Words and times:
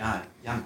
Ja, 0.00 0.22
Jan. 0.44 0.64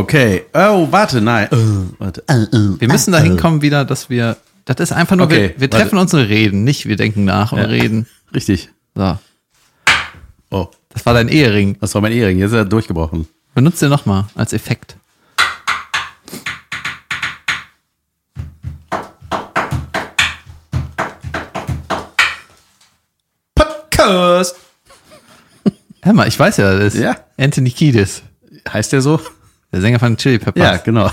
Okay. 0.00 0.44
Oh, 0.52 0.86
warte, 0.90 1.20
nein. 1.20 1.48
Oh, 1.50 1.94
warte. 1.98 2.22
Äh, 2.28 2.42
äh, 2.42 2.80
Wir 2.80 2.88
müssen 2.88 3.10
da 3.12 3.18
hinkommen 3.18 3.62
wieder, 3.62 3.84
dass 3.84 4.10
wir. 4.10 4.36
Das 4.66 4.76
ist 4.80 4.92
einfach 4.92 5.16
nur, 5.16 5.26
Okay, 5.26 5.54
wir, 5.56 5.60
wir 5.62 5.70
treffen 5.70 5.96
uns 5.98 6.12
und 6.12 6.20
reden, 6.20 6.64
nicht 6.64 6.86
wir 6.86 6.96
denken 6.96 7.24
nach 7.24 7.52
und 7.52 7.58
Ja. 7.60 7.64
reden. 7.66 8.06
Richtig. 8.34 8.68
So. 8.94 9.18
Oh, 10.50 10.68
Das 10.90 11.06
war 11.06 11.14
dein 11.14 11.28
Ehering. 11.28 11.76
das 11.80 11.94
war 11.94 12.02
mein 12.02 12.12
Ehering. 12.12 12.38
Jetzt 12.38 12.50
ist 12.50 12.56
er 12.56 12.64
durchgebrochen. 12.64 13.26
Benutzt 13.54 13.80
den 13.80 13.88
nochmal 13.90 14.26
als 14.34 14.52
Effekt. 14.52 14.96
Podcast. 23.54 24.56
Hör 26.02 26.12
mal, 26.12 26.28
ich 26.28 26.38
weiß 26.38 26.58
ja, 26.58 26.78
das 26.78 26.94
ist 26.94 27.00
Ja. 27.02 27.16
Anthony 27.38 27.70
Kiedis, 27.70 28.22
Heißt 28.72 28.92
der 28.92 29.00
so? 29.00 29.20
der 29.72 29.80
Sänger 29.80 29.98
von 29.98 30.16
Chili 30.16 30.38
Peppers. 30.38 30.62
Ja, 30.62 30.76
genau. 30.78 31.10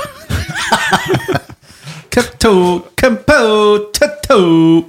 Kato, 2.09 2.87
Campo, 2.95 3.79
Tato, 3.91 4.85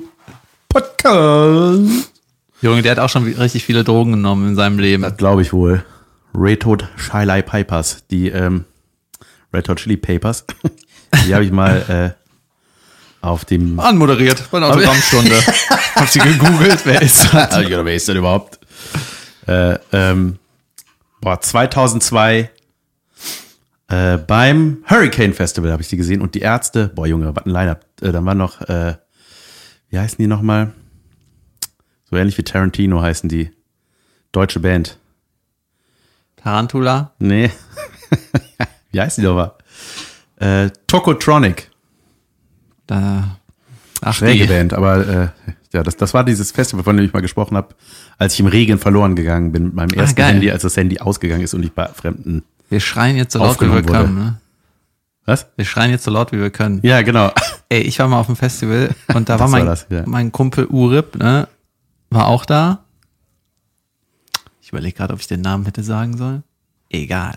Podcast. 0.69 2.11
Junge, 2.61 2.83
der 2.83 2.93
hat 2.93 2.99
auch 2.99 3.09
schon 3.09 3.25
richtig 3.25 3.65
viele 3.65 3.83
Drogen 3.83 4.13
genommen 4.13 4.51
in 4.51 4.57
seinem 4.57 4.79
Leben. 4.79 5.03
Das 5.03 5.17
glaube 5.17 5.43
ich 5.43 5.53
wohl. 5.53 5.85
Red 6.35 6.65
Hot 6.67 6.85
Chili 6.97 7.43
Pipers, 7.43 8.05
die 8.11 8.29
ähm, 8.29 8.65
Red 9.53 9.69
Hot 9.69 9.79
Chili 9.79 9.97
Papers, 9.97 10.45
die 11.27 11.35
habe 11.35 11.45
ich 11.45 11.51
mal 11.51 12.15
äh, 12.15 13.27
auf 13.27 13.45
dem. 13.45 13.81
Anmoderiert 13.81 14.51
bei 14.51 14.59
einer 14.59 14.69
Autogrammstunde. 14.69 15.37
Hab 15.97 16.09
sie 16.09 16.19
gegoogelt, 16.19 16.81
wer 16.85 17.03
ist 17.03 17.33
das? 17.33 17.57
Ja, 17.69 17.85
wer 17.85 17.95
ist 17.95 18.09
denn 18.09 18.19
überhaupt? 18.19 18.59
Äh, 19.47 19.79
ähm, 19.93 20.39
boah, 21.21 21.41
2002 21.41 22.51
äh, 23.95 24.19
beim 24.19 24.79
Hurricane 24.87 25.33
Festival 25.33 25.71
habe 25.71 25.83
ich 25.83 25.89
die 25.89 25.97
gesehen 25.97 26.21
und 26.21 26.35
die 26.35 26.41
Ärzte, 26.41 26.89
boah 26.89 27.07
Junge, 27.07 27.35
was 27.35 27.47
ein 27.47 27.51
Line-Up. 27.51 27.85
Äh, 28.01 28.13
dann 28.13 28.27
war 28.27 28.35
noch, 28.35 28.61
äh, 28.63 28.97
wie 29.89 29.99
heißen 29.99 30.17
die 30.19 30.27
nochmal? 30.27 30.73
So 32.11 32.17
ähnlich 32.17 32.37
wie 32.37 32.43
Tarantino 32.43 33.01
heißen 33.01 33.29
die. 33.29 33.51
Deutsche 34.33 34.59
Band. 34.59 34.99
Tarantula. 36.37 37.13
Nee. 37.21 37.51
wie 38.91 39.01
heißen 39.01 39.23
die 39.23 39.29
nochmal? 39.29 39.53
Äh, 40.37 40.71
Tokotronic. 40.89 41.71
Da. 42.87 43.39
Ach, 44.01 44.13
Schräge 44.13 44.47
die. 44.47 44.53
Band, 44.53 44.75
aber 44.75 45.07
äh, 45.07 45.29
ja, 45.73 45.83
das, 45.83 45.97
das 45.97 46.13
war 46.15 46.25
dieses 46.25 46.51
Festival, 46.51 46.85
von 46.85 46.97
dem 46.97 47.07
ich 47.07 47.13
mal 47.13 47.21
gesprochen 47.21 47.57
habe, 47.57 47.75
als 48.19 48.35
ich 48.35 48.41
im 48.41 48.47
Regen 48.47 48.79
verloren 48.79 49.15
gegangen 49.15 49.53
bin 49.53 49.65
mit 49.65 49.75
meinem 49.75 49.91
ersten 49.91 50.17
geil. 50.17 50.35
Handy, 50.35 50.51
als 50.51 50.63
das 50.63 50.77
Handy 50.77 50.99
ausgegangen 50.99 51.43
ist 51.43 51.55
und 51.55 51.65
ich 51.65 51.73
bei 51.73 51.87
Fremden. 51.87 52.43
Wir 52.75 52.81
schreien 52.81 53.17
jetzt 53.17 53.33
so 53.35 53.39
laut, 53.39 53.61
wie 53.61 53.67
wir 53.67 53.75
wurde. 53.75 53.85
können. 53.85 54.15
Ne? 54.17 54.41
Was? 55.27 55.47
Wir 55.55 55.65
schreien 55.65 55.93
jetzt 55.93 56.03
so 56.03 56.11
laut, 56.11 56.33
wie 56.33 56.41
wir 56.41 56.51
können. 56.51 56.81
Ja, 56.83 57.03
genau. 57.03 57.31
Ey, 57.69 57.83
ich 57.83 58.01
war 58.01 58.09
mal 58.09 58.19
auf 58.19 58.27
dem 58.27 58.35
Festival 58.35 58.93
und 59.15 59.29
da 59.29 59.35
war 59.35 59.47
Das 59.47 59.53
war 59.53 59.59
mein, 59.61 59.67
das, 59.67 59.87
ja. 59.91 60.03
mein 60.07 60.33
Kumpel 60.33 60.67
Urip, 60.67 61.15
ne? 61.15 61.47
War 62.11 62.27
auch 62.27 62.45
da. 62.45 62.83
Ich 64.61 64.71
überlege 64.71 64.97
gerade, 64.97 65.15
ob 65.15 65.21
ich 65.21 65.29
den 65.29 65.41
Namen 65.41 65.65
hätte 65.67 65.85
sagen 65.85 66.17
sollen. 66.17 66.43
Egal. 66.91 67.35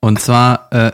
Und 0.00 0.22
zwar, 0.22 0.72
äh, 0.72 0.92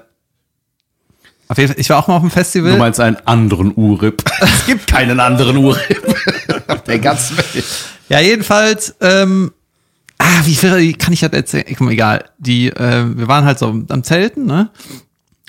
auf 1.47 1.57
jeden 1.57 1.73
Fall, 1.73 1.81
ich 1.81 1.89
war 1.89 2.01
auch 2.01 2.09
mal 2.09 2.17
auf 2.17 2.23
dem 2.23 2.33
Festival. 2.33 2.73
Du 2.73 2.79
meinst 2.79 2.99
einen 2.99 3.19
anderen 3.27 3.73
Urip. 3.77 4.25
Es 4.41 4.67
gibt 4.67 4.89
keinen 4.89 5.21
anderen 5.21 5.57
Urip. 5.57 6.17
Der 6.89 6.99
ganzen 6.99 7.37
Welt. 7.39 7.65
Ja, 8.09 8.19
jedenfalls, 8.19 8.97
ähm, 9.01 9.53
ah, 10.23 10.43
wie 10.45 10.57
wie 10.57 10.93
kann 10.95 11.13
ich 11.13 11.21
das 11.21 11.33
erzählen? 11.33 11.65
Komm, 11.77 11.89
egal. 11.91 12.25
Die, 12.39 12.69
äh, 12.69 13.05
wir 13.17 13.29
waren 13.29 13.45
halt 13.45 13.59
so 13.59 13.67
am 13.89 14.03
Zelten, 14.05 14.47
ne? 14.47 14.71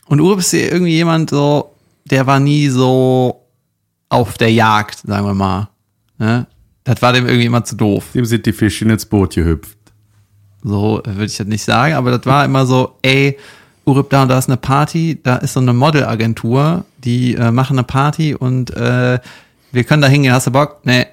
Und 0.05 0.19
Urip 0.19 0.39
ist 0.39 0.53
irgendwie 0.53 0.91
jemand 0.91 1.29
so, 1.29 1.75
der 2.05 2.27
war 2.27 2.39
nie 2.39 2.67
so 2.69 3.47
auf 4.09 4.37
der 4.37 4.51
Jagd, 4.51 4.99
sagen 5.05 5.25
wir 5.25 5.33
mal. 5.33 5.69
Ne? 6.17 6.45
Das 6.83 7.01
war 7.01 7.13
dem 7.13 7.25
irgendwie 7.25 7.45
immer 7.45 7.63
zu 7.63 7.75
doof. 7.75 8.09
Dem 8.13 8.25
sind 8.25 8.45
die 8.45 8.53
Fischchen 8.53 8.89
ins 8.89 9.05
Boot 9.05 9.35
gehüpft. 9.35 9.77
So 10.63 11.01
würde 11.05 11.25
ich 11.25 11.37
das 11.37 11.47
nicht 11.47 11.63
sagen, 11.63 11.95
aber 11.95 12.11
das 12.11 12.25
war 12.25 12.45
immer 12.45 12.65
so, 12.65 12.95
ey, 13.01 13.37
Urip, 13.85 14.09
da 14.09 14.23
und 14.23 14.29
da 14.29 14.37
ist 14.37 14.47
eine 14.47 14.57
Party, 14.57 15.19
da 15.21 15.37
ist 15.37 15.53
so 15.53 15.59
eine 15.59 15.73
Modelagentur, 15.73 16.85
die 17.03 17.35
äh, 17.35 17.51
machen 17.51 17.77
eine 17.77 17.83
Party 17.83 18.33
und 18.33 18.69
äh, 18.71 19.19
wir 19.71 19.83
können 19.83 20.01
da 20.01 20.07
hingehen, 20.07 20.33
hast 20.33 20.47
du 20.47 20.51
Bock? 20.51 20.79
Nee. 20.83 21.05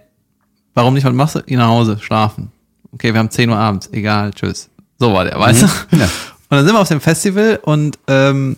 Warum 0.75 0.95
nicht? 0.95 1.05
Was 1.05 1.13
machst 1.13 1.35
du? 1.35 1.43
Geh 1.43 1.57
nach 1.57 1.69
Hause, 1.69 1.99
schlafen. 2.01 2.53
Okay, 2.93 3.13
wir 3.13 3.19
haben 3.19 3.31
10 3.31 3.51
Uhr 3.51 3.57
abends, 3.57 3.89
egal, 3.93 4.33
tschüss. 4.33 4.69
So 4.99 5.13
war 5.13 5.25
der, 5.25 5.39
weißt 5.39 5.63
du? 5.63 5.67
Ja. 5.97 6.05
Und 6.05 6.57
dann 6.57 6.65
sind 6.67 6.75
wir 6.75 6.81
auf 6.81 6.89
dem 6.89 7.01
Festival 7.01 7.61
und 7.63 7.99
ähm, 8.09 8.57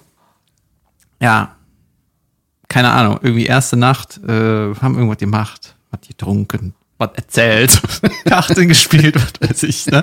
ja, 1.20 1.54
keine 2.68 2.90
Ahnung, 2.90 3.18
irgendwie 3.22 3.44
erste 3.44 3.76
Nacht, 3.76 4.18
äh, 4.26 4.74
haben 4.74 4.94
irgendwas 4.94 5.18
gemacht, 5.18 5.76
was 5.90 6.00
getrunken, 6.08 6.74
was 6.96 7.10
erzählt, 7.14 7.80
Karten 8.24 8.66
gespielt, 8.66 9.14
was 9.16 9.50
weiß 9.50 9.62
ich. 9.64 9.86
Ne? 9.86 10.02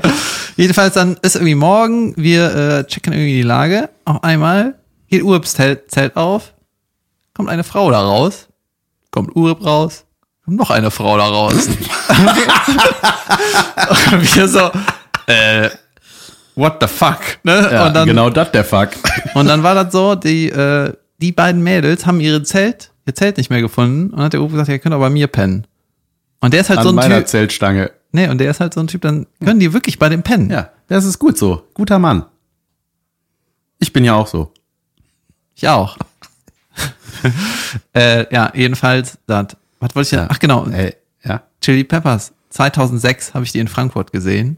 Jedenfalls 0.56 0.94
dann 0.94 1.18
ist 1.24 1.36
irgendwie 1.36 1.56
morgen, 1.56 2.14
wir 2.16 2.56
äh, 2.56 2.84
checken 2.86 3.14
irgendwie 3.14 3.38
die 3.38 3.42
Lage, 3.42 3.90
auf 4.06 4.24
einmal 4.24 4.76
geht 5.08 5.24
Urps 5.24 5.56
Zelt, 5.56 5.90
Zelt 5.90 6.16
auf, 6.16 6.54
kommt 7.34 7.50
eine 7.50 7.64
Frau 7.64 7.90
da 7.90 8.02
raus, 8.02 8.48
kommt 9.10 9.36
Urp 9.36 9.66
raus, 9.66 10.06
noch 10.56 10.70
eine 10.72 10.92
Frau 10.92 11.18
da 11.18 11.26
raus. 11.26 11.68
und 14.12 14.36
wir 14.36 14.48
so, 14.48 14.72
äh, 15.28 15.70
what 16.56 16.78
the 16.82 16.88
fuck, 16.88 17.20
ne? 17.44 17.70
Ja, 17.72 17.88
und 17.88 17.94
dann, 17.94 18.08
genau 18.08 18.30
das 18.30 18.52
der 18.52 18.64
Fuck. 18.64 18.90
und 19.34 19.48
dann 19.48 19.64
war 19.64 19.76
das 19.76 19.92
so, 19.92 20.16
die, 20.16 20.50
äh, 20.50 20.94
die 21.20 21.32
beiden 21.32 21.62
Mädels 21.64 22.06
haben 22.06 22.20
ihre 22.20 22.44
Zelt, 22.44 22.92
ihr 23.06 23.16
Zelt 23.16 23.38
nicht 23.38 23.50
mehr 23.50 23.62
gefunden 23.62 24.14
und 24.14 24.22
hat 24.22 24.34
der 24.34 24.42
Uwe 24.42 24.52
gesagt, 24.52 24.70
ihr 24.70 24.80
könnt 24.80 24.96
auch 24.96 25.00
bei 25.00 25.10
mir 25.10 25.28
pennen. 25.28 25.66
Und 26.42 26.54
der 26.54 26.62
ist 26.62 26.70
halt 26.70 26.80
An 26.80 26.84
so 26.84 26.90
ein 26.90 26.96
meiner 26.96 27.18
Typ, 27.20 27.28
Zeltstange. 27.28 27.92
nee, 28.12 28.28
und 28.30 28.38
der 28.40 28.52
ist 28.52 28.60
halt 28.60 28.74
so 28.74 28.80
ein 28.80 28.88
Typ, 28.88 29.02
dann 29.02 29.28
können 29.44 29.60
die 29.60 29.74
wirklich 29.74 30.00
bei 30.00 30.10
dem 30.10 30.24
pennen. 30.24 30.50
Ja, 30.50 30.70
das 30.88 31.06
ist 31.06 31.20
gut 31.20 31.38
so. 31.38 31.64
Guter 31.74 32.00
Mann. 32.00 32.26
Ich 33.80 33.94
bin 33.94 34.04
ja 34.04 34.14
auch 34.14 34.28
so. 34.28 34.54
Ich 35.56 35.68
auch. 35.68 35.98
äh, 37.94 38.34
ja, 38.34 38.52
jedenfalls, 38.56 39.18
das, 39.28 39.58
was 39.80 39.96
wollte 39.96 40.16
ich 40.16 40.20
denn? 40.20 40.28
Ach 40.30 40.40
genau, 40.40 40.66
Ey, 40.68 40.96
ja. 41.24 41.44
Chili 41.62 41.84
Peppers. 41.84 42.34
2006 42.50 43.34
habe 43.34 43.46
ich 43.46 43.52
die 43.52 43.60
in 43.60 43.68
Frankfurt 43.68 44.12
gesehen. 44.12 44.58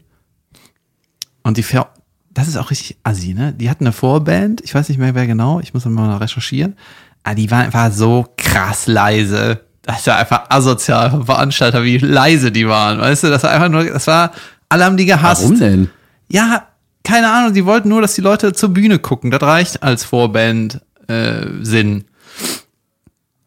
Und 1.42 1.56
die, 1.56 1.62
Ver 1.62 1.88
das 2.30 2.48
ist 2.48 2.56
auch 2.56 2.70
richtig 2.70 2.96
assi, 3.02 3.34
ne? 3.34 3.52
Die 3.52 3.68
hatten 3.68 3.84
eine 3.84 3.92
Vorband, 3.92 4.62
ich 4.62 4.74
weiß 4.74 4.88
nicht 4.88 4.98
mehr 4.98 5.14
wer 5.14 5.26
genau, 5.26 5.60
ich 5.60 5.74
muss 5.74 5.84
mal 5.84 6.16
recherchieren. 6.16 6.76
Aber 7.24 7.34
die 7.34 7.50
waren 7.50 7.66
einfach 7.66 7.92
so 7.92 8.26
krass 8.36 8.86
leise. 8.86 9.60
Das 9.82 10.00
ist 10.00 10.06
ja 10.06 10.16
einfach 10.16 10.46
asozial 10.48 11.10
vom 11.10 11.26
Veranstalter, 11.26 11.84
wie 11.84 11.98
leise 11.98 12.50
die 12.50 12.66
waren. 12.68 13.00
Weißt 13.00 13.24
du, 13.24 13.28
das 13.28 13.42
war 13.42 13.50
einfach 13.50 13.68
nur, 13.68 13.84
das 13.84 14.06
war, 14.06 14.32
alle 14.68 14.84
haben 14.84 14.96
die 14.96 15.06
gehasst. 15.06 15.42
Warum 15.42 15.58
denn? 15.58 15.90
Ja, 16.28 16.68
keine 17.04 17.30
Ahnung, 17.30 17.52
die 17.52 17.66
wollten 17.66 17.88
nur, 17.88 18.00
dass 18.00 18.14
die 18.14 18.20
Leute 18.20 18.52
zur 18.52 18.70
Bühne 18.70 18.98
gucken. 18.98 19.30
Das 19.30 19.42
reicht 19.42 19.82
als 19.82 20.04
Vorband 20.04 20.80
äh, 21.08 21.46
Sinn. 21.62 22.04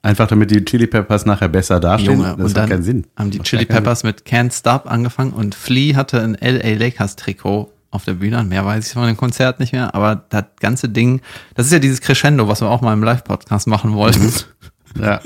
Einfach 0.05 0.27
damit 0.27 0.51
die 0.51 0.63
Chili 0.63 0.85
Peppers 0.85 1.25
nachher 1.25 1.47
besser 1.47 1.79
dastehen. 1.79 2.19
Junge, 2.19 2.35
das 2.37 2.37
und 2.37 2.45
hat 2.49 2.57
dann 2.57 2.69
keinen 2.69 2.83
Sinn. 2.83 3.07
haben 3.17 3.31
die 3.31 3.39
Macht 3.39 3.47
Chili 3.47 3.65
Peppers 3.65 4.03
mit 4.03 4.21
Can't 4.21 4.55
Stop 4.55 4.85
angefangen 4.85 5.33
und 5.33 5.55
Flea 5.55 5.95
hatte 5.95 6.21
ein 6.21 6.37
LA 6.39 6.77
Lakers 6.77 7.15
Trikot 7.15 7.71
auf 7.89 8.05
der 8.05 8.13
Bühne. 8.13 8.37
Und 8.37 8.49
Mehr 8.49 8.63
weiß 8.63 8.85
ich 8.85 8.93
von 8.93 9.07
dem 9.07 9.17
Konzert 9.17 9.59
nicht 9.59 9.73
mehr, 9.73 9.95
aber 9.95 10.23
das 10.29 10.43
ganze 10.59 10.89
Ding, 10.89 11.21
das 11.55 11.65
ist 11.65 11.71
ja 11.71 11.79
dieses 11.79 12.01
Crescendo, 12.01 12.47
was 12.47 12.61
wir 12.61 12.69
auch 12.69 12.81
mal 12.81 12.93
im 12.93 13.01
Live-Podcast 13.01 13.65
machen 13.65 13.93
wollten. 13.93 14.31
Ja. 14.97 15.19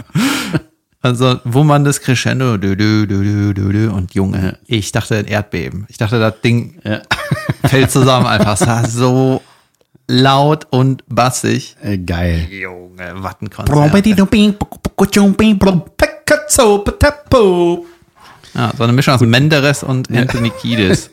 Also, 1.01 1.40
wo 1.44 1.63
man 1.63 1.85
das 1.85 2.01
Crescendo, 2.01 2.57
dü, 2.57 2.75
dü, 2.75 3.06
dü, 3.06 3.53
dü, 3.53 3.53
dü, 3.53 3.88
und 3.90 4.16
Junge, 4.16 4.57
ich 4.66 4.91
dachte 4.91 5.16
ein 5.16 5.25
Erdbeben. 5.25 5.85
Ich 5.90 5.97
dachte, 5.97 6.19
das 6.19 6.41
Ding 6.41 6.79
ja. 6.84 7.01
fällt 7.66 7.91
zusammen 7.91 8.25
einfach. 8.25 8.59
Es 8.59 8.66
war 8.66 8.88
so 8.88 9.44
laut 10.09 10.67
und 10.72 11.03
bassig. 11.08 11.76
Äh, 11.82 12.00
geil. 12.00 12.47
Junge, 12.52 13.14
was 13.17 13.35
ein 13.41 13.50
Konzert. 13.50 13.70
Ja, 18.56 18.73
so 18.76 18.84
eine 18.84 18.94
Mischung 18.94 19.14
aus 19.14 19.22
Menderes 19.22 19.84
und 19.84 20.11
Anthony 20.11 20.50
Kiedis. 20.50 21.11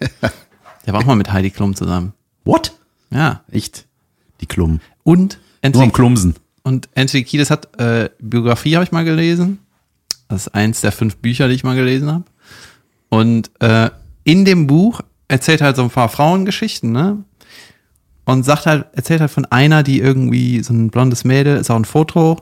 Der 0.87 0.93
war 0.95 1.01
auch 1.01 1.05
mal 1.05 1.15
mit 1.17 1.31
Heidi 1.31 1.51
Klum 1.51 1.77
zusammen. 1.77 2.15
What? 2.45 2.73
Ja. 3.11 3.43
Echt? 3.53 3.85
Die 4.41 4.47
Klummen. 4.47 4.81
Und 5.05 5.35
Nur 5.35 5.39
am 5.63 5.67
Anthony, 5.67 5.91
Klumsen. 5.91 6.35
und 6.63 6.89
Anthony 6.97 7.25
Kiedis 7.25 7.51
hat 7.51 7.79
äh, 7.79 8.09
Biografie, 8.19 8.77
habe 8.77 8.85
ich 8.85 8.93
mal 8.93 9.05
gelesen. 9.05 9.59
Das 10.29 10.47
ist 10.47 10.55
eins 10.55 10.81
der 10.81 10.91
fünf 10.93 11.17
Bücher, 11.19 11.49
die 11.49 11.55
ich 11.55 11.65
mal 11.65 11.77
gelesen 11.77 12.11
habe. 12.11 12.25
Und 13.11 13.51
äh, 13.61 13.91
in 14.25 14.45
dem 14.45 14.67
Buch 14.67 15.03
erzählt 15.29 15.61
halt 15.61 15.77
so 15.77 15.83
ein 15.83 15.91
paar 15.91 16.09
Frauengeschichten, 16.09 16.91
ne? 16.93 17.19
Und 18.27 18.45
sagt 18.45 18.67
halt, 18.67 18.87
erzählt 18.93 19.21
halt 19.21 19.31
von 19.31 19.45
einer, 19.47 19.85
die 19.85 20.01
irgendwie 20.01 20.63
so 20.63 20.75
ein 20.75 20.91
blondes 20.91 21.25
Mädel, 21.25 21.57
ist 21.57 21.71
auch 21.71 21.77
ein 21.77 21.85
Foto 21.85 22.37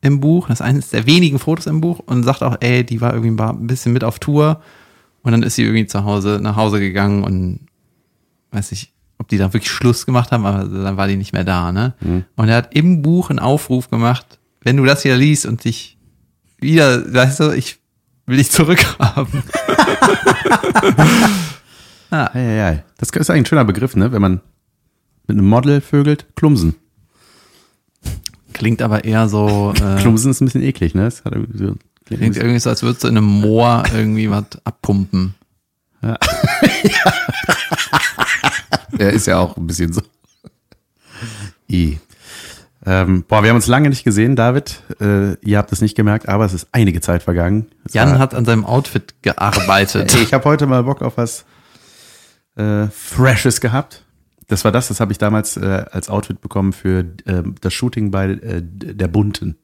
im 0.00 0.20
Buch, 0.20 0.46
das 0.46 0.60
ist 0.60 0.66
eines 0.66 0.90
der 0.90 1.06
wenigen 1.06 1.38
Fotos 1.40 1.66
im 1.66 1.80
Buch 1.80 1.98
und 1.98 2.22
sagt 2.22 2.42
auch, 2.42 2.56
ey, 2.60 2.84
die 2.84 3.00
war 3.00 3.14
irgendwie 3.14 3.42
ein 3.42 3.66
bisschen 3.66 3.92
mit 3.92 4.04
auf 4.04 4.20
Tour 4.20 4.62
und 5.22 5.32
dann 5.32 5.42
ist 5.42 5.56
sie 5.56 5.64
irgendwie 5.64 5.86
zu 5.86 6.04
Hause, 6.04 6.38
nach 6.40 6.56
Hause 6.56 6.78
gegangen 6.78 7.24
und 7.24 7.66
weiß 8.52 8.70
ich, 8.72 8.92
ob 9.18 9.28
die 9.28 9.38
dann 9.38 9.52
wirklich 9.52 9.70
Schluss 9.70 10.06
gemacht 10.06 10.30
haben, 10.30 10.46
aber 10.46 10.66
dann 10.66 10.96
war 10.96 11.08
die 11.08 11.16
nicht 11.16 11.32
mehr 11.32 11.44
da, 11.44 11.72
ne? 11.72 11.94
Mhm. 12.00 12.24
Und 12.36 12.48
er 12.48 12.56
hat 12.56 12.74
im 12.74 13.02
Buch 13.02 13.30
einen 13.30 13.38
Aufruf 13.40 13.90
gemacht, 13.90 14.38
wenn 14.62 14.76
du 14.76 14.84
das 14.84 15.02
hier 15.02 15.16
liest 15.16 15.46
und 15.46 15.64
dich 15.64 15.98
wieder, 16.58 17.12
weißt 17.12 17.40
du, 17.40 17.50
ich 17.50 17.78
will 18.26 18.36
dich 18.36 18.50
zurückhaben. 18.50 19.42
Ja, 22.10 22.30
ja, 22.34 22.40
ja. 22.40 22.82
Das 22.98 23.10
ist 23.10 23.30
eigentlich 23.30 23.42
ein 23.42 23.46
schöner 23.46 23.64
Begriff, 23.64 23.96
ne? 23.96 24.12
Wenn 24.12 24.22
man 24.22 24.40
mit 25.26 25.38
einem 25.38 25.48
Model 25.48 25.80
vögelt, 25.80 26.26
klumsen. 26.36 26.74
Klingt 28.52 28.82
aber 28.82 29.04
eher 29.04 29.28
so, 29.28 29.72
äh, 29.82 30.00
Klumsen 30.00 30.30
ist 30.30 30.40
ein 30.40 30.46
bisschen 30.46 30.62
eklig, 30.62 30.94
ne? 30.94 31.04
Das 31.04 31.24
hat 31.24 31.32
irgendwie 31.32 31.58
so, 31.58 31.74
klingt 32.04 32.20
klingt 32.20 32.36
irgendwie 32.36 32.60
so, 32.60 32.70
als 32.70 32.82
würdest 32.82 33.04
du 33.04 33.08
in 33.08 33.16
einem 33.16 33.26
Moor 33.26 33.82
irgendwie 33.94 34.30
was 34.30 34.44
abpumpen. 34.64 35.34
Er 38.98 39.10
ist 39.12 39.26
ja 39.26 39.38
auch 39.38 39.56
ein 39.56 39.66
bisschen 39.66 39.92
so. 39.92 40.02
I. 41.70 41.98
Ähm, 42.86 43.24
boah, 43.26 43.42
wir 43.42 43.48
haben 43.48 43.56
uns 43.56 43.66
lange 43.66 43.88
nicht 43.88 44.04
gesehen, 44.04 44.36
David. 44.36 44.82
Äh, 45.00 45.34
ihr 45.40 45.56
habt 45.56 45.72
es 45.72 45.80
nicht 45.80 45.96
gemerkt, 45.96 46.28
aber 46.28 46.44
es 46.44 46.52
ist 46.52 46.68
einige 46.72 47.00
Zeit 47.00 47.22
vergangen. 47.22 47.68
Es 47.86 47.94
Jan 47.94 48.18
hat 48.18 48.34
an 48.34 48.44
seinem 48.44 48.66
Outfit 48.66 49.14
gearbeitet. 49.22 50.14
Ich 50.14 50.34
habe 50.34 50.44
heute 50.44 50.66
mal 50.66 50.82
Bock 50.82 51.00
auf 51.00 51.16
was 51.16 51.46
äh, 52.56 52.88
Freshes 52.88 53.62
gehabt. 53.62 54.03
Das 54.48 54.64
war 54.64 54.72
das, 54.72 54.88
das 54.88 55.00
habe 55.00 55.12
ich 55.12 55.18
damals 55.18 55.56
äh, 55.56 55.84
als 55.90 56.08
Outfit 56.10 56.40
bekommen 56.40 56.72
für 56.72 57.04
ähm, 57.26 57.54
das 57.60 57.72
Shooting 57.72 58.10
bei 58.10 58.30
äh, 58.30 58.62
der 58.62 59.08
Bunten. 59.08 59.56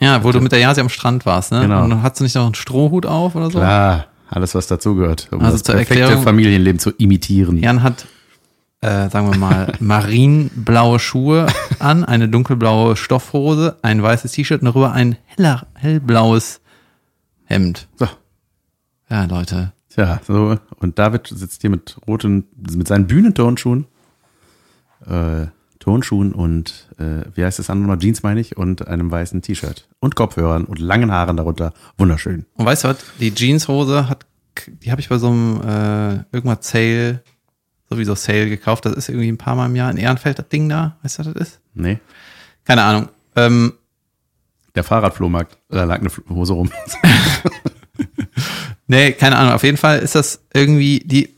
Ja, 0.00 0.22
wo 0.24 0.32
du 0.32 0.40
mit 0.40 0.52
der 0.52 0.58
Jasi 0.58 0.80
am 0.80 0.88
Strand 0.88 1.24
warst, 1.26 1.52
ne? 1.52 1.60
Genau. 1.62 1.84
Und 1.84 2.02
hast 2.02 2.18
du 2.20 2.24
nicht 2.24 2.34
noch 2.34 2.44
einen 2.46 2.54
Strohhut 2.54 3.06
auf 3.06 3.34
oder 3.36 3.50
so? 3.50 3.58
Klar, 3.58 4.06
alles 4.28 4.54
was 4.54 4.66
dazugehört, 4.66 5.28
um 5.30 5.40
Also 5.40 5.52
das 5.52 5.62
zur 5.62 5.74
perfekte 5.76 6.00
Erklärung- 6.00 6.24
Familienleben 6.24 6.78
zu 6.78 6.90
imitieren. 6.90 7.56
Jan 7.58 7.82
hat, 7.82 8.06
äh, 8.80 9.08
sagen 9.10 9.30
wir 9.30 9.38
mal, 9.38 9.72
marinblaue 9.80 10.98
Schuhe 10.98 11.46
an, 11.78 12.04
eine 12.04 12.28
dunkelblaue 12.28 12.96
Stoffhose, 12.96 13.76
ein 13.82 14.02
weißes 14.02 14.32
T-Shirt 14.32 14.60
und 14.62 14.66
darüber 14.66 14.92
ein 14.92 15.16
heller, 15.24 15.66
hellblaues 15.74 16.60
Hemd. 17.44 17.86
So, 17.96 18.08
Ja, 19.08 19.24
Leute. 19.24 19.72
tja, 19.88 20.20
so 20.26 20.56
und 20.80 20.98
David 20.98 21.28
sitzt 21.28 21.60
hier 21.60 21.70
mit 21.70 21.96
roten, 22.08 22.44
mit 22.74 22.88
seinen 22.88 23.06
Bühnentonschuhen, 23.06 23.86
äh, 25.06 25.46
Tonschuhen 25.78 26.32
und 26.32 26.88
äh, 26.98 27.22
wie 27.34 27.44
heißt 27.44 27.58
das 27.58 27.68
andere 27.70 27.92
noch? 27.92 27.98
Jeans 27.98 28.22
meine 28.22 28.40
ich 28.40 28.56
und 28.56 28.86
einem 28.86 29.10
weißen 29.10 29.42
T-Shirt 29.42 29.88
und 30.00 30.14
Kopfhörern 30.14 30.64
und 30.64 30.78
langen 30.78 31.10
Haaren 31.10 31.36
darunter. 31.36 31.72
Wunderschön. 31.98 32.46
Und 32.54 32.66
weißt 32.66 32.84
du 32.84 32.88
was? 32.88 32.98
Die 33.18 33.34
Jeanshose 33.34 34.08
hat, 34.08 34.24
die 34.68 34.90
habe 34.92 35.00
ich 35.00 35.08
bei 35.08 35.18
so 35.18 35.28
einem 35.28 35.60
äh, 35.60 36.14
irgendwas 36.36 36.68
Sale, 36.68 37.22
sowieso 37.90 38.14
Sale 38.14 38.48
gekauft. 38.48 38.86
Das 38.86 38.92
ist 38.92 39.08
irgendwie 39.08 39.28
ein 39.28 39.38
paar 39.38 39.56
Mal 39.56 39.66
im 39.66 39.76
Jahr 39.76 39.90
in 39.90 39.96
Ehrenfeld 39.96 40.38
das 40.38 40.48
Ding 40.48 40.68
da. 40.68 40.96
Weißt 41.02 41.18
du, 41.18 41.24
was 41.24 41.32
das 41.34 41.48
ist? 41.48 41.60
Nee, 41.74 41.98
Keine 42.64 42.84
Ahnung. 42.84 43.08
Ähm, 43.34 43.72
der 44.74 44.84
Fahrradflohmarkt, 44.84 45.58
da 45.68 45.84
lag 45.84 45.98
eine 46.00 46.10
Hose 46.30 46.52
rum. 46.52 46.70
Nee, 48.86 49.12
keine 49.12 49.36
Ahnung. 49.38 49.54
Auf 49.54 49.62
jeden 49.62 49.76
Fall 49.78 50.00
ist 50.00 50.14
das 50.14 50.42
irgendwie, 50.52 51.00
die 51.00 51.34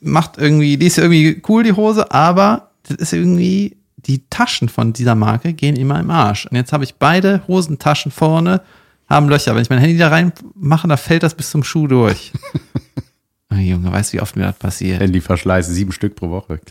macht 0.00 0.36
irgendwie, 0.36 0.76
die 0.76 0.86
ist 0.86 0.98
irgendwie 0.98 1.40
cool, 1.48 1.62
die 1.62 1.72
Hose, 1.72 2.10
aber 2.12 2.69
das 2.84 2.96
ist 2.96 3.12
irgendwie, 3.12 3.76
die 3.96 4.24
Taschen 4.30 4.68
von 4.68 4.92
dieser 4.92 5.14
Marke 5.14 5.52
gehen 5.52 5.76
immer 5.76 6.00
im 6.00 6.10
Arsch. 6.10 6.46
Und 6.46 6.56
jetzt 6.56 6.72
habe 6.72 6.84
ich 6.84 6.94
beide 6.94 7.42
Hosentaschen 7.48 8.10
vorne, 8.10 8.62
haben 9.08 9.28
Löcher. 9.28 9.54
Wenn 9.54 9.62
ich 9.62 9.70
mein 9.70 9.78
Handy 9.78 9.98
da 9.98 10.08
reinmache, 10.08 10.88
da 10.88 10.96
fällt 10.96 11.22
das 11.22 11.34
bis 11.34 11.50
zum 11.50 11.64
Schuh 11.64 11.86
durch. 11.86 12.32
oh, 13.52 13.56
Junge, 13.56 13.92
weißt 13.92 14.12
du, 14.12 14.18
wie 14.18 14.22
oft 14.22 14.36
mir 14.36 14.44
das 14.44 14.56
passiert? 14.56 15.00
Handyverschleiß, 15.00 15.66
sieben 15.68 15.92
Stück 15.92 16.16
pro 16.16 16.30
Woche. 16.30 16.60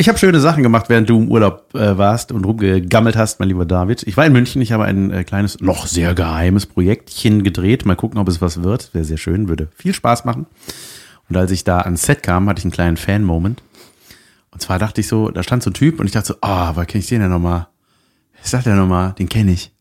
Ich 0.00 0.08
habe 0.08 0.16
schöne 0.16 0.40
Sachen 0.40 0.62
gemacht, 0.62 0.86
während 0.88 1.10
du 1.10 1.18
im 1.18 1.30
Urlaub 1.30 1.74
äh, 1.74 1.98
warst 1.98 2.32
und 2.32 2.46
rumgegammelt 2.46 3.16
hast, 3.16 3.38
mein 3.38 3.48
lieber 3.50 3.66
David. 3.66 4.02
Ich 4.04 4.16
war 4.16 4.24
in 4.24 4.32
München, 4.32 4.62
ich 4.62 4.72
habe 4.72 4.84
ein 4.84 5.10
äh, 5.10 5.24
kleines, 5.24 5.60
noch 5.60 5.86
sehr 5.86 6.14
geheimes 6.14 6.64
Projektchen 6.64 7.42
gedreht. 7.42 7.84
Mal 7.84 7.96
gucken, 7.96 8.18
ob 8.18 8.26
es 8.26 8.40
was 8.40 8.62
wird. 8.62 8.94
Wäre 8.94 9.04
sehr 9.04 9.18
schön, 9.18 9.48
würde 9.48 9.68
viel 9.76 9.92
Spaß 9.92 10.24
machen. 10.24 10.46
Und 11.30 11.36
als 11.36 11.52
ich 11.52 11.64
da 11.64 11.78
ans 11.78 12.02
Set 12.02 12.24
kam, 12.24 12.48
hatte 12.48 12.58
ich 12.58 12.64
einen 12.64 12.72
kleinen 12.72 12.96
Fan-Moment. 12.96 13.62
Und 14.50 14.60
zwar 14.60 14.80
dachte 14.80 15.00
ich 15.00 15.06
so, 15.06 15.30
da 15.30 15.44
stand 15.44 15.62
so 15.62 15.70
ein 15.70 15.74
Typ 15.74 16.00
und 16.00 16.06
ich 16.06 16.12
dachte 16.12 16.26
so, 16.26 16.34
ah, 16.40 16.72
woher 16.74 16.86
kenne 16.86 17.00
ich 17.00 17.08
den 17.08 17.20
denn 17.20 17.30
nochmal? 17.30 17.68
Ist 18.42 18.52
das 18.52 18.64
denn 18.64 18.76
nochmal? 18.76 19.12
Den 19.12 19.28
kenne 19.28 19.52
ich. 19.52 19.72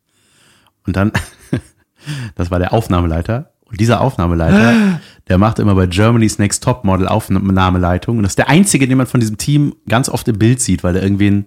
Und 0.85 0.95
dann, 0.95 1.11
das 2.35 2.51
war 2.51 2.59
der 2.59 2.71
Aufnahmeleiter. 2.71 3.51
Und 3.65 3.79
dieser 3.79 4.01
Aufnahmeleiter, 4.01 4.99
der 5.27 5.37
macht 5.39 5.57
immer 5.57 5.73
bei 5.73 5.87
Germany's 5.87 6.37
Next 6.37 6.63
Top 6.63 6.83
Model 6.83 7.07
Aufnahmeleitung. 7.07 8.17
Und 8.17 8.23
das 8.23 8.33
ist 8.33 8.39
der 8.39 8.49
einzige, 8.49 8.87
den 8.87 8.97
man 8.99 9.07
von 9.07 9.19
diesem 9.19 9.37
Team 9.37 9.75
ganz 9.87 10.07
oft 10.07 10.27
im 10.27 10.37
Bild 10.37 10.61
sieht, 10.61 10.83
weil 10.83 10.95
er 10.95 11.01
irgendwen 11.01 11.45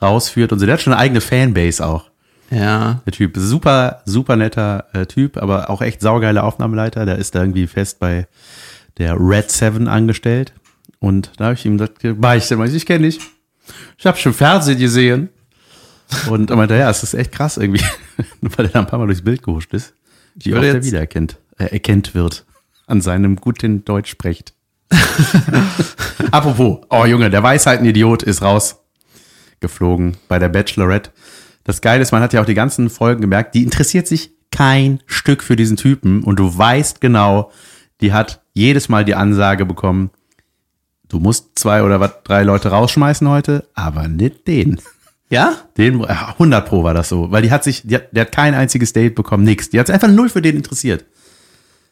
rausführt 0.00 0.52
und 0.52 0.60
so. 0.60 0.66
Der 0.66 0.74
hat 0.74 0.82
schon 0.82 0.92
eine 0.92 1.02
eigene 1.02 1.20
Fanbase 1.20 1.84
auch. 1.84 2.10
Ja. 2.50 3.00
Der 3.06 3.12
Typ, 3.12 3.32
super, 3.36 4.02
super 4.04 4.36
netter 4.36 4.86
äh, 4.92 5.06
Typ, 5.06 5.36
aber 5.36 5.68
auch 5.68 5.82
echt 5.82 6.00
saugeile 6.00 6.44
Aufnahmeleiter. 6.44 7.06
Der 7.06 7.18
ist 7.18 7.34
da 7.34 7.40
irgendwie 7.40 7.66
fest 7.66 7.98
bei 7.98 8.28
der 8.98 9.16
Red 9.18 9.50
Seven 9.50 9.88
angestellt. 9.88 10.52
Und 10.98 11.32
da 11.36 11.46
habe 11.46 11.54
ich 11.54 11.66
ihm 11.66 11.78
gesagt, 11.78 11.98
beichte 12.20 12.56
mal, 12.56 12.72
ich 12.72 12.86
kenne 12.86 13.06
dich. 13.06 13.20
Ich 13.98 14.06
habe 14.06 14.18
schon 14.18 14.34
Fernsehen 14.34 14.78
gesehen. 14.78 15.28
Und 16.28 16.50
er 16.50 16.56
meinte, 16.56 16.76
ja, 16.76 16.90
es 16.90 17.02
ist 17.02 17.14
echt 17.14 17.32
krass 17.32 17.56
irgendwie, 17.56 17.82
weil 18.40 18.66
er 18.66 18.72
da 18.72 18.80
ein 18.80 18.86
paar 18.86 18.98
Mal 18.98 19.06
durchs 19.06 19.22
Bild 19.22 19.42
gehuscht 19.42 19.72
ist, 19.72 19.94
wie 20.34 20.54
oft 20.54 20.62
er 20.62 20.84
wiedererkennt, 20.84 21.38
äh, 21.58 21.64
erkennt 21.64 22.14
wird 22.14 22.44
an 22.86 23.00
seinem 23.00 23.36
guten 23.36 23.84
Deutsch 23.84 24.10
spricht. 24.10 24.54
Apropos, 26.30 26.80
oh 26.90 27.06
Junge, 27.06 27.30
der 27.30 27.42
Weisheiten-Idiot 27.42 28.22
ist 28.22 28.42
rausgeflogen 28.42 30.18
bei 30.28 30.38
der 30.38 30.50
Bachelorette. 30.50 31.10
Das 31.64 31.80
Geile 31.80 32.02
ist, 32.02 32.12
man 32.12 32.22
hat 32.22 32.32
ja 32.32 32.42
auch 32.42 32.46
die 32.46 32.54
ganzen 32.54 32.90
Folgen 32.90 33.22
gemerkt, 33.22 33.54
die 33.54 33.62
interessiert 33.62 34.06
sich 34.06 34.32
kein 34.50 35.00
Stück 35.06 35.42
für 35.42 35.56
diesen 35.56 35.76
Typen 35.76 36.22
und 36.22 36.38
du 36.38 36.56
weißt 36.56 37.00
genau, 37.00 37.50
die 38.00 38.12
hat 38.12 38.41
jedes 38.54 38.88
Mal 38.88 39.04
die 39.04 39.14
Ansage 39.14 39.64
bekommen, 39.64 40.10
du 41.08 41.18
musst 41.18 41.58
zwei 41.58 41.82
oder 41.82 42.00
was, 42.00 42.12
drei 42.24 42.42
Leute 42.42 42.68
rausschmeißen 42.70 43.28
heute, 43.28 43.68
aber 43.74 44.08
nicht 44.08 44.46
den. 44.46 44.80
Ja? 45.30 45.56
Den, 45.78 46.00
ja, 46.00 46.28
100 46.32 46.66
pro 46.66 46.84
war 46.84 46.94
das 46.94 47.08
so, 47.08 47.30
weil 47.30 47.42
die 47.42 47.50
hat 47.50 47.64
sich, 47.64 47.82
die 47.84 47.96
hat, 47.96 48.08
der 48.12 48.26
hat 48.26 48.32
kein 48.32 48.54
einziges 48.54 48.92
Date 48.92 49.14
bekommen, 49.14 49.44
nix. 49.44 49.70
Die 49.70 49.80
hat 49.80 49.86
sich 49.86 49.94
einfach 49.94 50.08
null 50.08 50.28
für 50.28 50.42
den 50.42 50.56
interessiert. 50.56 51.04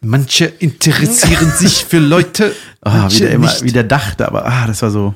Manche 0.02 0.46
interessieren 0.46 1.50
sich 1.56 1.84
für 1.84 1.98
Leute. 1.98 2.54
Ah, 2.82 3.10
wie 3.10 3.18
der 3.18 3.32
immer, 3.32 3.48
nicht. 3.48 3.62
wie 3.62 3.72
der 3.72 3.84
dachte, 3.84 4.26
aber 4.26 4.46
ah, 4.46 4.66
das 4.66 4.80
war 4.80 4.90
so, 4.90 5.14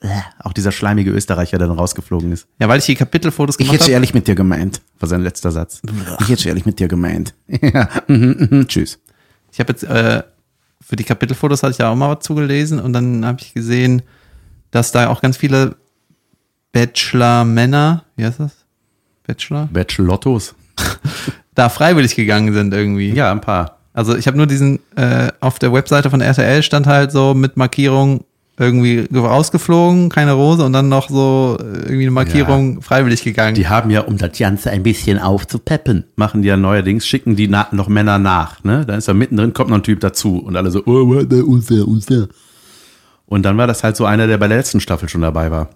äh, 0.00 0.08
auch 0.40 0.52
dieser 0.52 0.72
schleimige 0.72 1.12
Österreicher, 1.12 1.58
der 1.58 1.68
dann 1.68 1.78
rausgeflogen 1.78 2.32
ist. 2.32 2.48
Ja, 2.58 2.68
weil 2.68 2.80
ich 2.80 2.86
die 2.86 2.96
Kapitelfotos 2.96 3.54
Ich 3.54 3.58
gemacht 3.58 3.74
hätte 3.74 3.84
habe. 3.84 3.92
ehrlich 3.92 4.14
mit 4.14 4.26
dir 4.26 4.34
gemeint, 4.34 4.82
war 4.98 5.08
sein 5.08 5.22
letzter 5.22 5.52
Satz. 5.52 5.80
Ich 6.20 6.28
hätte 6.28 6.48
ehrlich 6.48 6.66
mit 6.66 6.80
dir 6.80 6.88
gemeint. 6.88 7.34
ja, 7.48 7.88
mhm, 8.08 8.48
mhm, 8.50 8.66
tschüss. 8.68 8.98
Ich 9.52 9.60
habe 9.60 9.72
jetzt 9.72 9.84
äh, 9.84 10.24
für 10.86 10.96
die 10.96 11.04
Kapitelfotos 11.04 11.62
hatte 11.62 11.72
ich 11.72 11.78
ja 11.78 11.90
auch 11.90 11.94
mal 11.94 12.14
was 12.14 12.24
zugelesen 12.24 12.78
und 12.78 12.92
dann 12.92 13.24
habe 13.24 13.40
ich 13.40 13.54
gesehen, 13.54 14.02
dass 14.70 14.92
da 14.92 15.08
auch 15.08 15.22
ganz 15.22 15.36
viele 15.36 15.76
Bachelor-Männer, 16.72 18.04
wie 18.16 18.24
heißt 18.24 18.40
das? 18.40 18.52
Bachelor? 19.26 19.68
Bachelottos. 19.72 20.54
Da 21.56 21.68
freiwillig 21.68 22.16
gegangen 22.16 22.52
sind 22.52 22.74
irgendwie. 22.74 23.12
Ja, 23.12 23.30
ein 23.30 23.40
paar. 23.40 23.78
Also 23.92 24.16
ich 24.16 24.26
habe 24.26 24.36
nur 24.36 24.48
diesen, 24.48 24.80
äh, 24.96 25.30
auf 25.38 25.60
der 25.60 25.72
Webseite 25.72 26.10
von 26.10 26.20
RTL 26.20 26.64
stand 26.64 26.88
halt 26.88 27.12
so 27.12 27.32
mit 27.32 27.56
Markierung 27.56 28.24
irgendwie 28.56 29.08
rausgeflogen, 29.12 30.10
keine 30.10 30.32
Rose 30.32 30.64
und 30.64 30.72
dann 30.72 30.88
noch 30.88 31.08
so 31.08 31.56
äh, 31.60 31.64
irgendwie 31.64 32.02
eine 32.02 32.10
Markierung 32.12 32.82
freiwillig 32.82 33.24
gegangen. 33.24 33.54
Die 33.56 33.68
haben 33.68 33.90
ja, 33.90 34.02
um 34.02 34.16
das 34.16 34.38
Ganze 34.38 34.70
ein 34.70 34.84
bisschen 34.84 35.18
aufzupeppen, 35.18 36.04
machen 36.14 36.42
die 36.42 36.48
ja 36.48 36.56
neuerdings, 36.56 37.06
schicken 37.06 37.34
die 37.34 37.48
noch 37.48 37.88
Männer 37.88 38.18
nach, 38.18 38.62
ne? 38.62 38.86
Dann 38.86 38.98
ist 38.98 39.08
da 39.08 39.14
mittendrin, 39.14 39.54
kommt 39.54 39.70
noch 39.70 39.78
ein 39.78 39.82
Typ 39.82 40.00
dazu 40.00 40.38
und 40.38 40.56
alle 40.56 40.70
so, 40.70 40.82
oh, 40.86 41.02
unfair, 41.02 41.88
unfair. 41.88 42.28
Und 43.26 43.42
dann 43.42 43.56
war 43.56 43.66
das 43.66 43.82
halt 43.82 43.96
so 43.96 44.04
einer, 44.04 44.26
der 44.28 44.38
bei 44.38 44.46
der 44.46 44.58
letzten 44.58 44.80
Staffel 44.80 45.08
schon 45.08 45.22
dabei 45.22 45.50
war. 45.50 45.70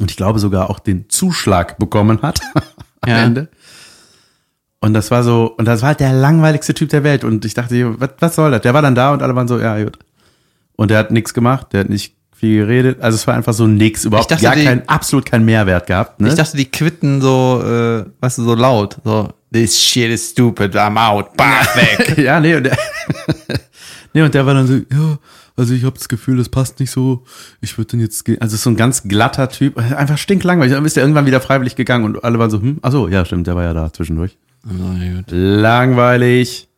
Und 0.00 0.10
ich 0.10 0.16
glaube 0.16 0.38
sogar 0.40 0.70
auch 0.70 0.80
den 0.80 1.08
Zuschlag 1.08 1.78
bekommen 1.78 2.20
hat 2.22 2.40
am 3.02 3.10
Ja. 3.10 3.18
Ende. 3.18 3.48
Und 4.80 4.92
das 4.92 5.10
war 5.10 5.22
so, 5.22 5.54
und 5.56 5.66
das 5.66 5.82
war 5.82 5.88
halt 5.88 6.00
der 6.00 6.12
langweiligste 6.12 6.74
Typ 6.74 6.90
der 6.90 7.02
Welt. 7.04 7.24
Und 7.24 7.44
ich 7.44 7.54
dachte, 7.54 7.98
was, 8.00 8.10
was 8.18 8.34
soll 8.34 8.50
das? 8.50 8.62
Der 8.62 8.74
war 8.74 8.82
dann 8.82 8.94
da 8.94 9.12
und 9.12 9.22
alle 9.22 9.34
waren 9.34 9.48
so, 9.48 9.58
ja, 9.58 9.82
gut. 9.82 9.98
Und 10.76 10.90
der 10.90 10.98
hat 10.98 11.10
nichts 11.10 11.32
gemacht, 11.34 11.68
der 11.72 11.80
hat 11.80 11.88
nicht 11.88 12.14
viel 12.34 12.58
geredet. 12.66 13.00
Also 13.00 13.16
es 13.16 13.26
war 13.26 13.34
einfach 13.34 13.54
so 13.54 13.66
nix, 13.66 14.04
überhaupt 14.04 14.30
dachte, 14.30 14.42
gar 14.44 14.54
die- 14.54 14.64
kein, 14.64 14.86
absolut 14.88 15.24
kein 15.24 15.44
Mehrwert 15.44 15.86
gehabt. 15.86 16.20
Ne? 16.20 16.28
Ich 16.28 16.34
dachte, 16.34 16.56
die 16.56 16.66
quitten 16.66 17.20
so, 17.22 17.62
äh, 17.64 18.04
weißt 18.20 18.38
du, 18.38 18.44
so 18.44 18.54
laut. 18.54 18.98
So, 19.04 19.30
this 19.52 19.82
shit 19.82 20.10
is 20.10 20.30
stupid, 20.30 20.74
I'm 20.76 20.98
out, 20.98 21.34
bah, 21.36 21.62
weg. 21.74 22.18
ja, 22.22 22.38
nee, 22.38 22.54
und 22.56 22.64
der, 22.64 22.76
nee, 24.12 24.22
und 24.22 24.34
der 24.34 24.44
war 24.44 24.52
dann 24.52 24.66
so, 24.66 24.74
ja, 24.74 25.18
also 25.56 25.72
ich 25.72 25.84
habe 25.84 25.96
das 25.96 26.08
Gefühl, 26.10 26.36
das 26.36 26.50
passt 26.50 26.78
nicht 26.80 26.90
so. 26.90 27.24
Ich 27.62 27.78
würde 27.78 27.92
dann 27.92 28.00
jetzt 28.00 28.22
gehen. 28.26 28.38
Also 28.42 28.58
so 28.58 28.68
ein 28.68 28.76
ganz 28.76 29.02
glatter 29.04 29.48
Typ, 29.48 29.78
einfach 29.78 30.18
stinklangweilig. 30.18 30.74
Dann 30.74 30.84
ist 30.84 30.98
er 30.98 31.02
irgendwann 31.04 31.24
wieder 31.24 31.40
freiwillig 31.40 31.76
gegangen 31.76 32.04
und 32.04 32.22
alle 32.22 32.38
waren 32.38 32.50
so, 32.50 32.60
hm, 32.60 32.78
ach 32.82 32.92
so, 32.92 33.08
ja, 33.08 33.24
stimmt, 33.24 33.46
der 33.46 33.56
war 33.56 33.62
ja 33.64 33.72
da 33.72 33.90
zwischendurch. 33.90 34.36
Gut. 34.68 35.24
Langweilig. 35.30 36.68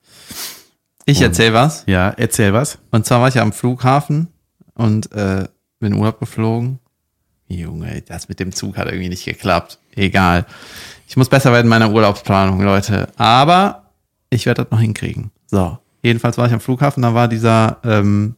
Ich 1.09 1.23
erzähl 1.23 1.55
was. 1.55 1.85
Ja, 1.87 2.11
erzähl 2.11 2.53
was. 2.53 2.77
Und 2.91 3.07
zwar 3.07 3.23
war 3.23 3.29
ich 3.29 3.41
am 3.41 3.55
Flughafen 3.55 4.29
und 4.75 5.11
äh, 5.13 5.49
bin 5.81 5.95
in 5.95 5.99
Urlaub 5.99 6.21
geflogen. 6.21 6.81
Junge, 7.49 8.03
das 8.03 8.29
mit 8.29 8.41
dem 8.41 8.53
Zug 8.53 8.77
hat 8.77 8.89
irgendwie 8.89 9.09
nicht 9.09 9.25
geklappt. 9.25 9.79
Egal. 9.97 10.45
Ich 11.09 11.17
muss 11.17 11.31
besser 11.31 11.51
werden 11.51 11.65
in 11.65 11.71
meiner 11.71 11.91
Urlaubsplanung, 11.91 12.61
Leute. 12.61 13.09
Aber 13.17 13.85
ich 14.29 14.45
werde 14.45 14.65
das 14.65 14.71
noch 14.71 14.81
hinkriegen. 14.81 15.31
So. 15.47 15.79
Jedenfalls 16.03 16.37
war 16.37 16.47
ich 16.47 16.53
am 16.53 16.61
Flughafen, 16.61 17.03
da 17.03 17.15
war 17.15 17.27
dieser, 17.27 17.79
ähm, 17.85 18.35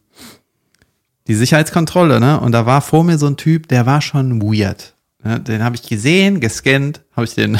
die 1.27 1.35
Sicherheitskontrolle, 1.35 2.21
ne? 2.21 2.39
Und 2.39 2.53
da 2.53 2.65
war 2.65 2.79
vor 2.79 3.03
mir 3.03 3.17
so 3.17 3.27
ein 3.27 3.35
Typ, 3.35 3.67
der 3.67 3.85
war 3.85 3.99
schon 3.99 4.41
weird. 4.41 4.95
Ne? 5.25 5.41
Den 5.41 5.61
habe 5.61 5.75
ich 5.75 5.83
gesehen, 5.83 6.39
gescannt, 6.39 7.01
habe 7.17 7.25
ich 7.25 7.35
den 7.35 7.59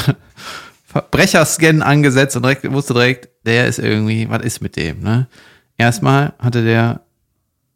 Verbrecherscan 0.92 1.82
angesetzt 1.82 2.36
und 2.36 2.42
direkt, 2.42 2.70
wusste 2.70 2.92
direkt, 2.92 3.30
der 3.46 3.66
ist 3.66 3.78
irgendwie, 3.78 4.28
was 4.28 4.42
ist 4.42 4.60
mit 4.60 4.76
dem, 4.76 5.00
ne? 5.00 5.26
Erstmal 5.78 6.34
hatte 6.38 6.62
der 6.62 7.00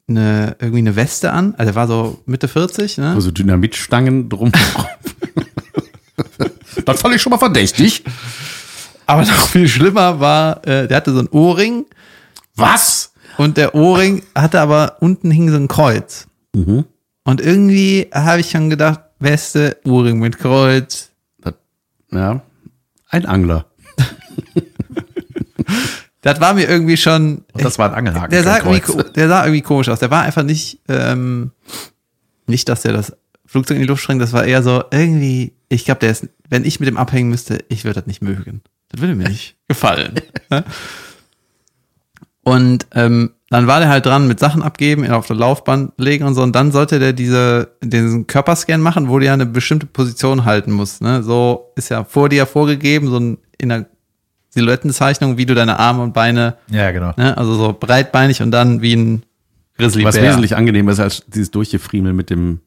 eine, 0.08 0.56
irgendwie 0.60 0.78
eine 0.78 0.96
Weste 0.96 1.32
an, 1.32 1.54
also 1.56 1.72
er 1.72 1.74
war 1.74 1.88
so 1.88 2.22
Mitte 2.26 2.46
40, 2.46 2.98
ne? 2.98 3.12
Also 3.12 3.30
Dynamitstangen 3.30 4.28
drum. 4.28 4.52
das 6.84 7.00
fand 7.00 7.14
ich 7.14 7.22
schon 7.22 7.30
mal 7.30 7.38
verdächtig. 7.38 8.04
Aber 9.06 9.22
noch 9.22 9.48
viel 9.48 9.68
schlimmer 9.68 10.20
war, 10.20 10.66
äh, 10.66 10.86
der 10.86 10.96
hatte 10.98 11.12
so 11.12 11.20
ein 11.20 11.28
Ohrring 11.28 11.86
Was? 12.54 13.12
und 13.38 13.56
der 13.56 13.74
Ohrring 13.74 14.22
hatte 14.34 14.60
aber 14.60 14.96
unten 15.00 15.30
hing 15.30 15.50
so 15.50 15.56
ein 15.56 15.68
Kreuz. 15.68 16.26
Mhm. 16.54 16.84
Und 17.24 17.40
irgendwie 17.40 18.08
habe 18.12 18.40
ich 18.40 18.50
schon 18.50 18.70
gedacht, 18.70 19.00
Weste, 19.18 19.78
Ohrring 19.84 20.18
mit 20.18 20.38
Kreuz. 20.38 21.10
Das, 21.38 21.54
ja. 22.12 22.42
Ein 23.08 23.26
Angler. 23.26 23.66
Das 26.22 26.40
war 26.40 26.54
mir 26.54 26.68
irgendwie 26.68 26.96
schon. 26.96 27.44
Und 27.52 27.64
das 27.64 27.78
war 27.78 27.90
ein 27.90 27.94
Angelhaken. 27.94 28.30
der, 28.32 28.42
sah 28.42 28.58
irgendwie, 28.58 29.12
der 29.14 29.28
sah 29.28 29.44
irgendwie 29.44 29.62
komisch 29.62 29.88
aus. 29.88 30.00
Der 30.00 30.10
war 30.10 30.22
einfach 30.22 30.42
nicht, 30.42 30.80
ähm, 30.88 31.52
nicht, 32.48 32.68
dass 32.68 32.82
der 32.82 32.92
das 32.92 33.16
Flugzeug 33.44 33.76
in 33.76 33.82
die 33.82 33.86
Luft 33.86 34.02
sprengt. 34.02 34.20
Das 34.20 34.32
war 34.32 34.44
eher 34.44 34.64
so 34.64 34.82
irgendwie. 34.90 35.52
Ich 35.68 35.84
glaube, 35.84 36.00
der 36.00 36.10
ist, 36.10 36.28
wenn 36.48 36.64
ich 36.64 36.80
mit 36.80 36.88
dem 36.88 36.96
abhängen 36.96 37.30
müsste, 37.30 37.64
ich 37.68 37.84
würde 37.84 38.00
das 38.00 38.08
nicht 38.08 38.22
mögen. 38.22 38.62
Das 38.88 39.00
würde 39.00 39.14
mir 39.14 39.28
nicht 39.28 39.56
gefallen. 39.68 40.20
Und 42.42 42.88
ähm, 42.90 43.30
dann 43.50 43.66
war 43.66 43.78
der 43.78 43.88
halt 43.88 44.06
dran 44.06 44.26
mit 44.26 44.40
Sachen 44.40 44.62
abgeben, 44.62 45.08
auf 45.10 45.26
der 45.26 45.36
Laufband 45.36 45.92
legen 45.98 46.24
und 46.24 46.34
so. 46.34 46.42
Und 46.42 46.54
dann 46.54 46.72
sollte 46.72 46.98
der 46.98 47.12
diese, 47.12 47.68
diesen 47.82 48.26
Körperscan 48.26 48.80
machen, 48.80 49.08
wo 49.08 49.18
du 49.18 49.26
ja 49.26 49.34
eine 49.34 49.46
bestimmte 49.46 49.86
Position 49.86 50.44
halten 50.44 50.72
musst. 50.72 51.00
Ne? 51.00 51.22
So 51.22 51.72
ist 51.76 51.88
ja 51.90 52.02
vor 52.04 52.28
dir 52.28 52.46
vorgegeben, 52.46 53.08
so 53.08 53.18
ein, 53.20 53.38
in 53.58 53.68
der 53.68 53.86
Silhouettenzeichnung, 54.50 55.36
wie 55.36 55.46
du 55.46 55.54
deine 55.54 55.78
Arme 55.78 56.02
und 56.02 56.12
Beine, 56.12 56.56
Ja, 56.70 56.90
genau. 56.90 57.12
ne? 57.16 57.36
also 57.36 57.54
so 57.54 57.72
breitbeinig 57.78 58.42
und 58.42 58.50
dann 58.50 58.82
wie 58.82 58.96
ein 58.96 59.22
Grizzlybär. 59.78 60.08
Was 60.08 60.20
wesentlich 60.20 60.56
angenehmer 60.56 60.92
ist 60.92 61.00
als 61.00 61.22
dieses 61.26 61.50
Durchgefriemel 61.50 62.12
mit 62.14 62.30
dem, 62.30 62.60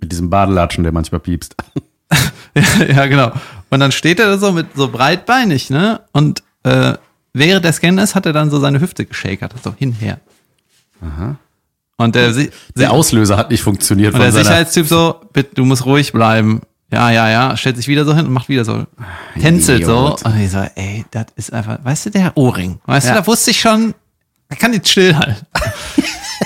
mit 0.00 0.10
diesem 0.10 0.30
Badelatschen, 0.30 0.82
der 0.82 0.92
manchmal 0.92 1.20
piepst. 1.20 1.54
ja, 2.88 3.06
genau. 3.06 3.32
Und 3.70 3.80
dann 3.80 3.92
steht 3.92 4.18
er 4.18 4.26
da 4.26 4.38
so 4.38 4.52
mit 4.52 4.68
so 4.74 4.88
breitbeinig, 4.88 5.70
ne? 5.70 6.00
Und 6.12 6.42
äh, 6.62 6.94
während 7.38 7.64
der 7.64 7.72
Scan 7.72 7.98
ist, 7.98 8.14
hat 8.14 8.26
er 8.26 8.32
dann 8.32 8.50
so 8.50 8.58
seine 8.60 8.80
Hüfte 8.80 9.04
geschakert, 9.06 9.54
so 9.62 9.74
hinher. 9.76 10.18
Und 11.96 12.14
der, 12.14 12.32
Der 12.76 12.92
Auslöser 12.92 13.36
hat 13.36 13.50
nicht 13.50 13.62
funktioniert 13.62 14.14
und 14.14 14.20
von 14.22 14.32
der 14.32 14.44
Sicherheitstyp 14.44 14.86
so, 14.86 15.16
bitte, 15.32 15.54
du 15.54 15.64
musst 15.64 15.84
ruhig 15.84 16.12
bleiben. 16.12 16.60
Ja, 16.92 17.10
ja, 17.10 17.28
ja, 17.28 17.56
stellt 17.56 17.76
sich 17.76 17.86
wieder 17.88 18.04
so 18.04 18.14
hin 18.14 18.26
und 18.26 18.32
macht 18.32 18.48
wieder 18.48 18.64
so, 18.64 18.86
tänzelt 19.38 19.84
so. 19.84 20.16
Und 20.24 20.40
ich 20.40 20.50
so, 20.50 20.64
ey, 20.74 21.04
das 21.10 21.26
ist 21.36 21.52
einfach, 21.52 21.78
weißt 21.82 22.06
du, 22.06 22.10
der 22.10 22.36
Ohrring. 22.36 22.80
Weißt 22.86 23.08
Ja. 23.08 23.14
du, 23.14 23.20
da 23.20 23.26
wusste 23.26 23.50
ich 23.50 23.60
schon, 23.60 23.94
er 24.48 24.56
kann 24.56 24.70
nicht 24.70 24.88
stillhalten. 24.88 25.46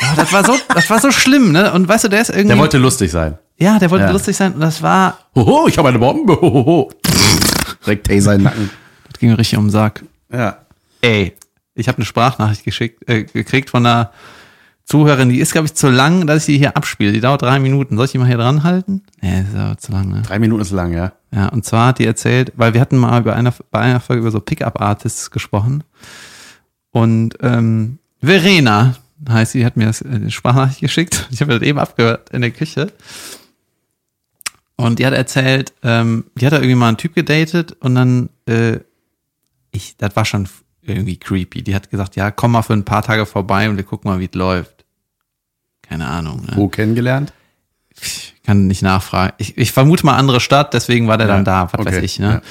Aber 0.08 0.16
das 0.22 0.32
war 0.32 0.44
so, 0.44 0.54
das 0.74 0.90
war 0.90 1.00
so 1.00 1.12
schlimm, 1.12 1.52
ne? 1.52 1.72
Und 1.72 1.86
weißt 1.86 2.04
du, 2.04 2.08
der 2.08 2.22
ist 2.22 2.30
irgendwie, 2.30 2.48
der 2.48 2.58
wollte 2.58 2.78
lustig 2.78 3.10
sein. 3.12 3.38
ja, 3.58 3.78
der 3.78 3.90
wollte 3.90 4.06
Ja. 4.06 4.10
lustig 4.10 4.34
sein 4.36 4.54
und 4.54 4.60
das 4.60 4.82
war, 4.82 5.18
Hoho, 5.36 5.68
ich 5.68 5.78
habe 5.78 5.90
eine 5.90 5.98
Bombe. 5.98 6.32
Hohoho. 6.40 6.90
Direkt 7.84 8.06
Taser 8.08 8.32
in 8.32 8.38
den 8.40 8.44
Nacken. 8.44 8.70
das 9.10 9.20
ging 9.20 9.32
richtig 9.34 9.58
um 9.58 9.66
den 9.66 9.70
Sack. 9.70 10.02
Ja. 10.32 10.56
Ey, 11.02 11.34
ich 11.74 11.88
habe 11.88 11.98
eine 11.98 12.06
Sprachnachricht 12.06 12.64
geschickt, 12.64 13.08
äh, 13.08 13.24
gekriegt 13.24 13.68
von 13.68 13.84
einer 13.84 14.12
Zuhörerin, 14.84 15.28
die 15.28 15.38
ist, 15.38 15.52
glaube 15.52 15.66
ich, 15.66 15.74
zu 15.74 15.88
lang, 15.88 16.26
dass 16.26 16.48
ich 16.48 16.54
die 16.54 16.58
hier 16.58 16.76
abspiele. 16.76 17.12
Die 17.12 17.20
dauert 17.20 17.42
drei 17.42 17.58
Minuten. 17.58 17.96
Soll 17.96 18.06
ich 18.06 18.12
die 18.12 18.18
mal 18.18 18.26
hier 18.26 18.36
dran 18.36 18.62
halten? 18.62 19.02
Nee, 19.20 19.42
ist 19.42 19.56
aber 19.56 19.78
zu 19.78 19.92
lang, 19.92 20.08
ne? 20.08 20.22
Drei 20.22 20.38
Minuten 20.38 20.62
ist 20.62 20.70
lang, 20.70 20.92
ja. 20.92 21.12
Ja, 21.32 21.48
und 21.48 21.64
zwar 21.64 21.88
hat 21.88 21.98
die 21.98 22.06
erzählt, 22.06 22.52
weil 22.56 22.74
wir 22.74 22.80
hatten 22.80 22.96
mal 22.96 23.22
bei 23.22 23.34
einer, 23.34 23.54
bei 23.70 23.80
einer 23.80 24.00
Folge 24.00 24.22
über 24.22 24.30
so 24.30 24.40
Pickup-Artists 24.40 25.30
gesprochen. 25.30 25.84
Und 26.90 27.38
ähm, 27.40 27.98
Verena 28.20 28.96
heißt 29.28 29.52
sie, 29.52 29.64
hat 29.64 29.76
mir 29.76 29.86
das 29.86 30.02
äh, 30.02 30.08
eine 30.08 30.30
Sprachnachricht 30.30 30.80
geschickt. 30.80 31.28
Ich 31.30 31.40
habe 31.40 31.52
das 31.52 31.62
eben 31.62 31.78
abgehört 31.78 32.30
in 32.30 32.42
der 32.42 32.50
Küche. 32.50 32.92
Und 34.76 34.98
die 34.98 35.06
hat 35.06 35.14
erzählt, 35.14 35.72
ähm, 35.82 36.24
die 36.34 36.44
hat 36.44 36.52
da 36.52 36.56
irgendwie 36.56 36.74
mal 36.74 36.88
einen 36.88 36.96
Typ 36.96 37.14
gedatet 37.14 37.76
und 37.80 37.94
dann, 37.94 38.30
äh, 38.46 38.80
ich, 39.70 39.96
das 39.96 40.16
war 40.16 40.24
schon 40.24 40.48
irgendwie 40.82 41.16
creepy. 41.16 41.62
Die 41.62 41.74
hat 41.74 41.90
gesagt, 41.90 42.16
ja, 42.16 42.30
komm 42.30 42.52
mal 42.52 42.62
für 42.62 42.72
ein 42.72 42.84
paar 42.84 43.02
Tage 43.02 43.26
vorbei 43.26 43.68
und 43.68 43.76
wir 43.76 43.84
gucken 43.84 44.10
mal, 44.10 44.20
wie 44.20 44.26
es 44.26 44.34
läuft. 44.34 44.84
Keine 45.82 46.08
Ahnung. 46.08 46.42
Ne? 46.42 46.52
Wo 46.56 46.68
kennengelernt? 46.68 47.32
Ich 48.00 48.34
kann 48.44 48.66
nicht 48.66 48.82
nachfragen. 48.82 49.34
Ich, 49.38 49.56
ich 49.58 49.72
vermute 49.72 50.06
mal 50.06 50.16
andere 50.16 50.40
Stadt, 50.40 50.74
deswegen 50.74 51.06
war 51.08 51.18
der 51.18 51.28
Ja, 51.28 51.34
dann 51.34 51.44
da, 51.44 51.72
was 51.72 51.80
okay, 51.80 51.96
weiß 51.96 52.02
ich. 52.02 52.18
Ne? 52.18 52.26
ja. 52.26 52.42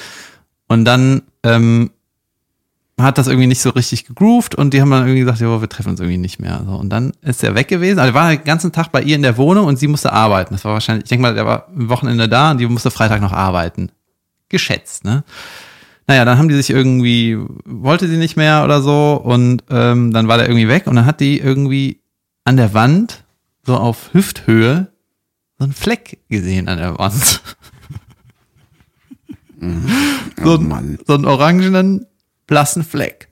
Und 0.68 0.86
dann 0.86 1.24
ähm, 1.44 1.92
hat 3.00 3.18
das 3.18 3.28
irgendwie 3.28 3.48
nicht 3.48 3.62
so 3.62 3.72
richtig 3.72 4.06
gegroovt 4.06 4.56
und 4.56 4.74
die 4.74 4.82
haben 4.82 4.92
dann 4.92 5.02
irgendwie 5.02 5.22
gesagt, 5.22 5.40
ja, 5.40 5.60
wir 5.60 5.70
treffen 5.70 5.90
uns 5.90 6.00
irgendwie 6.00 6.18
nicht 6.18 6.40
mehr. 6.40 6.62
So, 6.66 6.76
und 6.76 6.90
dann 6.90 7.14
ist 7.22 7.44
er 7.44 7.56
weg 7.56 7.68
gewesen. 7.68 8.00
Also 8.00 8.12
er 8.12 8.14
war 8.14 8.30
den 8.30 8.44
ganzen 8.44 8.72
Tag 8.72 8.92
bei 8.92 9.02
ihr 9.02 9.16
in 9.16 9.24
der 9.24 9.38
Wohnung 9.38 9.66
und 9.66 9.80
sie 9.80 9.88
musste 9.88 10.14
arbeiten. 10.14 10.54
Das 10.54 10.64
war 10.64 10.74
wahrscheinlich, 10.74 11.06
ich 11.06 11.10
denke 11.10 11.24
mal, 11.24 11.34
der 11.34 11.46
war 11.46 11.68
am 11.68 11.90
Wochenende 11.90 12.30
da 12.30 12.52
und 12.52 12.60
die 12.60 12.68
musste 12.68 12.92
Freitag 12.92 13.22
noch 13.22 13.34
arbeiten. 13.34 13.92
Geschätzt, 14.50 15.04
ne? 15.04 15.24
Naja, 16.08 16.26
dann 16.26 16.38
haben 16.38 16.50
die 16.50 16.56
sich 16.56 16.70
irgendwie, 16.70 17.38
wollte 17.66 18.08
sie 18.08 18.18
nicht 18.18 18.36
mehr 18.36 18.64
oder 18.64 18.82
so 18.82 19.14
und 19.24 19.64
ähm, 19.70 20.12
dann 20.12 20.28
war 20.28 20.38
der 20.38 20.48
irgendwie 20.50 20.68
weg 20.68 20.88
und 20.88 20.96
dann 20.96 21.06
hat 21.06 21.20
die 21.20 21.40
irgendwie 21.40 22.02
an 22.44 22.58
der 22.58 22.74
Wand, 22.74 23.24
so 23.66 23.78
auf 23.78 24.14
Hüfthöhe, 24.14 24.92
so 25.58 25.64
einen 25.64 25.74
Fleck 25.74 26.18
gesehen 26.30 26.68
an 26.68 26.80
der 26.80 26.98
Wand. 26.98 27.42
so, 29.60 29.68
Oh 30.44 30.56
ein, 30.58 30.68
Mann. 30.68 30.98
so 31.06 31.14
einen 31.14 31.26
orangenen, 31.26 32.08
blassen 32.48 32.84
Fleck. 32.84 33.30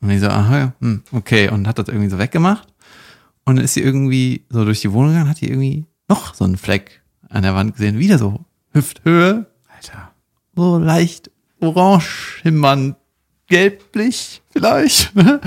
Und 0.00 0.10
ich 0.10 0.20
so, 0.20 0.28
aha, 0.28 0.58
ja, 0.58 0.72
hm, 0.80 1.02
okay. 1.12 1.48
Und 1.48 1.66
hat 1.66 1.78
das 1.78 1.88
irgendwie 1.88 2.10
so 2.10 2.18
weggemacht. 2.18 2.68
Und 3.44 3.56
dann 3.56 3.64
ist 3.64 3.74
sie 3.74 3.80
irgendwie 3.82 4.44
so 4.50 4.64
durch 4.64 4.80
die 4.82 4.92
Wohnung 4.92 5.10
gegangen, 5.12 5.30
hat 5.30 5.40
die 5.40 5.48
irgendwie 5.48 5.86
noch 6.08 6.34
so 6.34 6.44
einen 6.44 6.56
Fleck 6.56 7.02
an 7.28 7.42
der 7.42 7.54
Wand 7.54 7.74
gesehen. 7.74 7.98
Wieder 7.98 8.18
so 8.18 8.44
Hüfthöhe, 8.72 9.46
Alter. 9.74 10.12
so 10.54 10.78
leicht 10.78 11.30
orange 11.62 12.40
schimmernd, 12.42 12.96
gelblich 13.46 14.42
vielleicht. 14.50 15.14
ne? 15.14 15.40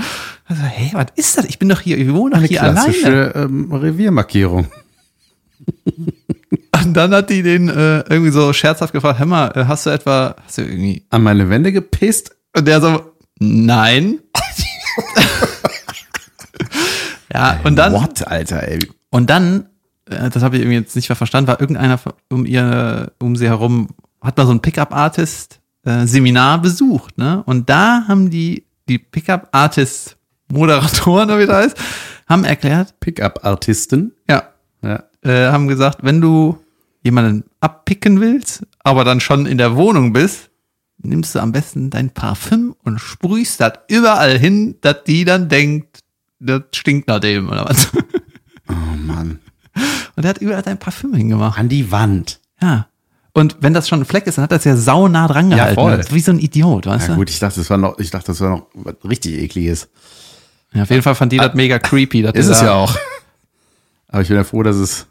Also, 0.46 0.62
hey, 0.62 0.90
was 0.92 1.06
ist 1.16 1.38
das? 1.38 1.44
Ich 1.46 1.58
bin 1.58 1.68
doch 1.68 1.80
hier, 1.80 1.98
ich 1.98 2.12
wohne 2.12 2.32
doch 2.32 2.38
Eine 2.38 2.46
hier 2.48 2.62
alleine. 2.62 2.80
klassische 2.92 3.32
ähm, 3.34 3.72
Reviermarkierung. 3.72 4.66
Und 6.84 6.94
dann 6.94 7.12
hat 7.14 7.30
die 7.30 7.42
den 7.42 7.68
äh, 7.68 8.00
irgendwie 8.08 8.30
so 8.30 8.52
scherzhaft 8.52 8.92
gefragt, 8.92 9.18
hör 9.18 9.26
mal, 9.26 9.48
äh, 9.56 9.64
hast 9.64 9.86
du 9.86 9.90
etwa, 9.90 10.36
hast 10.44 10.58
du 10.58 10.62
irgendwie, 10.62 11.04
An 11.10 11.22
meine 11.22 11.48
Wände 11.50 11.72
gepisst? 11.72 12.36
und 12.56 12.66
der 12.66 12.80
so, 12.80 13.12
nein. 13.38 14.20
ja, 17.32 17.60
und 17.64 17.76
dann, 17.76 17.92
What, 17.92 18.26
Alter, 18.26 18.62
ey. 18.68 18.78
und 19.10 19.28
dann, 19.30 19.66
äh, 20.08 20.30
das 20.30 20.42
habe 20.42 20.56
ich 20.56 20.62
irgendwie 20.62 20.78
jetzt 20.78 20.96
nicht 20.96 21.08
mehr 21.08 21.16
verstanden, 21.16 21.48
war 21.48 21.60
irgendeiner 21.60 21.98
um 22.30 22.46
ihr, 22.46 23.12
um 23.18 23.36
sie 23.36 23.46
herum, 23.48 23.88
hat 24.22 24.36
mal 24.36 24.46
so 24.46 24.52
ein 24.52 24.60
Pickup-Artist 24.60 25.60
äh, 25.86 26.06
Seminar 26.06 26.60
besucht, 26.60 27.16
ne? 27.16 27.42
Und 27.46 27.70
da 27.70 28.04
haben 28.06 28.28
die, 28.28 28.64
die 28.88 28.98
Pickup-Artist 28.98 30.16
Moderatoren, 30.52 31.30
oder 31.30 31.38
wie 31.40 31.46
das 31.46 31.56
heißt, 31.56 31.78
haben 32.28 32.44
erklärt, 32.44 33.00
Pickup-Artisten. 33.00 34.12
ja, 34.28 34.42
Ja. 34.82 35.02
äh, 35.22 35.50
haben 35.50 35.66
gesagt, 35.68 35.98
wenn 36.02 36.20
du 36.20 36.58
jemanden 37.02 37.44
abpicken 37.60 38.20
willst, 38.20 38.64
aber 38.82 39.04
dann 39.04 39.20
schon 39.20 39.46
in 39.46 39.58
der 39.58 39.76
Wohnung 39.76 40.12
bist, 40.12 40.50
nimmst 40.98 41.34
du 41.34 41.40
am 41.40 41.52
besten 41.52 41.90
dein 41.90 42.10
Parfüm 42.10 42.74
und 42.84 42.98
sprühst 43.00 43.60
das 43.60 43.72
überall 43.88 44.38
hin, 44.38 44.76
dass 44.80 45.04
die 45.04 45.24
dann 45.24 45.48
denkt, 45.48 46.00
das 46.40 46.62
stinkt 46.74 47.06
nach 47.08 47.20
dem 47.20 47.48
oder 47.48 47.64
was. 47.66 47.88
Oh 48.68 48.96
Mann. 48.96 49.38
Und 50.16 50.24
er 50.24 50.30
hat 50.30 50.38
überall 50.38 50.64
sein 50.64 50.78
Parfüm 50.78 51.14
hingemacht. 51.14 51.58
An 51.58 51.68
die 51.68 51.90
Wand. 51.92 52.40
Ja. 52.60 52.88
Und 53.36 53.56
wenn 53.60 53.74
das 53.74 53.86
schon 53.86 54.00
ein 54.00 54.04
Fleck 54.06 54.26
ist, 54.26 54.38
dann 54.38 54.44
hat 54.44 54.52
das 54.52 54.64
ja 54.64 54.76
saunah 54.76 55.28
dran 55.28 55.50
Ja, 55.50 55.56
gehalten. 55.70 55.74
voll. 55.74 56.04
Wie 56.10 56.20
so 56.20 56.32
ein 56.32 56.38
Idiot, 56.38 56.86
weißt 56.86 57.08
Ja 57.08 57.14
du? 57.14 57.18
gut, 57.20 57.28
ich 57.28 57.38
dachte, 57.38 57.60
das 57.60 57.68
war 57.68 57.76
noch, 57.76 57.98
ich 57.98 58.10
dachte, 58.10 58.28
das 58.28 58.40
war 58.40 58.48
noch 58.50 58.66
was 58.74 58.94
richtig 59.06 59.34
ekliges. 59.42 59.88
Ja, 60.72 60.84
auf 60.84 60.90
jeden 60.90 61.02
Fall 61.02 61.14
fand 61.14 61.32
die 61.32 61.36
das 61.36 61.52
mega 61.54 61.78
creepy. 61.78 62.22
dass 62.22 62.32
Ist 62.34 62.48
es 62.48 62.62
ja 62.62 62.72
auch. 62.72 62.96
Aber 64.08 64.22
ich 64.22 64.28
bin 64.28 64.36
ja 64.38 64.44
froh, 64.44 64.62
dass 64.62 64.76
es 64.76 65.06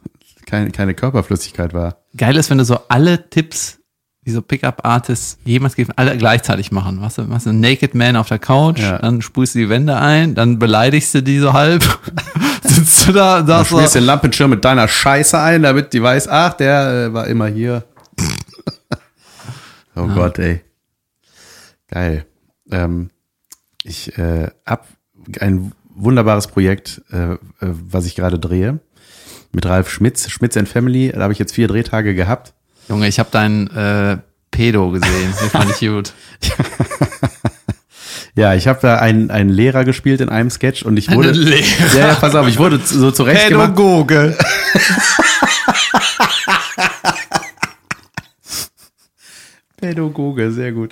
keine, 0.47 0.71
keine 0.71 0.95
Körperflüssigkeit 0.95 1.73
war. 1.75 1.97
Geil 2.17 2.35
ist, 2.35 2.49
wenn 2.49 2.57
du 2.57 2.65
so 2.65 2.79
alle 2.87 3.29
Tipps, 3.29 3.77
wie 4.23 4.31
so 4.31 4.41
Pickup-Artists 4.41 5.37
jemals 5.45 5.75
gegeben, 5.75 5.93
alle 5.95 6.17
gleichzeitig 6.17 6.71
machen. 6.71 6.99
Machst 6.99 7.19
du, 7.19 7.23
machst 7.25 7.45
du 7.45 7.51
einen 7.51 7.59
Naked 7.59 7.93
Man 7.93 8.15
auf 8.15 8.27
der 8.27 8.39
Couch, 8.39 8.79
Ja. 8.79 8.97
dann 8.97 9.21
sprühst 9.21 9.53
du 9.53 9.59
die 9.59 9.69
Wände 9.69 9.97
ein, 9.97 10.33
dann 10.33 10.57
beleidigst 10.57 11.13
du 11.13 11.21
die 11.21 11.37
so 11.37 11.53
halb, 11.53 11.83
sitzt 12.63 13.07
du 13.07 13.11
da, 13.11 13.41
Du 13.41 13.47
sagst 13.47 13.69
so, 13.69 13.77
schmierst 13.77 13.93
den 13.95 14.03
Lampenschirm 14.05 14.49
mit 14.49 14.65
deiner 14.65 14.87
Scheiße 14.87 15.37
ein, 15.39 15.61
damit 15.61 15.93
die 15.93 16.01
weiß, 16.01 16.27
ach, 16.27 16.53
der 16.53 17.09
äh, 17.09 17.13
war 17.13 17.27
immer 17.27 17.45
hier. 17.47 17.83
Oh 19.95 20.07
Gott, 20.07 20.39
ey. 20.39 20.61
Geil. 21.89 22.25
Ähm, 22.71 23.09
ich 23.83 24.17
äh, 24.17 24.49
hab 24.65 24.87
ein 25.39 25.71
wunderbares 25.93 26.47
Projekt, 26.47 27.01
äh, 27.11 27.33
äh, 27.33 27.37
was 27.59 28.05
ich 28.05 28.15
gerade 28.15 28.39
drehe. 28.39 28.79
Mit 29.51 29.65
Ralf 29.65 29.89
Schmitz, 29.89 30.29
Schmitz 30.29 30.57
and 30.57 30.67
Family. 30.67 31.11
Da 31.13 31.21
habe 31.21 31.33
ich 31.33 31.39
jetzt 31.39 31.53
vier 31.53 31.67
Drehtage 31.67 32.15
gehabt. 32.15 32.53
Junge, 32.89 33.07
ich 33.07 33.19
habe 33.19 33.29
deinen 33.31 33.67
äh, 33.67 34.17
Pedo 34.51 34.91
gesehen, 34.91 35.33
den 35.41 35.49
fand 35.49 35.71
ich 35.71 35.87
gut. 35.87 36.13
Ja, 38.37 38.53
ich 38.53 38.67
habe 38.67 38.79
da 38.81 38.97
einen, 38.97 39.31
einen 39.31 39.49
Lehrer 39.49 39.85
gespielt 39.85 40.19
in 40.19 40.27
einem 40.27 40.49
Sketch 40.49 40.83
und 40.83 40.97
ich 40.97 41.09
wurde. 41.09 41.29
Einen 41.29 41.41
Lehrer? 41.41 41.63
Ja, 41.93 42.07
ja, 42.09 42.15
pass 42.15 42.35
auf, 42.35 42.45
ich 42.49 42.59
wurde 42.59 42.81
so 42.83 43.09
zurecht 43.15 43.47
gemacht. 43.47 43.75
Pädagoge. 43.75 44.37
Pädagoge, 49.87 50.51
sehr 50.51 50.71
gut. 50.71 50.91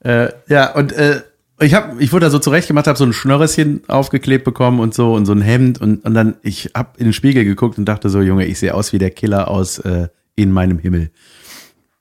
Äh, 0.00 0.28
ja, 0.48 0.74
und 0.74 0.92
äh, 0.92 1.22
ich 1.60 1.74
hab, 1.74 2.00
ich 2.00 2.12
wurde 2.12 2.26
da 2.26 2.30
so 2.30 2.38
zurechtgemacht, 2.38 2.86
habe 2.86 2.98
so 2.98 3.04
ein 3.04 3.12
Schnörreschen 3.12 3.82
aufgeklebt 3.88 4.44
bekommen 4.44 4.80
und 4.80 4.94
so 4.94 5.14
und 5.14 5.26
so 5.26 5.32
ein 5.32 5.42
Hemd 5.42 5.80
und, 5.80 6.04
und 6.04 6.14
dann, 6.14 6.36
ich 6.42 6.70
hab 6.74 6.98
in 6.98 7.04
den 7.04 7.12
Spiegel 7.12 7.44
geguckt 7.44 7.78
und 7.78 7.84
dachte 7.84 8.08
so, 8.08 8.20
Junge, 8.20 8.46
ich 8.46 8.58
sehe 8.58 8.74
aus 8.74 8.92
wie 8.92 8.98
der 8.98 9.10
Killer 9.10 9.48
aus 9.48 9.78
äh, 9.78 10.08
In 10.36 10.52
meinem 10.52 10.78
Himmel. 10.78 11.10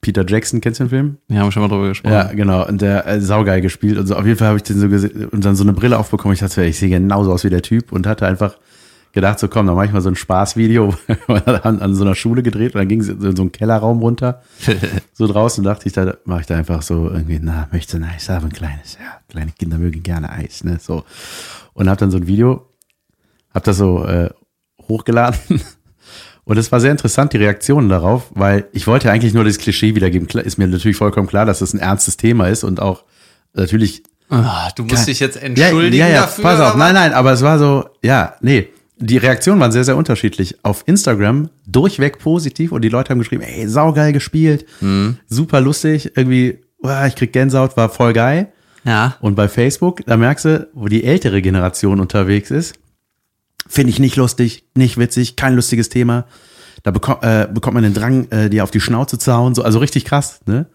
Peter 0.01 0.25
Jackson, 0.25 0.61
kennst 0.61 0.79
du 0.79 0.85
den 0.85 0.89
Film? 0.89 1.17
Wir 1.27 1.41
haben 1.41 1.51
schon 1.51 1.61
mal 1.61 1.67
drüber 1.67 1.89
gesprochen. 1.89 2.13
Ja, 2.13 2.31
genau. 2.31 2.65
Und 2.65 2.81
der 2.81 3.05
äh, 3.05 3.19
saugeil 3.19 3.59
gespielt 3.59 3.97
und 3.97 4.07
so. 4.07 4.15
Auf 4.15 4.25
jeden 4.25 4.37
Fall 4.37 4.47
habe 4.47 4.57
ich 4.57 4.63
den 4.63 4.79
so 4.79 4.87
gesehen 4.87 5.25
und 5.25 5.43
dann 5.43 5.57
so 5.57 5.63
eine 5.63 5.73
Brille 5.73 5.99
aufbekommen. 5.99 6.33
Ich 6.33 6.39
dachte, 6.39 6.63
ich 6.63 6.79
sehe 6.79 6.89
genauso 6.89 7.33
aus 7.33 7.43
wie 7.43 7.49
der 7.49 7.61
Typ 7.61 7.91
und 7.91 8.07
hatte 8.07 8.25
einfach 8.25 8.57
gedacht, 9.13 9.39
so 9.39 9.47
komm, 9.47 9.65
dann 9.67 9.75
mache 9.75 9.87
ich 9.87 9.91
mal 9.91 10.01
so 10.01 10.09
ein 10.09 10.15
Spaßvideo 10.15 10.93
an, 11.63 11.79
an 11.81 11.95
so 11.95 12.03
einer 12.03 12.15
Schule 12.15 12.43
gedreht 12.43 12.75
und 12.75 12.79
dann 12.79 12.87
ging 12.87 13.01
es 13.01 13.09
in 13.09 13.35
so 13.35 13.41
einen 13.41 13.51
Kellerraum 13.51 13.99
runter. 13.99 14.41
so 15.13 15.27
draußen 15.27 15.63
dachte 15.63 15.87
ich, 15.87 15.93
da 15.93 16.15
mache 16.25 16.41
ich 16.41 16.47
da 16.47 16.55
einfach 16.55 16.81
so 16.81 17.09
irgendwie, 17.09 17.39
na, 17.41 17.67
möchte 17.71 17.97
ein 17.97 18.03
Eis 18.03 18.29
haben, 18.29 18.45
ein 18.47 18.51
kleines, 18.53 18.93
ja, 18.95 19.19
kleine 19.29 19.51
Kinder 19.51 19.77
mögen 19.77 20.03
gerne 20.03 20.29
Eis, 20.31 20.63
ne, 20.63 20.77
so. 20.81 21.03
Und 21.73 21.89
habe 21.89 21.99
dann 21.99 22.11
so 22.11 22.17
ein 22.17 22.27
Video, 22.27 22.67
habe 23.53 23.65
das 23.65 23.77
so 23.77 24.05
äh, 24.05 24.29
hochgeladen 24.87 25.39
und 26.43 26.57
es 26.57 26.71
war 26.71 26.79
sehr 26.79 26.91
interessant, 26.91 27.33
die 27.33 27.37
Reaktionen 27.37 27.89
darauf, 27.89 28.31
weil 28.35 28.67
ich 28.73 28.85
wollte 28.87 29.11
eigentlich 29.11 29.33
nur 29.33 29.43
das 29.43 29.57
Klischee 29.57 29.95
wiedergeben. 29.95 30.27
Ist 30.39 30.57
mir 30.57 30.67
natürlich 30.67 30.97
vollkommen 30.97 31.27
klar, 31.27 31.45
dass 31.45 31.59
das 31.59 31.73
ein 31.73 31.79
ernstes 31.79 32.17
Thema 32.17 32.47
ist 32.47 32.63
und 32.63 32.79
auch 32.81 33.03
natürlich 33.53 34.03
Ah, 34.31 34.69
du 34.75 34.83
musst 34.83 34.95
Kein- 34.97 35.05
dich 35.07 35.19
jetzt 35.19 35.41
entschuldigen 35.41 35.97
ja, 35.97 36.07
ja, 36.07 36.13
ja, 36.13 36.21
dafür. 36.21 36.43
Pass 36.43 36.59
auf, 36.59 36.75
nein, 36.75 36.93
nein, 36.93 37.13
aber 37.13 37.31
es 37.31 37.41
war 37.41 37.57
so, 37.57 37.89
ja, 38.03 38.35
nee. 38.41 38.67
Die 39.01 39.17
Reaktionen 39.17 39.59
waren 39.61 39.71
sehr, 39.71 39.83
sehr 39.85 39.95
unterschiedlich. 39.97 40.57
Auf 40.63 40.83
Instagram 40.85 41.49
durchweg 41.65 42.19
positiv 42.19 42.71
und 42.71 42.81
die 42.81 42.89
Leute 42.89 43.11
haben 43.11 43.19
geschrieben, 43.19 43.43
ey, 43.43 43.67
saugeil 43.67 44.11
gespielt, 44.13 44.65
Mhm. 44.81 45.17
super 45.27 45.61
lustig, 45.61 46.11
irgendwie, 46.17 46.59
uah, 46.83 47.07
ich 47.07 47.15
krieg 47.15 47.31
Gänsehaut, 47.31 47.77
war 47.77 47.89
voll 47.89 48.13
geil. 48.13 48.51
Ja. 48.83 49.15
Und 49.21 49.35
bei 49.35 49.47
Facebook, 49.47 50.05
da 50.05 50.17
merkst 50.17 50.45
du, 50.45 50.67
wo 50.73 50.87
die 50.87 51.03
ältere 51.03 51.41
Generation 51.41 51.99
unterwegs 51.99 52.51
ist, 52.51 52.75
finde 53.67 53.91
ich 53.91 53.99
nicht 53.99 54.15
lustig, 54.15 54.65
nicht 54.75 54.97
witzig, 54.97 55.35
kein 55.35 55.55
lustiges 55.55 55.89
Thema. 55.89 56.25
Da 56.83 56.91
bekommt, 56.91 57.23
äh, 57.23 57.47
bekommt 57.53 57.75
man 57.75 57.83
den 57.83 57.93
Drang, 57.93 58.29
äh, 58.31 58.49
dir 58.49 58.63
auf 58.63 58.71
die 58.71 58.79
Schnauze 58.79 59.17
zu 59.17 59.33
hauen, 59.33 59.53
so, 59.55 59.63
also 59.63 59.79
richtig 59.79 60.05
krass, 60.05 60.39
ne? 60.45 60.65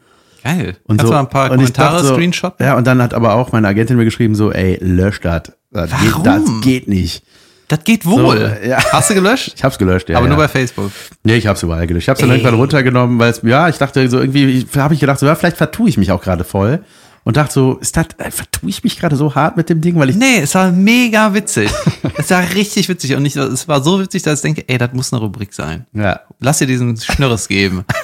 Geil. 0.43 0.77
Und 0.85 0.99
Kannst 0.99 1.07
so, 1.07 1.13
du 1.15 1.19
ein 1.19 1.31
paar 1.31 1.49
Kommentare 1.49 2.05
so, 2.05 2.15
screenshotten? 2.15 2.65
Ja, 2.65 2.77
und 2.77 2.87
dann 2.87 3.01
hat 3.03 3.15
aber 3.15 3.35
auch 3.35 3.53
meine 3.53 3.67
Agentin 3.67 3.97
mir 3.97 4.05
geschrieben, 4.05 4.35
so, 4.35 4.53
ey, 4.53 4.79
lösch 4.83 5.21
das. 5.21 5.53
Das 5.71 5.91
das 6.23 6.43
geht 6.63 6.87
nicht. 6.89 7.25
Das 7.69 7.83
geht 7.85 8.05
wohl. 8.05 8.59
So, 8.63 8.69
ja. 8.69 8.79
Hast 8.93 9.11
du 9.11 9.15
gelöscht? 9.15 9.53
Ich 9.57 9.65
hab's 9.65 9.79
gelöscht, 9.79 10.09
ja. 10.09 10.19
aber 10.19 10.27
ja. 10.27 10.35
nur 10.35 10.39
bei 10.39 10.49
Facebook. 10.49 10.91
Nee, 11.23 11.37
ich 11.37 11.47
hab's 11.47 11.63
überall 11.63 11.87
gelöscht. 11.87 12.05
Ich 12.05 12.09
hab's 12.11 12.21
dann 12.21 12.31
Ey. 12.31 12.37
irgendwann 12.37 12.55
runtergenommen, 12.61 13.19
weil 13.19 13.31
es, 13.31 13.41
ja, 13.43 13.69
ich 13.69 13.79
dachte 13.79 14.09
so 14.11 14.21
irgendwie, 14.21 14.67
habe 14.77 14.95
ich 14.95 15.01
gedacht, 15.01 15.19
so, 15.19 15.27
ja, 15.27 15.35
vielleicht 15.35 15.57
vertue 15.57 15.89
ich 15.89 15.97
mich 15.97 16.13
auch 16.13 16.21
gerade 16.23 16.45
voll. 16.45 16.85
Und 17.27 17.39
dachte 17.39 17.55
so, 17.55 17.79
ist 17.79 17.97
das, 17.97 18.09
äh, 18.19 18.31
vertue 18.31 18.69
ich 18.69 18.85
mich 18.85 18.99
gerade 18.99 19.17
so 19.17 19.35
hart 19.35 19.57
mit 19.57 19.71
dem 19.71 19.81
Ding, 19.81 19.99
weil 19.99 20.11
ich, 20.11 20.17
Nee, 20.17 20.41
es 20.41 20.55
war 20.55 20.71
mega 20.71 21.33
witzig. 21.33 21.71
es 22.19 22.31
war 22.31 22.43
richtig 22.55 22.87
witzig. 22.91 23.17
Und 23.17 23.25
ich, 23.25 23.35
es 23.35 23.67
war 23.67 23.83
so 23.83 23.99
witzig, 23.99 24.23
dass 24.25 24.41
ich 24.41 24.43
denke, 24.43 24.65
ey, 24.69 24.77
das 24.77 24.93
muss 24.93 25.11
eine 25.11 25.23
Rubrik 25.23 25.55
sein. 25.55 25.87
ja, 25.95 26.21
Lass 26.41 26.59
dir 26.59 26.67
diesen 26.67 26.97
Schnürres 26.97 27.49
geben. 27.49 27.85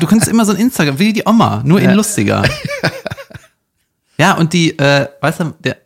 Du 0.00 0.06
kannst 0.06 0.28
immer 0.28 0.44
so 0.46 0.52
ein 0.52 0.58
Instagram, 0.58 0.98
wie 1.00 1.12
die 1.12 1.24
Oma, 1.26 1.60
nur 1.64 1.80
in 1.80 1.86
Ja. 1.90 1.92
lustiger. 1.94 2.44
Ja, 4.18 4.32
und 4.34 4.52
die, 4.52 4.78
äh, 4.78 5.08
weißt 5.20 5.40
du, 5.40 5.54
der 5.58 5.76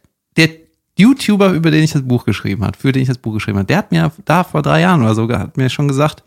YouTuber, 1.00 1.50
über 1.50 1.70
den 1.70 1.82
ich 1.82 1.92
das 1.92 2.02
Buch 2.02 2.24
geschrieben 2.24 2.64
habe, 2.64 2.76
für 2.78 2.92
den 2.92 3.02
ich 3.02 3.08
das 3.08 3.18
Buch 3.18 3.34
geschrieben 3.34 3.58
habe, 3.58 3.66
der 3.66 3.78
hat 3.78 3.90
mir 3.90 4.12
da 4.24 4.44
vor 4.44 4.62
drei 4.62 4.80
Jahren 4.80 5.02
oder 5.02 5.14
so, 5.14 5.28
hat 5.28 5.56
mir 5.56 5.68
schon 5.68 5.88
gesagt, 5.88 6.22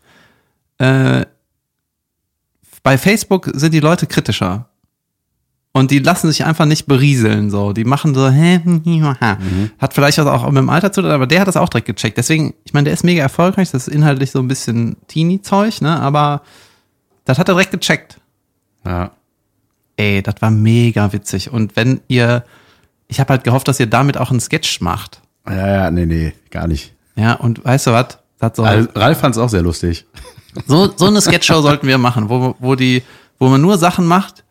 äh, 0.78 1.24
bei 2.82 2.98
Facebook 2.98 3.50
sind 3.54 3.72
die 3.72 3.80
Leute 3.80 4.06
kritischer. 4.06 4.68
Und 5.76 5.90
die 5.90 5.98
lassen 5.98 6.28
sich 6.28 6.44
einfach 6.44 6.66
nicht 6.66 6.86
berieseln, 6.86 7.50
so. 7.50 7.72
Die 7.72 7.82
machen 7.82 8.14
so, 8.14 8.30
hä, 8.30 8.60
hm, 8.62 8.82
hm, 8.84 9.20
ha. 9.20 9.38
Hat 9.78 9.92
vielleicht 9.92 10.18
was 10.18 10.26
auch 10.26 10.46
mit 10.46 10.58
dem 10.58 10.70
Alter 10.70 10.92
zu 10.92 11.02
tun, 11.02 11.10
aber 11.10 11.26
der 11.26 11.40
hat 11.40 11.48
das 11.48 11.56
auch 11.56 11.68
direkt 11.68 11.88
gecheckt. 11.88 12.16
Deswegen, 12.16 12.54
ich 12.64 12.72
meine, 12.72 12.84
der 12.84 12.94
ist 12.94 13.02
mega 13.02 13.22
erfolgreich, 13.22 13.72
das 13.72 13.88
ist 13.88 13.94
inhaltlich 13.94 14.30
so 14.30 14.38
ein 14.38 14.46
bisschen 14.46 14.96
Teenie-Zeug, 15.08 15.80
ne, 15.80 15.98
aber 15.98 16.42
das 17.24 17.40
hat 17.40 17.48
er 17.48 17.54
direkt 17.54 17.72
gecheckt. 17.72 18.20
ja. 18.86 19.10
Ey, 19.96 20.22
das 20.22 20.34
war 20.40 20.50
mega 20.50 21.12
witzig. 21.12 21.52
Und 21.52 21.76
wenn 21.76 22.00
ihr, 22.08 22.44
ich 23.08 23.20
habe 23.20 23.30
halt 23.30 23.44
gehofft, 23.44 23.68
dass 23.68 23.78
ihr 23.80 23.86
damit 23.86 24.18
auch 24.18 24.30
einen 24.30 24.40
Sketch 24.40 24.80
macht. 24.80 25.20
Ja, 25.48 25.66
ja, 25.66 25.90
nee, 25.90 26.06
nee, 26.06 26.32
gar 26.50 26.66
nicht. 26.66 26.94
Ja, 27.16 27.34
und 27.34 27.64
weißt 27.64 27.86
du 27.88 27.92
was? 27.92 28.18
Das 28.38 28.56
soll, 28.56 28.66
Ralf, 28.66 28.88
Ralf 28.94 29.20
fand's 29.20 29.38
auch 29.38 29.48
sehr 29.48 29.62
lustig. 29.62 30.06
so, 30.66 30.92
so 30.96 31.06
eine 31.06 31.20
Sketchshow 31.20 31.60
sollten 31.62 31.86
wir 31.86 31.98
machen, 31.98 32.28
wo, 32.28 32.56
wo 32.58 32.74
die, 32.74 33.02
wo 33.38 33.48
man 33.48 33.60
nur 33.60 33.78
Sachen 33.78 34.06
macht, 34.06 34.44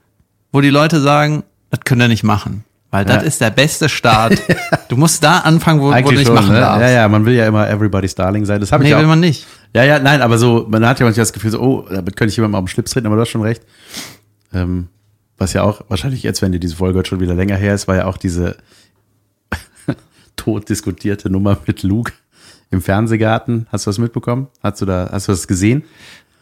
wo 0.52 0.62
die 0.62 0.70
Leute 0.70 1.02
sagen, 1.02 1.44
das 1.70 1.82
könnt 1.84 2.02
ihr 2.02 2.08
nicht 2.08 2.24
machen. 2.24 2.64
Weil 2.92 3.06
das 3.06 3.16
Ja. 3.18 3.22
ist 3.24 3.42
der 3.42 3.50
beste 3.50 3.90
Start. 3.90 4.40
Du 4.90 4.98
musst 5.00 5.24
da 5.24 5.40
anfangen, 5.40 5.82
wo, 5.82 5.92
wo 5.92 6.10
du 6.12 6.12
nicht 6.12 6.32
machen 6.32 6.54
ne? 6.54 6.60
darfst. 6.60 6.82
Ja, 6.82 6.90
ja, 6.90 7.08
man 7.08 7.26
will 7.26 7.34
ja 7.34 7.48
immer 7.48 7.68
Everybody's 7.68 8.14
Darling 8.14 8.46
sein. 8.46 8.60
Das 8.60 8.72
habe 8.72 8.84
ich 8.84 8.92
Nee, 8.92 8.96
will 8.96 9.06
auch. 9.06 9.10
man 9.10 9.20
nicht. 9.22 9.48
Ja, 9.74 9.84
ja, 9.84 9.98
nein, 9.98 10.22
aber 10.22 10.38
so, 10.38 10.68
man 10.70 10.86
hat 10.86 11.00
ja 11.00 11.06
manchmal 11.08 11.24
das 11.24 11.34
Gefühl, 11.34 11.50
so, 11.50 11.60
oh, 11.60 11.86
damit 11.90 12.16
könnte 12.16 12.30
ich 12.30 12.38
jemandem 12.38 12.58
auf 12.60 12.66
den 12.66 12.68
Schlips 12.68 12.92
treten, 12.92 13.08
aber 13.08 13.16
du 13.16 13.22
hast 13.24 13.30
schon 13.30 13.42
recht. 13.42 13.64
Ähm, 14.54 14.90
was 15.44 15.54
ja 15.54 15.64
auch, 15.64 15.82
wahrscheinlich 15.90 16.24
jetzt, 16.24 16.42
wenn 16.42 16.52
dir 16.52 16.60
diese 16.60 16.78
Folge 16.78 17.06
schon 17.06 17.20
wieder 17.20 17.36
länger 17.36 17.56
her 17.58 17.76
ist, 17.76 17.88
war 17.88 17.96
ja 17.96 18.06
auch 18.06 18.18
diese 18.18 18.56
tot 20.36 20.70
diskutierte 20.70 21.30
Nummer 21.30 21.58
mit 21.68 21.84
Luke 21.84 22.14
im 22.72 22.82
Fernsehgarten. 22.82 23.68
Hast 23.72 23.86
du 23.86 23.90
das 23.90 23.98
mitbekommen? 23.98 24.48
Hast 24.64 24.82
du 24.82 24.86
da, 24.86 25.10
hast 25.12 25.28
du 25.28 25.34
das 25.34 25.48
gesehen? 25.48 25.84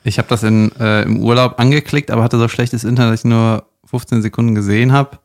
Ich 0.04 0.18
habe 0.18 0.28
das 0.28 0.44
in, 0.44 0.72
äh, 0.80 1.04
im 1.04 1.20
Urlaub 1.20 1.60
angeklickt, 1.60 2.12
aber 2.12 2.24
hatte 2.24 2.38
so 2.38 2.48
schlechtes 2.48 2.84
Internet, 2.84 3.14
dass 3.14 3.20
ich 3.22 3.30
nur 3.30 3.66
15 3.86 4.22
Sekunden 4.22 4.56
gesehen 4.56 4.92
habe. 4.92 5.18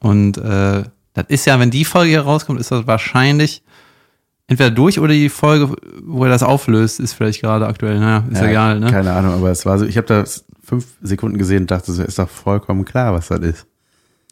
Und 0.00 0.36
äh, 0.38 0.82
das 1.14 1.24
ist 1.28 1.46
ja, 1.46 1.58
wenn 1.60 1.70
die 1.70 1.84
Folge 1.84 2.10
hier 2.10 2.22
rauskommt, 2.22 2.60
ist 2.60 2.70
das 2.70 2.86
wahrscheinlich 2.86 3.62
entweder 4.48 4.70
durch 4.70 4.98
oder 4.98 5.12
die 5.12 5.28
Folge, 5.28 5.74
wo 6.02 6.24
er 6.24 6.30
das 6.30 6.42
auflöst, 6.42 7.00
ist 7.00 7.14
vielleicht 7.14 7.40
gerade 7.40 7.66
aktuell. 7.66 7.98
Naja, 7.98 8.24
ist 8.30 8.42
egal, 8.42 8.80
ne? 8.80 8.90
Keine 8.90 9.12
Ahnung, 9.12 9.34
aber 9.34 9.50
es 9.50 9.64
war 9.64 9.78
so, 9.78 9.86
ich 9.86 9.96
habe 9.96 10.06
da 10.06 10.24
fünf 10.64 10.86
Sekunden 11.02 11.38
gesehen 11.38 11.62
und 11.62 11.70
dachte 11.70 11.92
so, 11.92 12.02
ist 12.02 12.18
doch 12.18 12.28
vollkommen 12.28 12.84
klar, 12.84 13.12
was 13.12 13.28
das 13.28 13.40
ist. 13.40 13.66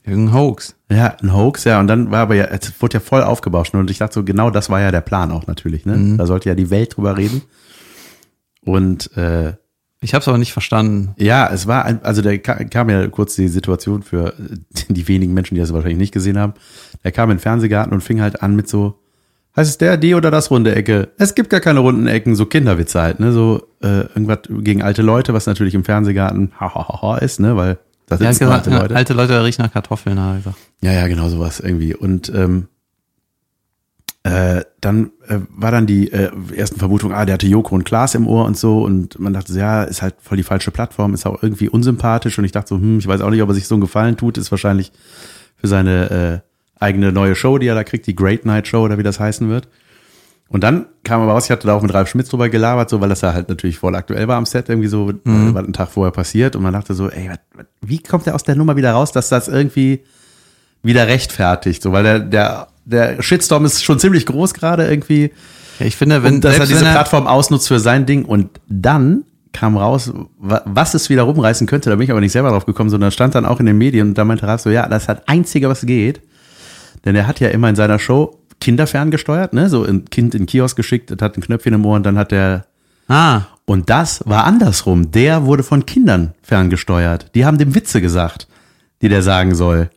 Irgendein 0.05 0.35
Hoax. 0.35 0.75
Ja, 0.91 1.17
ein 1.23 1.33
Hoax, 1.33 1.63
ja, 1.65 1.79
und 1.79 1.87
dann 1.87 2.11
war 2.11 2.21
aber 2.23 2.35
ja, 2.35 2.47
es 2.47 2.73
wurde 2.81 2.95
ja 2.95 3.01
voll 3.01 3.23
aufgebauscht 3.23 3.73
und 3.75 3.89
ich 3.91 3.99
dachte 3.99 4.15
so, 4.15 4.25
genau 4.25 4.51
das 4.51 4.69
war 4.69 4.81
ja 4.81 4.91
der 4.91 5.01
Plan 5.01 5.31
auch 5.31 5.47
natürlich, 5.47 5.87
ne? 5.87 5.97
Mhm. 5.97 6.19
Da 6.19 6.27
sollte 6.27 6.49
ja 6.49 6.55
die 6.57 6.71
Welt 6.71 6.97
drüber 6.97 7.17
reden. 7.17 7.43
Und 8.65 9.17
äh, 9.17 9.55
Ich 10.01 10.15
habe 10.15 10.23
es 10.23 10.29
aber 10.29 10.39
nicht 10.39 10.53
verstanden. 10.53 11.15
ja, 11.19 11.49
es 11.53 11.67
war, 11.67 11.85
ein, 11.85 12.03
also 12.05 12.23
da 12.23 12.37
ka- 12.39 12.65
kam 12.65 12.91
ja 12.91 13.07
kurz 13.09 13.35
die 13.37 13.49
Situation 13.49 14.03
für 14.03 14.35
die 14.89 15.07
wenigen 15.09 15.35
Menschen, 15.35 15.55
die 15.55 15.61
das 15.61 15.73
wahrscheinlich 15.73 15.99
nicht 15.99 16.13
gesehen 16.13 16.39
haben. 16.39 16.55
Er 17.03 17.13
kam 17.13 17.31
in 17.31 17.37
den 17.37 17.43
Fernsehgarten 17.43 17.93
und 17.93 18.01
fing 18.01 18.21
halt 18.21 18.43
an 18.43 18.57
mit 18.57 18.69
so, 18.69 18.99
heißt 19.57 19.71
es 19.71 19.79
der, 19.79 19.97
die 19.97 20.15
oder 20.15 20.31
das 20.31 20.51
runde 20.51 20.75
Ecke? 20.75 21.09
Es 21.19 21.35
gibt 21.35 21.51
gar 21.51 21.61
keine 21.61 21.81
runden 21.81 22.07
Ecken, 22.07 22.35
so 22.37 22.47
Kinderwitze 22.47 23.01
halt, 23.01 23.21
ne? 23.21 23.33
So 23.33 23.67
äh, 23.83 24.01
irgendwas 24.15 24.39
gegen 24.49 24.83
alte 24.83 25.03
Leute, 25.03 25.35
was 25.35 25.47
natürlich 25.47 25.75
im 25.75 25.85
Fernsehgarten 25.85 26.53
ha, 26.59 26.75
ha, 26.75 26.89
ha, 26.89 27.03
ha 27.03 27.19
ist, 27.19 27.41
ne? 27.41 27.57
Weil 27.57 27.79
da 28.07 28.17
Ja, 28.17 28.33
sitzen 28.33 28.45
nur 28.45 28.53
gesagt, 28.55 28.69
alte 28.69 28.83
Leute. 28.83 28.97
alte 28.97 29.13
Leute 29.15 29.45
riechen 29.45 29.63
nach 29.65 29.73
Kartoffeln, 29.73 30.19
hat 30.21 30.33
er 30.33 30.37
gesagt. 30.39 30.57
Ja, 30.83 30.93
ja, 30.93 31.07
genau 31.07 31.29
sowas 31.29 31.61
irgendwie. 31.61 31.95
Und 31.95 32.31
ähm, 32.35 32.69
äh, 34.25 34.63
dann 34.81 35.11
äh, 35.27 35.39
war 35.49 35.73
dann 35.73 35.87
die 35.87 36.13
äh, 36.13 36.31
ersten 36.55 36.79
Vermutung, 36.79 37.13
ah, 37.13 37.25
der 37.25 37.35
hatte 37.35 37.47
Joko 37.49 37.75
und 37.75 37.85
Klaas 37.85 38.15
im 38.15 38.29
Ohr 38.29 38.45
und 38.45 38.57
so. 38.57 38.83
Und 38.83 39.19
man 39.19 39.33
dachte, 39.33 39.53
so, 39.53 39.59
ja, 39.59 39.83
ist 39.83 40.01
halt 40.01 40.15
voll 40.21 40.37
die 40.37 40.45
falsche 40.45 40.71
Plattform, 40.71 41.13
ist 41.13 41.27
auch 41.27 41.43
irgendwie 41.43 41.69
unsympathisch. 41.69 42.39
Und 42.39 42.45
ich 42.45 42.53
dachte 42.53 42.69
so, 42.69 42.77
hm, 42.77 42.99
ich 43.01 43.07
weiß 43.09 43.21
auch 43.21 43.31
nicht, 43.31 43.43
ob 43.43 43.49
er 43.49 43.55
sich 43.55 43.67
so 43.67 43.75
einen 43.75 43.81
Gefallen 43.83 44.17
tut. 44.17 44.39
Ist 44.39 44.51
wahrscheinlich 44.53 44.93
für 45.57 45.67
seine 45.67 46.43
äh, 46.45 46.52
eigene 46.83 47.13
neue 47.13 47.35
Show, 47.35 47.59
die 47.59 47.67
er 47.69 47.75
da 47.75 47.85
kriegt, 47.85 48.07
die 48.07 48.15
Great 48.17 48.45
Night 48.45 48.69
Show 48.69 48.83
oder 48.85 48.99
wie 48.99 49.03
das 49.03 49.19
heißen 49.21 49.49
wird. 49.49 49.69
Und 50.49 50.63
dann 50.63 50.85
kam 51.03 51.23
aber 51.23 51.33
raus, 51.33 51.47
ich 51.47 51.51
hatte 51.51 51.67
da 51.67 51.73
auch 51.75 51.81
mit 51.81 51.95
Ralf 51.95 52.09
Schmitz 52.11 52.29
drüber 52.29 52.51
gelabert, 52.51 52.91
so, 52.91 53.01
weil 53.01 53.09
das 53.09 53.23
ja 53.23 53.33
halt 53.33 53.49
natürlich 53.49 53.79
voll 53.79 53.95
aktuell 53.95 54.29
war 54.29 54.37
am 54.37 54.45
Set, 54.45 54.69
irgendwie 54.69 54.89
so, 54.89 55.07
Mhm. 55.25 55.55
was 55.55 55.65
einen 55.65 55.73
Tag 55.73 55.89
vorher 55.89 56.13
passiert. 56.13 56.57
Und 56.57 56.63
man 56.63 56.75
dachte 56.75 56.93
so, 56.93 57.09
ey, 57.09 57.31
wie 57.81 57.99
kommt 58.03 58.27
der 58.27 58.35
aus 58.35 58.43
der 58.43 58.55
Nummer 58.57 58.77
wieder 58.77 58.93
raus, 58.93 59.13
dass 59.13 59.31
das 59.31 59.49
irgendwie 59.49 60.03
wieder 60.83 61.07
rechtfertigt? 61.07 61.83
So, 61.83 61.93
weil 61.93 62.03
der, 62.03 62.19
der, 62.21 62.67
der 62.85 63.23
Shitstorm 63.23 63.65
ist 63.65 63.83
schon 63.83 63.99
ziemlich 63.99 64.27
groß 64.27 64.53
gerade 64.53 64.87
irgendwie. 64.87 65.31
Ja, 65.79 65.87
ich 65.87 65.97
finde, 65.97 66.23
wenn, 66.23 66.35
Und 66.35 66.45
dass 66.45 66.59
er 66.59 66.67
diese 66.67 66.85
er, 66.85 66.93
Plattform 66.93 67.27
ausnutzt 67.27 67.69
für 67.69 67.79
sein 67.81 68.05
Ding. 68.05 68.27
Und 68.27 68.51
dann 68.69 69.25
kam 69.55 69.79
raus, 69.79 70.13
wa- 70.39 70.61
was 70.67 70.93
es 70.93 71.09
wieder 71.09 71.23
rumreißen 71.23 71.67
könnte. 71.67 71.89
Da 71.89 71.97
bin 71.97 72.05
ich 72.05 72.11
aber 72.11 72.21
nicht 72.21 72.33
selber 72.33 72.51
drauf 72.51 72.67
gekommen, 72.67 72.91
sondern 72.91 73.11
stand 73.11 73.35
dann 73.35 73.47
auch 73.47 73.59
in 73.61 73.65
den 73.67 73.79
Medien 73.79 74.09
und 74.09 74.19
da 74.19 74.25
meinte 74.27 74.47
Ralf 74.47 74.61
so, 74.61 74.69
ja, 74.71 74.87
das 74.87 75.05
ist 75.05 75.09
das 75.09 75.19
Einzige, 75.29 75.71
was 75.71 75.81
geht. 75.87 76.21
Denn 77.05 77.17
er 77.17 77.27
hat 77.27 77.41
ja 77.41 77.49
immer 77.49 77.69
in 77.69 77.77
seiner 77.77 77.99
Show 77.99 78.39
Kinder 78.61 78.87
ferngesteuert, 78.87 79.53
ne? 79.53 79.69
So 79.69 79.85
ein 79.85 80.05
Kind 80.07 80.35
in 80.35 80.43
den 80.43 80.47
Kiosk 80.47 80.77
geschickt, 80.77 81.11
das 81.11 81.19
hat 81.21 81.37
ein 81.37 81.41
Knöpfchen 81.43 81.75
im 81.75 81.85
Ohr 81.85 81.97
und 81.97 82.05
dann 82.05 82.17
hat 82.19 82.31
der. 82.31 82.67
ah, 83.09 83.43
Und 83.65 83.91
das 83.91 84.23
war 84.27 84.45
andersrum. 84.45 85.11
Der 85.11 85.45
wurde 85.45 85.63
von 85.63 85.85
Kindern 85.87 86.35
ferngesteuert. 86.43 87.27
Die 87.35 87.45
haben 87.45 87.59
dem 87.59 87.75
Witze 87.75 88.01
gesagt, 88.01 88.47
die 89.03 89.09
der 89.09 89.23
sagen 89.23 89.55
soll. 89.55 89.91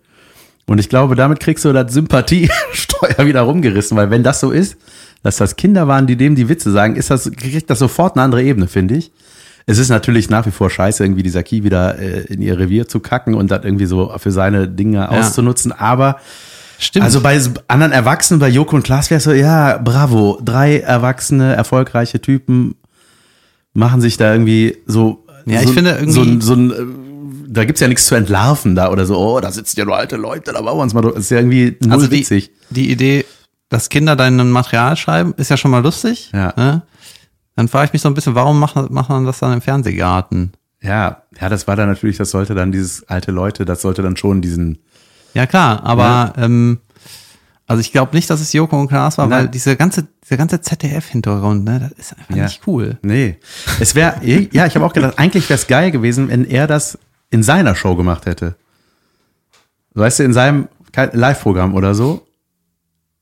Und 0.68 0.80
ich 0.80 0.90
glaube, 0.90 1.16
damit 1.16 1.40
kriegst 1.40 1.64
du 1.64 1.74
das 1.74 1.94
Sympathiesteuer 1.94 3.18
wieder 3.26 3.42
rumgerissen, 3.42 3.96
weil 3.98 4.10
wenn 4.10 4.24
das 4.24 4.40
so 4.40 4.50
ist, 4.52 4.78
dass 5.22 5.38
das 5.38 5.56
Kinder 5.56 5.88
waren, 5.88 6.08
die 6.08 6.16
dem 6.16 6.36
die 6.36 6.50
Witze 6.50 6.72
sagen, 6.72 6.96
ist 6.96 7.12
das, 7.12 7.32
kriegt 7.32 7.70
das 7.70 7.80
sofort 7.80 8.16
eine 8.16 8.24
andere 8.24 8.44
Ebene, 8.44 8.68
finde 8.68 8.96
ich. 8.96 9.12
Es 9.68 9.78
ist 9.80 9.90
natürlich 9.90 10.30
nach 10.30 10.46
wie 10.46 10.52
vor 10.52 10.70
scheiße, 10.70 11.04
irgendwie 11.04 11.24
dieser 11.24 11.44
Key 11.44 11.64
wieder 11.64 11.98
äh, 12.00 12.22
in 12.22 12.42
ihr 12.42 12.58
Revier 12.58 12.88
zu 12.88 13.00
kacken 13.00 13.34
und 13.36 13.50
das 13.52 13.64
irgendwie 13.64 13.86
so 13.86 14.12
für 14.18 14.32
seine 14.32 14.68
Dinge 14.68 15.10
auszunutzen, 15.10 15.72
aber 15.72 16.18
stimmt. 16.80 17.06
also 17.06 17.22
bei 17.22 17.40
anderen 17.68 17.92
Erwachsenen, 17.92 18.40
bei 18.40 18.50
Joko 18.50 18.76
und 18.76 18.84
Klaas 18.84 19.10
wäre 19.10 19.18
es 19.18 19.24
so, 19.26 19.32
ja, 19.34 19.78
bravo, 19.78 20.40
drei 20.44 20.80
erwachsene, 20.80 21.56
erfolgreiche 21.56 22.22
Typen 22.22 22.76
machen 23.74 24.02
sich 24.02 24.18
da 24.18 24.32
irgendwie 24.32 24.78
so. 24.86 25.26
Ja, 25.46 25.62
so, 25.62 25.68
ich 25.70 25.74
finde 25.74 25.92
irgendwie- 25.92 26.12
So, 26.14 26.22
ein- 26.22 26.42
so 26.42 26.54
ein, 26.54 26.72
äh, 26.72 26.76
da 27.50 27.66
gibt's 27.66 27.82
ja 27.82 27.88
nichts 27.88 28.06
zu 28.08 28.16
entlarven 28.16 28.76
da 28.76 28.90
oder 28.92 29.06
so, 29.06 29.18
oh, 29.18 29.40
da 29.40 29.52
sitzen 29.52 29.80
ja 29.80 29.86
nur 29.86 29.96
alte 29.98 30.16
Leute, 30.16 30.52
da 30.54 30.62
bauen 30.62 30.78
wir 30.78 30.84
uns 30.84 30.94
mal. 30.94 31.02
durch. 31.02 31.16
Das 31.16 31.26
ist 31.26 31.30
ja 31.30 31.38
irgendwie 31.38 31.78
null 31.82 31.94
also 31.94 32.08
die, 32.08 32.20
witzig. 32.20 32.52
die 32.70 32.90
Idee, 32.92 33.26
dass 33.70 33.90
Kinder 33.90 34.16
dein 34.16 34.36
Material 34.50 34.96
schreiben, 34.98 35.34
ist 35.38 35.50
ja 35.50 35.58
schon 35.58 35.72
mal 35.72 35.84
lustig. 35.84 36.32
Ja. 36.34 36.54
Ne? 36.58 36.82
Dann 37.56 37.68
frage 37.68 37.86
ich 37.88 37.94
mich 37.94 38.02
so 38.02 38.10
ein 38.10 38.14
bisschen, 38.14 38.36
warum 38.36 38.60
macht, 38.60 38.76
macht 38.90 39.10
man 39.10 39.26
das 39.26 39.40
dann 39.40 39.54
im 39.54 39.62
Fernsehgarten? 39.62 40.52
Ja, 40.82 41.24
ja, 41.40 41.50
das 41.50 41.68
war 41.68 41.76
dann 41.76 41.88
natürlich, 41.90 42.18
das 42.18 42.32
sollte 42.32 42.54
dann 42.54 42.72
dieses 42.72 43.08
alte 43.08 43.32
Leute, 43.32 43.66
das 43.66 43.82
sollte 43.82 44.02
dann 44.02 44.18
schon 44.18 44.42
diesen, 44.42 44.80
Ja 45.36 45.46
klar, 45.46 45.84
aber 45.86 46.34
ähm, 46.38 46.80
also 47.68 47.82
ich 47.82 47.92
glaube 47.92 48.16
nicht, 48.16 48.30
dass 48.30 48.42
es 48.42 48.52
Joko 48.54 48.80
und 48.80 48.88
Klaas 48.88 49.18
war, 49.18 49.28
Nein. 49.28 49.40
weil 49.46 49.48
diese 49.50 49.76
ganze, 49.76 50.08
dieser 50.24 50.38
ganze 50.38 50.62
ZDF-Hintergrund, 50.62 51.64
ne, 51.66 51.80
das 51.80 51.92
ist 52.00 52.18
einfach 52.18 52.36
Ja. 52.36 52.44
nicht 52.46 52.62
cool. 52.68 52.98
nee. 53.04 53.38
Es 53.80 53.94
wäre, 53.96 54.16
ja, 54.24 54.66
ich 54.66 54.76
habe 54.76 54.86
auch 54.86 54.94
gedacht, 54.94 55.20
eigentlich 55.20 55.48
wäre 55.50 55.60
es 55.60 55.68
geil 55.68 55.92
gewesen, 55.92 56.30
wenn 56.30 56.46
er 56.46 56.68
das 56.68 56.98
in 57.32 57.44
seiner 57.44 57.76
Show 57.76 57.96
gemacht 57.96 58.26
hätte. 58.26 58.56
Weißt 59.94 60.20
du, 60.20 60.24
in 60.24 60.34
seinem 60.34 60.68
Live-Programm 60.96 61.74
oder 61.74 61.96
so. 61.96 62.26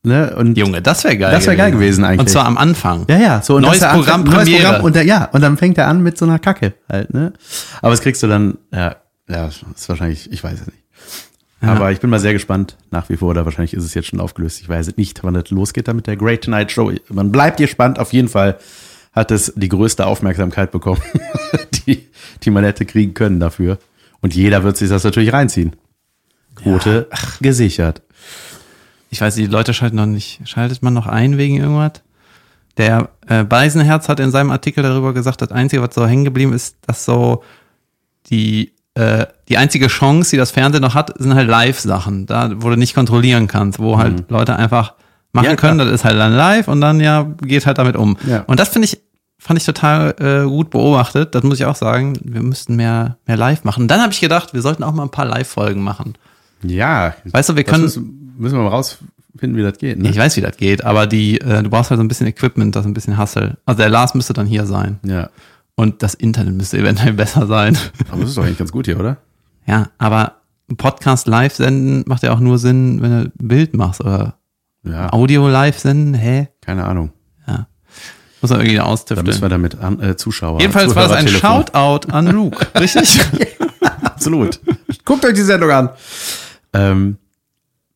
Ne? 0.04 0.36
Und 0.36 0.58
Junge, 0.58 0.82
das 0.82 1.04
wäre 1.06 1.18
geil. 1.18 1.32
Das 1.32 1.48
wär 1.48 1.56
geil 1.56 1.72
gewesen 1.72 2.04
eigentlich. 2.04 2.20
Und 2.20 2.30
zwar 2.30 2.46
am 2.46 2.58
Anfang. 2.58 3.06
Ja, 3.10 3.18
ja, 3.18 3.42
so 3.42 3.56
und 3.56 3.62
Neues 3.62 3.80
Programm, 3.80 4.24
anfängt- 4.24 4.34
neues. 4.34 4.50
Programm 4.62 4.84
und 4.84 4.96
der, 4.96 5.04
ja, 5.06 5.26
und 5.32 5.42
dann 5.42 5.56
fängt 5.58 5.78
er 5.78 5.88
an 5.88 6.04
mit 6.04 6.18
so 6.18 6.26
einer 6.26 6.40
Kacke 6.40 6.74
halt, 6.90 7.14
ne? 7.14 7.32
Aber 7.82 7.92
das 7.92 8.02
kriegst 8.02 8.22
du 8.22 8.28
dann, 8.28 8.58
ja, 8.72 8.98
ja, 9.30 9.48
ist 9.48 9.88
wahrscheinlich, 9.88 10.30
ich 10.32 10.44
weiß 10.44 10.60
es 10.62 10.68
nicht. 10.68 10.83
Aber 11.70 11.92
ich 11.92 12.00
bin 12.00 12.10
mal 12.10 12.20
sehr 12.20 12.34
gespannt, 12.34 12.78
nach 12.92 13.10
wie 13.10 13.18
vor, 13.18 13.30
oder 13.30 13.46
wahrscheinlich 13.46 13.74
ist 13.74 13.84
es 13.84 13.94
jetzt 13.94 14.08
schon 14.08 14.20
aufgelöst. 14.20 14.62
Ich 14.62 14.70
weiß 14.70 14.98
nicht, 14.98 15.24
wann 15.24 15.34
das 15.34 15.50
losgeht 15.50 15.88
da 15.88 15.94
mit 15.94 16.08
der 16.08 16.18
Great 16.18 16.44
Tonight 16.44 16.72
Show. 16.72 16.92
Man 17.10 17.32
bleibt 17.32 17.58
gespannt, 17.58 18.00
auf 18.00 18.14
jeden 18.14 18.28
Fall 18.28 18.58
hat 19.14 19.32
es 19.32 19.54
die 19.56 19.70
größte 19.70 20.06
Aufmerksamkeit 20.06 20.72
bekommen, 20.72 21.02
die, 21.88 22.08
die 22.42 22.50
man 22.50 22.64
hätte 22.64 22.86
kriegen 22.86 23.14
können 23.14 23.40
dafür. 23.40 23.78
Und 24.22 24.36
jeder 24.36 24.64
wird 24.64 24.78
sich 24.78 24.90
das 24.90 25.04
natürlich 25.04 25.34
reinziehen. 25.34 25.76
Quote 26.56 27.08
gesichert. 27.42 28.02
Ich 29.10 29.22
weiß, 29.22 29.36
die 29.36 29.46
Leute 29.46 29.74
schalten 29.74 29.98
noch 29.98 30.06
nicht. 30.06 30.42
Schaltet 30.46 30.82
man 30.82 30.94
noch 30.94 31.08
ein 31.08 31.38
wegen 31.38 31.58
irgendwas? 31.58 32.02
Der 32.78 33.10
äh, 33.28 33.44
Beisenherz 33.44 34.10
hat 34.10 34.20
in 34.20 34.32
seinem 34.32 34.50
Artikel 34.50 34.82
darüber 34.82 35.14
gesagt, 35.14 35.42
das 35.42 35.52
Einzige, 35.52 35.82
was 35.82 35.94
so 35.94 36.08
hängen 36.08 36.26
geblieben 36.26 36.54
ist, 36.54 36.78
dass 36.88 37.06
so 37.06 37.44
die, 38.28 38.74
äh, 38.96 39.26
die 39.50 39.58
einzige 39.58 39.88
Chance, 39.88 40.32
die 40.32 40.38
das 40.38 40.52
Fernsehen 40.52 40.82
noch 40.82 40.94
hat, 40.96 41.14
sind 41.20 41.34
halt 41.34 41.48
Live-Sachen, 41.50 42.26
da 42.26 42.52
wo 42.58 42.70
du 42.70 42.76
nicht 42.76 42.94
kontrollieren 42.94 43.48
kannst, 43.48 43.80
wo 43.80 43.98
halt 43.98 44.30
Leute 44.30 44.56
einfach 44.56 44.94
machen 45.34 45.46
Mhm. 45.46 45.50
Ja, 45.50 45.56
können, 45.56 45.78
das 45.80 45.90
ist 45.90 46.06
halt 46.06 46.18
dann 46.20 46.34
live 46.34 46.68
und 46.68 46.80
dann 46.80 47.00
ja 47.00 47.24
geht 47.42 47.66
halt 47.66 47.80
damit 47.80 47.96
um. 47.96 48.18
Ja. 48.28 48.42
Und 48.46 48.60
das 48.60 48.70
finde 48.70 48.86
ich, 48.88 49.00
fand 49.40 49.60
ich 49.60 49.66
total 49.66 50.14
äh, 50.20 50.48
gut 50.48 50.70
beobachtet. 50.70 51.34
Das 51.34 51.42
muss 51.42 51.60
ich 51.60 51.66
auch 51.66 51.76
sagen. 51.76 52.14
Wir 52.24 52.44
müssten 52.44 52.76
mehr, 52.76 53.18
mehr 53.26 53.36
live 53.36 53.64
machen. 53.64 53.88
Dann 53.88 54.00
habe 54.00 54.14
ich 54.14 54.22
gedacht, 54.22 54.54
wir 54.54 54.62
sollten 54.62 54.84
auch 54.84 54.94
mal 54.94 55.02
ein 55.04 55.10
paar 55.10 55.26
Live-Folgen 55.26 55.82
machen. 55.82 56.14
Ja. 56.64 57.16
Weißt 57.26 57.50
du, 57.50 57.56
wir 57.56 57.64
können- 57.64 57.82
müssen, 57.84 58.36
müssen 58.38 58.58
wir 58.58 58.64
mal 58.64 58.70
rausfinden, 58.70 59.58
wie 59.58 59.64
das 59.64 59.80
geht, 59.80 59.98
ne? 59.98 60.10
Ich 60.12 60.18
weiß, 60.20 60.38
wie 60.38 60.42
das 60.42 60.56
geht, 60.56 60.86
aber 60.86 61.08
die, 61.08 61.42
äh, 61.42 61.64
du 61.64 61.70
brauchst 61.72 61.90
halt 61.90 61.98
so 61.98 62.04
ein 62.04 62.08
bisschen 62.08 62.28
Equipment, 62.28 62.76
das 62.76 62.86
ein 62.86 62.94
bisschen 62.94 63.18
Hustle. 63.18 63.58
Also 63.66 63.80
der 63.80 63.90
Lars 63.90 64.14
müsste 64.14 64.34
dann 64.34 64.46
hier 64.46 64.68
sein. 64.68 65.00
Ja. 65.04 65.30
Und 65.76 66.04
das 66.04 66.14
Internet 66.14 66.54
müsste 66.56 66.78
eventuell 66.78 67.14
besser 67.14 67.48
sein. 67.48 67.78
Aber 68.12 68.22
das 68.22 68.30
ist 68.30 68.38
doch 68.38 68.44
eigentlich 68.44 68.58
ganz 68.60 68.72
gut 68.72 68.86
hier, 68.86 69.00
oder? 69.00 69.18
ja, 69.66 69.90
aber 69.98 70.42
Podcast 70.78 71.28
live 71.28 71.54
senden 71.56 72.04
macht 72.08 72.24
ja 72.24 72.34
auch 72.34 72.40
nur 72.40 72.58
Sinn, 72.58 73.02
wenn 73.02 73.12
du 73.12 73.18
ein 73.26 73.48
Bild 73.48 73.74
machst 73.76 74.02
oder 74.02 74.38
Ja, 74.84 75.12
Audio 75.14 75.48
live 75.48 75.78
senden. 75.80 76.14
Hä? 76.14 76.50
keine 76.62 76.86
Ahnung. 76.86 77.12
Ja. 77.48 77.68
Muss 78.42 78.52
man 78.52 78.60
irgendwie 78.62 78.78
Da 78.78 78.84
austüfteln. 78.84 79.26
müssen 79.26 79.42
wir 79.42 79.50
damit 79.50 79.80
an, 79.80 80.00
äh, 80.02 80.16
Zuschauer. 80.18 80.60
Jedenfalls 80.60 80.96
war 80.96 81.04
das 81.08 81.12
ein 81.14 81.28
Zuhörertelefon. 81.28 81.66
Shoutout 81.74 82.12
an 82.12 82.28
Luke, 82.28 82.68
richtig? 82.80 83.20
Absolut. 84.04 84.60
Guckt 85.06 85.26
euch 85.26 85.34
die 85.34 85.42
Sendung 85.42 85.72
an. 85.72 85.90
Ähm, 86.74 87.18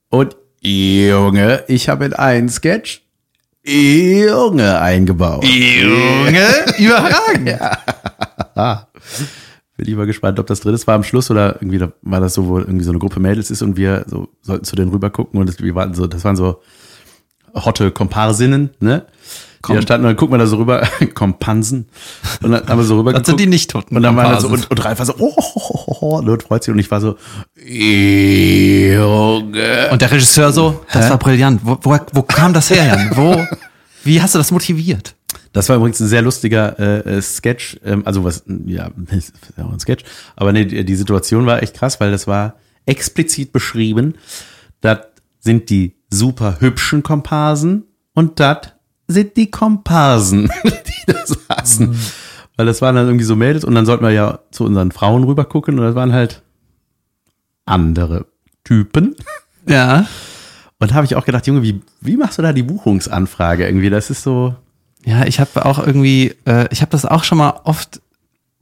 und 0.09 0.35
Junge, 0.61 1.63
ich 1.67 1.89
habe 1.89 2.05
in 2.05 2.13
einen 2.13 2.49
Sketch 2.49 3.01
Junge 3.67 4.79
eingebaut. 4.79 5.43
Junge, 5.43 6.47
überragend. 6.77 7.59
Bin 9.75 9.87
ich 9.87 9.95
mal 9.95 10.05
gespannt, 10.05 10.39
ob 10.39 10.47
das 10.47 10.61
drin 10.61 10.73
ist. 10.73 10.87
War 10.87 10.95
am 10.95 11.03
Schluss 11.03 11.29
oder 11.29 11.55
irgendwie 11.55 11.77
da 11.77 11.91
war 12.01 12.21
das 12.21 12.33
so, 12.33 12.47
wo 12.47 12.59
irgendwie 12.59 12.85
so 12.85 12.91
eine 12.91 12.99
Gruppe 12.99 13.19
Mädels 13.19 13.51
ist 13.51 13.61
und 13.61 13.75
wir 13.75 14.05
so 14.07 14.29
sollten 14.41 14.63
zu 14.63 14.75
denen 14.77 14.91
rüber 14.91 15.09
gucken 15.09 15.39
und 15.39 15.47
das, 15.49 15.59
wir 15.59 15.75
waren 15.75 15.93
so, 15.93 16.07
das 16.07 16.23
waren 16.23 16.37
so 16.37 16.61
hotte 17.53 17.91
Komparsinnen, 17.91 18.69
ne? 18.79 19.05
Die 19.67 19.75
da 19.75 19.81
standen 19.81 20.05
und 20.05 20.09
dann 20.11 20.17
gucken 20.17 20.33
wir 20.33 20.39
da 20.39 20.47
so 20.47 20.57
rüber, 20.57 20.87
Kompansen. 21.13 21.87
Und 22.41 22.51
dann 22.51 22.67
haben 22.67 22.79
wir 22.79 22.85
so 22.85 22.97
rüber 22.97 23.13
Das 23.13 23.25
sind 23.25 23.39
die 23.39 23.47
nicht 23.47 23.71
toten 23.71 23.95
Und 23.95 24.03
dann 24.03 24.15
war 24.15 24.31
das 24.31 24.43
so, 24.43 24.49
und, 24.49 24.69
und 24.69 24.85
Ralf 24.85 24.99
war 24.99 25.05
so, 25.05 25.15
oh, 25.17 25.33
oh, 25.35 25.51
oh, 25.55 25.83
oh, 25.87 25.97
oh, 26.01 26.17
und 26.17 26.43
freut 26.43 26.63
sich 26.63 26.73
und 26.73 26.79
ich 26.79 26.89
war 26.91 27.01
so, 27.01 27.15
Junge. 28.97 29.89
Und 29.91 30.01
der 30.01 30.11
Regisseur 30.11 30.51
so, 30.51 30.83
das 30.91 31.09
war 31.09 31.17
brillant. 31.17 31.61
Wo, 31.63 31.77
wo, 31.81 31.97
wo 32.13 32.21
kam 32.23 32.53
das 32.53 32.69
her, 32.69 32.85
Jan? 32.85 33.11
Wo, 33.15 33.45
wie 34.03 34.21
hast 34.21 34.35
du 34.35 34.39
das 34.39 34.51
motiviert? 34.51 35.15
Das 35.53 35.69
war 35.69 35.77
übrigens 35.77 35.99
ein 35.99 36.07
sehr 36.07 36.21
lustiger 36.21 36.77
äh, 36.79 37.17
äh, 37.17 37.21
Sketch, 37.21 37.79
ähm, 37.83 38.03
also 38.05 38.23
was, 38.23 38.43
ja, 38.65 38.89
ja 39.57 39.65
auch 39.65 39.73
ein 39.73 39.79
Sketch, 39.79 40.03
aber 40.35 40.53
nee, 40.53 40.65
die, 40.65 40.85
die 40.85 40.95
Situation 40.95 41.45
war 41.45 41.63
echt 41.63 41.75
krass, 41.75 41.99
weil 41.99 42.11
das 42.11 42.27
war 42.27 42.55
explizit 42.85 43.51
beschrieben, 43.51 44.15
das 44.81 44.99
sind 45.39 45.69
die 45.69 45.95
super 46.11 46.57
hübschen 46.59 47.03
Komparsen 47.03 47.85
und 48.13 48.39
das 48.39 48.73
sind 49.07 49.37
die 49.37 49.49
Komparsen, 49.51 50.51
die 50.63 51.11
da 51.11 51.19
saßen. 51.25 51.97
Weil 52.57 52.65
das 52.65 52.81
waren 52.81 52.95
dann 52.95 53.05
irgendwie 53.05 53.25
so 53.25 53.35
Mädels 53.35 53.63
und 53.63 53.75
dann 53.75 53.85
sollten 53.85 54.03
wir 54.03 54.11
ja 54.11 54.39
zu 54.51 54.65
unseren 54.65 54.91
Frauen 54.91 55.23
rüber 55.23 55.45
gucken 55.45 55.77
und 55.79 55.85
das 55.85 55.95
waren 55.95 56.13
halt 56.13 56.41
andere 57.65 58.25
Typen. 58.63 59.15
Ja. 59.69 60.07
Und 60.79 60.91
da 60.91 60.95
habe 60.95 61.05
ich 61.05 61.15
auch 61.17 61.25
gedacht, 61.25 61.45
Junge, 61.45 61.61
wie, 61.61 61.81
wie 61.99 62.15
machst 62.15 62.37
du 62.37 62.41
da 62.41 62.53
die 62.53 62.63
Buchungsanfrage 62.63 63.65
irgendwie? 63.65 63.89
Das 63.89 64.09
ist 64.09 64.23
so, 64.23 64.55
Ja, 65.03 65.25
ich 65.25 65.41
habe 65.41 65.65
auch 65.65 65.77
irgendwie, 65.85 66.35
äh, 66.45 66.69
ich 66.71 66.79
habe 66.79 66.91
das 66.91 67.05
auch 67.05 67.25
schon 67.25 67.37
mal 67.37 67.59
oft, 67.65 67.99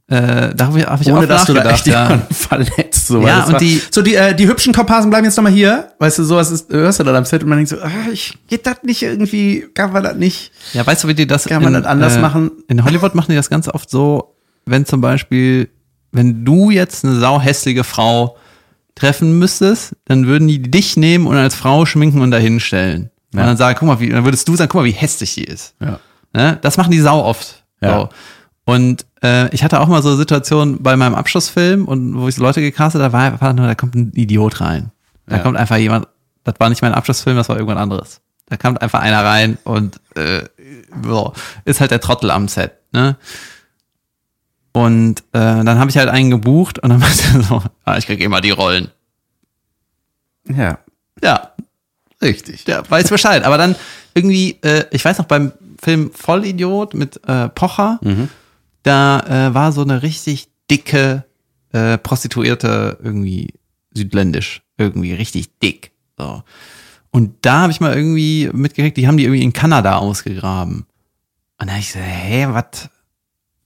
äh, 0.08 0.54
darüber 0.54 0.86
habe 0.86 1.02
ich 1.02 1.08
ohne 1.08 1.20
oft 1.20 1.30
dass 1.30 1.44
du 1.46 1.54
da 1.54 1.68
echt 1.70 1.86
ja. 1.88 2.22
verletzt. 2.30 3.08
So, 3.08 3.26
Ja, 3.26 3.44
und 3.44 3.52
war, 3.54 3.58
die- 3.60 3.82
so 3.90 4.02
die, 4.02 4.14
äh, 4.14 4.34
die 4.34 4.46
hübschen 4.46 4.72
Komparsen 4.72 5.10
bleiben 5.10 5.24
jetzt 5.24 5.36
nochmal 5.36 5.52
hier. 5.52 5.92
Weißt 5.98 6.18
du, 6.18 6.24
sowas 6.24 6.50
ist, 6.50 6.70
hörst 6.70 7.00
du 7.00 7.04
dann 7.04 7.16
am 7.16 7.24
Set 7.24 7.42
und 7.42 7.48
man 7.48 7.58
denkt 7.58 7.70
so, 7.70 7.80
ah, 7.80 7.90
ich, 8.12 8.38
geht 8.46 8.66
das 8.66 8.82
nicht 8.84 9.02
irgendwie, 9.02 9.66
kann 9.74 9.92
man 9.92 10.04
das 10.04 10.14
nicht? 10.16 10.52
ja, 10.74 10.86
weißt 10.86 11.04
du, 11.04 11.08
wie 11.08 11.14
die 11.14 11.26
das 11.26 11.44
Kann 11.46 11.62
man 11.62 11.72
das 11.72 11.84
anders 11.84 12.18
machen? 12.18 12.50
In 12.68 12.84
Hollywood 12.84 13.14
machen 13.14 13.30
die 13.32 13.36
das 13.36 13.50
ganz 13.50 13.68
oft 13.68 13.90
so, 13.90 14.36
wenn 14.64 14.86
zum 14.86 15.00
Beispiel, 15.00 15.68
wenn 16.12 16.44
du 16.44 16.70
jetzt 16.70 17.04
eine 17.04 17.16
sauhässliche 17.16 17.82
Frau 17.84 18.36
treffen 18.94 19.38
müsstest, 19.38 19.94
dann 20.06 20.26
würden 20.26 20.46
die 20.48 20.62
dich 20.62 20.96
nehmen 20.96 21.26
und 21.26 21.36
als 21.36 21.54
Frau 21.54 21.84
schminken 21.84 22.20
und 22.22 22.30
dahin 22.30 22.60
stellen. 22.60 23.10
Und 23.34 23.40
dann 23.40 23.56
sagen, 23.58 23.76
guck 23.78 23.88
mal, 23.88 24.00
wie, 24.00 24.08
dann 24.08 24.24
würdest 24.24 24.48
du 24.48 24.56
sagen, 24.56 24.70
guck 24.70 24.80
mal, 24.80 24.86
wie 24.86 24.92
hässlich 24.92 25.34
die 25.34 25.44
ist. 25.44 25.74
Ja. 25.80 25.98
Ne? 26.32 26.58
Das 26.62 26.78
machen 26.78 26.90
die 26.90 27.00
sau 27.00 27.22
oft. 27.22 27.64
Ja. 27.82 28.00
So. 28.00 28.08
Und 28.66 29.06
äh, 29.22 29.48
ich 29.54 29.62
hatte 29.64 29.80
auch 29.80 29.86
mal 29.86 30.02
so 30.02 30.14
Situationen 30.16 30.82
bei 30.82 30.96
meinem 30.96 31.14
Abschlussfilm 31.14 31.86
und 31.86 32.18
wo 32.20 32.26
ich 32.28 32.34
so 32.34 32.42
Leute 32.42 32.60
gecastet 32.60 33.00
habe, 33.00 33.12
da 33.12 33.18
war 33.18 33.32
einfach 33.32 33.52
nur, 33.54 33.66
da 33.66 33.74
kommt 33.74 33.94
ein 33.94 34.12
Idiot 34.14 34.60
rein. 34.60 34.90
Da 35.26 35.36
Ja. 35.36 35.42
kommt 35.42 35.56
einfach 35.56 35.76
jemand, 35.76 36.08
das 36.44 36.56
war 36.58 36.68
nicht 36.68 36.82
mein 36.82 36.92
Abschlussfilm, 36.92 37.36
das 37.36 37.48
war 37.48 37.56
irgendwann 37.56 37.78
anderes. 37.78 38.20
Da 38.48 38.56
kommt 38.56 38.82
einfach 38.82 39.00
einer 39.00 39.24
rein 39.24 39.56
und 39.64 40.00
äh, 40.16 40.42
so, 41.04 41.32
ist 41.64 41.80
halt 41.80 41.92
der 41.92 42.00
Trottel 42.00 42.30
am 42.30 42.48
Set, 42.48 42.72
ne? 42.92 43.16
Und 44.72 45.20
äh, 45.32 45.64
dann 45.64 45.78
habe 45.78 45.88
ich 45.90 45.96
halt 45.96 46.08
einen 46.10 46.30
gebucht 46.30 46.78
und 46.80 46.90
dann 46.90 46.98
meinte 47.00 47.22
er 47.34 47.42
so, 47.42 47.62
ah, 47.84 47.96
ich 47.96 48.06
krieg 48.06 48.20
immer 48.20 48.40
die 48.40 48.50
Rollen. 48.50 48.88
Ja, 50.48 50.78
Ja, 51.22 51.52
richtig. 52.20 52.64
der 52.64 52.88
weiß 52.88 53.08
Bescheid. 53.08 53.44
Aber 53.44 53.58
dann 53.58 53.74
irgendwie, 54.14 54.58
äh, 54.62 54.84
ich 54.90 55.04
weiß 55.04 55.18
noch 55.18 55.26
beim 55.26 55.52
Film 55.82 56.10
Vollidiot 56.12 56.94
mit 56.94 57.20
äh, 57.26 57.48
Pocher, 57.48 57.98
da 58.86 59.20
äh, 59.48 59.54
war 59.54 59.72
so 59.72 59.82
eine 59.82 60.02
richtig 60.02 60.48
dicke 60.70 61.24
äh, 61.72 61.98
Prostituierte 61.98 62.98
irgendwie 63.02 63.54
südländisch, 63.94 64.62
irgendwie 64.78 65.12
richtig 65.12 65.58
dick. 65.58 65.92
So. 66.18 66.42
Und 67.10 67.34
da 67.42 67.60
habe 67.62 67.72
ich 67.72 67.80
mal 67.80 67.94
irgendwie 67.96 68.50
mitgekriegt, 68.52 68.96
die 68.96 69.08
haben 69.08 69.16
die 69.16 69.24
irgendwie 69.24 69.42
in 69.42 69.52
Kanada 69.52 69.96
ausgegraben. 69.96 70.86
Und 71.58 71.68
da 71.68 71.72
hab 71.74 71.80
ich 71.80 71.92
so, 71.92 71.98
hä, 71.98 72.46
was 72.50 72.88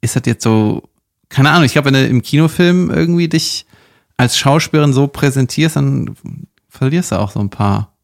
ist 0.01 0.17
das 0.17 0.23
jetzt 0.27 0.43
so? 0.45 0.83
Keine 1.29 1.51
Ahnung, 1.51 1.65
ich 1.65 1.73
glaube, 1.73 1.87
wenn 1.87 1.95
du 1.95 2.07
im 2.07 2.23
Kinofilm 2.23 2.91
irgendwie 2.91 3.29
dich 3.29 3.67
als 4.17 4.39
Schauspielerin 4.39 4.93
so 4.93 5.07
präsentierst, 5.07 5.77
dann 5.77 6.15
verlierst 6.69 7.13
du 7.13 7.17
auch 7.19 7.31
so 7.33 7.41
ein 7.41 7.51
paar 7.51 7.97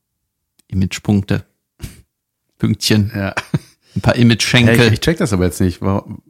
Imagepunkte. 0.69 1.45
Pünktchen, 2.59 3.13
Ja. 3.15 3.35
ein 3.95 4.01
paar 4.01 4.17
ja 4.17 4.23
Image-Schenkel. 4.23 4.87
ich, 4.87 4.93
ich 4.95 5.01
check 5.01 5.19
das 5.19 5.33
aber 5.33 5.45
jetzt 5.45 5.61
nicht. 5.61 5.81
Warum? 5.81 6.23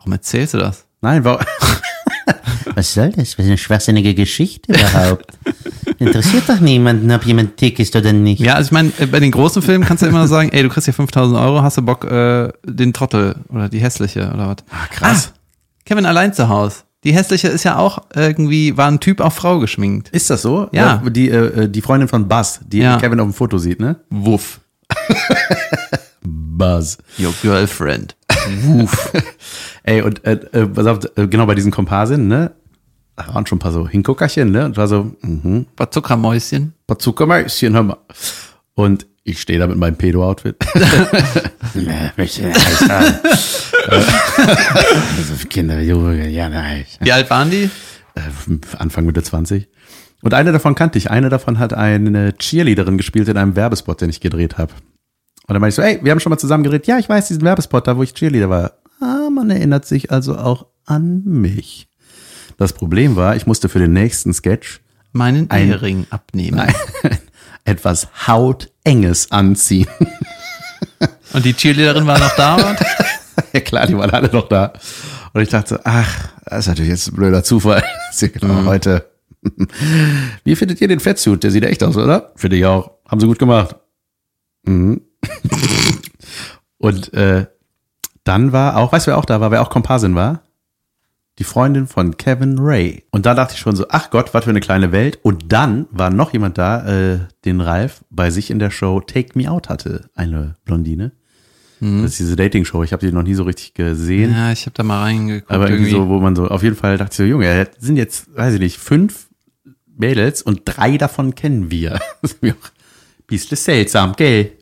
Warum 0.00 0.12
erzählst 0.12 0.54
du 0.54 0.58
das? 0.58 0.86
Nein, 1.02 1.24
warum? 1.24 1.44
Was 2.74 2.94
soll 2.94 3.10
das? 3.10 3.38
Was 3.38 3.44
eine 3.46 3.58
schwachsinnige 3.58 4.14
Geschichte 4.14 4.72
überhaupt? 4.72 5.26
Interessiert 5.98 6.48
doch 6.48 6.60
niemanden, 6.60 7.10
ob 7.12 7.26
jemand 7.26 7.60
dick 7.60 7.78
ist 7.78 7.94
oder 7.94 8.12
nicht. 8.14 8.40
Ja, 8.40 8.54
also 8.54 8.68
ich 8.68 8.72
meine, 8.72 8.92
äh, 8.98 9.04
bei 9.06 9.20
den 9.20 9.30
großen 9.30 9.60
Filmen 9.60 9.84
kannst 9.84 10.02
du 10.02 10.06
immer 10.06 10.26
sagen, 10.26 10.48
ey, 10.52 10.62
du 10.62 10.70
kriegst 10.70 10.86
hier 10.86 10.94
5000 10.94 11.38
Euro, 11.38 11.62
hast 11.62 11.76
du 11.76 11.82
Bock, 11.82 12.04
äh, 12.04 12.50
den 12.64 12.94
Trottel 12.94 13.36
oder 13.50 13.68
die 13.68 13.80
hässliche 13.80 14.30
oder 14.32 14.48
was? 14.48 14.56
Ah, 14.70 14.86
krass. 14.90 15.32
Kevin 15.84 16.06
allein 16.06 16.32
zu 16.32 16.48
Hause. 16.48 16.76
Die 17.04 17.12
hässliche 17.12 17.48
ist 17.48 17.64
ja 17.64 17.76
auch 17.76 17.98
irgendwie, 18.14 18.76
war 18.78 18.88
ein 18.90 19.00
Typ 19.00 19.20
auf 19.20 19.34
Frau 19.34 19.58
geschminkt. 19.58 20.08
Ist 20.10 20.30
das 20.30 20.40
so? 20.42 20.68
Ja. 20.72 21.02
Die, 21.06 21.28
äh, 21.28 21.68
die 21.68 21.82
Freundin 21.82 22.08
von 22.08 22.28
Buzz, 22.28 22.60
die 22.66 22.78
Ja. 22.78 22.96
Kevin 22.98 23.20
auf 23.20 23.26
dem 23.26 23.34
Foto 23.34 23.58
sieht, 23.58 23.80
ne? 23.80 23.96
Wuff. 24.08 24.60
Buzz. 26.22 26.98
Your 27.18 27.32
girlfriend. 27.42 28.16
Ey, 29.82 30.02
und 30.02 30.24
äh, 30.24 30.40
äh, 30.52 30.86
auf, 30.88 31.00
äh, 31.16 31.26
genau 31.26 31.46
bei 31.46 31.54
diesen 31.54 31.70
Komparsinnen, 31.70 32.28
ne? 32.28 32.52
Da 33.16 33.34
waren 33.34 33.46
schon 33.46 33.56
ein 33.56 33.60
paar 33.60 33.72
so 33.72 33.86
Hinguckerchen, 33.88 34.50
ne? 34.50 34.64
Und 34.66 34.76
war 34.76 34.88
so, 34.88 35.14
mhm, 35.20 35.66
Paar 35.76 35.90
Zuckermäuschen. 35.90 36.74
paar 36.86 36.98
Zuckermäuschen, 36.98 37.74
hör 37.74 37.82
mal. 37.82 37.96
Und 38.74 39.06
ich 39.24 39.40
stehe 39.40 39.58
da 39.58 39.66
mit 39.66 39.76
meinem 39.76 39.96
Pedo-Outfit. 39.96 40.56
Also 45.18 45.34
Kinder, 45.48 45.80
Junge, 45.80 46.28
ja, 46.28 46.48
nein. 46.48 46.84
Wie 47.00 47.12
alt 47.12 47.28
waren 47.30 47.50
die? 47.50 47.70
äh, 48.14 48.20
Anfang 48.78 49.04
Mitte 49.06 49.22
20. 49.22 49.68
Und 50.22 50.34
eine 50.34 50.52
davon 50.52 50.74
kannte 50.74 50.98
ich. 50.98 51.10
Eine 51.10 51.28
davon 51.28 51.58
hat 51.58 51.72
eine 51.72 52.34
Cheerleaderin 52.36 52.96
gespielt 52.98 53.28
in 53.28 53.36
einem 53.36 53.56
Werbespot, 53.56 54.00
den 54.00 54.10
ich 54.10 54.20
gedreht 54.20 54.58
habe. 54.58 54.72
Und 55.50 55.54
dann 55.54 55.62
meinte 55.62 55.70
ich 55.70 55.74
so, 55.74 55.82
ey, 55.82 55.98
wir 56.00 56.12
haben 56.12 56.20
schon 56.20 56.30
mal 56.30 56.38
zusammen 56.38 56.62
gedreht. 56.62 56.86
Ja, 56.86 56.96
ich 57.00 57.08
weiß, 57.08 57.26
diesen 57.26 57.42
Werbespot, 57.42 57.84
da 57.88 57.96
wo 57.96 58.04
ich 58.04 58.14
Cheerleader 58.14 58.48
war. 58.48 58.74
Ah, 59.00 59.28
man 59.30 59.50
erinnert 59.50 59.84
sich 59.84 60.12
also 60.12 60.38
auch 60.38 60.66
an 60.86 61.24
mich. 61.24 61.88
Das 62.56 62.72
Problem 62.72 63.16
war, 63.16 63.34
ich 63.34 63.48
musste 63.48 63.68
für 63.68 63.80
den 63.80 63.92
nächsten 63.92 64.32
Sketch 64.32 64.80
Meinen 65.10 65.50
Ein- 65.50 65.66
Ehering 65.66 66.06
abnehmen. 66.10 66.72
etwas 67.64 68.06
hautenges 68.28 69.32
anziehen. 69.32 69.88
Und 71.32 71.44
die 71.44 71.54
Cheerleaderin 71.54 72.06
war 72.06 72.20
noch 72.20 72.36
da? 72.36 72.54
oder? 72.54 72.76
ja 73.52 73.58
klar, 73.60 73.88
die 73.88 73.96
waren 73.96 74.10
alle 74.10 74.30
noch 74.32 74.48
da. 74.48 74.72
Und 75.32 75.40
ich 75.42 75.48
dachte, 75.48 75.80
ach, 75.82 76.28
das 76.44 76.60
ist 76.60 76.68
natürlich 76.68 76.90
jetzt 76.90 77.08
ein 77.08 77.16
blöder 77.16 77.42
Zufall. 77.42 77.82
genau 78.20 78.66
heute. 78.66 79.04
Wie 80.44 80.54
findet 80.54 80.80
ihr 80.80 80.86
den 80.86 81.00
Fettsuit? 81.00 81.42
Der 81.42 81.50
sieht 81.50 81.64
echt 81.64 81.82
aus, 81.82 81.96
oder? 81.96 82.30
Finde 82.36 82.54
ich 82.56 82.64
auch. 82.66 82.92
Haben 83.08 83.18
sie 83.18 83.26
gut 83.26 83.40
gemacht. 83.40 83.74
Mhm. 84.62 85.00
Und 86.78 87.12
äh, 87.14 87.46
dann 88.24 88.52
war 88.52 88.76
auch, 88.76 88.92
weißt 88.92 89.06
du, 89.06 89.10
wer 89.10 89.18
auch 89.18 89.24
da 89.24 89.40
war, 89.40 89.50
wer 89.50 89.62
auch 89.62 89.70
Komparsin 89.70 90.14
war? 90.14 90.42
Die 91.38 91.44
Freundin 91.44 91.86
von 91.86 92.16
Kevin 92.16 92.58
Ray. 92.58 93.04
Und 93.10 93.26
da 93.26 93.34
dachte 93.34 93.54
ich 93.54 93.60
schon 93.60 93.76
so, 93.76 93.86
ach 93.88 94.10
Gott, 94.10 94.34
was 94.34 94.44
für 94.44 94.50
eine 94.50 94.60
kleine 94.60 94.92
Welt. 94.92 95.18
Und 95.22 95.52
dann 95.52 95.86
war 95.90 96.10
noch 96.10 96.32
jemand 96.32 96.58
da, 96.58 96.86
äh, 96.86 97.18
den 97.44 97.60
Ralf 97.60 98.04
bei 98.10 98.30
sich 98.30 98.50
in 98.50 98.58
der 98.58 98.70
Show 98.70 99.00
Take 99.00 99.38
Me 99.38 99.50
Out 99.50 99.68
hatte. 99.68 100.10
Eine 100.14 100.56
Blondine. 100.64 101.12
Das 101.80 102.12
ist 102.12 102.18
diese 102.20 102.36
Dating-Show. 102.36 102.82
Ich 102.82 102.92
habe 102.92 103.06
die 103.06 103.10
noch 103.10 103.22
nie 103.22 103.32
so 103.32 103.44
richtig 103.44 103.72
gesehen. 103.72 104.32
Ja, 104.32 104.52
ich 104.52 104.66
habe 104.66 104.74
da 104.74 104.82
mal 104.82 105.00
reingeguckt. 105.00 105.50
Aber 105.50 105.70
irgendwie 105.70 105.92
irgendwie. 105.92 106.08
so, 106.08 106.08
wo 106.10 106.20
man 106.20 106.36
so, 106.36 106.46
auf 106.46 106.62
jeden 106.62 106.76
Fall 106.76 106.98
dachte 106.98 107.12
ich 107.12 107.16
so, 107.16 107.24
Junge, 107.24 107.46
es 107.46 107.86
sind 107.86 107.96
jetzt, 107.96 108.34
weiß 108.36 108.54
ich 108.54 108.60
nicht, 108.60 108.76
fünf 108.76 109.28
Mädels 109.86 110.42
und 110.42 110.62
drei 110.66 110.98
davon 110.98 111.34
kennen 111.34 111.70
wir. 111.70 111.98
Das 112.20 112.32
ist 112.32 112.42
mir 112.42 112.52
auch 112.52 112.68
ein 112.68 113.26
bisschen 113.26 113.56
seltsam, 113.56 114.14
gell? 114.14 114.52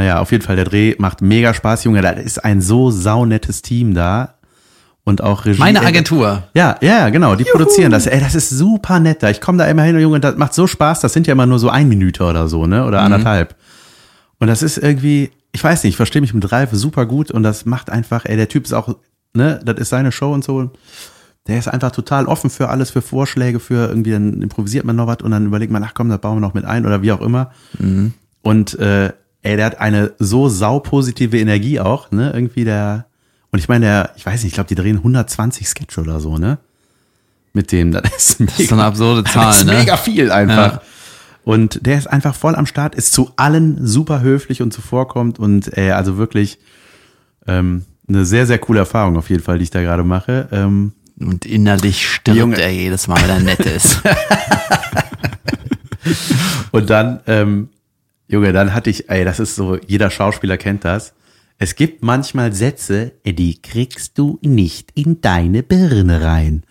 Naja, 0.00 0.18
auf 0.18 0.32
jeden 0.32 0.42
Fall, 0.42 0.56
der 0.56 0.64
Dreh 0.64 0.94
macht 0.96 1.20
mega 1.20 1.52
Spaß, 1.52 1.84
Junge. 1.84 2.00
Da 2.00 2.12
ist 2.12 2.42
ein 2.42 2.62
so 2.62 2.90
saunettes 2.90 3.60
Team 3.60 3.92
da. 3.92 4.36
Und 5.04 5.22
auch 5.22 5.44
Regie. 5.44 5.60
Meine 5.60 5.82
Agentur. 5.82 6.44
Ja, 6.54 6.76
ja, 6.80 7.10
genau, 7.10 7.34
die 7.34 7.44
produzieren 7.44 7.92
das. 7.92 8.06
Ey, 8.06 8.18
das 8.18 8.34
ist 8.34 8.48
super 8.48 8.98
nett 8.98 9.22
da. 9.22 9.28
Ich 9.28 9.42
komme 9.42 9.58
da 9.58 9.66
immer 9.66 9.82
hin, 9.82 10.00
Junge, 10.00 10.18
das 10.18 10.38
macht 10.38 10.54
so 10.54 10.66
Spaß. 10.66 11.00
Das 11.00 11.12
sind 11.12 11.26
ja 11.26 11.34
immer 11.34 11.44
nur 11.44 11.58
so 11.58 11.68
ein 11.68 11.86
Minute 11.86 12.24
oder 12.24 12.48
so, 12.48 12.66
ne? 12.66 12.86
Oder 12.86 13.02
anderthalb. 13.02 13.56
Und 14.38 14.46
das 14.46 14.62
ist 14.62 14.78
irgendwie, 14.78 15.32
ich 15.52 15.62
weiß 15.62 15.84
nicht, 15.84 15.90
ich 15.90 15.96
verstehe 15.96 16.22
mich 16.22 16.32
mit 16.32 16.50
Ralf 16.50 16.70
super 16.72 17.04
gut 17.04 17.30
und 17.30 17.42
das 17.42 17.66
macht 17.66 17.90
einfach, 17.90 18.24
ey, 18.24 18.38
der 18.38 18.48
Typ 18.48 18.64
ist 18.64 18.72
auch, 18.72 18.96
ne, 19.34 19.60
das 19.62 19.76
ist 19.80 19.90
seine 19.90 20.12
Show 20.12 20.32
und 20.32 20.42
so. 20.44 20.70
Der 21.46 21.58
ist 21.58 21.68
einfach 21.68 21.90
total 21.90 22.24
offen 22.24 22.48
für 22.48 22.70
alles, 22.70 22.88
für 22.88 23.02
Vorschläge, 23.02 23.60
für 23.60 23.88
irgendwie, 23.88 24.12
dann 24.12 24.40
improvisiert 24.40 24.86
man 24.86 24.96
noch 24.96 25.08
was 25.08 25.18
und 25.20 25.30
dann 25.30 25.44
überlegt 25.44 25.70
man, 25.70 25.84
ach 25.84 25.92
komm, 25.92 26.08
das 26.08 26.22
bauen 26.22 26.36
wir 26.36 26.40
noch 26.40 26.54
mit 26.54 26.64
ein 26.64 26.86
oder 26.86 27.02
wie 27.02 27.12
auch 27.12 27.20
immer. 27.20 27.50
Und 28.40 28.78
äh, 28.78 29.12
ey, 29.42 29.56
der 29.56 29.66
hat 29.66 29.80
eine 29.80 30.12
so 30.18 30.48
saupositive 30.48 31.38
Energie 31.38 31.80
auch, 31.80 32.10
ne? 32.10 32.30
Irgendwie 32.32 32.64
der. 32.64 33.06
Und 33.52 33.58
ich 33.58 33.68
meine, 33.68 33.86
der, 33.86 34.10
ich 34.16 34.24
weiß 34.24 34.42
nicht, 34.42 34.52
ich 34.52 34.54
glaube, 34.54 34.68
die 34.68 34.76
drehen 34.76 34.98
120 34.98 35.68
Sketch 35.68 35.98
oder 35.98 36.20
so, 36.20 36.38
ne? 36.38 36.58
Mit 37.52 37.72
dem, 37.72 37.90
das 37.90 38.04
ist, 38.16 38.40
mega, 38.40 38.52
ist 38.58 38.68
so 38.68 38.74
eine 38.76 38.84
absurde 38.84 39.24
Zahl, 39.30 39.46
das 39.46 39.58
ist 39.58 39.66
ne? 39.66 39.72
mega 39.74 39.96
viel 39.96 40.30
einfach. 40.30 40.74
Ja. 40.74 40.82
Und 41.42 41.84
der 41.84 41.98
ist 41.98 42.06
einfach 42.06 42.34
voll 42.34 42.54
am 42.54 42.66
Start, 42.66 42.94
ist 42.94 43.12
zu 43.12 43.32
allen 43.36 43.84
super 43.84 44.20
höflich 44.20 44.62
und 44.62 44.72
zuvorkommt 44.72 45.38
und 45.38 45.76
äh, 45.76 45.90
also 45.92 46.16
wirklich 46.16 46.58
ähm, 47.46 47.84
eine 48.08 48.24
sehr, 48.24 48.46
sehr 48.46 48.58
coole 48.58 48.80
Erfahrung 48.80 49.16
auf 49.16 49.30
jeden 49.30 49.42
Fall, 49.42 49.58
die 49.58 49.64
ich 49.64 49.70
da 49.70 49.80
gerade 49.80 50.04
mache. 50.04 50.48
Ähm, 50.52 50.92
Und 51.18 51.46
innerlich 51.46 52.06
stirbt 52.06 52.38
Junge. 52.38 52.60
er 52.60 52.72
jedes 52.72 53.08
Mal, 53.08 53.20
wenn 53.22 53.30
er 53.30 53.40
nett 53.40 53.60
ist. 53.60 54.00
Und 56.72 56.90
dann, 56.90 57.20
ähm, 57.26 57.68
Junge, 58.30 58.52
dann 58.52 58.74
hatte 58.74 58.90
ich, 58.90 59.10
ey, 59.10 59.24
das 59.24 59.40
ist 59.40 59.56
so, 59.56 59.76
jeder 59.86 60.08
Schauspieler 60.10 60.56
kennt 60.56 60.84
das. 60.84 61.14
Es 61.58 61.74
gibt 61.74 62.02
manchmal 62.02 62.52
Sätze, 62.52 63.12
die 63.26 63.60
kriegst 63.60 64.16
du 64.16 64.38
nicht 64.42 64.92
in 64.94 65.20
deine 65.20 65.62
Birne 65.62 66.22
rein. 66.22 66.62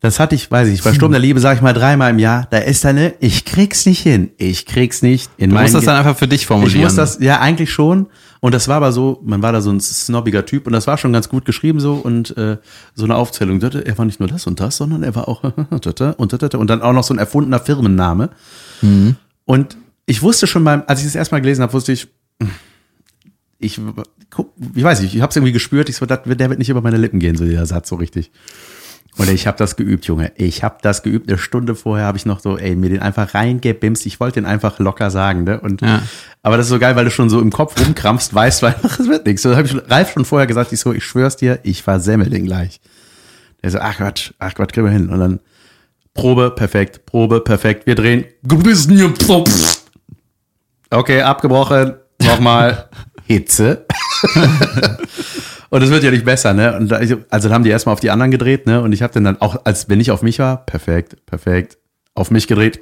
Das 0.00 0.20
hatte 0.20 0.34
ich, 0.34 0.50
weiß 0.50 0.68
ich, 0.68 0.82
bei 0.82 0.92
Sturm 0.92 1.10
der 1.10 1.20
Liebe 1.20 1.40
sage 1.40 1.56
ich 1.56 1.62
mal 1.62 1.72
dreimal 1.72 2.10
im 2.10 2.18
Jahr, 2.18 2.46
da 2.50 2.58
ist 2.58 2.86
eine, 2.86 3.14
ich 3.18 3.44
krieg's 3.44 3.84
nicht 3.86 4.00
hin, 4.00 4.30
ich 4.36 4.66
krieg's 4.66 5.02
nicht 5.02 5.30
in 5.38 5.50
Du 5.50 5.56
musst 5.58 5.74
das 5.74 5.84
dann 5.86 5.96
einfach 5.96 6.16
für 6.16 6.28
dich 6.28 6.42
Ich 6.42 6.46
formulieren. 6.46 6.82
muss 6.82 6.94
das, 6.94 7.18
ja, 7.20 7.40
eigentlich 7.40 7.72
schon. 7.72 8.06
Und 8.40 8.54
das 8.54 8.68
war 8.68 8.76
aber 8.76 8.92
so, 8.92 9.20
man 9.24 9.42
war 9.42 9.52
da 9.52 9.60
so 9.60 9.70
ein 9.70 9.80
snobbiger 9.80 10.44
Typ 10.46 10.66
und 10.66 10.72
das 10.72 10.86
war 10.86 10.98
schon 10.98 11.12
ganz 11.12 11.28
gut 11.28 11.44
geschrieben 11.44 11.80
so 11.80 11.94
und 11.94 12.36
äh, 12.36 12.58
so 12.94 13.04
eine 13.04 13.16
Aufzählung. 13.16 13.60
Er 13.60 13.98
war 13.98 14.04
nicht 14.04 14.20
nur 14.20 14.28
das 14.28 14.46
und 14.46 14.60
das, 14.60 14.76
sondern 14.76 15.02
er 15.02 15.14
war 15.16 15.28
auch 15.28 15.42
und 15.70 16.54
und 16.54 16.70
dann 16.70 16.82
auch 16.82 16.92
noch 16.92 17.04
so 17.04 17.14
ein 17.14 17.18
erfundener 17.18 17.58
Firmenname. 17.58 18.30
Und 19.46 19.76
ich 20.08 20.22
wusste 20.22 20.46
schon 20.46 20.64
beim, 20.64 20.82
als 20.86 21.00
ich 21.00 21.06
das 21.06 21.14
erstmal 21.14 21.42
gelesen 21.42 21.60
habe, 21.62 21.72
wusste 21.74 21.92
ich, 21.92 22.08
ich, 23.58 23.78
guck, 24.30 24.52
ich 24.74 24.82
weiß 24.82 25.02
nicht, 25.02 25.14
ich 25.14 25.20
habe 25.20 25.30
es 25.30 25.36
irgendwie 25.36 25.52
gespürt. 25.52 25.88
Ich 25.90 25.96
so, 25.96 26.06
der 26.06 26.24
wird 26.24 26.58
nicht 26.58 26.70
über 26.70 26.80
meine 26.80 26.96
Lippen 26.96 27.20
gehen, 27.20 27.36
so 27.36 27.44
dieser 27.44 27.66
Satz 27.66 27.88
so 27.90 27.96
richtig. 27.96 28.30
Und 29.18 29.28
ich 29.28 29.46
habe 29.46 29.58
das 29.58 29.76
geübt, 29.76 30.06
Junge. 30.06 30.32
Ich 30.36 30.62
habe 30.62 30.78
das 30.80 31.02
geübt. 31.02 31.28
Eine 31.28 31.36
Stunde 31.38 31.74
vorher 31.74 32.06
habe 32.06 32.16
ich 32.16 32.24
noch 32.24 32.40
so, 32.40 32.56
ey, 32.56 32.74
mir 32.76 32.88
den 32.88 33.00
einfach 33.00 33.34
reingebimst. 33.34 34.06
Ich 34.06 34.18
wollte 34.20 34.34
den 34.40 34.46
einfach 34.46 34.78
locker 34.78 35.10
sagen, 35.10 35.44
ne? 35.44 35.60
Und 35.60 35.82
Ja. 35.82 36.02
aber 36.42 36.56
das 36.56 36.66
ist 36.66 36.70
so 36.70 36.78
geil, 36.78 36.94
weil 36.96 37.04
du 37.04 37.10
schon 37.10 37.28
so 37.28 37.40
im 37.40 37.50
Kopf 37.50 37.78
rumkrampfst, 37.78 38.32
weißt, 38.32 38.62
weil 38.62 38.76
ach, 38.82 38.98
es 39.00 39.08
wird 39.08 39.26
nichts. 39.26 39.42
So 39.42 39.56
habe 39.56 39.66
ich 39.66 39.74
Ralf 39.90 40.12
schon 40.12 40.24
vorher 40.24 40.46
gesagt, 40.46 40.72
ich 40.72 40.80
so, 40.80 40.92
ich 40.94 41.04
schwör's 41.04 41.36
dir, 41.36 41.58
ich 41.64 41.82
versemmel 41.82 42.30
den 42.30 42.44
gleich. 42.46 42.80
Der 43.62 43.72
so, 43.72 43.78
ach 43.80 43.96
Quatsch, 43.96 44.30
ach 44.38 44.54
Quatsch, 44.54 44.72
kriegen 44.72 44.86
wir 44.86 44.92
hin. 44.92 45.08
Und 45.10 45.18
dann 45.18 45.40
Probe, 46.14 46.50
perfekt, 46.52 47.04
Probe, 47.04 47.40
perfekt. 47.40 47.86
Wir 47.86 47.96
drehen. 47.96 48.24
Okay, 50.90 51.22
abgebrochen. 51.22 51.94
Nochmal. 52.22 52.88
Hitze. 53.26 53.84
Und 55.70 55.82
es 55.82 55.90
wird 55.90 56.02
ja 56.02 56.10
nicht 56.10 56.24
besser, 56.24 56.54
ne? 56.54 56.76
Und 56.78 56.88
da, 56.88 56.96
also 56.96 57.48
dann 57.48 57.52
haben 57.52 57.64
die 57.64 57.70
erstmal 57.70 57.92
auf 57.92 58.00
die 58.00 58.10
anderen 58.10 58.30
gedreht, 58.30 58.66
ne? 58.66 58.80
Und 58.80 58.92
ich 58.92 59.02
habe 59.02 59.12
dann 59.12 59.24
dann 59.24 59.40
auch, 59.40 59.64
als 59.64 59.88
wenn 59.90 60.00
ich 60.00 60.10
auf 60.10 60.22
mich 60.22 60.38
war, 60.38 60.64
perfekt, 60.64 61.16
perfekt, 61.26 61.76
auf 62.14 62.30
mich 62.30 62.46
gedreht. 62.46 62.80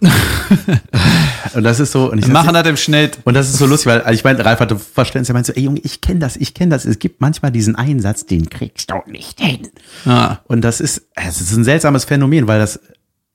und 1.54 1.64
das 1.64 1.80
ist 1.80 1.92
so, 1.92 2.10
und 2.10 2.18
ich 2.18 2.28
machen 2.28 2.54
das 2.54 2.66
im 2.66 2.76
Schnitt. 2.76 3.18
Und 3.24 3.34
das 3.34 3.48
ist 3.48 3.58
so 3.58 3.66
lustig, 3.66 3.88
weil 3.88 4.14
ich 4.14 4.24
meine, 4.24 4.42
Ralf 4.44 4.60
hatte 4.60 4.78
Verständnis, 4.78 5.28
er 5.28 5.34
meinte 5.34 5.52
so, 5.52 5.56
ey 5.56 5.64
Junge, 5.64 5.80
ich 5.82 6.00
kenne 6.00 6.20
das, 6.20 6.36
ich 6.36 6.54
kenne 6.54 6.70
das. 6.70 6.84
Es 6.84 6.98
gibt 6.98 7.20
manchmal 7.20 7.50
diesen 7.50 7.74
Einsatz, 7.74 8.24
den 8.24 8.48
kriegst 8.48 8.90
du 8.90 8.94
nicht 9.06 9.40
hin. 9.40 9.68
Ja. 10.06 10.40
Und 10.46 10.62
das 10.62 10.80
ist, 10.80 11.08
es 11.14 11.40
ist 11.40 11.54
ein 11.54 11.64
seltsames 11.64 12.04
Phänomen, 12.04 12.46
weil 12.46 12.60
das, 12.60 12.80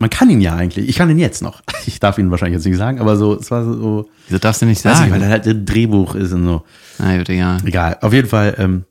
man 0.04 0.10
kann 0.10 0.30
ihn 0.30 0.42
ja 0.42 0.54
eigentlich. 0.54 0.89
Ich 0.89 0.98
kann 0.98 1.10
ihn 1.10 1.18
jetzt 1.18 1.42
noch. 1.42 1.62
Ich 1.86 2.00
darf 2.00 2.18
ihn 2.18 2.30
wahrscheinlich 2.30 2.58
jetzt 2.58 2.66
nicht 2.66 2.78
sagen, 2.78 3.00
aber 3.00 3.16
so, 3.16 3.38
es 3.38 3.52
war 3.52 3.63
so, 3.63 4.10
Wieso 4.28 4.39
darfst 4.39 4.62
du 4.62 4.66
nicht 4.66 4.82
sagen? 4.82 5.02
nicht, 5.02 5.13
weil 5.13 5.22
er 5.22 5.30
halt 5.30 5.48
ein 5.48 5.66
Drehbuch 5.66 6.16
ist 6.16 6.34
und 6.34 6.46
so. 6.46 6.63
Na 6.98 7.18
gut, 7.18 7.30
egal. 7.30 7.58
Egal. 7.66 7.98
Auf 8.02 8.12
jeden 8.12 8.28
Fall, 8.28 8.56
ähm, 8.58 8.84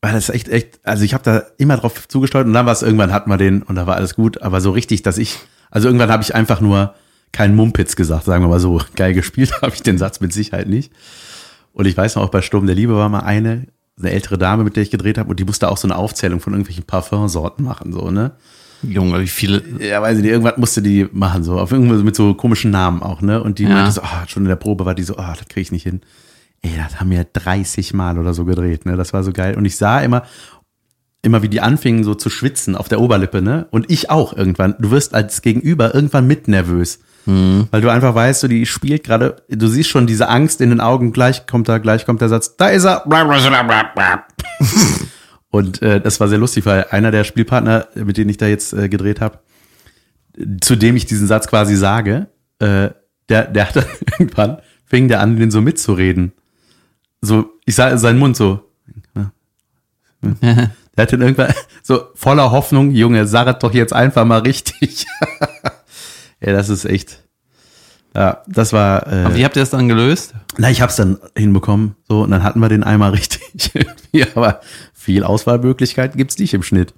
war 0.00 0.12
das 0.12 0.30
echt, 0.30 0.48
echt, 0.48 0.80
also 0.84 1.04
ich 1.04 1.12
habe 1.12 1.24
da 1.24 1.42
immer 1.58 1.76
drauf 1.76 2.08
zugesteuert 2.08 2.46
und 2.46 2.54
dann 2.54 2.64
war 2.64 2.72
es 2.72 2.82
irgendwann 2.82 3.12
hatten 3.12 3.30
wir 3.30 3.36
den 3.36 3.62
und 3.62 3.76
da 3.76 3.86
war 3.86 3.96
alles 3.96 4.14
gut, 4.14 4.40
aber 4.42 4.60
so 4.60 4.70
richtig, 4.70 5.02
dass 5.02 5.18
ich, 5.18 5.38
also 5.70 5.88
irgendwann 5.88 6.10
habe 6.10 6.22
ich 6.22 6.34
einfach 6.34 6.60
nur 6.60 6.94
keinen 7.30 7.54
Mumpitz 7.54 7.94
gesagt, 7.94 8.24
sagen 8.24 8.42
wir 8.44 8.48
mal 8.48 8.60
so. 8.60 8.80
Geil 8.96 9.12
gespielt 9.12 9.52
habe 9.62 9.74
ich 9.74 9.82
den 9.82 9.98
Satz 9.98 10.20
mit 10.20 10.32
Sicherheit 10.32 10.68
nicht. 10.68 10.92
Und 11.74 11.86
ich 11.86 11.96
weiß 11.96 12.16
noch, 12.16 12.24
auch 12.24 12.30
bei 12.30 12.42
Sturm 12.42 12.66
der 12.66 12.74
Liebe 12.74 12.94
war 12.94 13.08
mal 13.08 13.20
eine, 13.20 13.68
eine 13.98 14.10
ältere 14.12 14.38
Dame, 14.38 14.64
mit 14.64 14.76
der 14.76 14.82
ich 14.82 14.90
gedreht 14.90 15.18
habe 15.18 15.30
und 15.30 15.40
die 15.40 15.44
musste 15.44 15.70
auch 15.70 15.78
so 15.78 15.86
eine 15.86 15.96
Aufzählung 15.96 16.40
von 16.40 16.52
irgendwelchen 16.52 16.84
Parfumsorten 16.84 17.64
machen, 17.64 17.92
so, 17.92 18.10
ne? 18.10 18.32
Junge, 18.82 19.20
wie 19.20 19.28
viele. 19.28 19.62
Ja, 19.78 20.02
weiß 20.02 20.16
ich 20.18 20.22
nicht, 20.22 20.32
irgendwas 20.32 20.56
musste 20.58 20.82
die 20.82 21.08
machen, 21.12 21.44
so, 21.44 21.58
auf 21.58 21.70
irgendwas 21.72 22.02
mit 22.02 22.16
so 22.16 22.34
komischen 22.34 22.70
Namen 22.70 23.02
auch, 23.02 23.20
ne? 23.22 23.42
Und 23.42 23.58
die 23.58 23.64
Ja. 23.64 23.70
meinte 23.70 23.92
so, 23.92 24.02
ah, 24.02 24.24
schon 24.26 24.42
in 24.42 24.48
der 24.48 24.56
Probe 24.56 24.84
war 24.84 24.94
die 24.94 25.02
so, 25.04 25.16
ah, 25.16 25.34
das 25.38 25.46
kriege 25.48 25.60
ich 25.60 25.72
nicht 25.72 25.84
hin. 25.84 26.00
Ey, 26.62 26.70
das 26.76 27.00
haben 27.00 27.10
wir 27.10 27.24
30 27.24 27.92
Mal 27.94 28.18
oder 28.18 28.34
so 28.34 28.44
gedreht, 28.44 28.86
ne? 28.86 28.96
Das 28.96 29.12
war 29.12 29.22
so 29.22 29.32
geil. 29.32 29.56
Und 29.56 29.64
ich 29.64 29.76
sah 29.76 30.00
immer, 30.00 30.22
immer 31.22 31.42
wie 31.42 31.48
die 31.48 31.60
anfingen 31.60 32.02
so 32.04 32.14
zu 32.14 32.30
schwitzen 32.30 32.74
auf 32.76 32.88
der 32.88 33.00
Oberlippe, 33.00 33.42
ne? 33.42 33.66
Und 33.70 33.90
ich 33.90 34.10
auch 34.10 34.32
irgendwann. 34.36 34.74
Du 34.78 34.90
wirst 34.90 35.14
als 35.14 35.42
Gegenüber 35.42 35.94
irgendwann 35.94 36.26
mit 36.26 36.48
nervös. 36.48 36.98
Weil 37.24 37.80
du 37.80 37.88
einfach 37.88 38.16
weißt, 38.16 38.40
so, 38.40 38.48
die 38.48 38.66
spielt 38.66 39.04
gerade, 39.04 39.36
du 39.48 39.68
siehst 39.68 39.88
schon 39.90 40.08
diese 40.08 40.28
Angst 40.28 40.60
in 40.60 40.70
den 40.70 40.80
Augen, 40.80 41.12
gleich 41.12 41.46
kommt 41.46 41.68
da, 41.68 41.78
gleich 41.78 42.04
kommt 42.04 42.20
der 42.20 42.28
Satz, 42.28 42.56
da 42.56 42.66
ist 42.66 42.84
er. 42.84 43.04
Und 45.52 45.82
äh, 45.82 46.00
das 46.00 46.18
war 46.18 46.28
sehr 46.28 46.38
lustig, 46.38 46.64
weil 46.64 46.86
einer 46.90 47.10
der 47.10 47.24
Spielpartner, 47.24 47.86
mit 47.94 48.16
denen 48.16 48.30
ich 48.30 48.38
da 48.38 48.46
jetzt 48.46 48.72
äh, 48.72 48.88
gedreht 48.88 49.20
habe, 49.20 49.38
zu 50.62 50.76
dem 50.76 50.96
ich 50.96 51.04
diesen 51.04 51.26
Satz 51.26 51.46
quasi 51.46 51.76
sage, 51.76 52.28
äh, 52.58 52.88
der, 53.28 53.44
der 53.48 53.68
hat 53.68 53.76
dann 53.76 53.84
irgendwann, 54.18 54.62
fing 54.86 55.08
der 55.08 55.20
an, 55.20 55.36
den 55.36 55.50
so 55.50 55.60
mitzureden. 55.60 56.32
So, 57.20 57.52
ich 57.66 57.74
sah 57.74 57.90
in 57.90 57.98
seinen 57.98 58.18
Mund 58.18 58.36
so. 58.36 58.66
Der 60.94 61.04
hat 61.04 61.12
dann 61.12 61.22
irgendwann 61.22 61.52
so 61.82 62.08
voller 62.14 62.50
Hoffnung, 62.50 62.90
Junge, 62.90 63.26
sag 63.26 63.58
doch 63.60 63.74
jetzt 63.74 63.92
einfach 63.92 64.24
mal 64.24 64.40
richtig. 64.40 65.06
ja, 66.40 66.52
das 66.52 66.68
ist 66.68 66.84
echt. 66.84 67.24
Ja, 68.14 68.42
das 68.46 68.72
war. 68.72 69.06
Äh, 69.06 69.24
Aber 69.24 69.34
wie 69.34 69.44
habt 69.44 69.56
ihr 69.56 69.62
das 69.62 69.70
dann 69.70 69.88
gelöst? 69.88 70.34
na, 70.58 70.70
ich 70.70 70.82
hab's 70.82 70.96
dann 70.96 71.18
hinbekommen, 71.36 71.96
so, 72.08 72.22
und 72.22 72.30
dann 72.30 72.42
hatten 72.42 72.60
wir 72.60 72.68
den 72.68 72.84
einmal 72.84 73.10
richtig. 73.10 73.70
irgendwie, 73.74 74.26
aber 74.34 74.60
viel 75.02 75.24
Auswahlmöglichkeiten 75.24 76.16
gibt's 76.16 76.38
nicht 76.38 76.54
im 76.54 76.62
Schnitt. 76.62 76.94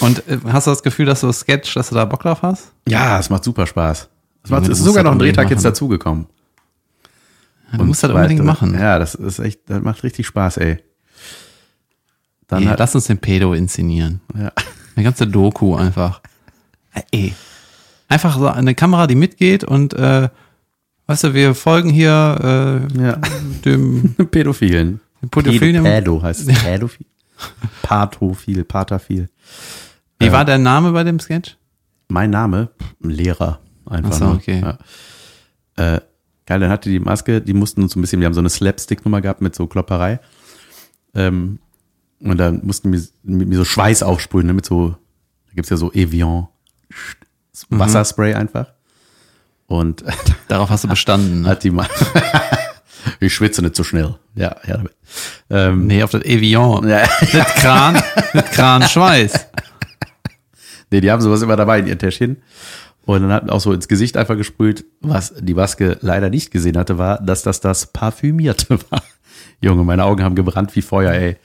Und 0.00 0.26
äh, 0.28 0.38
hast 0.48 0.66
du 0.66 0.70
das 0.70 0.82
Gefühl, 0.82 1.06
dass 1.06 1.22
du 1.22 1.32
Sketch, 1.32 1.74
dass 1.74 1.88
du 1.88 1.94
da 1.94 2.04
Bock 2.04 2.20
drauf 2.22 2.42
hast? 2.42 2.72
Ja, 2.86 3.18
es 3.18 3.30
macht 3.30 3.44
super 3.44 3.66
Spaß. 3.66 4.08
Es, 4.44 4.50
macht, 4.50 4.64
es 4.64 4.78
ist 4.78 4.84
sogar 4.84 5.02
noch 5.02 5.12
ein 5.12 5.18
Drehtag 5.18 5.48
jetzt 5.50 5.60
machen. 5.60 5.64
dazugekommen. 5.64 6.26
Ja, 7.72 7.78
du 7.78 7.84
musst 7.84 8.04
das 8.04 8.10
unbedingt 8.10 8.44
machen. 8.44 8.74
Ja, 8.74 8.98
das 8.98 9.14
ist 9.14 9.38
echt, 9.38 9.60
das 9.66 9.82
macht 9.82 10.02
richtig 10.04 10.26
Spaß, 10.26 10.58
ey. 10.58 10.78
Dann 12.46 12.62
Ey, 12.62 12.68
hat, 12.68 12.78
lass 12.78 12.94
uns 12.94 13.06
den 13.06 13.18
Pedo 13.18 13.54
inszenieren. 13.54 14.20
ja. 14.38 14.52
Eine 14.94 15.04
ganze 15.04 15.26
Doku 15.26 15.74
einfach. 15.74 16.22
Ey. 17.10 17.34
Einfach 18.08 18.38
so 18.38 18.46
eine 18.48 18.74
Kamera, 18.74 19.06
die 19.06 19.14
mitgeht 19.14 19.62
und 19.62 19.92
äh, 19.92 20.28
weißt 21.06 21.24
du, 21.24 21.34
wir 21.34 21.54
folgen 21.54 21.90
hier 21.90 22.88
äh, 22.96 23.02
ja. 23.02 23.18
dem 23.64 24.14
Pädophilen. 24.30 25.00
Pädophilen. 25.30 25.82
Pädo 25.82 26.22
heißt 26.22 26.48
es. 26.48 26.58
Pädophil. 26.62 27.04
Pathofil, 27.82 28.64
Paterphil. 28.64 29.28
Wie 30.18 30.32
war 30.32 30.44
der 30.44 30.58
Name 30.58 30.92
bei 30.92 31.04
dem 31.04 31.20
Sketch? 31.20 31.56
Mein 32.08 32.30
Name, 32.30 32.70
Lehrer. 33.00 33.60
Einfach 33.84 34.10
Ach 34.12 34.18
so, 34.18 34.24
nur. 34.26 34.34
okay. 34.36 34.60
Ja. 34.60 35.96
Äh, 35.96 36.00
geil, 36.46 36.60
dann 36.60 36.70
hatte 36.70 36.88
die 36.88 37.00
Maske, 37.00 37.40
die 37.40 37.52
mussten 37.52 37.82
uns 37.82 37.92
so 37.92 37.98
ein 37.98 38.02
bisschen, 38.02 38.20
wir 38.20 38.26
haben 38.26 38.34
so 38.34 38.40
eine 38.40 38.48
Slapstick-Nummer 38.48 39.20
gehabt 39.20 39.42
mit 39.42 39.54
so 39.54 39.66
Klopperei. 39.66 40.20
Ähm, 41.14 41.58
und 42.20 42.38
dann 42.38 42.64
mussten 42.64 42.92
wir 42.92 43.02
mit 43.24 43.48
mir 43.48 43.56
so 43.56 43.64
Schweiß 43.64 44.02
aufsprühen, 44.02 44.46
ne, 44.46 44.54
mit 44.54 44.64
so, 44.64 44.90
da 45.46 45.52
gibt's 45.54 45.70
ja 45.70 45.76
so 45.76 45.92
Evian, 45.92 46.48
Mhm. 47.68 47.78
Wasserspray 47.78 48.34
einfach. 48.34 48.72
Und 49.66 50.04
Darauf 50.48 50.70
hast 50.70 50.84
du 50.84 50.88
bestanden. 50.88 51.42
Ne? 51.42 51.48
hat 51.50 51.64
die 51.64 51.70
mal, 51.70 51.88
ich 53.20 53.34
schwitze 53.34 53.62
nicht 53.62 53.76
so 53.76 53.84
schnell. 53.84 54.16
Ja, 54.34 54.56
ja. 54.66 54.76
damit. 54.76 54.92
Ähm, 55.50 55.86
Nee, 55.86 56.02
auf 56.02 56.10
das 56.10 56.24
Evian. 56.24 56.88
ja. 56.88 57.02
Nicht 57.20 57.54
Kran, 57.56 58.02
nicht 58.32 58.52
Kran 58.52 58.82
Schweiß. 58.82 59.46
Nee, 60.88 61.00
die 61.00 61.10
haben 61.10 61.20
sowas 61.20 61.42
immer 61.42 61.56
dabei 61.56 61.80
in 61.80 61.88
ihr 61.88 61.98
Täschchen. 61.98 62.36
Und 63.06 63.22
dann 63.22 63.32
hat 63.32 63.50
auch 63.50 63.60
so 63.60 63.72
ins 63.72 63.88
Gesicht 63.88 64.16
einfach 64.16 64.36
gesprüht. 64.36 64.84
Was 65.00 65.34
die 65.36 65.54
Maske 65.54 65.98
leider 66.00 66.30
nicht 66.30 66.52
gesehen 66.52 66.78
hatte, 66.78 66.96
war, 66.96 67.20
dass 67.20 67.42
das 67.42 67.60
das 67.60 67.86
Parfümierte 67.86 68.78
war. 68.90 69.02
Junge, 69.60 69.82
meine 69.82 70.04
Augen 70.04 70.22
haben 70.22 70.36
gebrannt 70.36 70.76
wie 70.76 70.82
Feuer, 70.82 71.12
ey. 71.12 71.36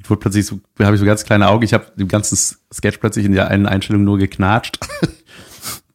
Das 0.00 0.10
wurde 0.10 0.20
plötzlich 0.20 0.46
so, 0.46 0.60
da 0.76 0.84
habe 0.84 0.94
ich 0.94 1.00
so 1.00 1.06
ganz 1.06 1.24
kleine 1.24 1.48
Augen. 1.48 1.64
Ich 1.64 1.74
habe 1.74 1.86
den 1.96 2.08
ganzen 2.08 2.36
Sketch 2.72 2.98
plötzlich 2.98 3.24
in 3.24 3.32
der 3.32 3.48
einen 3.48 3.66
Einstellung 3.66 4.04
nur 4.04 4.18
geknatscht. 4.18 4.78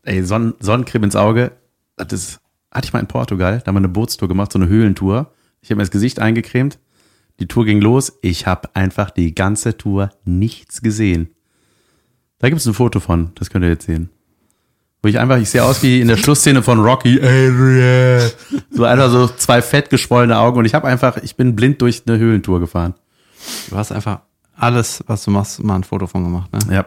ey, 0.03 0.23
Sonnen, 0.23 0.55
Sonnencreme 0.59 1.05
ins 1.05 1.15
Auge. 1.15 1.51
Das 1.95 2.11
ist, 2.11 2.39
hatte 2.71 2.85
ich 2.85 2.93
mal 2.93 2.99
in 2.99 3.07
Portugal, 3.07 3.59
da 3.59 3.67
haben 3.67 3.75
wir 3.75 3.79
eine 3.79 3.89
Bootstour 3.89 4.27
gemacht, 4.27 4.51
so 4.51 4.59
eine 4.59 4.67
Höhlentour. 4.67 5.31
Ich 5.61 5.69
habe 5.69 5.77
mir 5.77 5.83
das 5.83 5.91
Gesicht 5.91 6.19
eingecremt. 6.19 6.79
Die 7.39 7.47
Tour 7.47 7.65
ging 7.65 7.81
los. 7.81 8.17
Ich 8.21 8.47
habe 8.47 8.69
einfach 8.75 9.11
die 9.11 9.33
ganze 9.33 9.77
Tour 9.77 10.09
nichts 10.25 10.81
gesehen. 10.81 11.29
Da 12.39 12.49
gibt 12.49 12.61
es 12.61 12.67
ein 12.67 12.73
Foto 12.73 12.99
von, 12.99 13.31
das 13.35 13.49
könnt 13.49 13.65
ihr 13.65 13.69
jetzt 13.69 13.85
sehen. 13.85 14.09
Wo 15.01 15.07
ich 15.07 15.17
einfach, 15.19 15.37
ich 15.37 15.49
sehe 15.49 15.63
aus 15.63 15.81
wie 15.81 16.01
in 16.01 16.09
der 16.09 16.17
Schlussszene 16.17 16.61
von 16.61 16.79
Rocky. 16.79 17.19
Adrian. 17.21 18.29
So 18.71 18.83
einfach 18.83 19.09
so 19.09 19.27
zwei 19.27 19.61
fett 19.61 19.89
geschwollene 19.89 20.37
Augen 20.37 20.59
und 20.59 20.65
ich 20.65 20.73
habe 20.73 20.87
einfach, 20.87 21.17
ich 21.17 21.37
bin 21.37 21.55
blind 21.55 21.81
durch 21.81 22.03
eine 22.05 22.17
Höhlentour 22.17 22.59
gefahren. 22.59 22.95
Du 23.69 23.77
hast 23.77 23.93
einfach 23.93 24.21
alles, 24.55 25.03
was 25.07 25.23
du 25.23 25.31
machst, 25.31 25.63
mal 25.63 25.75
ein 25.75 25.83
Foto 25.85 26.07
von 26.07 26.23
gemacht. 26.23 26.51
Ne? 26.51 26.75
Ja. 26.75 26.85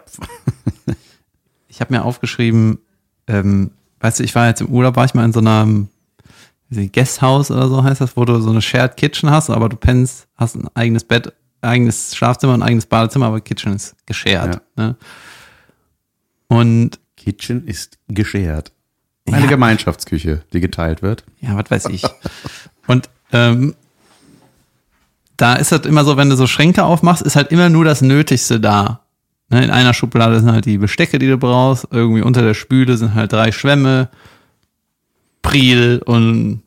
Ich 1.69 1.81
habe 1.81 1.95
mir 1.95 2.05
aufgeschrieben, 2.05 2.81
ähm, 3.27 3.71
weißt 4.03 4.19
du, 4.21 4.25
ich 4.25 4.35
war 4.35 4.49
jetzt 4.49 4.61
im 4.61 4.69
Urlaub, 4.69 4.97
war 4.97 5.05
ich 5.07 5.15
mal 5.15 5.25
in 5.25 5.33
so 5.33 5.41
einem 5.41 5.89
Guesthouse 6.71 7.51
oder 7.51 7.69
so 7.69 7.83
heißt 7.85 8.01
das, 8.01 8.17
wo 8.17 8.25
du 8.25 8.41
so 8.41 8.51
eine 8.51 8.63
Shared 8.63 8.97
Kitchen 8.97 9.31
hast, 9.31 9.49
aber 9.51 9.69
du 9.69 9.77
pennst, 9.77 10.27
hast 10.37 10.57
ein 10.57 10.69
eigenes 10.75 11.05
Bett, 11.05 11.33
eigenes 11.61 12.15
Schlafzimmer 12.17 12.55
und 12.55 12.63
ein 12.63 12.69
eigenes 12.69 12.87
Badezimmer, 12.87 13.27
aber 13.27 13.41
Kitchen 13.41 13.75
ist 13.75 13.95
geshared. 14.07 14.61
Ne? 14.77 14.97
Und 16.49 16.99
Kitchen 17.17 17.67
ist 17.67 17.99
geschert. 18.09 18.73
Eine 19.27 19.43
Ja. 19.43 19.47
Gemeinschaftsküche, 19.47 20.43
die 20.53 20.61
geteilt 20.61 21.03
wird. 21.03 21.25
ja, 21.41 21.57
was 21.57 21.71
weiß 21.71 21.87
ich. 21.91 22.03
Und 22.89 23.09
ähm, 23.33 23.75
da 25.37 25.55
ist 25.55 25.73
das 25.73 25.83
immer 25.87 26.05
so, 26.05 26.17
wenn 26.17 26.29
du 26.31 26.37
so 26.37 26.47
Schränke 26.47 26.85
aufmachst, 26.85 27.23
ist 27.23 27.37
halt 27.37 27.53
immer 27.53 27.69
nur 27.69 27.85
das 27.85 28.03
Nötigste 28.03 28.59
da. 28.61 29.02
Ne, 29.53 29.65
In 29.65 29.71
einer 29.71 29.95
Schublade 29.95 30.41
sind 30.41 30.51
halt 30.51 30.65
die 30.65 30.79
Bestecke, 30.79 31.19
die 31.19 31.29
du 31.29 31.37
brauchst. 31.39 31.87
Irgendwie 31.91 32.23
unter 32.23 32.43
der 32.43 32.55
Spüle 32.55 32.97
sind 32.97 33.15
halt 33.15 33.33
drei 33.33 33.53
Schwämme, 33.53 34.09
Priel 35.43 36.01
und 36.05 36.63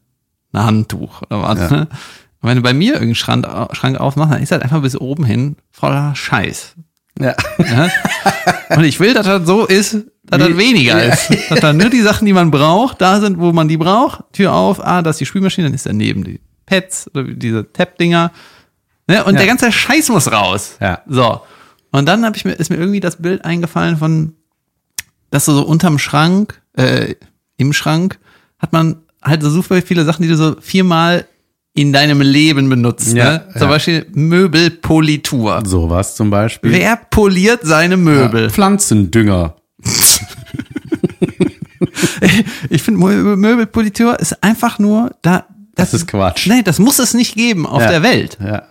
ein 0.54 0.64
Handtuch 0.66 1.22
oder 1.24 1.42
was. 1.42 1.60
Ja. 1.60 1.70
Ne? 1.78 1.88
Und 2.42 2.50
wenn 2.50 2.58
du 2.58 2.62
bei 2.64 2.74
mir 2.74 2.94
irgendeinen 2.94 3.16
Schrank, 3.16 3.48
Schrank 3.76 4.00
aufmachst, 4.00 4.34
dann 4.34 4.44
ist 4.44 4.52
halt 4.52 4.62
einfach 4.64 4.82
bis 4.82 4.96
oben 5.00 5.26
hin 5.26 5.56
voller 5.72 6.14
Scheiß. 6.16 6.76
Ja. 7.20 7.34
Ja? 7.58 7.90
Und 8.76 8.84
ich 8.84 9.00
will, 9.00 9.14
dass 9.14 9.26
das 9.26 9.48
so 9.48 9.66
ist, 9.66 9.94
dass 10.26 10.40
das 10.40 10.58
weniger 10.58 11.04
Ja. 11.04 11.14
ist. 11.14 11.30
Dass 11.50 11.60
dann 11.62 11.78
nur 11.78 11.90
die 11.90 12.02
Sachen, 12.02 12.26
die 12.26 12.34
man 12.34 12.52
braucht, 12.52 13.02
da 13.02 13.20
sind, 13.20 13.40
wo 13.40 13.52
man 13.54 13.68
die 13.68 13.78
braucht. 13.78 14.22
Tür 14.34 14.54
auf, 14.54 14.86
ah, 14.86 15.02
da 15.02 15.10
ist 15.12 15.20
die 15.20 15.26
Spülmaschine, 15.26 15.68
dann 15.68 15.74
ist 15.74 15.86
daneben 15.86 16.24
die 16.24 16.40
Pads 16.66 17.10
oder 17.14 17.24
diese 17.24 17.72
Tap-Dinger. 17.72 18.32
Ne? 19.08 19.24
Und 19.24 19.34
Ja. 19.36 19.40
der 19.40 19.48
ganze 19.48 19.72
Scheiß 19.72 20.10
muss 20.10 20.32
raus. 20.32 20.78
Ja. 20.82 21.00
So. 21.08 21.42
Und 21.96 22.06
dann 22.08 22.26
hab 22.26 22.36
ich 22.36 22.44
mir, 22.46 22.54
ist 22.54 22.70
mir 22.70 22.78
irgendwie 22.78 23.00
das 23.00 23.16
Bild 23.18 23.46
eingefallen 23.46 23.98
von, 23.98 24.34
dass 25.32 25.46
du 25.46 25.54
so 25.54 25.64
unterm 25.66 25.98
Schrank, 26.00 26.62
äh, 26.74 27.16
im 27.58 27.72
Schrank, 27.74 28.20
hat 28.60 28.74
man 28.74 28.98
halt 29.24 29.42
so 29.42 29.50
super 29.50 29.82
viele 29.82 30.04
Sachen, 30.06 30.24
die 30.24 30.28
du 30.30 30.36
so 30.36 30.56
viermal 30.60 31.26
in 31.74 31.94
deinem 31.94 32.22
Leben 32.22 32.70
benutzt. 32.70 33.14
Ja, 33.14 33.26
ne? 33.32 33.48
Zum 33.54 33.62
ja. 33.64 33.68
Beispiel 33.68 34.06
Möbelpolitur. 34.14 35.64
Sowas 35.66 36.16
zum 36.16 36.30
Beispiel. 36.30 36.72
Wer 36.72 36.96
poliert 36.98 37.62
seine 37.64 37.98
Möbel? 37.98 38.50
Pflanzendünger. 38.50 39.56
Ich 42.70 42.82
finde, 42.84 43.00
Mö- 43.06 43.36
Möbelpolitur 43.36 44.20
ist 44.20 44.42
einfach 44.44 44.80
nur 44.80 45.16
da. 45.22 45.46
Das 45.76 45.94
ist 45.94 46.08
Quatsch. 46.08 46.48
Nee, 46.48 46.64
das 46.64 46.80
muss 46.80 47.00
es 47.00 47.14
nicht 47.14 47.36
geben 47.36 47.66
auf 47.66 47.82
Ja. 47.82 47.90
der 47.90 48.04
Welt. 48.04 48.38
Ja. 48.44 48.64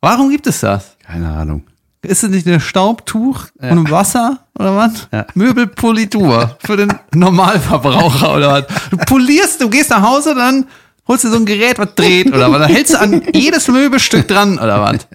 Warum 0.00 0.30
gibt 0.30 0.46
es 0.46 0.60
das? 0.60 0.96
Keine 1.04 1.28
Ahnung. 1.28 1.64
Ist 2.08 2.24
es 2.24 2.30
nicht 2.30 2.46
ein 2.46 2.60
Staubtuch 2.60 3.46
und 3.60 3.90
Wasser 3.90 4.46
oder 4.58 4.76
was? 4.76 5.08
Ja. 5.12 5.26
Möbelpolitur 5.34 6.56
für 6.60 6.76
den 6.76 6.92
Normalverbraucher 7.14 8.34
oder 8.34 8.52
was? 8.52 8.64
Du 8.90 8.96
polierst, 8.96 9.60
du 9.60 9.68
gehst 9.68 9.90
nach 9.90 10.02
Hause, 10.02 10.34
dann 10.34 10.66
holst 11.06 11.24
du 11.24 11.28
so 11.28 11.36
ein 11.36 11.46
Gerät, 11.46 11.78
was 11.78 11.94
dreht 11.94 12.28
oder 12.28 12.50
was? 12.50 12.60
Dann 12.60 12.70
hältst 12.70 12.94
du 12.94 13.00
an 13.00 13.22
jedes 13.34 13.68
Möbelstück 13.68 14.26
dran 14.26 14.58
oder 14.58 14.80
was? 14.80 15.06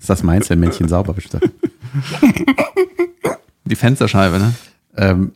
Ist 0.00 0.10
das 0.10 0.22
meins, 0.22 0.48
wenn 0.50 0.60
Männchen 0.60 0.88
sauber 0.88 1.12
bestimmt? 1.12 1.50
Die 3.64 3.76
Fensterscheibe, 3.76 4.38
ne? 4.38 4.54
Ähm, 4.96 5.32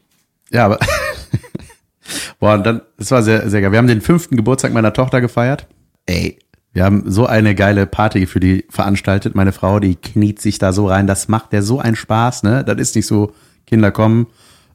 ja, 0.50 0.66
aber. 0.66 0.78
Boah, 2.38 2.54
und 2.54 2.64
dann, 2.64 2.80
das 2.96 3.10
war 3.10 3.22
sehr, 3.22 3.48
sehr 3.50 3.60
geil. 3.60 3.72
Wir 3.72 3.78
haben 3.78 3.86
den 3.86 4.00
fünften 4.00 4.36
Geburtstag 4.36 4.72
meiner 4.72 4.92
Tochter 4.92 5.20
gefeiert. 5.20 5.66
Ey, 6.06 6.38
wir 6.72 6.84
haben 6.84 7.10
so 7.10 7.26
eine 7.26 7.54
geile 7.54 7.86
Party 7.86 8.26
für 8.26 8.40
die 8.40 8.64
veranstaltet. 8.68 9.34
Meine 9.34 9.52
Frau, 9.52 9.80
die 9.80 9.96
kniet 9.96 10.40
sich 10.40 10.58
da 10.58 10.72
so 10.72 10.86
rein. 10.86 11.06
Das 11.06 11.28
macht 11.28 11.52
der 11.52 11.62
so 11.62 11.80
einen 11.80 11.96
Spaß, 11.96 12.42
ne? 12.44 12.64
Das 12.64 12.78
ist 12.78 12.94
nicht 12.94 13.06
so, 13.06 13.32
Kinder 13.66 13.90
kommen, 13.90 14.26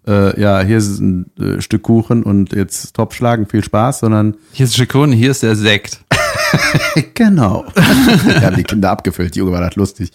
äh, 0.07 0.39
ja, 0.39 0.61
hier 0.61 0.77
ist 0.77 0.99
ein 0.99 1.31
äh, 1.39 1.61
Stück 1.61 1.83
Kuchen 1.83 2.23
und 2.23 2.53
jetzt 2.53 2.95
Topf 2.95 3.15
schlagen, 3.15 3.47
viel 3.47 3.63
Spaß, 3.63 3.99
sondern 3.99 4.35
Hier 4.51 4.65
ist 4.65 4.75
Schikun, 4.75 5.11
hier 5.11 5.31
ist 5.31 5.43
der 5.43 5.55
Sekt. 5.55 6.01
Genau. 7.15 7.65
Wir 7.75 8.41
haben 8.41 8.55
die 8.55 8.63
Kinder 8.63 8.89
abgefüllt, 8.91 9.35
die 9.35 9.39
Junge 9.39 9.51
war 9.51 9.61
das 9.61 9.75
lustig. 9.75 10.11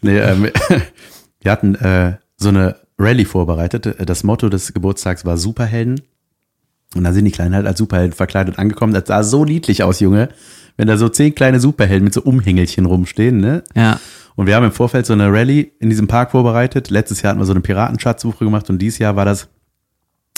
Nee, 0.00 0.18
ähm, 0.18 0.48
wir 1.40 1.50
hatten 1.50 1.74
äh, 1.74 2.16
so 2.36 2.48
eine 2.48 2.76
Rallye 2.98 3.24
vorbereitet. 3.24 3.96
Das 4.06 4.24
Motto 4.24 4.48
des 4.48 4.72
Geburtstags 4.72 5.24
war 5.24 5.36
Superhelden. 5.36 6.00
Und 6.94 7.04
da 7.04 7.12
sind 7.12 7.26
die 7.26 7.30
Kleinen 7.30 7.54
halt 7.54 7.66
als 7.66 7.78
Superhelden 7.78 8.14
verkleidet 8.14 8.58
angekommen. 8.58 8.94
Das 8.94 9.06
sah 9.06 9.22
so 9.22 9.44
niedlich 9.44 9.82
aus, 9.82 10.00
Junge. 10.00 10.30
Wenn 10.76 10.88
da 10.88 10.96
so 10.96 11.08
zehn 11.08 11.34
kleine 11.34 11.58
Superhelden 11.60 12.04
mit 12.04 12.14
so 12.14 12.22
Umhängelchen 12.22 12.84
rumstehen, 12.86 13.38
ne? 13.38 13.64
Ja. 13.74 13.98
Und 14.34 14.46
wir 14.46 14.54
haben 14.56 14.64
im 14.64 14.72
Vorfeld 14.72 15.06
so 15.06 15.14
eine 15.14 15.32
Rallye 15.32 15.72
in 15.80 15.88
diesem 15.88 16.06
Park 16.08 16.32
vorbereitet. 16.32 16.90
Letztes 16.90 17.22
Jahr 17.22 17.30
hatten 17.30 17.40
wir 17.40 17.46
so 17.46 17.52
eine 17.52 17.62
Piratenschatzsuche 17.62 18.44
gemacht 18.44 18.68
und 18.68 18.78
dieses 18.78 18.98
Jahr 18.98 19.16
war 19.16 19.24
das, 19.24 19.48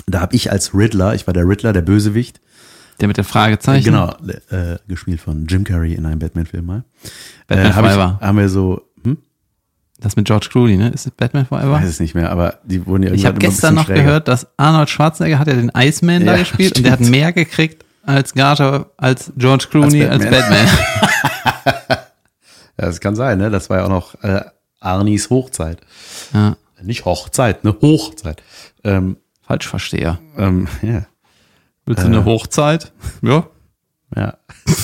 da 0.06 0.20
habe 0.20 0.36
ich 0.36 0.52
als 0.52 0.72
Riddler, 0.74 1.14
ich 1.14 1.26
war 1.26 1.34
der 1.34 1.48
Riddler, 1.48 1.72
der 1.72 1.82
Bösewicht, 1.82 2.40
Der 3.00 3.08
mit 3.08 3.16
der 3.16 3.24
Fragezeichen. 3.24 3.84
Genau, 3.84 4.14
äh, 4.50 4.76
gespielt 4.86 5.20
von 5.20 5.46
Jim 5.46 5.64
Carrey 5.64 5.94
in 5.94 6.06
einem 6.06 6.20
Batman-Film 6.20 6.64
mal. 6.64 6.84
Batman 7.48 7.66
äh, 7.66 7.74
hab 7.74 7.84
ich, 7.84 7.90
Forever. 7.92 8.18
haben 8.20 8.38
wir 8.38 8.48
so, 8.48 8.82
hm? 9.02 9.18
Das 10.00 10.14
mit 10.14 10.26
George 10.26 10.46
Clooney, 10.50 10.76
ne? 10.76 10.90
Ist 10.90 11.06
es 11.06 11.10
Batman 11.12 11.46
Forever? 11.46 11.72
weiß 11.72 11.88
es 11.88 11.98
nicht 11.98 12.14
mehr, 12.14 12.30
aber 12.30 12.60
die 12.64 12.86
wurden 12.86 13.02
ja 13.02 13.10
Ich 13.12 13.26
habe 13.26 13.38
gestern 13.40 13.74
noch 13.74 13.86
schräger. 13.86 14.04
gehört, 14.04 14.28
dass 14.28 14.46
Arnold 14.56 14.88
Schwarzenegger 14.90 15.40
hat 15.40 15.48
ja 15.48 15.54
den 15.54 15.72
Iceman 15.76 16.24
da 16.24 16.32
Ja, 16.34 16.38
gespielt 16.38 16.76
und 16.76 16.84
der 16.84 16.92
hat 16.92 17.00
stimmt. 17.00 17.10
mehr 17.10 17.32
gekriegt 17.32 17.84
als 18.08 18.32
Gage 18.32 18.86
als 18.96 19.30
George 19.36 19.66
Clooney 19.70 20.06
als 20.06 20.24
Batman. 20.24 20.40
Batman. 20.40 21.98
Ja, 22.80 22.86
das 22.86 23.00
kann 23.00 23.16
sein, 23.16 23.38
ne? 23.38 23.50
Das 23.50 23.68
war 23.70 23.78
ja 23.78 23.84
auch 23.86 23.88
noch 23.88 24.14
äh, 24.22 24.40
Arnis 24.78 25.30
Hochzeit. 25.30 25.80
ja, 26.32 26.56
Nicht 26.80 27.04
Hochzeit, 27.04 27.64
ne? 27.64 27.74
Hochzeit. 27.82 28.40
Ähm, 28.84 29.16
falsch 29.42 29.66
verstehe. 29.66 30.20
ähm, 30.36 30.68
ja, 30.82 31.04
Willst 31.86 32.04
du 32.04 32.06
eine 32.06 32.24
Hochzeit? 32.24 32.92
Ja. 33.20 33.48
ja. 34.14 34.38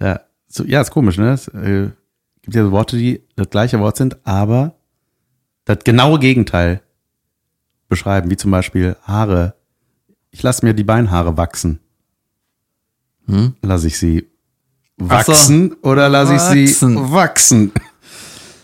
ja. 0.00 0.20
So, 0.46 0.62
ja, 0.64 0.82
ist 0.82 0.92
komisch, 0.92 1.18
ne? 1.18 1.32
Es 1.32 1.48
äh, 1.48 1.90
gibt 2.42 2.54
ja 2.54 2.62
so 2.62 2.70
Worte, 2.70 2.96
die 2.96 3.24
das 3.34 3.50
gleiche 3.50 3.80
Wort 3.80 3.96
sind, 3.96 4.18
aber 4.24 4.76
das 5.64 5.78
genaue 5.84 6.20
Gegenteil 6.20 6.80
beschreiben, 7.88 8.30
wie 8.30 8.36
zum 8.36 8.52
Beispiel 8.52 8.94
Haare. 9.02 9.54
Ich 10.38 10.44
lasse 10.44 10.64
mir 10.64 10.72
die 10.72 10.84
Beinhaare 10.84 11.36
wachsen. 11.36 11.80
Hm? 13.26 13.56
Lasse 13.60 13.88
ich 13.88 13.98
sie 13.98 14.24
Ach 15.08 15.24
so. 15.24 15.32
wachsen 15.32 15.72
oder 15.82 16.08
lasse 16.08 16.36
ich 16.36 16.40
sie 16.40 16.68
Wachsen. 16.68 17.12
wachsen? 17.12 17.72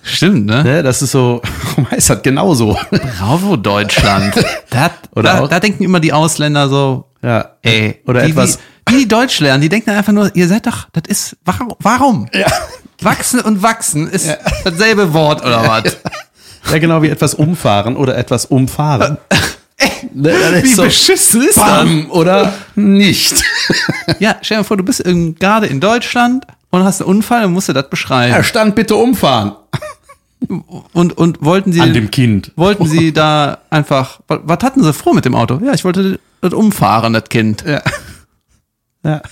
Stimmt, 0.05 0.47
ne? 0.47 0.63
Ne, 0.63 0.83
das 0.85 1.03
ist 1.03 1.11
so, 1.11 1.43
ist 1.97 2.09
das 2.11 2.23
genauso. 2.23 2.79
Bravo, 3.19 3.57
Deutschland. 3.57 4.33
Da, 4.71 4.91
Oder 5.17 5.35
da, 5.41 5.47
da 5.49 5.61
denken 5.61 5.83
immer 5.83 5.99
die 5.99 6.13
Ausländer 6.13 6.69
so, 6.69 7.11
Ja. 7.23 7.57
ey, 7.63 8.01
Oder 8.07 8.23
die, 8.25 8.31
etwas. 8.31 8.59
Die, 8.89 8.99
die 8.99 9.09
Deutsch 9.09 9.41
lernen, 9.41 9.61
die 9.63 9.69
denken 9.69 9.91
einfach 9.91 10.13
nur, 10.13 10.31
ihr 10.37 10.47
seid 10.47 10.67
doch, 10.69 10.89
das 10.93 11.05
ist, 11.09 11.37
warum? 11.45 11.73
warum? 11.81 12.29
Ja. 12.33 12.47
Wachsen 13.03 13.41
und 13.41 13.63
wachsen 13.65 14.09
ist 14.09 14.29
dasselbe 14.63 15.13
Wort 15.13 15.45
oder 15.45 15.67
was? 15.69 15.97
ja, 16.71 16.79
genau 16.79 17.03
wie 17.03 17.09
etwas 17.09 17.35
umfahren 17.35 17.97
oder 17.97 18.17
etwas 18.17 18.47
umfahren. 18.47 19.19
Ne, 20.15 20.33
das 20.53 20.63
Wie 20.63 20.69
so, 20.75 20.83
beschissen 20.85 21.43
ist 21.43 21.57
das? 21.57 21.65
bam, 21.65 22.11
oder 22.11 22.53
nicht. 22.75 23.43
Ja, 24.21 24.37
stell 24.43 24.59
dir 24.59 24.65
vor, 24.65 24.77
du 24.77 24.85
bist 24.85 25.03
gerade 25.41 25.67
in 25.67 25.81
Deutschland 25.81 26.47
und 26.71 26.85
hast 26.85 27.01
einen 27.01 27.11
Unfall 27.11 27.45
und 27.47 27.53
musst 27.53 27.69
dir 27.69 27.73
das 27.73 27.89
beschreiben. 27.91 28.33
Ja, 28.33 28.43
stand 28.45 28.75
bitte 28.75 28.95
umfahren. 28.97 29.53
Und, 30.93 31.17
und 31.17 31.43
wollten 31.43 31.73
sie, 31.73 31.81
An 31.81 31.95
dem 31.95 32.11
Kind. 32.11 32.53
wollten 32.57 32.85
sie 32.87 33.15
da 33.15 33.59
einfach, 33.71 34.21
was, 34.29 34.59
hatten 34.63 34.83
sie 34.83 34.93
vor 34.93 35.15
mit 35.15 35.25
dem 35.25 35.35
Auto? 35.35 35.59
Ja, 35.65 35.73
ich 35.73 35.85
wollte 35.85 36.21
das 36.43 36.53
umfahren, 36.53 37.15
das 37.15 37.25
Kind. 37.31 37.65
Ja. 37.67 37.81
Ja. 39.03 39.23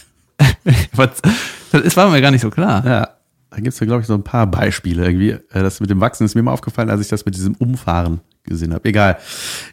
Das 1.73 1.97
war 1.97 2.09
mir 2.09 2.23
gar 2.23 2.31
nicht 2.31 2.41
so 2.41 2.49
klar. 2.49 2.83
Ja. 2.87 3.09
Da 3.51 3.57
gibt's 3.59 3.79
ja, 3.81 3.87
glaube 3.87 4.01
ich, 4.01 4.07
so 4.07 4.15
ein 4.15 4.25
paar 4.25 4.47
Beispiele 4.47 5.05
irgendwie. 5.05 5.31
Äh, 5.31 5.63
Das 5.63 5.81
mit 5.81 5.91
dem 5.91 6.01
Wachsen 6.01 6.25
ist 6.25 6.35
mir 6.35 6.43
mal 6.43 6.53
aufgefallen, 6.53 6.89
als 6.89 7.03
ich 7.03 7.09
das 7.09 7.27
mit 7.27 7.35
diesem 7.35 7.55
Umfahren 7.57 8.21
gesehen 8.45 8.75
habe. 8.75 8.89
Egal. 8.89 9.19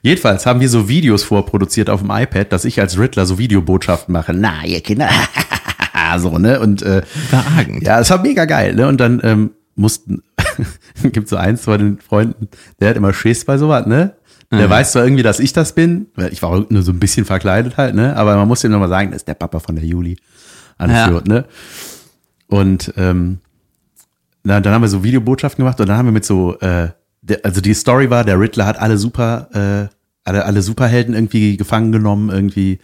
Jedenfalls 0.02 0.46
haben 0.46 0.60
wir 0.60 0.70
so 0.70 0.88
Videos 0.88 1.24
vorproduziert 1.24 1.90
auf 1.90 2.02
dem 2.02 2.12
iPad, 2.12 2.52
dass 2.52 2.66
ich 2.66 2.80
als 2.80 2.98
Riddler 2.98 3.26
so 3.26 3.38
Videobotschaften 3.38 4.12
mache. 4.14 4.34
Na, 4.34 4.64
ihr 4.66 4.82
Kinder. 4.82 5.10
so, 6.18 6.38
ne? 6.38 6.60
Und 6.60 6.82
äh. 6.82 7.02
Ja, 7.82 8.00
es 8.00 8.10
war 8.10 8.22
mega 8.22 8.46
geil, 8.46 8.76
ne? 8.76 8.88
Und 8.88 9.00
dann 9.00 9.20
ähm, 9.24 9.52
mussten, 9.76 10.22
gibt 11.04 11.30
so 11.30 11.36
eins 11.38 11.62
von 11.62 11.78
den 11.80 12.00
Freunden, 12.00 12.48
der 12.80 12.90
hat 12.90 12.98
immer 12.98 13.14
Schiss 13.14 13.46
bei 13.46 13.58
sowas, 13.58 13.86
ne? 13.86 14.16
Der 14.52 14.66
Mhm. 14.66 14.70
weiß 14.72 14.94
zwar 14.94 15.04
irgendwie, 15.04 15.22
dass 15.24 15.40
ich 15.40 15.54
das 15.54 15.74
bin, 15.76 16.08
weil 16.16 16.34
ich 16.34 16.42
war 16.42 16.66
nur 16.70 16.82
so 16.82 16.92
ein 16.92 17.00
bisschen 17.00 17.24
verkleidet 17.26 17.78
halt, 17.78 17.94
ne? 17.94 18.16
Aber 18.16 18.36
man 18.36 18.48
muss 18.48 18.64
ihm 18.64 18.72
nochmal 18.72 18.90
sagen, 18.90 19.12
das 19.12 19.18
ist 19.22 19.28
der 19.28 19.36
Papa 19.36 19.60
von 19.60 19.76
der 19.76 19.86
Juli. 19.86 20.18
Alles 20.80 20.96
Ja. 20.96 21.10
gut, 21.10 21.28
ne? 21.28 21.46
Und 22.48 22.92
ähm, 22.98 23.38
na, 24.44 24.60
dann 24.60 24.74
haben 24.74 24.82
wir 24.82 24.88
so 24.90 25.04
Videobotschaften 25.04 25.64
gemacht 25.64 25.80
und 25.80 25.88
dann 25.90 25.98
haben 25.98 26.06
wir 26.08 26.12
mit 26.14 26.26
so, 26.26 26.58
äh, 26.62 26.90
der, 27.22 27.40
also 27.44 27.62
die 27.62 27.74
Story 27.74 28.10
war, 28.10 28.24
der 28.24 28.40
Riddler 28.40 28.66
hat 28.66 28.80
alle 28.80 28.98
super, 28.98 29.50
äh, 29.54 29.96
alle, 30.24 30.46
alle 30.46 30.62
Superhelden 30.62 31.14
irgendwie 31.14 31.58
gefangen 31.58 31.92
genommen 31.92 32.30
irgendwie 32.30 32.80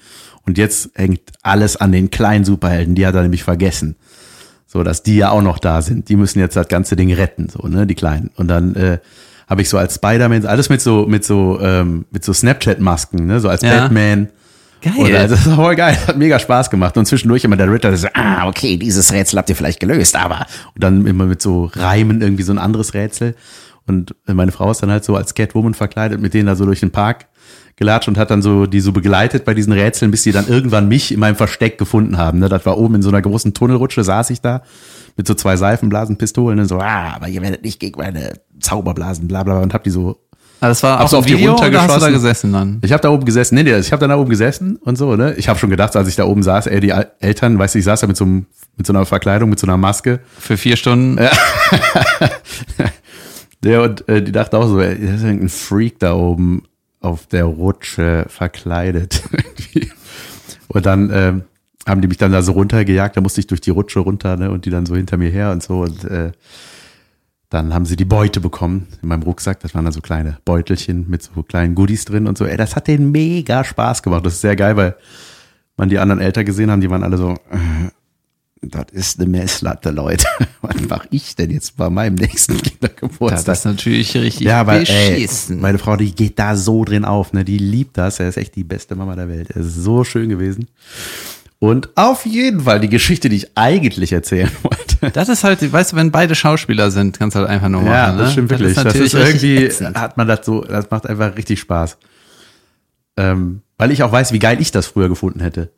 und 0.46 0.58
jetzt 0.58 0.92
hängt 0.96 1.22
alles 1.42 1.76
an 1.78 1.92
den 1.92 2.12
kleinen 2.12 2.46
Superhelden, 2.46 2.96
die 2.96 3.06
hat 3.06 3.16
er 3.16 3.24
nämlich 3.24 3.44
vergessen. 3.44 3.96
So, 4.68 4.84
dass 4.84 5.04
die 5.04 5.18
ja 5.18 5.30
auch 5.30 5.42
noch 5.42 5.60
da 5.60 5.82
sind. 5.82 6.10
Die 6.10 6.16
müssen 6.16 6.40
jetzt 6.40 6.56
das 6.56 6.68
ganze 6.68 6.96
Ding 6.96 7.12
retten, 7.14 7.48
so, 7.50 7.68
ne, 7.68 7.88
die 7.88 7.96
Kleinen. 7.96 8.32
Und 8.36 8.48
dann 8.50 8.76
äh, 8.76 8.98
habe 9.48 9.62
ich 9.62 9.70
so 9.70 9.78
als 9.78 9.96
Spider-Man, 9.96 10.46
alles 10.46 10.70
mit 10.70 10.82
so, 10.82 11.06
mit 11.08 11.24
so, 11.24 11.60
ähm, 11.62 12.06
mit 12.12 12.26
so 12.26 12.34
Snapchat-Masken, 12.34 13.26
ne, 13.26 13.40
so 13.40 13.48
als 13.48 13.62
Ja. 13.62 13.84
Batman. 13.84 14.30
Geil. 14.82 14.94
Oder, 14.98 15.20
also, 15.22 15.36
das 15.36 15.48
war 15.48 15.56
voll 15.56 15.76
geil, 15.76 15.98
hat 16.08 16.18
mega 16.18 16.38
Spaß 16.38 16.70
gemacht. 16.70 16.98
Und 16.98 17.06
zwischendurch 17.06 17.44
immer 17.44 17.56
der 17.56 17.72
Ritter, 17.72 17.90
der 17.90 17.98
so, 17.98 18.08
ah, 18.14 18.48
okay, 18.48 18.78
dieses 18.78 19.12
Rätsel 19.14 19.40
habt 19.40 19.50
ihr 19.50 19.56
vielleicht 19.56 19.80
gelöst, 19.80 20.16
aber. 20.16 20.46
Und 20.76 20.84
dann 20.84 21.08
immer 21.08 21.26
mit 21.26 21.42
so 21.42 21.72
Reimen 21.74 22.22
irgendwie 22.22 22.44
so 22.44 22.52
ein 22.52 22.60
anderes 22.60 22.94
Rätsel. 22.94 23.36
Und 23.88 24.16
meine 24.26 24.52
Frau 24.52 24.72
ist 24.72 24.82
dann 24.82 24.92
halt 24.92 25.04
so 25.04 25.16
als 25.16 25.36
Catwoman 25.36 25.74
verkleidet, 25.74 26.20
mit 26.20 26.34
denen 26.34 26.48
da 26.48 26.56
so 26.56 26.66
durch 26.66 26.80
den 26.80 26.92
Park 26.92 27.28
gelatscht 27.76 28.08
und 28.08 28.18
hat 28.18 28.32
dann 28.32 28.42
so 28.42 28.66
die 28.66 28.80
so 28.80 28.92
begleitet 28.92 29.46
bei 29.46 29.54
diesen 29.54 29.74
Rätseln, 29.74 30.12
bis 30.12 30.24
die 30.24 30.32
dann 30.32 30.48
irgendwann 30.48 30.88
mich 30.88 31.12
in 31.12 31.20
meinem 31.20 31.36
Versteck 31.36 31.78
gefunden 31.78 32.18
haben. 32.18 32.40
Ne? 32.40 32.50
Das 32.50 32.66
war 32.66 32.78
oben 32.78 32.96
in 32.96 33.02
so 33.02 33.10
einer 33.10 33.22
großen 33.22 33.54
Tunnelrutsche, 33.54 34.04
saß 34.04 34.30
ich 34.30 34.42
da 34.42 34.64
mit 35.18 35.28
so 35.28 35.34
zwei 35.34 35.56
Seifenblasenpistolen 35.58 36.60
und 36.60 36.68
so, 36.68 36.80
ah, 36.80 37.14
aber 37.16 37.28
ihr 37.28 37.42
werdet 37.42 37.64
nicht 37.64 37.80
gegen 37.80 38.00
meine 38.00 38.34
Zauberblasen, 38.60 39.28
bla 39.28 39.44
bla, 39.44 39.56
bla, 39.56 39.64
und 39.64 39.74
hab 39.74 39.84
die 39.84 39.90
so 39.90 40.20
Aber 40.60 40.70
das 40.70 40.84
war 40.84 41.00
auch 41.02 41.14
auf 41.14 41.26
ein 41.26 41.28
die 41.28 41.38
Video 41.38 41.54
oder 41.54 41.64
hast 41.64 41.68
du 41.68 41.72
da 41.72 41.80
runtergeschossen. 41.80 42.14
gesessen 42.14 42.54
dann? 42.54 42.82
ich 42.84 42.92
habe 42.92 43.02
da 43.02 43.10
oben 43.10 43.26
gesessen, 43.26 43.56
nee, 43.56 43.64
nee, 43.64 43.78
ich 43.78 43.92
habe 43.92 44.00
dann 44.00 44.10
da 44.10 44.18
oben 44.18 44.30
gesessen 44.30 44.78
und 44.78 44.98
so, 44.98 45.16
ne? 45.16 45.34
Ich 45.36 45.48
habe 45.50 45.60
schon 45.60 45.70
gedacht, 45.70 45.96
als 45.96 46.08
ich 46.08 46.16
da 46.16 46.26
oben 46.26 46.44
saß, 46.44 46.68
ey, 46.68 46.80
die 46.80 46.94
Eltern, 47.20 47.60
weißt 47.60 47.76
du, 47.76 47.80
ich 47.80 47.86
saß 47.86 48.02
da 48.02 48.08
mit 48.08 48.18
so, 48.18 48.26
einem, 48.26 48.46
mit 48.78 48.88
so 48.88 48.94
einer 48.94 49.06
Verkleidung, 49.06 49.50
mit 49.50 49.60
so 49.60 49.68
einer 49.68 49.78
Maske. 49.78 50.20
Für 50.40 50.58
vier 50.58 50.76
Stunden? 50.78 51.18
Der 53.66 53.82
und 53.82 54.08
äh, 54.08 54.22
die 54.22 54.32
dachte 54.32 54.58
auch 54.58 54.68
so, 54.68 54.80
ey, 54.80 54.98
das 55.00 55.16
ist 55.16 55.24
irgendein 55.24 55.50
Freak 55.50 56.00
da 56.00 56.14
oben 56.14 56.64
auf 57.02 57.26
der 57.28 57.46
Rutsche 57.46 58.26
verkleidet. 58.30 59.24
Und 60.68 60.86
dann 60.86 61.10
ähm, 61.14 61.44
haben 61.88 62.02
die 62.02 62.08
mich 62.08 62.18
dann 62.18 62.32
da 62.32 62.42
so 62.42 62.54
runtergejagt, 62.54 63.16
da 63.16 63.22
musste 63.22 63.40
ich 63.40 63.48
durch 63.48 63.62
die 63.62 63.70
Rutsche 63.70 64.00
runter, 64.00 64.38
ne? 64.38 64.52
Und 64.52 64.66
die 64.66 64.70
dann 64.70 64.86
so 64.86 64.96
hinter 64.96 65.18
mir 65.18 65.30
her 65.30 65.52
und 65.52 65.64
so. 65.64 65.82
Und 65.82 66.04
äh, 66.06 66.32
dann 67.50 67.74
haben 67.74 67.86
sie 67.86 67.96
die 67.96 68.06
Beute 68.06 68.40
bekommen 68.40 68.88
in 69.02 69.10
meinem 69.10 69.24
Rucksack. 69.24 69.60
Das 69.60 69.74
waren 69.76 69.86
dann 69.86 69.94
so 69.94 70.02
kleine 70.02 70.38
Beutelchen 70.46 71.10
mit 71.10 71.24
so 71.24 71.44
kleinen 71.44 71.76
Goodies 71.76 72.06
drin 72.06 72.28
und 72.28 72.38
so. 72.38 72.46
Ey, 72.46 72.58
das 72.58 72.76
hat 72.76 72.88
denen 72.88 73.12
mega 73.12 73.64
Spaß 73.64 74.04
gemacht. 74.04 74.26
Das 74.26 74.34
ist 74.34 74.42
sehr 74.42 74.56
geil, 74.56 74.76
weil 74.76 74.96
man 75.78 75.90
die 75.90 76.00
anderen 76.00 76.22
älter 76.22 76.44
gesehen 76.44 76.72
haben, 76.72 76.82
die 76.82 76.90
waren 76.90 77.04
alle 77.04 77.18
so, 77.18 77.32
äh, 77.32 77.90
das 78.70 78.86
ist 78.92 79.20
eine 79.20 79.30
Messlatte, 79.30 79.92
Leute. 79.92 80.26
Was 80.62 80.82
mache 80.88 81.08
ich 81.12 81.36
denn 81.36 81.52
jetzt 81.52 81.78
bei 81.78 81.90
meinem 81.90 82.16
nächsten 82.16 82.54
Das 82.58 82.64
Kindergeburtstag? 82.64 83.56
ist 83.56 83.66
natürlich 83.66 84.16
richtig 84.16 84.48
ja, 84.48 84.62
aber 84.62 84.76
ey, 84.76 84.80
beschissen. 84.80 85.60
meine 85.60 85.78
Frau, 85.78 85.96
die 85.96 86.14
geht 86.14 86.40
da 86.40 86.56
so 86.56 86.84
drin 86.84 87.06
auf, 87.06 87.34
ne? 87.34 87.44
Die 87.46 87.58
liebt 87.58 87.98
das. 87.98 88.20
Er 88.20 88.30
ist 88.30 88.38
echt 88.38 88.56
die 88.56 88.64
beste 88.64 88.96
Mama 88.96 89.16
der 89.16 89.30
Welt. 89.30 89.52
Er 89.52 89.62
ist 89.62 89.76
so 89.76 90.04
schön 90.04 90.30
gewesen. 90.30 90.68
Und 91.60 91.90
auf 91.96 92.26
jeden 92.26 92.62
Fall 92.62 92.80
die 92.80 92.90
Geschichte, 92.90 93.30
die 93.30 93.38
ich 93.38 93.52
eigentlich 93.56 94.12
erzählen 94.12 94.52
wollte. 94.64 95.12
Das 95.12 95.30
ist 95.30 95.44
halt, 95.44 95.72
weißt 95.72 95.94
du, 95.94 95.96
wenn 95.96 96.12
beide 96.12 96.36
Schauspieler 96.36 96.92
sind, 96.92 97.18
kannst 97.18 97.36
du 97.36 97.40
halt 97.40 97.50
einfach 97.50 97.70
nur 97.70 97.82
machen. 97.82 97.94
Ja, 97.94 98.12
ne? 98.12 98.18
das 98.20 98.34
stimmt 98.34 98.50
wirklich. 98.50 98.76
Das 98.76 98.86
ist, 98.86 98.94
natürlich 98.94 99.16
richtig 99.16 99.44
irgendwie, 99.44 99.66
ätzend. 99.66 99.98
hat 99.98 100.18
man 100.18 100.28
das 100.28 100.46
so, 100.46 100.62
das 100.62 100.92
macht 100.92 101.08
einfach 101.08 101.36
richtig 101.38 101.60
Spaß. 101.60 101.98
Ähm, 103.18 103.62
weil 103.78 103.92
ich 103.92 104.04
auch 104.04 104.12
weiß, 104.12 104.34
wie 104.34 104.40
geil 104.40 104.60
ich 104.60 104.72
das 104.72 104.88
früher 104.88 105.10
gefunden 105.10 105.40
hätte. 105.40 105.72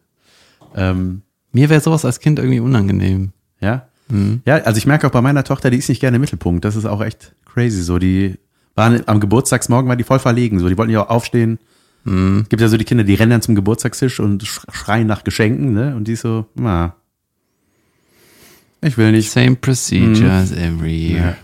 Ähm, 0.76 1.22
Mir 1.58 1.70
wäre 1.70 1.82
sowas 1.82 2.06
als 2.06 2.20
Kind 2.20 2.38
irgendwie 2.40 2.60
unangenehm. 2.60 3.32
ja. 3.60 3.88
Mhm. 4.10 4.42
Ja, 4.46 4.58
also 4.60 4.78
ich 4.78 4.86
merke 4.86 5.06
auch 5.08 5.12
bei 5.12 5.20
meiner 5.22 5.44
Tochter, 5.44 5.70
die 5.70 5.78
ist 5.78 5.90
nicht 5.90 6.00
gerne 6.00 6.16
im 6.16 6.22
Mittelpunkt. 6.22 6.64
Das 6.64 6.78
ist 6.78 6.86
auch 6.86 7.02
echt 7.02 7.34
crazy. 7.46 7.82
So, 7.82 7.98
die 8.00 8.36
waren 8.76 9.02
am 9.06 9.20
Geburtstagsmorgen, 9.20 9.90
war 9.90 9.98
die 9.98 10.06
voll 10.06 10.20
verlegen. 10.20 10.60
So, 10.60 10.70
die 10.70 10.78
wollten 10.78 10.94
ja 10.94 11.04
auch 11.04 11.10
aufstehen. 11.10 11.60
Mhm. 12.06 12.46
Gibt 12.48 12.62
ja 12.62 12.70
so 12.70 12.78
die 12.78 12.86
Kinder, 12.86 13.04
die 13.04 13.16
rennen 13.16 13.32
dann 13.32 13.42
zum 13.42 13.56
Geburtstagstisch 13.56 14.22
und 14.22 14.44
sch- 14.46 14.62
schreien 14.72 15.08
nach 15.08 15.26
Geschenken, 15.26 15.74
ne? 15.74 15.94
Und 15.96 16.08
die 16.08 16.14
ist 16.14 16.22
so, 16.22 16.46
na, 16.56 16.96
ich 18.82 18.98
will 18.98 19.12
nicht. 19.12 19.30
Same 19.32 19.56
procedure 19.56 20.32
as 20.32 20.52
every 20.52 20.96
year. 21.14 21.36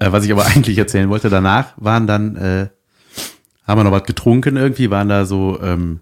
Äh, 0.00 0.10
was 0.10 0.24
ich 0.24 0.32
aber 0.32 0.46
eigentlich 0.54 0.78
erzählen 0.78 1.08
wollte, 1.08 1.28
danach 1.28 1.74
waren 1.76 2.06
dann, 2.08 2.36
äh, 2.36 2.68
haben 3.66 3.78
wir 3.78 3.84
noch 3.84 3.92
was 3.92 4.04
getrunken 4.04 4.56
irgendwie, 4.56 4.90
waren 4.90 5.08
da 5.08 5.24
so, 5.26 5.60
ähm, 5.62 6.00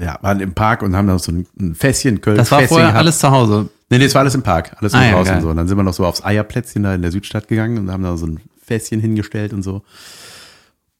ja, 0.00 0.18
waren 0.22 0.40
im 0.40 0.54
Park 0.54 0.82
und 0.82 0.96
haben 0.96 1.08
da 1.08 1.18
so 1.18 1.32
ein, 1.32 1.74
Fässchen, 1.74 2.20
Köln. 2.20 2.36
Das 2.36 2.50
war 2.50 2.60
Fässchen 2.60 2.68
vorher 2.68 2.88
gehabt. 2.88 2.98
alles 3.00 3.18
zu 3.18 3.30
Hause. 3.30 3.68
Nee, 3.90 3.98
nee, 3.98 4.04
es 4.04 4.14
war 4.14 4.20
alles 4.20 4.34
im 4.34 4.42
Park, 4.42 4.76
alles 4.78 4.94
Ah, 4.94 5.04
ja, 5.04 5.12
draußen 5.12 5.34
geil. 5.34 5.42
so. 5.42 5.50
Und 5.50 5.56
dann 5.56 5.68
sind 5.68 5.76
wir 5.76 5.82
noch 5.82 5.92
so 5.92 6.06
aufs 6.06 6.24
Eierplätzchen 6.24 6.82
da 6.84 6.94
in 6.94 7.02
der 7.02 7.10
Südstadt 7.10 7.48
gegangen 7.48 7.78
und 7.78 7.90
haben 7.90 8.02
da 8.02 8.16
so 8.16 8.26
ein 8.26 8.40
Fässchen 8.64 9.00
hingestellt 9.00 9.52
und 9.52 9.62
so. 9.62 9.82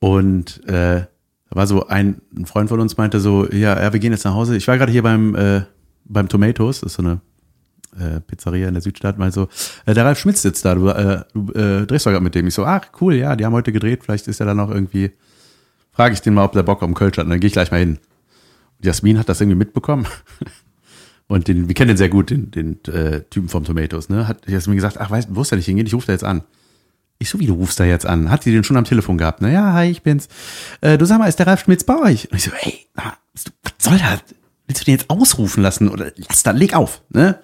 Und 0.01 0.67
äh, 0.67 1.03
da 1.51 1.57
war 1.57 1.67
so 1.67 1.87
ein, 1.89 2.21
ein 2.37 2.47
Freund 2.47 2.69
von 2.69 2.81
uns 2.81 2.97
meinte 2.97 3.21
so, 3.21 3.47
ja, 3.51 3.81
ja, 3.81 3.93
wir 3.93 4.01
gehen 4.01 4.13
jetzt 4.13 4.25
nach 4.25 4.35
Hause. 4.35 4.57
Ich 4.57 4.67
war 4.69 4.79
gerade 4.79 4.93
hier 4.93 5.03
beim 5.03 5.35
äh, 5.35 5.63
beim 6.05 6.29
Tomatoes, 6.29 6.81
das 6.81 6.93
ist 6.93 6.97
so 6.97 7.03
eine 7.03 7.21
äh, 7.99 8.21
Pizzeria 8.21 8.69
in 8.69 8.75
der 8.75 8.83
Südstadt, 8.83 9.19
meinte 9.19 9.35
so, 9.35 9.49
äh, 9.87 9.95
der 9.95 10.05
Ralf 10.05 10.19
Schmitz 10.19 10.43
sitzt 10.43 10.65
da, 10.65 10.75
du, 10.75 10.89
äh, 10.89 11.23
du 11.35 11.53
äh, 11.53 11.87
drehst 11.87 12.07
doch 12.07 12.11
gerade 12.11 12.25
mit 12.25 12.35
dem. 12.35 12.47
Ich 12.49 12.55
so, 12.55 12.65
ach 12.65 12.83
cool, 13.01 13.15
ja, 13.15 13.37
die 13.37 13.45
haben 13.45 13.53
heute 13.53 13.73
gedreht, 13.73 14.01
vielleicht 14.03 14.27
ist 14.27 14.41
er 14.41 14.47
dann 14.47 14.57
noch 14.57 14.71
irgendwie, 14.71 15.13
frage 15.93 16.15
ich 16.15 16.21
den 16.23 16.35
mal, 16.35 16.45
ob 16.45 16.53
der 16.53 16.63
Bock 16.65 16.83
auf 16.83 16.89
den 16.89 16.95
Kölsch 16.95 17.19
hat, 17.19 17.25
und 17.25 17.31
dann 17.31 17.41
gehe 17.41 17.47
ich 17.49 17.53
gleich 17.53 17.71
mal 17.71 17.79
hin. 17.79 17.99
Jasmin 18.83 19.19
hat 19.19 19.29
das 19.29 19.41
irgendwie 19.41 19.59
mitbekommen. 19.59 20.07
Und 21.29 21.47
den, 21.47 21.69
wir 21.69 21.75
kennen 21.77 21.89
den 21.89 21.97
sehr 21.97 22.09
gut, 22.09 22.31
den, 22.31 22.51
den 22.51 22.83
äh, 22.87 23.21
Typen 23.31 23.49
vom 23.49 23.63
Tomatoes, 23.65 24.09
ne? 24.09 24.27
Hat 24.27 24.49
Jasmin 24.49 24.75
gesagt, 24.77 24.99
ach, 24.99 25.11
weißt 25.11 25.29
du, 25.31 25.37
wo 25.37 25.43
ist 25.43 25.51
der 25.53 25.57
nicht 25.59 25.67
hingehen? 25.67 25.87
Ich 25.87 25.95
rufe 25.95 26.07
da 26.07 26.13
jetzt 26.13 26.25
an. 26.25 26.43
Ich 27.21 27.31
so, 27.31 27.39
wie 27.39 27.47
du 27.47 27.53
rufst 27.55 27.79
da 27.79 27.85
jetzt 27.85 28.05
an? 28.07 28.31
Hat 28.31 28.45
die 28.47 28.51
den 28.51 28.65
schon 28.65 28.77
am 28.77 28.85
Telefon 28.85 29.17
gehabt? 29.17 29.41
Ne? 29.43 29.53
Ja, 29.53 29.73
hi, 29.75 29.91
ich 29.91 30.03
bin's. 30.03 30.27
Äh, 30.81 30.99
du 30.99 31.05
sag 31.05 31.19
mal, 31.19 31.29
ist 31.29 31.39
der 31.39 31.47
Ralf 31.47 31.61
Schmitz 31.61 31.85
bei 31.85 31.97
euch? 32.01 32.31
Und 32.33 32.39
ich 32.39 32.45
so, 32.45 32.51
ey, 32.63 32.87
na, 32.97 33.13
was 33.33 33.45
du- 33.45 33.51
soll 33.79 33.99
das? 33.99 34.21
Willst 34.67 34.81
du 34.81 34.85
den 34.87 34.93
jetzt 34.99 35.09
ausrufen 35.11 35.63
lassen? 35.63 35.89
Oder 35.89 36.11
lass 36.17 36.43
da, 36.43 36.51
leg 36.51 36.75
auf, 36.75 37.03
ne? 37.11 37.39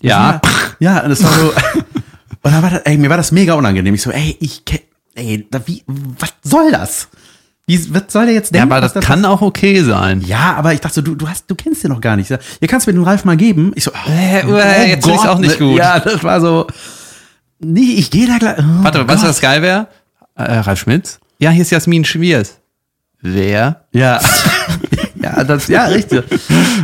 Ja. 0.00 0.40
Ja, 0.80 1.02
und 1.04 1.10
das 1.10 1.22
war 1.22 1.32
so. 1.32 1.48
und 2.42 2.52
dann 2.52 2.62
war 2.62 2.70
das, 2.70 2.80
ey, 2.80 2.96
mir 2.96 3.10
war 3.10 3.18
das 3.18 3.30
mega 3.30 3.54
unangenehm. 3.54 3.94
Ich 3.94 4.02
so, 4.02 4.10
ey, 4.10 4.36
ich 4.40 4.64
kenn, 4.64 4.80
ey, 5.14 5.46
da, 5.48 5.60
wie, 5.68 5.84
was 5.86 6.32
soll 6.42 6.72
das? 6.72 7.08
Wie, 7.72 7.94
was 7.94 8.02
soll 8.08 8.26
der 8.26 8.34
jetzt 8.34 8.52
Ja, 8.54 8.60
denken? 8.60 8.72
aber 8.74 8.84
was 8.84 8.92
das 8.92 9.02
kann 9.04 9.24
auch 9.24 9.40
okay 9.40 9.82
sein. 9.82 10.20
ja, 10.26 10.54
aber 10.56 10.74
ich 10.74 10.80
dachte, 10.80 10.96
so, 10.96 11.00
du, 11.00 11.14
du 11.14 11.26
hast, 11.28 11.50
du 11.50 11.54
kennst 11.54 11.82
den 11.82 11.90
noch 11.90 12.00
gar 12.02 12.16
nicht. 12.16 12.28
Ja, 12.28 12.38
kannst 12.66 12.86
mir 12.86 12.92
den 12.92 13.02
Ralf 13.02 13.24
mal 13.24 13.36
geben? 13.36 13.72
Ich 13.74 13.84
so, 13.84 13.90
oh, 13.92 14.10
Äh, 14.10 14.40
äh, 14.40 14.88
jetzt 14.90 15.04
finde 15.04 15.16
ich's 15.18 15.26
auch 15.26 15.38
nicht 15.38 15.58
ne? 15.58 15.66
gut. 15.66 15.78
Ja, 15.78 15.98
das 15.98 16.22
war 16.22 16.40
so, 16.42 16.66
nee, 17.60 17.94
ich 17.96 18.10
gehe 18.10 18.26
da 18.26 18.36
gleich. 18.36 18.58
Oh 18.58 18.84
Warte, 18.84 18.98
Gott. 19.06 19.22
was 19.22 19.40
geil 19.40 19.62
wäre? 19.62 19.86
Äh, 20.34 20.42
Ralf 20.58 20.80
Schmitz? 20.80 21.18
Ja, 21.38 21.50
hier 21.50 21.62
ist 21.62 21.70
Jasmin 21.70 22.04
Schwiers. 22.04 22.58
Wer? 23.22 23.84
Ja. 23.92 24.20
ja, 25.22 25.44
das, 25.44 25.68
ja, 25.68 25.84
richtig. 25.86 26.24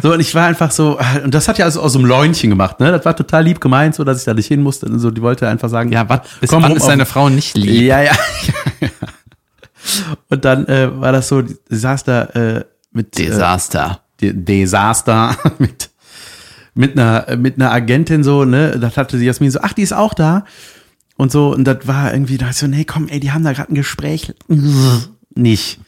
So, 0.03 0.13
und 0.15 0.21
ich 0.21 0.35
war 0.35 0.47
einfach 0.47 0.71
so, 0.71 0.99
und 1.25 1.35
das 1.35 1.49
hat 1.49 1.59
ja 1.59 1.65
also 1.65 1.83
aus 1.83 1.93
so 1.93 1.99
einem 1.99 2.07
Läunchen 2.07 2.49
gemacht, 2.49 2.79
ne? 2.81 2.93
Das 2.93 3.05
war 3.05 3.15
total 3.17 3.45
lieb 3.45 3.61
gemeint, 3.61 3.95
so, 3.97 4.05
dass 4.05 4.19
ich 4.21 4.25
da 4.25 4.35
nicht 4.35 4.47
hin 4.47 4.63
musste. 4.63 4.87
Und 4.87 5.01
so, 5.01 5.11
die 5.11 5.21
wollte 5.21 5.49
einfach 5.49 5.69
sagen, 5.69 5.91
Ja, 5.93 6.09
was? 6.09 6.21
Komm 6.49 6.63
wann 6.63 6.71
rum 6.71 6.77
ist 6.79 6.87
deine 6.87 7.07
Frau 7.07 7.29
nicht 7.29 7.57
lieb? 7.57 7.83
Ja, 7.83 8.01
ja. 8.03 8.13
Und 10.29 10.45
dann 10.45 10.67
äh, 10.67 11.01
war 11.01 11.13
das 11.13 11.29
so, 11.29 11.43
da 11.43 12.23
äh, 12.25 12.65
mit 12.93 13.19
äh, 13.19 13.27
Desaster. 13.27 14.01
De- 14.21 14.33
Desaster 14.33 15.37
mit 15.59 15.91
mit 16.75 16.97
einer 16.99 17.37
mit 17.37 17.57
einer 17.57 17.73
Agentin 17.73 18.23
so, 18.23 18.45
ne, 18.45 18.79
das 18.79 18.97
hatte 18.97 19.19
sie 19.19 19.27
Jasmin 19.27 19.51
so, 19.51 19.61
ach, 19.63 19.73
die 19.73 19.83
ist 19.83 19.93
auch 19.93 20.15
da 20.15 20.45
und 21.17 21.33
so 21.33 21.53
und 21.53 21.65
das 21.65 21.79
war 21.89 22.13
irgendwie 22.13 22.39
da 22.39 22.53
so, 22.53 22.67
nee, 22.69 22.85
komm, 22.85 23.09
ey, 23.09 23.19
die 23.19 23.33
haben 23.33 23.43
da 23.43 23.53
gerade 23.53 23.73
ein 23.73 23.75
Gespräch 23.75 24.33
nicht. 25.35 25.81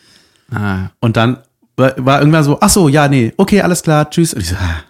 Ah. 0.53 0.88
Und 1.01 1.16
dann 1.16 1.38
war, 1.76 1.95
war 1.99 2.18
irgendwann 2.18 2.43
so, 2.45 2.59
ach 2.61 2.70
so, 2.70 2.88
ja, 2.88 3.07
nee, 3.09 3.32
okay, 3.36 3.61
alles 3.62 3.82
klar, 3.82 4.11
tschüss. 4.11 4.34
Und 4.34 4.41
ich 4.41 4.49
so, 4.49 4.57
ah, 4.57 4.82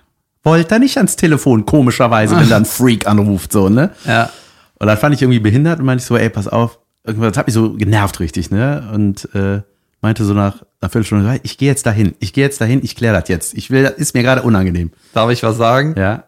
wollte 0.42 0.74
er 0.76 0.78
nicht 0.78 0.96
ans 0.96 1.16
Telefon, 1.16 1.66
komischerweise, 1.66 2.34
wenn 2.36 2.48
da 2.48 2.56
ein 2.56 2.64
Freak 2.66 3.06
anruft, 3.06 3.52
so, 3.52 3.68
ne? 3.68 3.90
Ja. 4.06 4.30
Und 4.78 4.86
dann 4.86 4.96
fand 4.96 5.14
ich 5.14 5.20
irgendwie 5.20 5.40
behindert 5.40 5.80
und 5.80 5.84
meinte 5.84 6.00
ich 6.00 6.06
so, 6.06 6.16
ey, 6.16 6.30
pass 6.30 6.48
auf, 6.48 6.78
irgendwas 7.04 7.36
hat 7.36 7.46
mich 7.46 7.54
so 7.54 7.74
genervt 7.74 8.20
richtig, 8.20 8.50
ne? 8.50 8.90
Und 8.92 9.28
äh, 9.34 9.62
meinte 10.00 10.24
so 10.24 10.34
nach 10.34 10.62
einer 10.80 10.90
Viertelstunde, 10.90 11.40
ich 11.42 11.58
gehe 11.58 11.68
jetzt 11.68 11.86
dahin, 11.86 12.14
ich 12.20 12.32
gehe 12.32 12.44
jetzt 12.44 12.60
dahin, 12.60 12.80
ich 12.82 12.96
kläre 12.96 13.18
das 13.18 13.28
jetzt. 13.28 13.54
Ich 13.54 13.70
will, 13.70 13.82
das 13.82 13.94
ist 13.94 14.14
mir 14.14 14.22
gerade 14.22 14.42
unangenehm. 14.42 14.92
Darf 15.12 15.30
ich 15.30 15.42
was 15.42 15.56
sagen? 15.56 15.94
Ja. 15.96 16.24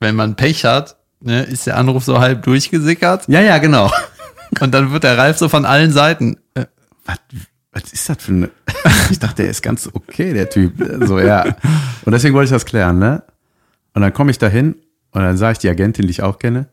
Wenn 0.00 0.16
man 0.16 0.34
Pech 0.36 0.64
hat, 0.64 0.96
ne, 1.20 1.42
ist 1.44 1.66
der 1.66 1.76
Anruf 1.76 2.04
so 2.04 2.18
halb 2.20 2.42
durchgesickert 2.42 3.28
Ja, 3.28 3.40
ja, 3.40 3.58
genau. 3.58 3.90
und 4.60 4.72
dann 4.72 4.92
wird 4.92 5.04
der 5.04 5.16
Ralf 5.16 5.38
so 5.38 5.48
von 5.48 5.64
allen 5.64 5.92
Seiten. 5.92 6.38
Äh, 6.54 6.66
Was, 7.04 7.18
was 7.72 7.92
ist 7.92 8.08
das 8.08 8.16
für 8.20 8.32
eine. 8.32 8.50
Ich 9.10 9.18
dachte, 9.18 9.42
der 9.42 9.50
ist 9.50 9.62
ganz 9.62 9.88
okay, 9.92 10.32
der 10.32 10.48
Typ. 10.48 10.74
So, 11.06 11.18
ja. 11.18 11.56
Und 12.04 12.12
deswegen 12.12 12.34
wollte 12.34 12.46
ich 12.46 12.50
das 12.50 12.64
klären, 12.64 12.98
ne? 12.98 13.22
Und 13.92 14.02
dann 14.02 14.12
komme 14.12 14.30
ich 14.30 14.38
dahin 14.38 14.76
und 15.10 15.22
dann 15.22 15.36
sah 15.36 15.50
ich 15.50 15.58
die 15.58 15.68
Agentin, 15.68 16.06
die 16.06 16.10
ich 16.10 16.22
auch 16.22 16.38
kenne. 16.38 16.68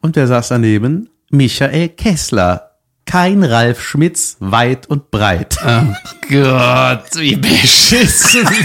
Und 0.00 0.16
der 0.16 0.26
saß 0.26 0.48
daneben, 0.48 1.08
Michael 1.34 1.90
Kessler. 1.90 2.70
Kein 3.06 3.44
Ralf 3.44 3.82
Schmitz, 3.82 4.36
weit 4.40 4.86
und 4.86 5.10
breit. 5.10 5.58
oh 5.62 5.94
Gott, 6.30 7.04
wie 7.16 7.36
beschissen. 7.36 8.48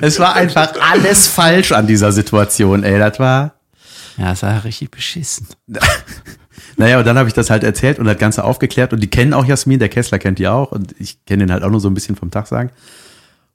Es 0.00 0.20
war 0.20 0.34
einfach 0.36 0.74
alles 0.80 1.26
falsch 1.26 1.72
an 1.72 1.88
dieser 1.88 2.12
Situation, 2.12 2.84
ey. 2.84 2.98
Das 2.98 3.18
war. 3.18 3.54
ja, 4.16 4.32
es 4.32 4.42
war 4.42 4.64
richtig 4.64 4.90
beschissen. 4.90 5.46
Naja, 6.76 7.00
und 7.00 7.06
dann 7.08 7.18
habe 7.18 7.28
ich 7.28 7.34
das 7.34 7.50
halt 7.50 7.64
erzählt 7.64 7.98
und 7.98 8.04
das 8.04 8.18
Ganze 8.18 8.44
aufgeklärt 8.44 8.92
und 8.92 9.00
die 9.00 9.10
kennen 9.10 9.34
auch 9.34 9.44
Jasmin, 9.44 9.80
der 9.80 9.88
Kessler 9.88 10.20
kennt 10.20 10.38
die 10.38 10.46
auch 10.46 10.70
und 10.70 10.94
ich 11.00 11.24
kenne 11.24 11.44
den 11.44 11.52
halt 11.52 11.64
auch 11.64 11.70
nur 11.70 11.80
so 11.80 11.90
ein 11.90 11.94
bisschen 11.94 12.14
vom 12.14 12.30
Tag 12.30 12.46
sagen. 12.46 12.70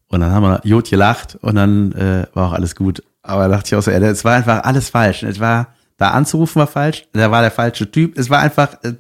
Und 0.10 0.20
dann 0.20 0.32
haben 0.32 0.44
wir 0.44 0.60
Jod 0.66 0.90
gelacht 0.90 1.38
und 1.42 1.56
dann 1.56 1.94
äh, 1.94 2.26
war 2.34 2.50
auch 2.50 2.52
alles 2.52 2.76
gut. 2.76 3.02
Aber 3.22 3.44
da 3.44 3.56
dachte 3.56 3.68
ich 3.68 3.76
auch 3.76 3.82
so, 3.82 3.92
ey, 3.92 4.04
es 4.04 4.26
war 4.26 4.36
einfach 4.36 4.64
alles 4.64 4.90
falsch. 4.90 5.24
Es 5.24 5.40
war, 5.40 5.74
da 5.98 6.12
anzurufen 6.12 6.60
war 6.60 6.68
falsch, 6.68 7.08
da 7.14 7.32
war 7.32 7.42
der 7.42 7.52
falsche 7.52 7.90
Typ. 7.90 8.18
Es 8.18 8.30
war 8.30 8.40
einfach, 8.40 8.78
äh, 8.84 8.94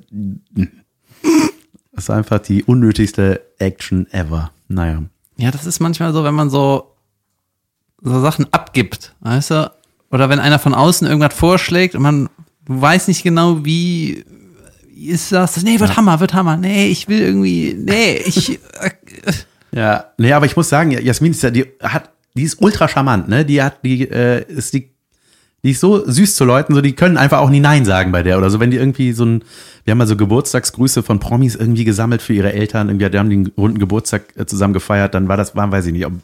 es 1.95 2.09
war 2.09 2.17
einfach 2.17 2.39
die 2.39 2.63
unnötigste 2.63 3.41
Action 3.59 4.07
ever. 4.11 4.51
Naja. 4.67 5.03
Ja, 5.37 5.51
das 5.51 5.65
ist 5.65 5.79
manchmal 5.79 6.13
so, 6.13 6.23
wenn 6.23 6.35
man 6.35 6.49
so, 6.49 6.95
so 8.01 8.19
Sachen 8.21 8.47
abgibt, 8.51 9.13
weißt 9.21 9.51
du? 9.51 9.71
Oder 10.11 10.29
wenn 10.29 10.39
einer 10.39 10.59
von 10.59 10.73
außen 10.75 11.07
irgendwas 11.07 11.33
vorschlägt 11.33 11.95
und 11.95 12.03
man 12.03 12.29
weiß 12.67 13.07
nicht 13.07 13.23
genau, 13.23 13.65
wie, 13.65 14.23
wie 14.87 15.07
ist 15.07 15.31
das? 15.31 15.61
Nee, 15.63 15.79
wird 15.79 15.97
Hammer, 15.97 16.19
wird 16.19 16.33
Hammer. 16.33 16.55
Nee, 16.55 16.87
ich 16.87 17.07
will 17.07 17.19
irgendwie, 17.19 17.73
nee, 17.73 18.17
ich, 18.17 18.59
äh, 18.79 18.91
Ja, 19.73 20.11
nee, 20.17 20.31
aber 20.31 20.45
ich 20.45 20.55
muss 20.55 20.69
sagen, 20.69 20.91
Jasmin 20.91 21.31
ist 21.31 21.41
ja, 21.41 21.49
die 21.49 21.65
hat, 21.81 22.11
die 22.35 22.43
ist 22.43 22.61
ultra 22.61 22.87
charmant, 22.87 23.27
ne? 23.27 23.43
Die 23.43 23.61
hat, 23.61 23.83
die 23.83 24.07
äh, 24.09 24.43
ist 24.47 24.73
die, 24.73 24.92
die 25.63 25.71
ist 25.71 25.79
so 25.79 26.05
süß 26.05 26.35
zu 26.35 26.43
Leuten, 26.43 26.75
so 26.75 26.81
die 26.81 26.93
können 26.93 27.17
einfach 27.17 27.39
auch 27.39 27.49
nie 27.49 27.61
Nein 27.61 27.85
sagen 27.85 28.11
bei 28.11 28.21
der 28.21 28.37
oder 28.37 28.49
so, 28.49 28.59
wenn 28.59 28.69
die 28.69 28.77
irgendwie 28.77 29.13
so 29.13 29.25
ein, 29.25 29.43
wir 29.85 29.91
haben 29.91 29.97
mal 29.97 30.07
so 30.07 30.17
Geburtstagsgrüße 30.17 31.03
von 31.03 31.19
Promis 31.19 31.55
irgendwie 31.55 31.85
gesammelt 31.85 32.21
für 32.21 32.33
ihre 32.33 32.51
Eltern, 32.51 32.89
irgendwie, 32.89 33.09
die 33.09 33.17
haben 33.17 33.29
den 33.29 33.51
runden 33.57 33.79
Geburtstag 33.79 34.23
äh, 34.35 34.45
zusammen 34.45 34.73
gefeiert, 34.73 35.13
dann 35.13 35.29
war 35.29 35.37
das, 35.37 35.55
waren, 35.55 35.71
weiß 35.71 35.85
ich 35.85 35.93
nicht, 35.93 36.05
am 36.05 36.19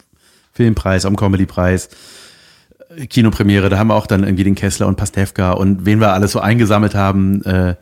Filmpreis, 0.52 1.06
am 1.06 1.16
Comedypreis, 1.16 1.90
äh, 2.98 3.08
Kinopremiere, 3.08 3.70
da 3.70 3.78
haben 3.78 3.88
wir 3.88 3.96
auch 3.96 4.08
dann 4.08 4.24
irgendwie 4.24 4.44
den 4.44 4.56
Kessler 4.56 4.88
und 4.88 4.98
Pastewka 4.98 5.52
und 5.52 5.86
wen 5.86 6.02
wir 6.02 6.12
alles 6.12 6.34
so 6.34 6.42
eingesammelt 6.42 6.94
haben, 6.94 7.42
äh, 7.44 7.76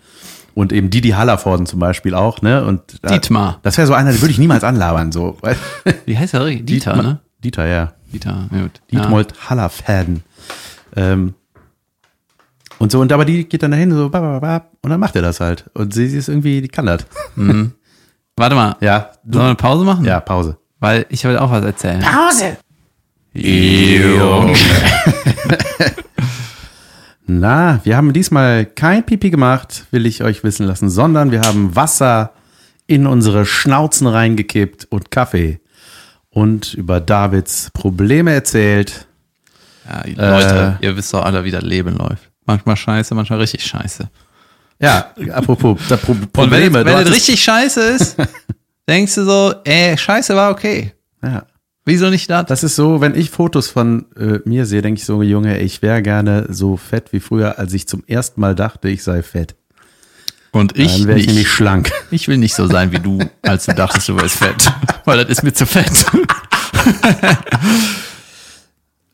und 0.53 0.74
eben 0.74 0.89
Didi 0.89 1.10
Hallervorden 1.10 1.68
zum 1.68 1.80
Beispiel 1.80 2.16
auch, 2.16 2.41
ne? 2.41 2.66
Und 2.66 2.82
da, 3.03 3.10
Dietmar. 3.10 3.60
Das 3.62 3.78
wäre 3.78 3.86
so 3.86 3.93
einer, 3.93 4.12
den 4.12 4.22
würde 4.22 4.32
ich 4.32 4.39
niemals 4.39 4.64
anlabern, 4.64 5.12
so. 5.12 5.38
wie 6.08 6.18
heißt 6.18 6.34
richtig? 6.34 6.66
Dieter, 6.66 6.95
ne? 6.95 7.20
Dieter, 7.43 7.68
ja. 7.68 7.93
Dieter, 8.12 8.49
ja, 8.51 8.62
gut. 8.64 8.82
Dietmold 8.91 9.49
Hallerfäden. 9.51 10.24
Ähm, 10.95 11.36
und 12.80 12.91
so, 12.91 12.99
und 12.99 13.11
aber 13.11 13.25
die 13.25 13.45
geht 13.47 13.63
dann 13.63 13.71
dahin, 13.71 13.91
so, 13.91 14.09
bap, 14.09 14.21
bap, 14.21 14.41
bap, 14.41 14.71
und 14.82 14.89
dann 14.91 14.99
macht 14.99 15.15
er 15.15 15.21
das 15.21 15.39
halt. 15.39 15.65
Und 15.73 15.93
sie, 15.93 16.07
sie 16.07 16.17
ist 16.17 16.30
irgendwie, 16.30 16.61
die 16.61 16.67
kann 16.67 16.86
das. 16.86 17.05
Ja. 17.36 17.65
Warte 18.36 18.55
mal, 18.55 18.75
Ja, 18.82 19.11
sollen 19.23 19.34
wir 19.34 19.45
eine 19.47 19.55
Pause 19.55 19.84
machen? 19.86 20.05
ja, 20.05 20.19
Pause. 20.19 20.57
Weil 20.80 21.05
ich 21.09 21.23
will 21.23 21.38
auch 21.38 21.49
was 21.51 21.65
erzählen. 21.65 22.01
Pause! 22.01 22.57
Na, 27.30 27.82
wir 27.84 27.97
haben 27.97 28.13
diesmal 28.13 28.65
kein 28.65 29.05
Pipi 29.05 29.30
gemacht, 29.30 29.86
will 29.91 30.05
ich 30.05 30.23
euch 30.23 30.43
wissen 30.43 30.65
lassen, 30.65 30.89
sondern 30.89 31.32
wir 31.32 31.41
haben 31.41 31.75
Wasser 31.75 32.32
in 32.88 33.05
unsere 33.05 33.45
Schnauzen 33.45 34.07
reingekippt 34.07 34.86
und 34.89 35.11
Kaffee. 35.11 35.59
und 36.30 36.73
über 36.75 37.01
Davids 37.01 37.69
Probleme 37.73 38.32
erzählt. 38.32 39.07
Ja, 39.89 40.03
Leute, 40.32 40.78
ihr 40.82 40.95
wisst 40.95 41.13
doch 41.13 41.25
alle, 41.25 41.43
wie 41.43 41.51
das 41.51 41.63
Leben 41.63 41.95
läuft. 41.97 42.26
Manchmal 42.48 42.76
scheiße, 42.76 43.14
manchmal 43.14 43.39
richtig 43.39 43.64
scheiße. 43.64 44.10
Ja, 44.80 45.12
apropos 45.34 45.80
da 45.89 45.98
Pro 45.98 46.14
Und 46.14 46.22
wenn, 46.22 46.30
Probleme. 46.32 46.80
es- 46.80 46.86
wenn 46.86 47.08
richtig 47.14 47.43
scheiße 47.43 47.82
ist, 47.82 48.16
denkst 48.89 49.14
du 49.16 49.26
so, 49.26 49.54
ey, 49.64 49.95
scheiße 49.98 50.36
war 50.36 50.50
okay. 50.52 50.93
ja. 51.24 51.45
Wieso 51.89 52.10
nicht 52.10 52.30
das? 52.30 52.48
Das 52.48 52.64
ist 52.66 52.76
so, 52.76 53.00
wenn 53.00 53.16
ich 53.16 53.30
Fotos 53.30 53.70
von 53.70 54.08
äh, 54.18 54.39
mir 54.43 54.66
sehe, 54.66 54.82
denke 54.82 55.00
ich 55.00 55.06
so, 55.06 55.22
Junge, 55.24 55.60
ich 55.60 55.82
wäre 55.82 56.02
gerne 56.02 56.45
so 56.50 56.76
fett 56.76 57.14
wie 57.14 57.22
früher, 57.22 57.60
als 57.60 57.72
ich 57.74 57.88
zum 57.88 58.04
ersten 58.06 58.41
Mal 58.41 58.56
dachte, 58.56 58.89
ich 58.89 59.04
sei 59.04 59.24
fett. 59.24 59.56
Und 60.52 60.78
ich 60.78 60.98
Dann 60.98 61.08
wäre 61.08 61.18
ich 61.18 61.28
nicht. 61.28 61.36
nämlich 61.36 61.50
schlank. 61.50 61.91
Ich 62.12 62.28
will 62.28 62.36
nicht 62.38 62.56
so 62.56 62.68
sein 62.68 62.91
wie 62.91 63.00
du, 63.00 63.20
als 63.41 63.68
du 63.68 63.74
dachtest, 63.74 64.10
du 64.10 64.20
wärst 64.20 64.36
fett. 64.36 64.70
Weil 65.06 65.20
das 65.20 65.30
ist 65.30 65.43
mir 65.43 65.54
zu 65.54 65.66
fett. 65.66 65.89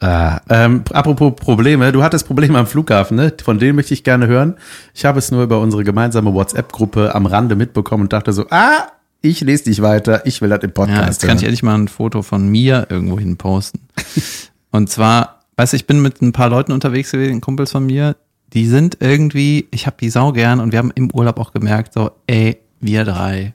Ah, 0.04 0.42
ähm, 0.50 0.84
apropos 0.92 1.34
Probleme, 1.34 1.94
du 1.94 2.04
hattest 2.04 2.28
Probleme 2.28 2.60
am 2.60 2.68
Flughafen, 2.68 3.16
ne? 3.16 3.32
Von 3.42 3.58
denen 3.58 3.78
möchte 3.78 3.94
ich 3.94 4.04
gerne 4.04 4.28
hören. 4.28 4.56
Ich 4.94 5.06
habe 5.06 5.18
es 5.18 5.32
nur 5.32 5.44
über 5.44 5.62
unsere 5.62 5.86
gemeinsame 5.86 6.34
WhatsApp-Gruppe 6.34 7.16
am 7.16 7.26
Rande 7.26 7.56
mitbekommen 7.56 8.04
und 8.04 8.14
dachte 8.14 8.34
so, 8.34 8.46
ah, 8.50 8.88
ich 9.22 9.40
lese 9.40 9.64
dich 9.64 9.82
weiter, 9.82 10.26
ich 10.26 10.42
will 10.42 10.50
das 10.50 10.62
im 10.62 10.72
Ja, 10.72 10.74
Podcast 10.74 11.08
jetzt 11.08 11.26
kann 11.26 11.38
ich 11.38 11.44
endlich 11.44 11.64
mal 11.64 11.76
ein 11.76 11.88
Foto 11.88 12.22
von 12.22 12.50
mir 12.50 12.88
irgendwo 12.90 13.18
hin 13.18 13.38
posten. 13.38 13.80
Und 14.72 14.90
zwar, 14.90 15.40
weißt 15.56 15.72
du, 15.72 15.78
ich 15.78 15.88
bin 15.88 16.02
mit 16.02 16.22
ein 16.22 16.34
paar 16.34 16.50
Leuten 16.50 16.74
unterwegs 16.74 17.12
gewesen, 17.12 17.40
Kumpels 17.40 17.72
von 17.72 17.86
mir, 17.86 18.18
die 18.54 18.66
sind 18.66 18.98
irgendwie, 19.00 19.68
ich 19.72 19.86
habe 19.86 19.96
die 20.02 20.10
sau 20.10 20.34
gern 20.34 20.60
und 20.60 20.72
wir 20.72 20.80
haben 20.80 20.92
im 20.96 21.12
Urlaub 21.14 21.40
auch 21.40 21.54
gemerkt, 21.54 21.94
so, 21.94 22.12
ey, 22.28 22.58
wir 22.82 23.06
drei, 23.06 23.54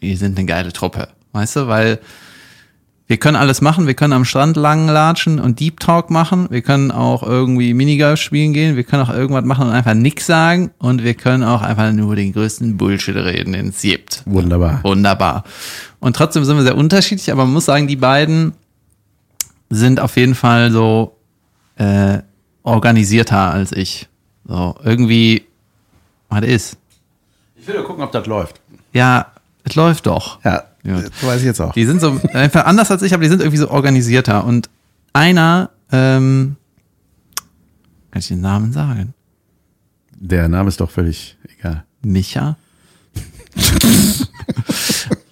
wir 0.00 0.16
sind 0.18 0.36
eine 0.36 0.46
geile 0.46 0.72
Truppe. 0.72 1.08
Weißt 1.32 1.56
du, 1.56 1.68
weil 1.68 2.00
wir 3.08 3.16
können 3.16 3.36
alles 3.36 3.62
machen, 3.62 3.86
wir 3.86 3.94
können 3.94 4.12
am 4.12 4.26
Strand 4.26 4.56
lang 4.58 4.86
latschen 4.86 5.40
und 5.40 5.60
Deep 5.60 5.80
Talk 5.80 6.10
machen, 6.10 6.46
wir 6.50 6.60
können 6.60 6.90
auch 6.90 7.22
irgendwie 7.22 7.72
Minigolf 7.72 8.20
spielen 8.20 8.52
gehen, 8.52 8.76
wir 8.76 8.84
können 8.84 9.02
auch 9.02 9.12
irgendwas 9.12 9.46
machen 9.46 9.66
und 9.66 9.72
einfach 9.72 9.94
nix 9.94 10.26
sagen 10.26 10.70
und 10.78 11.02
wir 11.02 11.14
können 11.14 11.42
auch 11.42 11.62
einfach 11.62 11.90
nur 11.92 12.16
den 12.16 12.34
größten 12.34 12.76
Bullshit 12.76 13.16
reden, 13.16 13.54
den 13.54 13.68
es 13.68 13.80
gibt. 13.80 14.22
Wunderbar. 14.26 14.84
Wunderbar. 14.84 15.44
Und 16.00 16.16
trotzdem 16.16 16.44
sind 16.44 16.58
wir 16.58 16.64
sehr 16.64 16.76
unterschiedlich, 16.76 17.32
aber 17.32 17.46
man 17.46 17.54
muss 17.54 17.64
sagen, 17.64 17.88
die 17.88 17.96
beiden 17.96 18.52
sind 19.70 20.00
auf 20.00 20.16
jeden 20.18 20.34
Fall 20.34 20.70
so 20.70 21.16
äh, 21.76 22.18
organisierter 22.62 23.52
als 23.52 23.72
ich. 23.72 24.06
So, 24.46 24.74
irgendwie, 24.84 25.46
was 26.28 26.44
ist? 26.44 26.76
Ich 27.56 27.66
will 27.66 27.76
nur 27.76 27.84
gucken, 27.84 28.04
ob 28.04 28.12
das 28.12 28.26
läuft. 28.26 28.60
Ja, 28.92 29.32
es 29.64 29.74
läuft 29.74 30.06
doch. 30.06 30.44
Ja, 30.44 30.64
Ja. 30.84 31.00
das 31.00 31.10
weiß 31.22 31.40
ich 31.40 31.46
jetzt 31.46 31.60
auch. 31.60 31.72
Die 31.72 31.84
sind 31.84 32.00
so 32.00 32.20
einfach 32.32 32.64
anders 32.64 32.90
als 32.90 33.02
ich, 33.02 33.12
aber 33.14 33.22
die 33.22 33.28
sind 33.28 33.40
irgendwie 33.40 33.58
so 33.58 33.70
organisierter. 33.70 34.44
Und 34.44 34.70
einer, 35.12 35.70
ähm, 35.92 36.56
kann 38.10 38.20
ich 38.20 38.28
den 38.28 38.40
Namen 38.40 38.72
sagen? 38.72 39.14
Der 40.12 40.48
Name 40.48 40.68
ist 40.68 40.80
doch 40.80 40.90
völlig 40.90 41.36
egal. 41.58 41.84
Micha. 42.02 42.56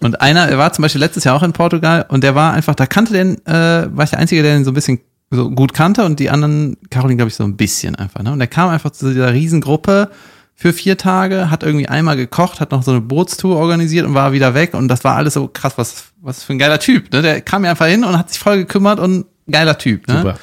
und 0.00 0.20
einer 0.20 0.48
er 0.48 0.58
war 0.58 0.72
zum 0.72 0.82
Beispiel 0.82 1.00
letztes 1.00 1.24
Jahr 1.24 1.36
auch 1.36 1.42
in 1.42 1.52
Portugal 1.52 2.06
und 2.08 2.24
der 2.24 2.34
war 2.34 2.52
einfach, 2.52 2.74
da 2.74 2.86
kannte 2.86 3.12
den, 3.12 3.44
äh, 3.46 3.88
war 3.96 4.04
ich 4.04 4.10
der 4.10 4.18
Einzige, 4.18 4.42
der 4.42 4.54
den 4.54 4.64
so 4.64 4.72
ein 4.72 4.74
bisschen 4.74 5.00
so 5.30 5.50
gut 5.50 5.74
kannte 5.74 6.04
und 6.04 6.20
die 6.20 6.30
anderen, 6.30 6.76
Caroline 6.90 7.16
glaube 7.16 7.28
ich 7.28 7.36
so 7.36 7.44
ein 7.44 7.56
bisschen 7.56 7.96
einfach. 7.96 8.22
Ne? 8.22 8.32
Und 8.32 8.38
der 8.38 8.48
kam 8.48 8.70
einfach 8.70 8.90
zu 8.90 9.08
dieser 9.08 9.32
Riesengruppe 9.32 10.10
für 10.58 10.72
vier 10.72 10.96
Tage, 10.96 11.50
hat 11.50 11.62
irgendwie 11.62 11.86
einmal 11.86 12.16
gekocht, 12.16 12.60
hat 12.60 12.72
noch 12.72 12.82
so 12.82 12.90
eine 12.90 13.02
Bootstour 13.02 13.56
organisiert 13.56 14.06
und 14.06 14.14
war 14.14 14.32
wieder 14.32 14.54
weg 14.54 14.72
und 14.72 14.88
das 14.88 15.04
war 15.04 15.14
alles 15.14 15.34
so 15.34 15.48
krass, 15.48 15.74
was, 15.76 16.06
was 16.22 16.42
für 16.42 16.54
ein 16.54 16.58
geiler 16.58 16.80
Typ. 16.80 17.12
Ne? 17.12 17.20
Der 17.20 17.42
kam 17.42 17.64
ja 17.64 17.70
einfach 17.72 17.86
hin 17.86 18.04
und 18.04 18.16
hat 18.16 18.30
sich 18.30 18.38
voll 18.38 18.56
gekümmert 18.56 18.98
und 18.98 19.26
geiler 19.50 19.76
Typ. 19.76 20.08
Ne? 20.08 20.16
Super. 20.16 20.38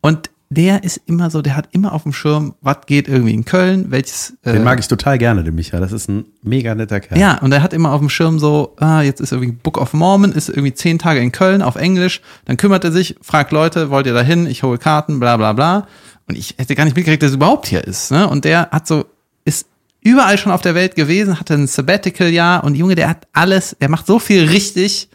Und 0.00 0.30
der 0.50 0.84
ist 0.84 1.00
immer 1.06 1.28
so, 1.28 1.42
der 1.42 1.56
hat 1.56 1.68
immer 1.72 1.92
auf 1.92 2.04
dem 2.04 2.12
Schirm, 2.12 2.54
was 2.62 2.78
geht 2.86 3.06
irgendwie 3.06 3.34
in 3.34 3.44
Köln, 3.44 3.90
welches 3.90 4.34
äh, 4.44 4.52
Den 4.52 4.64
mag 4.64 4.78
ich 4.78 4.88
total 4.88 5.18
gerne, 5.18 5.44
den 5.44 5.54
Micha. 5.54 5.78
Das 5.78 5.92
ist 5.92 6.08
ein 6.08 6.24
mega 6.42 6.74
netter 6.74 7.00
Kerl. 7.00 7.18
ja, 7.18 7.38
und 7.38 7.52
er 7.52 7.62
hat 7.62 7.74
immer 7.74 7.92
auf 7.92 8.00
dem 8.00 8.08
Schirm 8.08 8.38
so, 8.38 8.74
ah, 8.78 9.02
jetzt 9.02 9.20
ist 9.20 9.32
irgendwie 9.32 9.52
Book 9.52 9.76
of 9.76 9.92
Mormon, 9.92 10.32
ist 10.32 10.48
irgendwie 10.48 10.72
zehn 10.72 10.98
Tage 10.98 11.20
in 11.20 11.32
Köln 11.32 11.62
auf 11.62 11.76
Englisch. 11.76 12.22
Dann 12.46 12.56
kümmert 12.56 12.84
er 12.84 12.92
sich, 12.92 13.16
fragt 13.20 13.52
Leute, 13.52 13.90
wollt 13.90 14.06
ihr 14.06 14.14
da 14.14 14.22
hin? 14.22 14.46
Ich 14.46 14.62
hole 14.62 14.78
Karten, 14.78 15.20
bla 15.20 15.36
bla 15.36 15.52
bla. 15.52 15.86
Und 16.28 16.38
ich 16.38 16.54
hätte 16.58 16.74
gar 16.74 16.84
nicht 16.84 16.96
mitgekriegt, 16.96 17.22
dass 17.22 17.32
er 17.32 17.36
überhaupt 17.36 17.66
hier 17.66 17.84
ist. 17.84 18.10
Ne? 18.10 18.26
Und 18.28 18.44
der 18.44 18.70
hat 18.70 18.86
so, 18.86 19.04
ist 19.48 19.66
überall 20.00 20.38
schon 20.38 20.52
auf 20.52 20.60
der 20.60 20.74
Welt 20.74 20.94
gewesen, 20.94 21.40
hatte 21.40 21.54
ein 21.54 21.66
Sabbatical-Jahr 21.66 22.62
und 22.62 22.74
Junge, 22.74 22.94
der 22.94 23.08
hat 23.08 23.26
alles, 23.32 23.76
der 23.80 23.88
macht 23.88 24.06
so 24.06 24.18
viel 24.18 24.44
richtig 24.44 25.08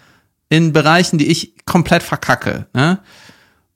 in 0.50 0.74
Bereichen, 0.74 1.18
die 1.18 1.28
ich 1.28 1.54
komplett 1.66 2.04
verkacke. 2.04 2.68
Ne? 2.74 3.00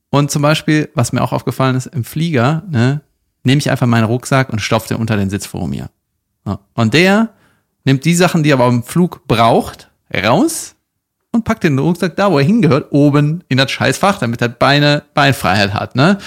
Und 0.10 0.32
zum 0.32 0.42
Beispiel, 0.42 0.90
was 0.94 1.14
mir 1.14 1.22
auch 1.22 1.32
aufgefallen 1.32 1.76
ist, 1.76 1.88
im 1.88 2.04
Flieger, 2.04 2.64
ne, 2.70 3.02
nehme 3.44 3.60
ich 3.60 3.72
einfach 3.72 3.88
meinen 3.88 4.04
Rucksack 4.04 4.50
und 4.50 4.60
stopfe 4.60 4.90
den 4.90 4.98
unter 4.98 5.16
den 5.16 5.30
Sitz 5.30 5.46
vor 5.46 5.68
mir. 5.68 5.90
Und 6.74 6.94
der 6.94 7.30
nimmt 7.84 8.06
die 8.06 8.16
Sachen, 8.16 8.44
die 8.44 8.52
er 8.52 8.56
aber 8.56 8.68
im 8.68 8.84
Flug 8.84 9.28
braucht, 9.28 9.90
raus 10.14 10.76
und 11.32 11.44
packt 11.44 11.64
den 11.64 11.78
Rucksack 11.78 12.16
da, 12.16 12.32
wo 12.32 12.40
er 12.40 12.46
hingehört, 12.46 12.92
oben 12.92 13.44
in 13.50 13.58
das 13.58 13.72
Scheißfach, 13.72 14.20
damit 14.20 14.42
er 14.42 14.50
Beine, 14.50 15.04
Beinfreiheit 15.14 15.74
hat, 15.74 15.96
ne? 15.96 16.18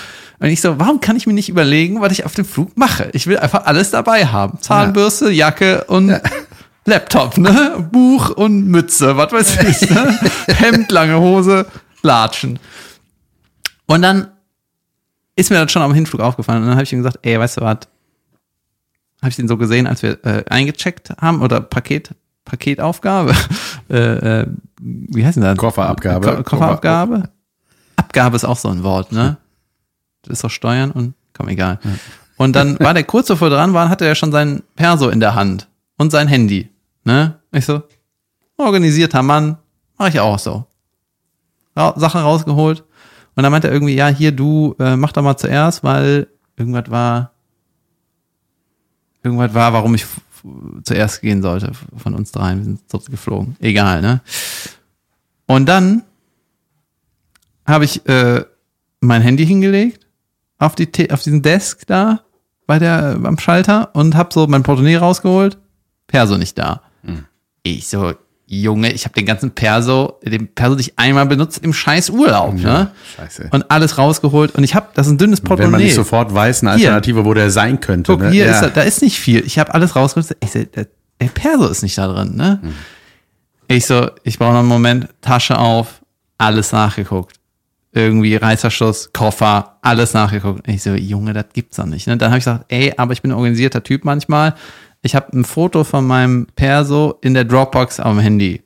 Und 0.40 0.48
ich 0.48 0.62
so, 0.62 0.78
warum 0.78 1.00
kann 1.00 1.16
ich 1.16 1.26
mir 1.26 1.34
nicht 1.34 1.50
überlegen, 1.50 2.00
was 2.00 2.12
ich 2.12 2.24
auf 2.24 2.34
dem 2.34 2.46
Flug 2.46 2.76
mache? 2.76 3.10
Ich 3.12 3.26
will 3.26 3.38
einfach 3.38 3.66
alles 3.66 3.90
dabei 3.90 4.26
haben. 4.26 4.58
Zahnbürste, 4.60 5.30
Jacke 5.30 5.84
und 5.84 6.18
Laptop, 6.86 7.36
ne? 7.36 7.86
Buch 7.92 8.30
und 8.30 8.66
Mütze, 8.66 9.18
was 9.18 9.32
weiß 9.32 9.62
ich, 9.64 9.90
ne? 9.90 10.18
Hemd, 10.48 10.90
lange 10.90 11.20
Hose, 11.20 11.66
Latschen. 12.02 12.58
Und 13.86 14.00
dann 14.00 14.28
ist 15.36 15.50
mir 15.50 15.62
das 15.62 15.70
schon 15.70 15.82
am 15.82 15.92
Hinflug 15.92 16.22
aufgefallen. 16.22 16.62
Und 16.62 16.68
dann 16.68 16.76
habe 16.76 16.84
ich 16.84 16.92
ihm 16.92 17.00
gesagt, 17.00 17.18
ey, 17.20 17.38
weißt 17.38 17.58
du 17.58 17.60
was? 17.60 17.80
Habe 19.20 19.28
ich 19.28 19.36
den 19.36 19.46
so 19.46 19.58
gesehen, 19.58 19.86
als 19.86 20.02
wir 20.02 20.24
äh, 20.24 20.44
eingecheckt 20.48 21.10
haben 21.20 21.42
oder 21.42 21.60
Paket, 21.60 22.14
Paketaufgabe. 22.46 23.34
äh, 23.90 24.40
äh, 24.40 24.46
wie 24.80 25.24
heißt 25.24 25.36
denn 25.36 25.44
das? 25.44 25.58
Kofferabgabe. 25.58 26.36
Ko 26.36 26.42
Kofferabgabe. 26.42 27.28
Abgabe 27.96 28.36
ist 28.36 28.46
auch 28.46 28.56
so 28.56 28.68
ein 28.68 28.82
Wort, 28.82 29.12
ne? 29.12 29.36
Das 30.22 30.34
ist 30.34 30.44
doch 30.44 30.50
Steuern 30.50 30.90
und 30.90 31.14
komm, 31.32 31.48
egal. 31.48 31.78
Und 32.36 32.54
dann 32.54 32.78
war 32.80 32.94
der 32.94 33.04
kurz 33.04 33.28
bevor 33.28 33.50
dran 33.50 33.74
waren, 33.74 33.88
hatte 33.88 34.06
er 34.06 34.14
schon 34.14 34.32
sein 34.32 34.62
Perso 34.76 35.08
in 35.08 35.20
der 35.20 35.34
Hand 35.34 35.68
und 35.96 36.10
sein 36.10 36.28
Handy. 36.28 36.70
Ne? 37.04 37.38
Ich 37.52 37.66
so, 37.66 37.82
organisierter 38.56 39.22
Mann, 39.22 39.58
mache 39.98 40.10
ich 40.10 40.20
auch 40.20 40.38
so. 40.38 40.66
Ra 41.76 41.94
Sachen 41.96 42.20
rausgeholt. 42.20 42.84
Und 43.36 43.42
dann 43.42 43.52
meinte 43.52 43.68
er 43.68 43.74
irgendwie, 43.74 43.94
ja, 43.94 44.08
hier, 44.08 44.32
du, 44.32 44.74
äh, 44.78 44.96
mach 44.96 45.12
doch 45.12 45.22
mal 45.22 45.36
zuerst, 45.36 45.84
weil 45.84 46.26
irgendwas 46.56 46.90
war, 46.90 47.32
irgendwas 49.22 49.54
war, 49.54 49.72
warum 49.72 49.94
ich 49.94 50.06
zuerst 50.84 51.20
gehen 51.20 51.42
sollte 51.42 51.72
von 51.96 52.14
uns 52.14 52.32
dreien. 52.32 52.58
Wir 52.58 52.64
sind 52.64 52.90
zurückgeflogen. 52.90 53.56
Egal, 53.60 54.02
ne? 54.02 54.20
Und 55.46 55.66
dann 55.66 56.02
habe 57.66 57.84
ich 57.84 58.06
äh, 58.06 58.44
mein 59.00 59.22
Handy 59.22 59.46
hingelegt 59.46 59.99
auf, 60.60 60.76
die, 60.76 61.10
auf 61.10 61.22
diesen 61.22 61.42
Desk 61.42 61.84
da 61.86 62.20
bei 62.66 62.78
der, 62.78 63.16
beim 63.18 63.38
Schalter 63.38 63.90
und 63.94 64.14
habe 64.14 64.32
so 64.32 64.46
mein 64.46 64.62
Portemonnaie 64.62 64.96
rausgeholt. 64.96 65.58
Perso 66.06 66.36
nicht 66.36 66.56
da. 66.56 66.82
Ich 67.62 67.88
so, 67.88 68.14
Junge, 68.46 68.92
ich 68.92 69.04
habe 69.04 69.14
den 69.14 69.26
ganzen 69.26 69.52
Perso, 69.52 70.18
den 70.24 70.52
Perso 70.54 70.74
nicht 70.74 70.94
einmal 70.96 71.26
benutzt 71.26 71.62
im 71.62 71.72
scheiß 71.72 72.10
Urlaub, 72.10 72.54
ne? 72.54 72.90
Scheiße. 73.16 73.48
Und 73.52 73.70
alles 73.70 73.96
rausgeholt 73.98 74.54
und 74.54 74.64
ich 74.64 74.74
habe, 74.74 74.88
das 74.94 75.06
ist 75.06 75.12
ein 75.12 75.18
dünnes 75.18 75.40
Wenn 75.42 75.48
man 75.50 75.58
Portemonnaie. 75.58 75.84
nicht 75.84 75.94
sofort 75.94 76.34
weiß, 76.34 76.62
eine 76.62 76.74
Hier. 76.76 76.88
Alternative, 76.88 77.24
wo 77.24 77.34
der 77.34 77.50
sein 77.50 77.80
könnte. 77.80 78.12
Guck, 78.12 78.22
ne? 78.22 78.30
hier 78.30 78.46
ja. 78.46 78.52
ist 78.52 78.62
er, 78.62 78.70
da 78.70 78.82
ist 78.82 79.02
nicht 79.02 79.18
viel. 79.18 79.44
Ich 79.46 79.58
habe 79.58 79.72
alles 79.74 79.94
rausgeholt. 79.94 80.36
Ich 80.40 80.50
so, 80.50 80.64
der, 80.64 80.86
der 81.20 81.26
Perso 81.28 81.68
ist 81.68 81.82
nicht 81.82 81.96
da 81.96 82.08
drin, 82.08 82.34
ne? 82.36 82.58
Hm. 82.62 82.72
Ich 83.68 83.86
so, 83.86 84.10
ich 84.24 84.38
brauche 84.38 84.52
noch 84.52 84.60
einen 84.60 84.68
Moment, 84.68 85.08
Tasche 85.20 85.56
auf, 85.56 86.00
alles 86.38 86.72
nachgeguckt. 86.72 87.39
Irgendwie 87.92 88.36
Reißverschluss, 88.36 89.12
Koffer, 89.12 89.78
alles 89.82 90.14
nachgeguckt. 90.14 90.66
Ich 90.68 90.82
so, 90.82 90.94
Junge, 90.94 91.32
das 91.32 91.46
gibt's 91.52 91.76
doch 91.76 91.86
nicht. 91.86 92.06
Ne? 92.06 92.16
Dann 92.16 92.30
habe 92.30 92.38
ich 92.38 92.44
gesagt, 92.44 92.66
ey, 92.68 92.94
aber 92.96 93.12
ich 93.12 93.22
bin 93.22 93.32
ein 93.32 93.36
organisierter 93.36 93.82
Typ 93.82 94.04
manchmal. 94.04 94.54
Ich 95.02 95.14
habe 95.16 95.36
ein 95.36 95.44
Foto 95.44 95.82
von 95.82 96.06
meinem 96.06 96.46
Perso 96.54 97.18
in 97.20 97.34
der 97.34 97.44
Dropbox 97.44 97.98
auf 97.98 98.12
dem 98.12 98.20
Handy. 98.20 98.62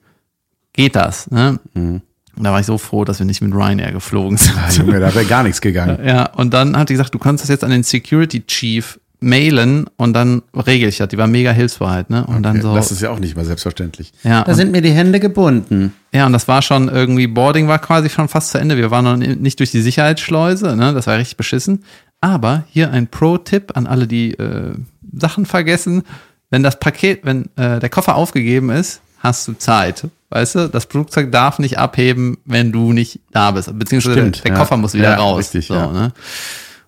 Geht 0.73 0.97
das? 0.97 1.31
Ne? 1.31 1.59
Hm. 1.75 2.03
Und 2.37 2.45
da 2.45 2.53
war 2.53 2.61
ich 2.61 2.67
so 2.67 2.79
froh, 2.79 3.05
dass 3.05 3.21
wir 3.21 3.27
nicht 3.27 3.41
mit 3.41 3.55
Ryanair 3.55 3.93
geflogen 3.93 4.37
sind. 4.37 4.57
Ah, 4.59 4.71
Junge, 4.71 4.99
da 4.99 5.15
wäre 5.15 5.25
gar 5.25 5.43
nichts 5.43 5.61
gegangen. 5.61 5.99
Ja, 6.05 6.27
und 6.33 6.53
dann 6.53 6.77
hat 6.77 6.89
die 6.89 6.95
gesagt, 6.95 7.15
du 7.15 7.19
kannst 7.19 7.43
das 7.43 7.49
jetzt 7.49 7.65
an 7.65 7.71
den 7.71 7.85
Security 7.85 8.45
Chief 8.47 8.99
mailen 9.25 9.87
und 9.97 10.13
dann 10.13 10.43
regel 10.55 10.89
ich 10.89 10.99
das. 10.99 11.09
Die 11.09 11.19
war 11.19 11.27
mega 11.27 11.51
hilfsbereit, 11.51 12.11
ne? 12.11 12.25
Und 12.27 12.43
dann 12.43 12.61
so. 12.63 12.75
Das 12.75 12.93
ist 12.93 13.01
ja 13.03 13.11
auch 13.11 13.19
nicht 13.19 13.37
mal 13.37 13.45
selbstverständlich. 13.45 14.13
ja, 14.23 14.43
Da 14.45 14.53
und, 14.53 14.57
sind 14.57 14.73
mir 14.73 14.83
die 14.83 14.91
Hände 14.93 15.19
gebunden. 15.21 15.93
ja, 16.13 16.27
und 16.27 16.33
das 16.33 16.47
war 16.49 16.63
schon 16.63 16.89
irgendwie, 16.89 17.27
Boarding 17.27 17.67
war 17.69 17.79
quasi 17.79 18.09
schon 18.11 18.29
fast 18.29 18.51
zu 18.51 18.59
Ende. 18.59 18.77
Wir 18.77 18.91
waren 18.91 19.05
noch 19.05 19.17
nicht 19.17 19.59
durch 19.59 19.71
die 19.71 19.81
Sicherheitsschleuse, 19.81 20.77
ne? 20.77 20.93
Das 20.93 21.07
war 21.07 21.17
richtig 21.19 21.37
beschissen. 21.37 21.83
Aber 22.21 22.65
hier 22.71 22.91
ein 22.91 23.09
Pro-Tipp 23.09 23.73
an 23.77 23.87
alle, 23.87 24.07
die 24.07 24.33
äh, 24.35 24.75
Sachen 25.17 25.47
vergessen. 25.47 26.03
Wenn 26.51 26.63
das 26.63 26.79
Paket, 26.79 27.21
wenn 27.25 27.47
äh, 27.57 27.81
der 27.81 27.89
Koffer 27.89 28.15
aufgegeben 28.15 28.71
ist, 28.71 29.01
hast 29.19 29.49
du 29.49 29.55
Zeit. 29.55 30.05
Weißt 30.31 30.55
du, 30.55 30.69
das 30.69 30.85
Flugzeug 30.87 31.33
darf 31.33 31.59
nicht 31.59 31.79
abheben, 31.79 32.39
wenn 32.45 32.73
du 32.73 32.93
nicht 32.93 33.21
da 33.33 33.51
bist. 33.53 33.77
Beziehungsweise 33.79 34.19
Stimmt, 34.19 34.45
der 34.45 34.53
ja. 34.53 34.59
Koffer 34.59 34.77
muss 34.77 34.95
wieder 34.95 35.11
Ja, 35.13 35.17
raus. 35.17 35.39
richtig, 35.39 35.67
so, 35.67 35.75
ja. 35.75 35.91
ne? 35.93 36.13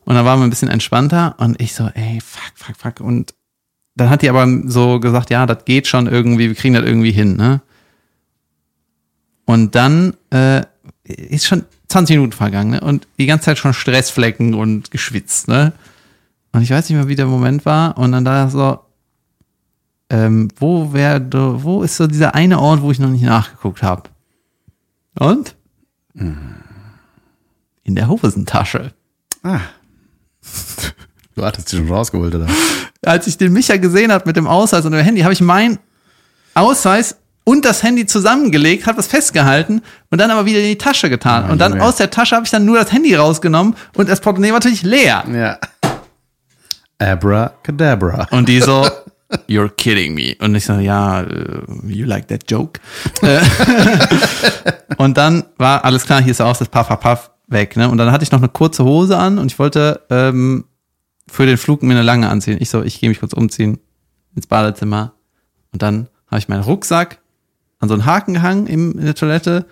Und 0.06 0.14
dann 0.14 0.24
waren 0.24 0.38
wir 0.38 0.44
ein 0.44 0.50
bisschen 0.50 0.68
entspannter 0.68 1.34
und 1.38 1.60
ich 1.60 1.74
so, 1.74 1.88
ey, 1.92 2.20
fuck, 2.20 2.52
fuck, 2.54 2.76
fuck. 2.76 3.00
Und 3.00 3.34
dann 3.96 4.08
hat 4.08 4.22
die 4.22 4.30
aber 4.30 4.46
so 4.66 5.00
gesagt, 5.00 5.30
ja, 5.30 5.46
das 5.46 5.64
geht 5.64 5.88
schon 5.88 6.06
irgendwie, 6.06 6.48
wir 6.48 6.54
kriegen 6.54 6.74
das 6.74 6.84
irgendwie 6.84 7.10
hin, 7.10 7.36
ne? 7.36 7.60
Und 9.46 9.74
dann 9.74 10.14
äh, 10.30 10.62
ist 11.02 11.46
schon 11.46 11.64
20 11.88 12.16
Minuten 12.16 12.32
vergangen, 12.32 12.70
ne? 12.70 12.80
Und 12.80 13.08
die 13.18 13.26
ganze 13.26 13.46
Zeit 13.46 13.58
schon 13.58 13.74
Stressflecken 13.74 14.54
und 14.54 14.92
geschwitzt, 14.92 15.48
ne? 15.48 15.72
Und 16.52 16.62
ich 16.62 16.70
weiß 16.70 16.88
nicht 16.88 16.96
mehr, 16.96 17.08
wie 17.08 17.16
der 17.16 17.26
Moment 17.26 17.66
war. 17.66 17.98
Und 17.98 18.12
dann 18.12 18.24
da 18.24 18.48
so, 18.48 18.78
ähm, 20.08 20.48
wo 20.56 20.92
wäre, 20.92 21.20
wo 21.64 21.82
ist 21.82 21.96
so 21.96 22.06
dieser 22.06 22.36
eine 22.36 22.60
Ort, 22.60 22.80
wo 22.80 22.92
ich 22.92 23.00
noch 23.00 23.10
nicht 23.10 23.24
nachgeguckt 23.24 23.82
habe? 23.82 24.08
Und? 25.18 25.56
In 27.82 27.94
der 27.96 28.08
Hosentasche. 28.08 28.92
Ah. 29.42 29.62
Du 31.34 31.44
hattest 31.44 31.70
die 31.70 31.76
schon 31.76 31.90
rausgeholt, 31.90 32.34
oder? 32.34 32.46
Als 33.04 33.26
ich 33.26 33.36
den 33.36 33.52
Micha 33.52 33.76
gesehen 33.76 34.10
habe 34.10 34.24
mit 34.26 34.36
dem 34.36 34.46
Ausweis 34.46 34.84
und 34.86 34.92
dem 34.92 35.02
Handy, 35.02 35.20
habe 35.20 35.34
ich 35.34 35.42
mein 35.42 35.78
Ausweis 36.54 37.16
und 37.44 37.64
das 37.64 37.82
Handy 37.82 38.06
zusammengelegt, 38.06 38.86
habe 38.86 38.96
das 38.96 39.06
festgehalten 39.06 39.82
und 40.10 40.18
dann 40.18 40.30
aber 40.30 40.46
wieder 40.46 40.58
in 40.60 40.66
die 40.66 40.78
Tasche 40.78 41.10
getan. 41.10 41.44
Ja, 41.44 41.52
und 41.52 41.58
dann 41.58 41.72
Junge. 41.72 41.84
aus 41.84 41.96
der 41.96 42.10
Tasche 42.10 42.34
habe 42.34 42.44
ich 42.44 42.50
dann 42.50 42.64
nur 42.64 42.78
das 42.78 42.90
Handy 42.90 43.14
rausgenommen 43.14 43.76
und 43.94 44.08
das 44.08 44.20
Portemonnaie 44.20 44.52
war 44.52 44.58
natürlich 44.58 44.82
leer. 44.82 45.24
Ja. 45.32 45.58
Abracadabra. 46.98 48.26
Und 48.30 48.48
die 48.48 48.60
so, 48.60 48.88
you're 49.48 49.68
kidding 49.68 50.14
me. 50.14 50.34
Und 50.40 50.54
ich 50.54 50.64
so, 50.64 50.72
ja, 50.74 51.20
äh, 51.20 51.62
you 51.86 52.06
like 52.06 52.26
that 52.28 52.50
joke? 52.50 52.80
Äh, 53.20 53.40
und 54.96 55.16
dann 55.18 55.44
war 55.58 55.84
alles 55.84 56.06
klar, 56.06 56.22
hier 56.22 56.30
ist 56.30 56.40
auch 56.40 56.56
das 56.56 56.68
Puff, 56.68 56.88
Puff, 56.88 57.00
Puff 57.00 57.30
weg. 57.46 57.76
Ne? 57.76 57.88
Und 57.88 57.98
dann 57.98 58.12
hatte 58.12 58.24
ich 58.24 58.32
noch 58.32 58.40
eine 58.40 58.48
kurze 58.48 58.84
Hose 58.84 59.16
an 59.18 59.38
und 59.38 59.50
ich 59.52 59.58
wollte 59.58 60.02
ähm, 60.10 60.64
für 61.28 61.46
den 61.46 61.56
Flug 61.56 61.82
mir 61.82 61.94
eine 61.94 62.02
lange 62.02 62.28
anziehen. 62.28 62.58
Ich 62.60 62.70
so, 62.70 62.82
ich 62.82 63.00
gehe 63.00 63.08
mich 63.08 63.20
kurz 63.20 63.32
umziehen 63.32 63.78
ins 64.34 64.46
Badezimmer. 64.46 65.12
Und 65.72 65.82
dann 65.82 66.08
habe 66.28 66.38
ich 66.38 66.48
meinen 66.48 66.62
Rucksack 66.62 67.18
an 67.78 67.88
so 67.88 67.94
einen 67.94 68.06
Haken 68.06 68.34
gehangen 68.34 68.66
in 68.66 69.04
der 69.04 69.14
Toilette 69.14 69.66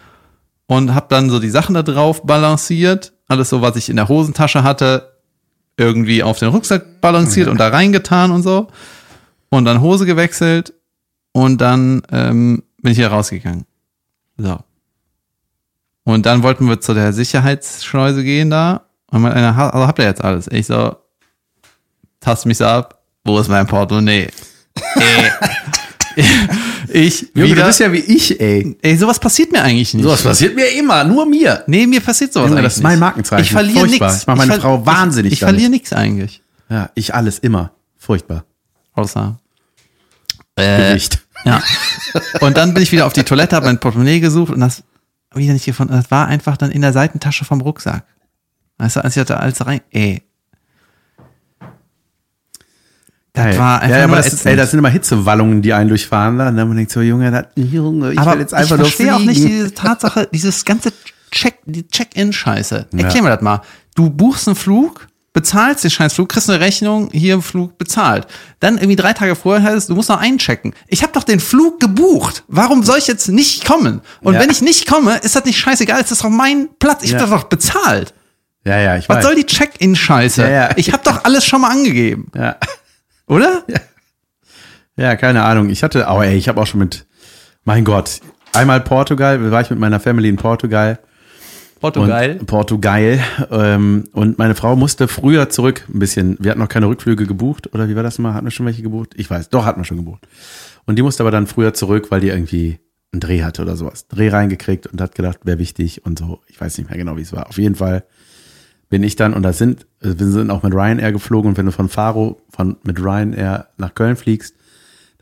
und 0.67 0.95
habe 0.95 1.07
dann 1.09 1.31
so 1.31 1.39
die 1.39 1.51
Sachen 1.51 1.75
da 1.75 1.83
drauf 1.83 2.25
balanciert. 2.25 3.13
Alles 3.29 3.51
so, 3.51 3.63
was 3.63 3.77
ich 3.77 3.89
in 3.89 3.97
der 3.97 4.09
Hosentasche 4.09 4.63
hatte, 4.63 5.15
irgendwie 5.77 6.23
auf 6.23 6.39
den 6.39 6.51
Rucksack 6.51 7.01
balanciert 7.01 7.49
und 7.49 7.59
da 7.59 7.69
reingetan 7.69 8.31
und 8.31 8.43
so. 8.43 8.69
Und 9.51 9.65
dann 9.65 9.81
Hose 9.81 10.07
gewechselt 10.07 10.75
und 11.33 11.61
dann 11.61 12.03
ähm, 12.11 12.63
bin 12.83 12.93
ich 12.93 12.99
hier 12.99 13.09
rausgegangen. 13.09 13.65
So. 14.37 14.59
Und 16.05 16.27
dann 16.27 16.43
wollten 16.43 16.69
wir 16.69 16.81
zu 16.81 16.93
der 16.95 17.13
Sicherheitsschleuse 17.13 18.23
gehen 18.25 18.51
da. 18.51 18.83
Und 19.11 19.23
mein 19.23 19.33
einer, 19.33 19.57
"Ha- 19.57 19.71
also 19.71 19.87
habt 19.87 19.99
ihr 19.99 20.05
jetzt 20.05 20.23
alles? 20.23 20.49
Ich 20.51 20.67
so, 20.67 20.97
tast 22.21 22.47
mich 22.47 22.59
so 22.59 22.67
ab, 22.67 23.03
wo 23.25 23.39
ist 23.39 23.49
mein 23.49 23.67
Portemonnaie? 23.67 24.29
Ey. 24.97 25.31
ich 26.89 27.21
Junge, 27.35 27.51
wieder, 27.51 27.63
du 27.63 27.67
bist 27.69 27.81
ja 27.81 27.93
wie 27.93 27.99
ich, 27.99 28.39
ey. 28.41 28.77
ey, 28.83 28.97
sowas 28.97 29.19
passiert 29.19 29.51
mir 29.53 29.63
eigentlich 29.63 29.95
nicht. 29.95 30.05
Sowas 30.05 30.23
passiert 30.23 30.55
mir 30.55 30.67
immer, 30.79 31.05
nur 31.05 31.27
mir. 31.27 31.65
Nee, 31.67 31.87
mir 31.87 32.01
passiert 32.01 32.33
sowas 32.33 32.49
Junge, 32.49 32.61
eigentlich 32.61 32.69
das 32.73 32.77
ist 32.77 32.83
mein. 32.83 32.99
Markenzeichen. 32.99 33.45
Ich 33.45 33.51
verliere 33.53 33.87
nichts. 33.87 34.21
Ich 34.23 34.27
mach 34.27 34.37
meine 34.37 34.61
Frau 34.61 34.85
wahnsinnig 34.85 35.33
Ich, 35.33 35.39
ich 35.41 35.45
verliere 35.45 35.71
nichts 35.71 35.93
eigentlich. 35.93 36.43
Ja, 36.69 36.91
ich 36.95 37.15
alles, 37.15 37.39
immer. 37.39 37.73
Furchtbar. 37.97 38.45
Außer 38.95 39.39
äh, 40.57 40.91
Gewicht. 40.91 41.21
Ja. 41.45 41.63
Und 42.41 42.57
dann 42.57 42.75
bin 42.75 42.83
ich 42.83 42.93
wieder 42.93 43.07
auf 43.07 43.13
die 43.13 43.23
Toilette, 43.25 43.57
habe 43.57 43.67
mein 43.67 43.81
Portemonnaie 43.81 44.21
gesucht 44.21 44.53
und 44.53 44.61
das 44.61 44.83
wieder 45.37 45.53
nicht 45.53 45.67
gefunden. 45.67 45.93
Das 45.95 46.11
war 46.11 46.27
einfach 46.27 46.57
dann 46.57 46.71
in 46.71 46.83
der 46.83 46.93
Seitentasche 46.93 47.45
vom 47.45 47.61
Rucksack. 47.61 48.05
Weißt 48.79 48.97
du, 48.97 49.05
als 49.05 49.17
ich 49.17 49.25
da 49.25 49.37
alles 49.37 49.65
rein, 49.67 49.81
ey. 49.91 50.23
Das 53.33 53.47
Geil. 53.47 53.59
war 53.59 53.81
einfach 53.81 53.91
ja, 53.91 53.99
ja, 53.99 54.05
aber 54.05 54.17
das, 54.17 54.33
ist, 54.33 54.47
ey, 54.47 54.55
das 54.55 54.71
sind 54.71 54.79
immer 54.79 54.91
Hitzewallungen, 54.91 55.61
die 55.61 55.73
einen 55.73 55.89
durchfahren. 55.89 56.39
Da. 56.39 56.49
Und 56.49 56.57
dann 56.57 56.69
man 56.69 56.77
denkt 56.77 56.93
so, 56.93 57.01
Junge, 57.01 57.31
das, 57.33 57.47
Junge 57.57 58.13
ich 58.13 58.19
Aber 58.19 58.35
will 58.35 58.41
jetzt 58.41 58.55
einfach 58.55 58.77
ich 58.77 58.79
nur 58.79 58.87
verstehe 58.87 59.15
auch 59.15 59.19
nicht 59.19 59.41
fliegen. 59.41 59.49
diese 59.49 59.75
Tatsache, 59.75 60.29
dieses 60.33 60.65
ganze 60.65 60.93
Check, 61.33 61.59
die 61.67 61.87
Check-in-Scheiße. 61.89 62.87
Ja. 62.93 62.99
Erklär 63.01 63.23
mir 63.25 63.31
das 63.31 63.43
mal. 63.43 63.61
Du 63.97 64.09
buchst 64.09 64.47
einen 64.47 64.55
Flug, 64.57 65.09
bezahlst 65.35 65.85
den 65.85 65.91
Scheißflug, 65.91 66.31
kriegst 66.31 66.49
eine 66.49 66.61
Rechnung, 66.61 67.11
hier 67.13 67.43
Flug 67.43 67.77
bezahlt. 67.77 68.27
Dann 68.61 68.79
irgendwie 68.79 68.97
drei 68.97 69.13
Tage 69.13 69.35
vorher 69.37 69.63
heißt 69.63 69.77
es, 69.77 69.87
du 69.89 69.95
musst 69.95 70.09
noch 70.09 70.21
einchecken. 70.21 70.73
Ich 70.89 71.03
habe 71.03 71.13
doch 71.13 71.25
den 71.25 71.41
Flug 71.41 71.81
gebucht. 71.81 72.45
Warum 72.49 72.83
soll 72.85 72.99
ich 72.99 73.07
jetzt 73.09 73.29
nicht 73.29 73.67
kommen? 73.67 74.01
Und 74.23 74.35
Ja. 74.35 74.41
wenn 74.41 74.49
ich 74.51 74.63
nicht 74.63 74.87
komme, 74.89 75.17
ist 75.19 75.37
das 75.37 75.45
nicht 75.45 75.59
scheißegal, 75.59 76.01
ist 76.01 76.11
das 76.13 76.21
doch 76.21 76.31
mein 76.31 76.69
Platz. 76.79 77.03
Ich 77.03 77.11
Ja. 77.11 77.19
hab 77.21 77.29
das 77.29 77.41
doch 77.43 77.49
bezahlt. 77.49 78.15
Ja, 78.65 78.79
ja, 78.79 78.97
ich 78.97 79.09
Was 79.11 79.17
weiß. 79.19 79.25
soll 79.25 79.35
die 79.35 79.45
Check-in-Scheiße? 79.45 80.41
Ja, 80.43 80.49
ja. 80.49 80.69
Ich 80.77 80.91
habe 80.93 81.03
doch 81.05 81.25
alles 81.25 81.45
schon 81.45 81.61
mal 81.61 81.71
angegeben, 81.71 82.31
ja. 82.35 82.57
oder? 83.27 83.65
ja, 84.97 85.17
keine 85.17 85.43
Ahnung. 85.43 85.69
Ich 85.69 85.83
hatte, 85.83 86.07
aber 86.09 86.27
ey, 86.27 86.37
ich 86.37 86.49
habe 86.49 86.61
auch 86.61 86.67
schon 86.67 86.81
mit, 86.81 87.07
mein 87.65 87.85
Gott, 87.85 88.21
einmal 88.53 88.81
Portugal, 88.81 89.51
war 89.51 89.61
ich 89.61 89.71
mit 89.71 89.79
meiner 89.79 90.01
Family 90.01 90.29
in 90.29 90.37
Portugal. 90.37 90.99
Und 92.39 92.47
Portugal. 92.47 93.21
Ähm, 93.51 94.05
und 94.13 94.39
meine 94.39 94.55
Frau 94.55 94.75
musste 94.75 95.07
früher 95.07 95.51
zurück 95.51 95.85
ein 95.93 95.99
bisschen. 95.99 96.37
Wir 96.41 96.51
hatten 96.51 96.61
noch 96.61 96.69
keine 96.69 96.87
Rückflüge 96.87 97.27
gebucht. 97.27 97.75
Oder 97.75 97.89
wie 97.89 97.97
war 97.97 98.03
das 98.03 98.19
mal? 98.19 98.33
Hatten 98.33 98.47
wir 98.47 98.51
schon 98.51 98.65
welche 98.65 98.83
gebucht? 98.83 99.11
Ich 99.17 99.29
weiß. 99.29 99.51
Doch, 99.51 99.67
hatten 99.67 99.81
wir 99.81 99.85
schon 99.85 99.99
gebucht. 99.99 100.27
Und 100.87 100.97
die 100.97 101.03
musste 101.03 101.23
aber 101.23 101.31
dann 101.31 101.47
früher 101.47 101.75
zurück, 101.75 102.11
weil 102.11 102.21
die 102.21 102.29
irgendwie 102.29 102.79
einen 103.13 103.21
Dreh 103.21 103.43
hatte 103.43 103.63
oder 103.63 103.77
sowas. 103.77 104.09
Dreh 104.09 104.29
reingekriegt 104.29 104.87
und 104.87 105.01
hat 105.01 105.15
gedacht, 105.15 105.41
wäre 105.45 105.59
wichtig 105.59 106.05
und 106.07 106.19
so. 106.19 106.41
Ich 106.47 106.61
weiß 106.61 106.79
nicht 106.79 106.89
mehr 106.89 106.99
genau, 106.99 107.17
wie 107.17 107.23
es 107.23 107.33
war. 107.33 107.49
Auf 107.49 107.59
jeden 107.59 107.75
Fall 107.75 108.05
bin 108.89 109.03
ich 109.03 109.17
dann, 109.17 109.35
und 109.35 109.43
da 109.43 109.53
sind, 109.53 109.87
äh, 110.01 110.15
wir 110.17 110.27
sind 110.27 110.51
auch 110.51 110.63
mit 110.63 110.73
Ryanair 110.73 111.13
geflogen 111.13 111.51
und 111.51 111.59
wenn 111.59 111.67
du 111.67 111.73
von 111.73 111.89
Faro 111.89 112.41
von, 112.49 112.77
mit 112.85 112.99
Ryanair 112.99 113.69
nach 113.77 113.95
Köln 113.95 114.17
fliegst, 114.17 114.54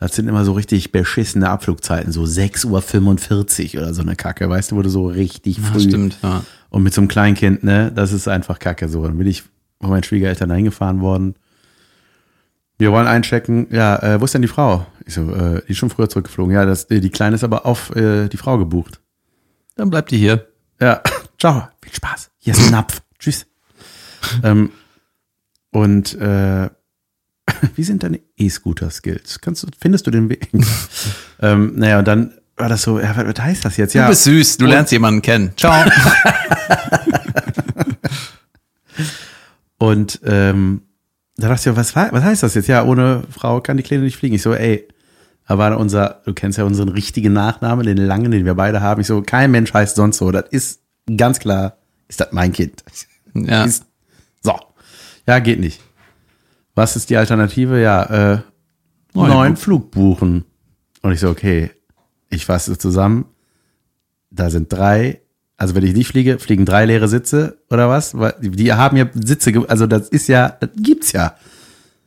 das 0.03 0.17
sind 0.17 0.27
immer 0.27 0.45
so 0.45 0.53
richtig 0.53 0.91
beschissene 0.91 1.49
Abflugzeiten, 1.49 2.11
so 2.11 2.23
6.45 2.25 3.77
Uhr 3.77 3.83
oder 3.83 3.95
so 3.95 4.03
eine 4.03 4.17
Kacke, 4.17 4.51
weißt 4.51 4.73
du, 4.73 4.77
wo 4.77 4.83
du 4.83 4.89
so 4.89 5.07
richtig 5.07 5.59
Ja, 5.59 5.63
früh 5.63 5.81
stimmt, 5.81 6.19
ja. 6.23 6.43
und 6.71 6.83
mit 6.83 6.93
so 6.93 7.01
einem 7.01 7.07
Kleinkind, 7.07 7.63
ne, 7.63 7.93
das 7.95 8.13
ist 8.13 8.27
einfach 8.27 8.59
Kacke. 8.59 8.89
So, 8.89 9.05
dann 9.05 9.17
bin 9.17 9.29
ich 9.29 9.45
von 9.81 9.91
meinen 9.91 10.03
Schwiegereltern 10.03 10.51
eingefahren 10.51 11.01
worden. 11.03 11.37
Wir 12.79 12.91
wollen 12.91 13.07
einchecken. 13.07 13.69
Ja, 13.71 13.97
äh, 14.03 14.21
wo 14.21 14.25
ist 14.25 14.35
denn 14.35 14.43
die 14.43 14.49
Frau? 14.49 14.85
Ich 15.07 15.15
so, 15.15 15.31
äh, 15.31 15.63
die 15.69 15.73
ist 15.73 15.79
schon 15.79 15.91
früher 15.91 16.09
zurückgeflogen. 16.09 16.53
Ja, 16.53 16.67
das, 16.67 16.89
die 16.89 17.11
Kleine 17.11 17.37
ist 17.37 17.45
aber 17.45 17.65
auf 17.65 17.95
äh, 17.95 18.29
die 18.29 18.37
Frau 18.39 18.59
gebucht. 18.59 19.01
Dann 19.77 19.89
bleibt 19.89 20.11
die 20.11 20.19
hier. 20.19 20.49
Ja, 20.81 21.01
ciao, 21.39 21.69
viel 21.81 21.95
Spaß. 21.95 22.33
Hier 22.39 22.55
ist 22.55 22.67
ein 22.67 22.73
Napf. 22.73 23.03
Tschüss. 23.21 23.47
ähm, 24.43 24.73
und 25.71 26.15
äh, 26.15 26.71
wie 27.77 27.85
sind 27.85 28.03
deine 28.03 28.21
E-Scooter-Skills? 28.37 29.41
Kannst 29.41 29.63
du, 29.63 29.69
findest 29.81 30.07
du 30.07 30.11
den 30.11 30.29
Weg? 30.29 30.49
ähm, 31.41 31.73
naja, 31.77 31.99
und 32.01 32.09
dann 32.09 32.35
war 32.57 32.69
das 32.69 32.83
so, 32.83 33.01
ja, 33.01 33.17
was, 33.17 33.41
heißt 33.43 33.65
das 33.65 33.77
jetzt? 33.77 33.95
Du 33.95 33.99
Ja, 33.99 34.09
bist 34.09 34.25
süß, 34.25 34.59
du 34.59 34.65
Und- 34.65 34.71
lernst 34.71 34.93
jemanden 34.93 35.23
kennen. 35.23 35.53
Ciao. 35.57 35.85
Und 39.79 40.21
ähm, 40.25 40.83
da 41.37 41.49
dachte 41.49 41.71
ich, 41.71 41.77
was, 41.77 41.97
was 41.97 42.23
heißt 42.23 42.43
das 42.45 42.55
jetzt? 42.55 42.69
Ja, 42.69 42.85
ohne 42.85 43.25
Frau 43.31 43.61
kann 43.61 43.77
die 43.77 43.83
Kleine 43.83 44.05
nicht 44.05 44.17
fliegen. 44.17 44.35
Ich 44.37 44.43
so, 44.43 44.55
ey, 44.55 44.87
da 45.49 45.59
war 45.59 45.77
unser, 45.77 46.23
du 46.25 46.33
kennst 46.35 46.57
ja 46.59 46.65
unseren 46.65 46.89
richtigen 46.89 47.33
Nachnamen, 47.33 47.85
den 47.85 47.97
langen, 47.97 48.31
den 48.31 48.45
wir 48.45 48.55
beide 48.55 48.81
haben. 48.81 49.01
Ich 49.01 49.07
so, 49.09 49.23
kein 49.23 49.51
Mensch 49.51 49.73
heißt 49.75 49.97
sonst 49.97 50.19
so. 50.19 50.31
Das 50.31 50.45
ist 50.51 50.81
ganz 51.17 51.41
klar, 51.41 51.79
ist 52.07 52.21
das 52.21 52.29
mein 52.33 52.53
Kind. 52.53 52.85
ja. 53.35 53.65
Ist, 53.65 53.85
so. 54.43 54.57
Ja, 55.27 55.41
geht 55.41 55.59
nicht. 55.59 55.81
Was 56.75 56.97
ist 56.97 57.11
die 57.11 57.17
Alternative? 57.17 57.81
Ja, 57.81 58.03
äh, 58.35 58.39
Neuen 59.15 59.31
neuen 59.31 59.57
Flug 59.57 59.91
buchen. 59.91 60.45
Und 61.03 61.13
ich 61.13 61.21
so, 61.21 61.29
okay, 61.29 61.71
ich 62.31 62.47
fasse 62.47 62.79
zusammen. 62.79 63.27
Da 64.31 64.49
sind 64.49 64.73
drei, 64.73 65.21
also 65.59 65.75
wenn 65.75 65.85
ich 65.85 65.93
nicht 65.95 66.09
fliege, 66.09 66.39
fliegen 66.39 66.65
drei 66.65 66.87
leere 66.87 67.09
Sitze 67.09 67.59
oder 67.69 67.91
was? 67.91 68.17
Weil 68.17 68.35
die- 68.41 68.73
haben 68.73 68.97
ja 68.97 69.07
Sitze, 69.13 69.53
also 69.69 69.87
das 69.87 70.09
ist 70.09 70.29
ja, 70.29 70.49
das 70.61 70.71
gibt's 70.77 71.13
ja. 71.13 71.35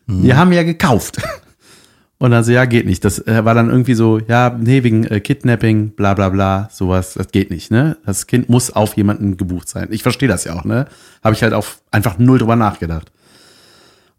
Die 0.08 0.34
haben 0.34 0.52
ja 0.52 0.64
gekauft. 0.64 1.22
Und 2.18 2.32
dann 2.32 2.44
so, 2.44 2.52
ja, 2.52 2.66
geht 2.66 2.86
nicht. 2.86 3.04
Das 3.04 3.20
äh, 3.28 3.44
war 3.44 3.54
dann 3.54 3.70
irgendwie 3.70 3.94
so, 3.94 4.20
ja, 4.20 4.50
nee, 4.58 4.84
wegen 4.84 5.04
äh, 5.06 5.20
Kidnapping, 5.20 5.92
bla 5.92 6.14
bla 6.14 6.30
bla, 6.30 6.70
sowas, 6.72 7.14
das 7.16 7.28
geht 7.28 7.52
nicht, 7.52 7.72
ne? 7.72 7.98
Das 8.06 8.26
Kind 8.26 8.48
muss 8.50 8.72
auf 8.72 8.96
jemanden 8.96 9.36
gebucht 9.36 9.68
sein. 9.68 9.90
Ich 9.92 10.02
verstehe 10.02 10.30
das 10.30 10.46
ja 10.46 10.54
auch, 10.54 10.64
ne? 10.64 10.88
Habe 11.24 11.36
ich 11.36 11.44
halt 11.44 11.54
auch 11.54 11.66
einfach 11.92 12.18
null 12.18 12.40
drüber 12.40 12.56
nachgedacht. 12.56 13.12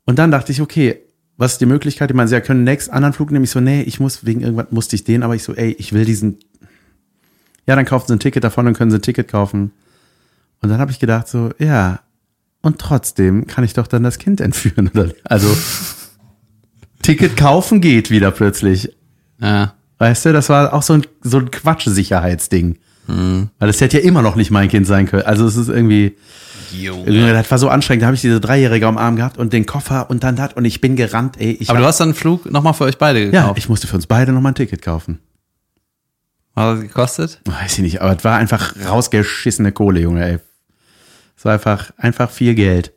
Und 0.06 0.18
dann 0.18 0.30
dachte 0.30 0.52
ich, 0.52 0.62
okay, 0.62 1.00
was 1.36 1.52
ist 1.52 1.60
die 1.60 1.66
Möglichkeit? 1.66 2.10
Ich 2.10 2.16
meine, 2.16 2.28
sie 2.28 2.40
können 2.40 2.64
next 2.64 2.90
anderen 2.90 3.12
Flug 3.12 3.30
nehmen. 3.30 3.44
Ich 3.44 3.50
so, 3.50 3.60
nee, 3.60 3.82
ich 3.82 4.00
muss, 4.00 4.24
wegen 4.24 4.40
irgendwas 4.40 4.68
musste 4.70 4.96
ich 4.96 5.04
den, 5.04 5.22
aber 5.22 5.34
ich 5.34 5.42
so, 5.42 5.52
ey, 5.54 5.72
ich 5.78 5.92
will 5.92 6.06
diesen. 6.06 6.38
Ja, 7.66 7.76
dann 7.76 7.84
kaufen 7.84 8.06
sie 8.06 8.14
ein 8.14 8.20
Ticket 8.20 8.44
davon, 8.44 8.64
dann 8.64 8.74
können 8.74 8.90
sie 8.90 8.98
ein 8.98 9.02
Ticket 9.02 9.28
kaufen. 9.28 9.72
Und 10.62 10.70
dann 10.70 10.78
habe 10.78 10.90
ich 10.92 10.98
gedacht, 10.98 11.28
so, 11.28 11.50
ja, 11.58 12.00
und 12.62 12.78
trotzdem 12.78 13.46
kann 13.46 13.64
ich 13.64 13.74
doch 13.74 13.86
dann 13.86 14.02
das 14.02 14.18
Kind 14.18 14.40
entführen. 14.40 14.90
Also, 15.24 15.54
Ticket 17.02 17.36
kaufen 17.36 17.80
geht 17.80 18.10
wieder 18.10 18.30
plötzlich. 18.30 18.92
ja. 19.40 19.74
Weißt 19.98 20.26
du, 20.26 20.32
das 20.32 20.50
war 20.50 20.74
auch 20.74 20.82
so 20.82 20.92
ein, 20.92 21.06
so 21.22 21.38
ein 21.38 21.50
Quatsch-Sicherheitsding. 21.50 22.76
Mhm. 23.06 23.48
Weil 23.58 23.68
das 23.68 23.80
hätte 23.80 23.98
ja 23.98 24.04
immer 24.04 24.20
noch 24.20 24.36
nicht 24.36 24.50
mein 24.50 24.68
Kind 24.68 24.86
sein 24.86 25.06
können. 25.06 25.22
Also 25.22 25.46
es 25.46 25.56
ist 25.56 25.68
irgendwie, 25.68 26.16
irgendwie 26.84 27.32
das 27.32 27.50
war 27.50 27.58
so 27.58 27.68
anstrengend. 27.68 28.02
Da 28.02 28.06
habe 28.06 28.14
ich 28.14 28.20
diese 28.20 28.40
Dreijährige 28.40 28.86
am 28.86 28.98
Arm 28.98 29.16
gehabt 29.16 29.38
und 29.38 29.52
den 29.52 29.66
Koffer 29.66 30.10
und 30.10 30.22
dann 30.24 30.36
das 30.36 30.52
und 30.54 30.64
ich 30.64 30.80
bin 30.80 30.96
gerannt, 30.96 31.40
ey. 31.40 31.52
Ich 31.52 31.70
Aber 31.70 31.78
du 31.78 31.84
hast 31.84 32.00
dann 32.00 32.08
einen 32.08 32.14
Flug 32.14 32.50
nochmal 32.50 32.74
für 32.74 32.84
euch 32.84 32.98
beide 32.98 33.24
ja, 33.24 33.42
gekauft. 33.42 33.58
ich 33.58 33.68
musste 33.68 33.86
für 33.86 33.96
uns 33.96 34.06
beide 34.06 34.32
nochmal 34.32 34.52
ein 34.52 34.56
Ticket 34.56 34.82
kaufen. 34.82 35.20
Was 36.54 36.64
hat 36.64 36.76
das 36.76 36.82
gekostet? 36.82 37.40
Weiß 37.44 37.74
ich 37.74 37.82
nicht, 37.82 38.00
aber 38.00 38.16
es 38.16 38.24
war 38.24 38.36
einfach 38.38 38.74
rausgeschissene 38.88 39.72
Kohle, 39.72 40.00
Junge, 40.00 40.24
ey. 40.24 40.38
Es 41.36 41.44
war 41.44 41.52
einfach, 41.52 41.92
einfach 41.98 42.30
viel 42.30 42.54
Geld. 42.54 42.92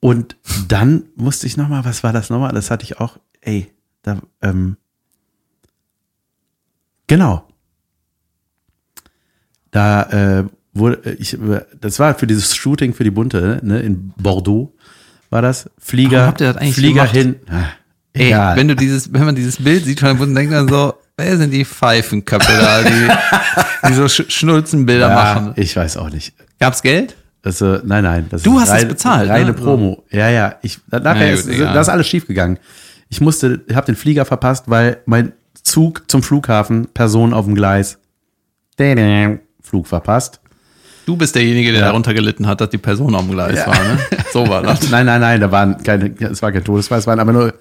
Und 0.00 0.36
dann 0.68 1.04
musste 1.16 1.46
ich 1.46 1.56
nochmal, 1.56 1.84
was 1.86 2.04
war 2.04 2.12
das 2.12 2.28
nochmal? 2.28 2.52
Das 2.52 2.70
hatte 2.70 2.84
ich 2.84 3.00
auch, 3.00 3.16
ey, 3.40 3.72
da, 4.02 4.18
ähm, 4.42 4.76
genau. 7.06 7.48
Da 9.70 10.02
äh, 10.02 10.44
wurde, 10.74 11.12
ich, 11.18 11.38
das 11.80 11.98
war 11.98 12.14
für 12.14 12.26
dieses 12.26 12.54
Shooting 12.54 12.94
für 12.94 13.04
die 13.04 13.10
Bunte, 13.10 13.60
ne, 13.62 13.80
in 13.80 14.12
Bordeaux 14.16 14.72
war 15.30 15.42
das. 15.42 15.70
Flieger, 15.78 16.18
Warum 16.18 16.26
habt 16.28 16.40
ihr 16.40 16.46
das 16.52 16.56
eigentlich 16.58 16.74
Flieger 16.74 17.00
gemacht? 17.06 17.16
hin. 17.16 17.36
Ah, 17.50 17.64
Ey, 18.12 18.26
egal. 18.28 18.56
wenn 18.56 18.68
du 18.68 18.76
dieses, 18.76 19.12
wenn 19.12 19.24
man 19.24 19.34
dieses 19.34 19.56
Bild 19.62 19.84
sieht 19.84 20.00
von 20.00 20.08
der 20.10 20.14
Bund, 20.14 20.36
denkt 20.36 20.52
man 20.52 20.68
so, 20.68 20.94
wer 21.16 21.36
sind 21.36 21.50
die 21.52 21.64
Pfeifenköpfe 21.64 22.52
da, 22.52 22.82
die, 22.82 23.88
die 23.88 23.94
so 23.94 24.08
Sch 24.08 24.24
Schnulzenbilder 24.28 25.08
ja, 25.08 25.14
machen? 25.14 25.52
ich 25.56 25.74
weiß 25.76 25.96
auch 25.96 26.10
nicht. 26.10 26.34
Gab's 26.60 26.82
Geld? 26.82 27.16
Also, 27.42 27.78
nein, 27.84 28.04
nein. 28.04 28.26
Das 28.30 28.42
Du 28.42 28.56
ist 28.56 28.62
hast 28.62 28.68
es 28.68 28.74
reine, 28.76 28.86
bezahlt, 28.86 29.28
Reine 29.30 29.46
ne? 29.46 29.52
Promo. 29.54 30.04
Ja, 30.10 30.28
ja. 30.30 30.54
Ich, 30.62 30.78
nachher 30.90 31.02
Na 31.14 31.30
ist, 31.30 31.46
gut, 31.46 31.54
egal. 31.56 31.74
da 31.74 31.80
ist 31.80 31.88
alles 31.88 32.06
schief 32.06 32.26
gegangen. 32.26 32.58
Ich 33.10 33.20
musste, 33.20 33.60
ich 33.68 33.74
habe 33.74 33.86
den 33.86 33.96
Flieger 33.96 34.24
verpasst, 34.24 34.64
weil 34.68 34.98
mein 35.06 35.32
Zug 35.62 36.04
zum 36.10 36.22
Flughafen, 36.22 36.86
Person 36.94 37.34
auf 37.34 37.44
dem 37.44 37.54
Gleis, 37.54 37.98
Flug 39.60 39.86
verpasst. 39.86 40.40
Du 41.06 41.16
bist 41.16 41.34
derjenige, 41.34 41.72
der 41.72 41.82
darunter 41.82 42.14
gelitten 42.14 42.46
hat, 42.46 42.60
dass 42.60 42.70
die 42.70 42.78
Person 42.78 43.14
am 43.14 43.30
Gleis 43.30 43.66
war, 43.66 43.74
ne? 43.74 43.98
So 44.32 44.48
war 44.48 44.62
das. 44.62 44.90
Nein, 44.90 45.06
nein, 45.06 45.20
nein, 45.20 45.40
da 45.40 45.52
waren 45.52 45.82
keine, 45.82 46.14
es 46.18 46.40
war 46.40 46.50
kein 46.50 46.64
Todesfall, 46.64 46.98
es 46.98 47.06
waren 47.06 47.20
aber 47.20 47.32
nur 47.32 47.54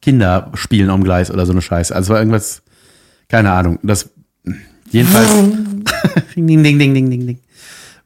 Kinder 0.00 0.50
spielen 0.54 0.90
am 0.90 1.04
Gleis 1.04 1.30
oder 1.30 1.44
so 1.44 1.52
eine 1.52 1.60
Scheiße. 1.60 1.94
Also 1.94 2.06
es 2.06 2.10
war 2.10 2.18
irgendwas, 2.18 2.62
keine 3.28 3.52
Ahnung. 3.52 3.78
Das, 3.82 4.10
jedenfalls, 4.90 5.28
ding, 6.36 6.46
ding, 6.46 6.62
ding, 6.62 6.78
ding, 6.78 6.94
ding, 6.94 7.26
ding. 7.26 7.38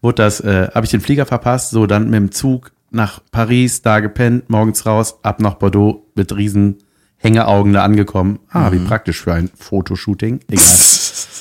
Wurde 0.00 0.16
das, 0.16 0.40
äh, 0.40 0.68
habe 0.74 0.84
ich 0.84 0.90
den 0.90 1.00
Flieger 1.00 1.26
verpasst, 1.26 1.70
so 1.70 1.86
dann 1.86 2.10
mit 2.10 2.14
dem 2.14 2.32
Zug 2.32 2.72
nach 2.90 3.20
Paris, 3.30 3.82
da 3.82 4.00
gepennt, 4.00 4.50
morgens 4.50 4.84
raus, 4.84 5.18
ab 5.22 5.40
nach 5.40 5.54
Bordeaux, 5.54 6.06
mit 6.14 6.34
riesen 6.36 6.78
Hängeaugen 7.16 7.72
da 7.72 7.84
angekommen. 7.84 8.40
Ah, 8.50 8.72
wie 8.72 8.80
praktisch 8.80 9.20
für 9.22 9.32
ein 9.32 9.48
Fotoshooting. 9.54 10.40
Egal. 10.48 10.64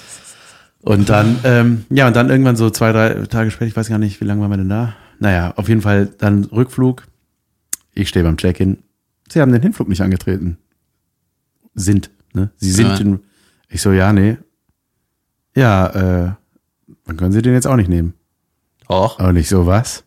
Und 0.83 1.09
dann, 1.09 1.39
ähm, 1.43 1.85
ja, 1.89 2.07
und 2.07 2.15
dann 2.15 2.29
irgendwann 2.29 2.55
so 2.55 2.69
zwei, 2.69 2.91
drei 2.91 3.25
Tage 3.27 3.51
später, 3.51 3.67
ich 3.67 3.75
weiß 3.77 3.89
gar 3.89 3.99
nicht, 3.99 4.19
wie 4.21 4.25
lange 4.25 4.41
waren 4.41 4.49
wir 4.49 4.57
denn 4.57 4.69
da? 4.69 4.95
Naja, 5.19 5.53
auf 5.55 5.69
jeden 5.69 5.81
Fall 5.81 6.07
dann 6.17 6.45
Rückflug. 6.45 7.07
Ich 7.93 8.09
stehe 8.09 8.25
beim 8.25 8.37
Check-in. 8.37 8.79
Sie 9.29 9.39
haben 9.41 9.51
den 9.51 9.61
Hinflug 9.61 9.87
nicht 9.87 10.01
angetreten. 10.01 10.57
Sind, 11.75 12.09
ne? 12.33 12.49
Sie 12.57 12.71
sind 12.71 12.87
Ja. 12.87 12.97
in, 12.97 13.19
ich 13.69 13.81
so, 13.81 13.91
ja, 13.91 14.11
nee. 14.11 14.37
Ja, 15.55 15.87
äh, 15.87 16.31
dann 17.05 17.17
können 17.17 17.31
Sie 17.31 17.41
den 17.41 17.53
jetzt 17.53 17.67
auch 17.67 17.75
nicht 17.75 17.89
nehmen. 17.89 18.13
Doch. 18.87 19.19
Und 19.19 19.35
ich 19.35 19.47
so, 19.49 19.65
was? 19.67 20.03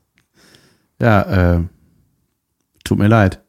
Ja, 1.00 1.54
äh, 1.56 1.60
tut 2.82 2.98
mir 2.98 3.08
leid. 3.08 3.40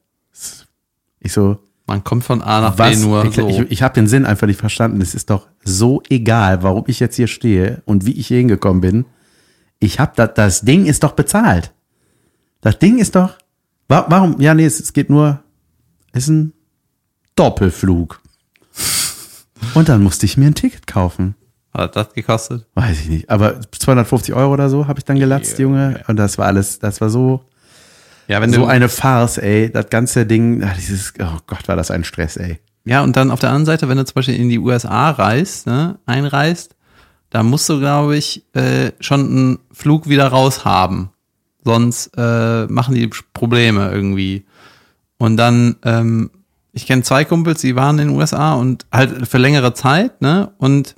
Ich 1.19 1.33
so, 1.33 1.59
Man 1.87 2.03
kommt 2.03 2.23
von 2.23 2.41
A 2.41 2.61
nach 2.61 2.75
B 2.75 2.83
was? 2.83 3.01
nur 3.01 3.25
ich 3.25 3.35
so. 3.35 3.47
ich, 3.47 3.59
ich 3.71 3.81
habe 3.83 3.93
den 3.93 4.07
Sinn 4.07 4.25
einfach 4.25 4.47
nicht 4.47 4.59
verstanden. 4.59 5.01
Es 5.01 5.13
ist 5.13 5.29
doch 5.29 5.47
so 5.63 6.01
egal, 6.09 6.63
warum 6.63 6.85
ich 6.87 6.99
jetzt 6.99 7.15
hier 7.15 7.27
stehe 7.27 7.83
und 7.85 8.05
wie 8.05 8.13
ich 8.13 8.27
hier 8.27 8.37
hingekommen 8.37 8.81
bin. 8.81 9.05
Ich 9.79 9.99
habe 9.99 10.13
das, 10.15 10.33
das 10.33 10.61
Ding 10.61 10.85
ist 10.85 11.03
doch 11.03 11.11
bezahlt. 11.11 11.73
Das 12.61 12.79
Ding 12.79 12.97
ist 12.97 13.15
doch, 13.15 13.37
wa 13.87 14.05
warum? 14.09 14.41
Ja, 14.41 14.53
nee, 14.55 14.65
es, 14.65 14.79
es 14.79 14.93
geht 14.93 15.09
nur, 15.09 15.43
es 16.11 16.23
ist 16.23 16.29
ein 16.29 16.53
Doppelflug. 17.35 18.21
Und 19.75 19.89
dann 19.89 20.01
musste 20.01 20.25
ich 20.25 20.37
mir 20.37 20.47
ein 20.47 20.55
Ticket 20.55 20.87
kaufen. 20.87 21.35
Hat 21.73 21.95
das 21.95 22.13
gekostet? 22.13 22.65
Weiß 22.73 23.01
ich 23.01 23.09
nicht. 23.09 23.29
Aber 23.29 23.59
250 23.61 24.33
Euro 24.33 24.53
oder 24.53 24.69
so 24.69 24.87
habe 24.87 24.99
ich 24.99 25.05
dann 25.05 25.19
gelatzt, 25.19 25.59
Junge. 25.59 26.01
Und 26.07 26.15
das 26.15 26.37
war 26.37 26.45
alles, 26.45 26.79
das 26.79 27.01
war 27.01 27.09
so, 27.09 27.43
Ja, 28.27 28.41
wenn 28.41 28.51
so 28.51 28.61
du, 28.61 28.65
eine 28.65 28.89
Farce, 28.89 29.37
ey. 29.37 29.71
Das 29.71 29.89
ganze 29.89 30.25
Ding, 30.25 30.63
ach, 30.63 30.75
dieses, 30.75 31.13
oh 31.19 31.37
Gott, 31.47 31.67
war 31.67 31.75
das 31.75 31.91
ein 31.91 32.03
Stress, 32.03 32.37
ey. 32.37 32.59
ja, 32.85 33.03
und 33.03 33.15
dann 33.15 33.31
auf 33.31 33.39
der 33.39 33.49
anderen 33.49 33.65
Seite, 33.65 33.87
wenn 33.89 33.97
du 33.97 34.05
zum 34.05 34.15
Beispiel 34.15 34.35
in 34.35 34.49
die 34.49 34.59
USA 34.59 35.11
reist, 35.11 35.67
ne, 35.67 35.99
einreist, 36.05 36.75
da 37.29 37.43
musst 37.43 37.67
du, 37.69 37.79
glaube 37.79 38.15
ich, 38.15 38.45
äh, 38.53 38.91
schon 38.99 39.19
einen 39.19 39.59
Flug 39.71 40.07
wieder 40.07 40.27
raus 40.27 40.63
haben. 40.65 41.09
Sonst 41.63 42.11
äh, 42.15 42.65
machen 42.67 42.95
die 42.95 43.09
Probleme 43.33 43.91
irgendwie. 43.91 44.45
Und 45.17 45.37
dann, 45.37 45.75
ähm, 45.83 46.29
ich 46.71 46.85
kenne 46.85 47.01
zwei 47.01 47.25
Kumpels, 47.25 47.61
die 47.61 47.75
waren 47.75 47.99
in 47.99 48.09
den 48.09 48.17
USA 48.17 48.53
und 48.53 48.85
halt 48.91 49.27
für 49.27 49.37
längere 49.37 49.73
Zeit, 49.73 50.21
ne? 50.21 50.51
Und 50.59 50.95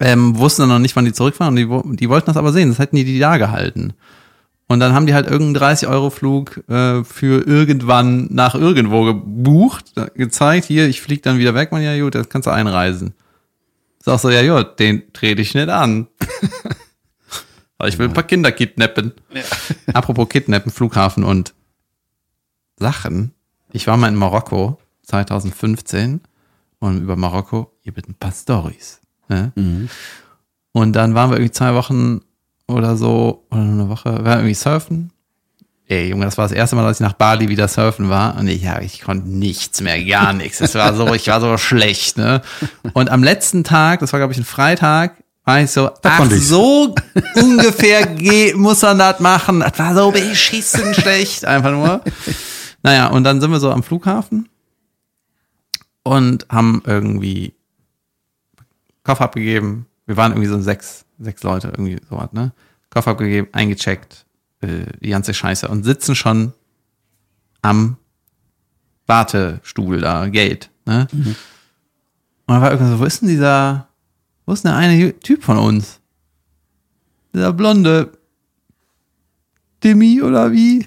ähm, 0.00 0.36
wussten 0.38 0.62
dann 0.62 0.70
noch 0.70 0.78
nicht, 0.78 0.96
wann 0.96 1.04
die 1.04 1.12
zurückfahren 1.12 1.56
und 1.56 1.92
die, 1.92 1.96
die 1.96 2.08
wollten 2.08 2.26
das 2.26 2.36
aber 2.36 2.52
sehen. 2.52 2.68
Das 2.68 2.78
hätten 2.78 2.96
die 2.96 3.04
die 3.04 3.18
da 3.18 3.36
gehalten. 3.36 3.94
Und 4.66 4.80
dann 4.80 4.94
haben 4.94 5.06
die 5.06 5.14
halt 5.14 5.26
irgendeinen 5.28 5.76
30-Euro-Flug 5.76 6.68
äh, 6.68 7.04
für 7.04 7.46
irgendwann 7.46 8.28
nach 8.30 8.54
irgendwo 8.54 9.04
gebucht, 9.04 9.92
gezeigt, 10.14 10.66
hier, 10.66 10.88
ich 10.88 11.02
flieg 11.02 11.22
dann 11.22 11.38
wieder 11.38 11.54
weg. 11.54 11.70
Man, 11.70 11.82
ja 11.82 11.98
gut, 12.00 12.14
das 12.14 12.28
kannst 12.30 12.46
du 12.46 12.50
einreisen. 12.50 13.14
Sag 13.98 14.20
so, 14.20 14.30
ja 14.30 14.56
gut, 14.56 14.78
den 14.78 15.12
trete 15.12 15.42
ich 15.42 15.54
nicht 15.54 15.68
an. 15.68 16.08
Weil 17.78 17.88
ich 17.88 17.98
will 17.98 18.08
ein 18.08 18.14
paar 18.14 18.24
Kinder 18.24 18.52
kidnappen. 18.52 19.12
Apropos 19.92 20.28
kidnappen, 20.28 20.72
Flughafen 20.72 21.24
und 21.24 21.54
Sachen. 22.76 23.32
Ich 23.72 23.86
war 23.86 23.96
mal 23.96 24.08
in 24.08 24.14
Marokko 24.14 24.78
2015 25.02 26.20
und 26.78 27.02
über 27.02 27.16
Marokko 27.16 27.72
gibt 27.82 28.08
ein 28.08 28.14
paar 28.14 28.32
Stories. 28.32 29.00
Ne? 29.28 29.52
Und 30.72 30.92
dann 30.92 31.14
waren 31.14 31.30
wir 31.30 31.36
irgendwie 31.36 31.52
zwei 31.52 31.74
Wochen 31.74 32.20
oder 32.68 32.96
so, 32.96 33.44
oder 33.50 33.60
eine 33.60 33.88
Woche, 33.88 34.12
wir 34.16 34.24
waren 34.24 34.38
irgendwie 34.40 34.54
surfen. 34.54 35.10
Ey, 35.86 36.08
Junge, 36.08 36.24
das 36.24 36.38
war 36.38 36.46
das 36.46 36.52
erste 36.52 36.76
Mal, 36.76 36.84
dass 36.84 36.96
ich 36.98 37.06
nach 37.06 37.12
Bali 37.12 37.48
wieder 37.50 37.68
surfen 37.68 38.08
war. 38.08 38.36
Und 38.38 38.48
ich, 38.48 38.62
ja, 38.62 38.80
ich 38.80 39.02
konnte 39.02 39.28
nichts 39.28 39.82
mehr, 39.82 40.02
gar 40.02 40.32
nichts. 40.32 40.60
Es 40.62 40.74
war 40.74 40.94
so, 40.94 41.12
ich 41.14 41.26
war 41.28 41.40
so 41.42 41.58
schlecht, 41.58 42.16
ne? 42.16 42.40
Und 42.94 43.10
am 43.10 43.22
letzten 43.22 43.64
Tag, 43.64 44.00
das 44.00 44.12
war, 44.14 44.20
glaube 44.20 44.32
ich, 44.32 44.38
ein 44.38 44.44
Freitag, 44.46 45.22
war 45.44 45.60
ich 45.60 45.70
so, 45.70 45.90
ach, 46.02 46.16
konnte 46.16 46.36
ich's. 46.36 46.48
so 46.48 46.94
ungefähr 47.34 48.06
ge- 48.06 48.54
muss 48.54 48.80
man 48.80 48.98
das 48.98 49.20
machen. 49.20 49.60
Das 49.60 49.78
war 49.78 49.94
so 49.94 50.10
beschissen 50.10 50.94
schlecht, 50.94 51.44
einfach 51.44 51.70
nur. 51.72 52.00
Naja, 52.82 53.08
und 53.08 53.24
dann 53.24 53.42
sind 53.42 53.50
wir 53.50 53.60
so 53.60 53.70
am 53.70 53.82
Flughafen 53.82 54.48
und 56.02 56.46
haben 56.48 56.82
irgendwie 56.86 57.52
Koffer 59.02 59.24
abgegeben. 59.24 59.84
Wir 60.06 60.16
waren 60.16 60.32
irgendwie 60.32 60.48
so 60.48 60.60
sechs, 60.60 61.04
sechs 61.18 61.42
Leute, 61.42 61.68
irgendwie 61.68 61.98
sowas, 62.08 62.32
ne? 62.32 62.52
Koffer 62.90 63.12
abgegeben, 63.12 63.48
eingecheckt, 63.52 64.26
äh, 64.60 64.84
die 65.00 65.10
ganze 65.10 65.34
Scheiße 65.34 65.68
und 65.68 65.84
sitzen 65.84 66.14
schon 66.14 66.52
am 67.62 67.96
Wartestuhl 69.06 70.00
da, 70.00 70.28
Gate, 70.28 70.70
ne? 70.86 71.08
Und 71.12 71.36
dann 72.54 72.62
war 72.62 72.70
irgendwie 72.70 72.92
so, 72.92 72.98
wo 73.00 73.04
ist 73.04 73.22
denn 73.22 73.28
dieser, 73.28 73.88
wo 74.44 74.52
ist 74.52 74.64
denn 74.64 74.72
der 74.72 74.78
eine 74.78 75.18
Typ 75.20 75.42
von 75.42 75.56
uns? 75.56 76.00
Dieser 77.32 77.52
blonde 77.52 78.12
Demi 79.82 80.22
oder 80.22 80.52
wie? 80.52 80.86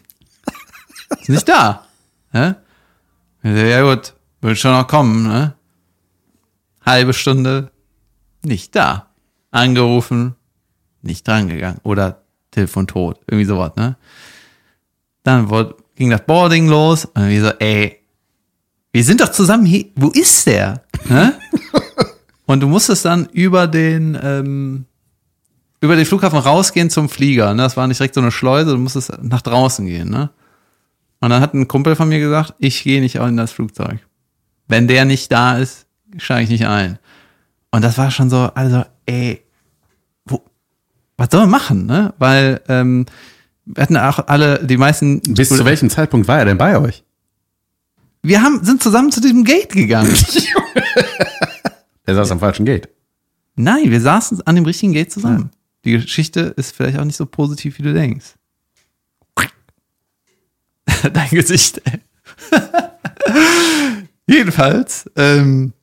ist 1.19 1.29
nicht 1.29 1.49
da. 1.49 1.85
Ne? 2.31 2.55
Ja 3.43 3.81
gut, 3.81 4.13
wird 4.41 4.57
schon 4.57 4.71
noch 4.71 4.87
kommen, 4.87 5.23
ne? 5.23 5.55
Halbe 6.85 7.13
Stunde, 7.13 7.71
nicht 8.43 8.75
da. 8.75 9.06
Angerufen, 9.51 10.35
nicht 11.01 11.27
drangegangen. 11.27 11.79
Oder 11.83 12.23
Telefon 12.51 12.87
tot. 12.87 13.19
Irgendwie 13.27 13.45
sowas, 13.45 13.71
ne? 13.75 13.97
Dann 15.23 15.49
wurde, 15.49 15.75
ging 15.95 16.09
das 16.09 16.25
Boarding 16.25 16.67
los 16.67 17.05
und 17.05 17.29
wir 17.29 17.41
so, 17.41 17.49
ey, 17.59 17.99
wir 18.91 19.03
sind 19.03 19.21
doch 19.21 19.29
zusammen 19.29 19.65
hier. 19.65 19.85
Wo 19.95 20.09
ist 20.09 20.47
der? 20.47 20.83
Ne? 21.09 21.33
und 22.45 22.61
du 22.61 22.67
musstest 22.67 23.05
dann 23.05 23.27
über 23.31 23.67
den, 23.67 24.17
ähm, 24.21 24.85
über 25.81 25.95
den 25.95 26.05
Flughafen 26.05 26.39
rausgehen 26.39 26.89
zum 26.89 27.09
Flieger. 27.09 27.53
Ne? 27.53 27.63
Das 27.63 27.77
war 27.77 27.87
nicht 27.87 27.99
direkt 27.99 28.15
so 28.15 28.21
eine 28.21 28.31
Schleuse, 28.31 28.71
du 28.71 28.77
musstest 28.77 29.11
nach 29.21 29.41
draußen 29.41 29.85
gehen, 29.85 30.09
ne? 30.09 30.29
Und 31.19 31.31
dann 31.31 31.41
hat 31.41 31.53
ein 31.55 31.67
Kumpel 31.67 31.95
von 31.95 32.09
mir 32.09 32.19
gesagt, 32.19 32.53
ich 32.59 32.83
gehe 32.83 33.01
nicht 33.01 33.19
auch 33.19 33.27
in 33.27 33.37
das 33.37 33.51
Flugzeug. 33.51 33.99
Wenn 34.67 34.87
der 34.87 35.03
nicht 35.03 35.31
da 35.31 35.57
ist, 35.57 35.87
steige 36.17 36.43
ich 36.43 36.49
nicht 36.49 36.67
ein. 36.67 36.99
Und 37.71 37.83
das 37.83 37.97
war 37.97 38.11
schon 38.11 38.29
so, 38.29 38.49
also, 38.55 38.83
ey, 39.05 39.43
wo, 40.25 40.43
was 41.17 41.29
soll 41.31 41.41
man 41.41 41.49
machen, 41.49 41.85
ne? 41.85 42.13
Weil 42.17 42.61
ähm, 42.67 43.05
wir 43.65 43.83
hatten 43.83 43.97
auch 43.97 44.27
alle, 44.27 44.65
die 44.65 44.77
meisten. 44.77 45.21
Bis 45.21 45.49
zu 45.49 45.65
welchem 45.65 45.89
Zeitpunkt 45.89 46.27
war 46.27 46.39
er 46.39 46.45
denn 46.45 46.57
bei 46.57 46.79
euch? 46.79 47.03
Wir 48.23 48.41
haben, 48.41 48.63
sind 48.63 48.81
zusammen 48.81 49.11
zu 49.11 49.21
diesem 49.21 49.43
Gate 49.43 49.69
gegangen. 49.69 50.15
Der 52.05 52.15
saß 52.15 52.31
am 52.31 52.39
falschen 52.39 52.65
Gate. 52.65 52.89
Nein, 53.55 53.89
wir 53.89 54.01
saßen 54.01 54.45
an 54.45 54.55
dem 54.55 54.65
richtigen 54.65 54.93
Gate 54.93 55.11
zusammen. 55.11 55.51
Die 55.83 55.91
Geschichte 55.91 56.53
ist 56.57 56.75
vielleicht 56.75 56.99
auch 56.99 57.05
nicht 57.05 57.15
so 57.15 57.25
positiv, 57.25 57.79
wie 57.79 57.83
du 57.83 57.93
denkst. 57.93 58.35
Dein 61.13 61.29
Gesicht. 61.29 61.81
Jedenfalls, 64.27 65.09
ähm, 65.15 65.73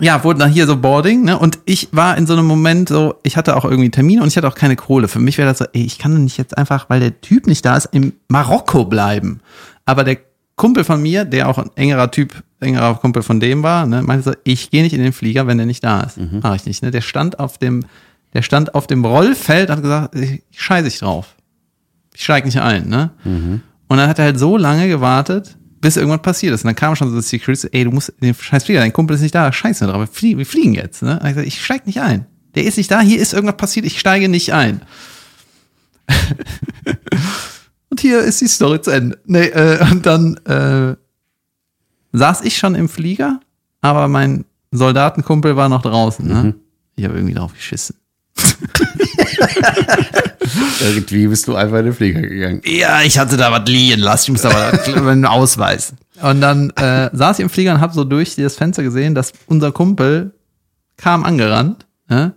ja, 0.00 0.24
wurde 0.24 0.40
dann 0.40 0.50
hier 0.50 0.66
so 0.66 0.76
Boarding, 0.76 1.24
ne? 1.24 1.38
Und 1.38 1.58
ich 1.64 1.88
war 1.92 2.16
in 2.16 2.26
so 2.26 2.32
einem 2.32 2.46
Moment 2.46 2.88
so, 2.88 3.14
ich 3.22 3.36
hatte 3.36 3.56
auch 3.56 3.64
irgendwie 3.64 3.90
Termine 3.90 4.22
und 4.22 4.28
ich 4.28 4.36
hatte 4.36 4.48
auch 4.48 4.54
keine 4.54 4.76
Kohle. 4.76 5.08
Für 5.08 5.18
mich 5.18 5.38
wäre 5.38 5.48
das 5.48 5.58
so, 5.58 5.64
ey, 5.72 5.82
ich 5.84 5.98
kann 5.98 6.24
nicht 6.24 6.38
jetzt 6.38 6.56
einfach, 6.56 6.88
weil 6.88 7.00
der 7.00 7.20
Typ 7.20 7.46
nicht 7.46 7.64
da 7.64 7.76
ist, 7.76 7.88
im 7.92 8.14
Marokko 8.28 8.84
bleiben. 8.84 9.40
Aber 9.84 10.04
der 10.04 10.18
Kumpel 10.56 10.84
von 10.84 11.02
mir, 11.02 11.24
der 11.24 11.48
auch 11.48 11.58
ein 11.58 11.70
engerer 11.74 12.10
Typ, 12.10 12.42
engerer 12.60 12.94
Kumpel 12.94 13.22
von 13.22 13.40
dem 13.40 13.62
war, 13.62 13.86
ne, 13.86 14.02
meinte 14.02 14.30
so, 14.30 14.36
ich 14.44 14.70
gehe 14.70 14.82
nicht 14.82 14.92
in 14.92 15.02
den 15.02 15.12
Flieger, 15.12 15.46
wenn 15.46 15.58
der 15.58 15.66
nicht 15.66 15.82
da 15.82 16.00
ist. 16.02 16.18
Mach 16.42 16.54
ich 16.54 16.66
nicht, 16.66 16.82
ne? 16.82 16.90
Der 16.90 17.00
stand 17.00 17.38
auf 17.38 17.58
dem, 17.58 17.84
der 18.34 18.42
stand 18.42 18.74
auf 18.74 18.86
dem 18.86 19.04
Rollfeld, 19.04 19.70
hat 19.70 19.82
gesagt, 19.82 20.14
ich 20.14 20.42
scheiße 20.52 20.88
ich 20.88 20.98
drauf. 21.00 21.34
Ich 22.14 22.24
steig 22.24 22.44
nicht 22.44 22.60
ein, 22.60 22.88
ne? 22.88 23.10
Und 23.88 23.98
dann 23.98 24.08
hat 24.08 24.18
er 24.18 24.26
halt 24.26 24.38
so 24.38 24.56
lange 24.56 24.88
gewartet, 24.88 25.56
bis 25.82 25.96
irgendwas 25.96 26.22
passiert 26.22 26.54
ist. 26.54 26.64
Und 26.64 26.68
dann 26.68 26.76
kam 26.76 26.96
schon 26.96 27.10
so 27.10 27.16
das 27.16 27.28
Security, 27.28 27.68
ey, 27.72 27.84
du 27.84 27.90
musst 27.90 28.14
den 28.22 28.34
scheiß 28.34 28.64
Flieger, 28.64 28.80
dein 28.80 28.92
Kumpel 28.92 29.16
ist 29.16 29.20
nicht 29.20 29.34
da, 29.34 29.52
scheiße 29.52 29.86
drauf, 29.86 30.00
wir 30.00 30.06
fliegen, 30.06 30.38
wir 30.38 30.46
fliegen 30.46 30.72
jetzt, 30.72 31.02
ne? 31.02 31.18
Ich, 31.22 31.28
gesagt, 31.28 31.46
ich 31.46 31.62
steig 31.62 31.86
nicht 31.86 32.00
ein. 32.00 32.26
Der 32.54 32.64
ist 32.64 32.78
nicht 32.78 32.90
da, 32.90 33.00
hier 33.00 33.20
ist 33.20 33.34
irgendwas 33.34 33.56
passiert, 33.56 33.84
ich 33.84 33.98
steige 33.98 34.28
nicht 34.28 34.54
ein. 34.54 34.82
und 37.90 38.00
hier 38.00 38.20
ist 38.20 38.40
die 38.40 38.48
Story 38.48 38.80
zu 38.80 38.92
Ende. 38.92 39.18
Nee, 39.26 39.46
äh, 39.46 39.84
und 39.90 40.06
dann 40.06 40.36
äh, 40.46 40.94
saß 42.12 42.42
ich 42.42 42.56
schon 42.56 42.74
im 42.76 42.88
Flieger, 42.88 43.40
aber 43.80 44.06
mein 44.06 44.44
Soldatenkumpel 44.70 45.56
war 45.56 45.68
noch 45.68 45.82
draußen, 45.82 46.26
ne? 46.26 46.54
Ich 46.94 47.04
habe 47.04 47.14
irgendwie 47.14 47.34
drauf 47.34 47.54
geschissen. 47.54 47.96
Irgendwie 50.80 51.26
bist 51.26 51.46
du 51.46 51.54
einfach 51.54 51.78
in 51.78 51.86
den 51.86 51.94
Flieger 51.94 52.20
gegangen. 52.20 52.62
Ja, 52.64 53.02
ich 53.02 53.18
hatte 53.18 53.36
da 53.36 53.52
was 53.52 53.68
liegen 53.68 54.00
lassen. 54.00 54.34
Ich 54.34 54.42
muss 54.42 54.44
aber 54.44 54.72
einen 55.10 55.26
Ausweis. 55.26 55.94
Und 56.20 56.40
dann 56.40 56.70
äh, 56.70 57.10
saß 57.12 57.38
ich 57.38 57.42
im 57.42 57.50
Flieger 57.50 57.74
und 57.74 57.80
habe 57.80 57.94
so 57.94 58.04
durch 58.04 58.36
das 58.36 58.56
Fenster 58.56 58.82
gesehen, 58.82 59.14
dass 59.14 59.32
unser 59.46 59.72
Kumpel 59.72 60.34
kam 60.96 61.24
angerannt 61.24 61.86
ne? 62.08 62.34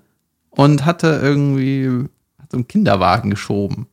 und 0.49 0.85
hatte 0.85 1.19
irgendwie 1.21 2.07
hat 2.39 2.51
so 2.51 2.57
einen 2.57 2.67
Kinderwagen 2.67 3.29
geschoben. 3.29 3.87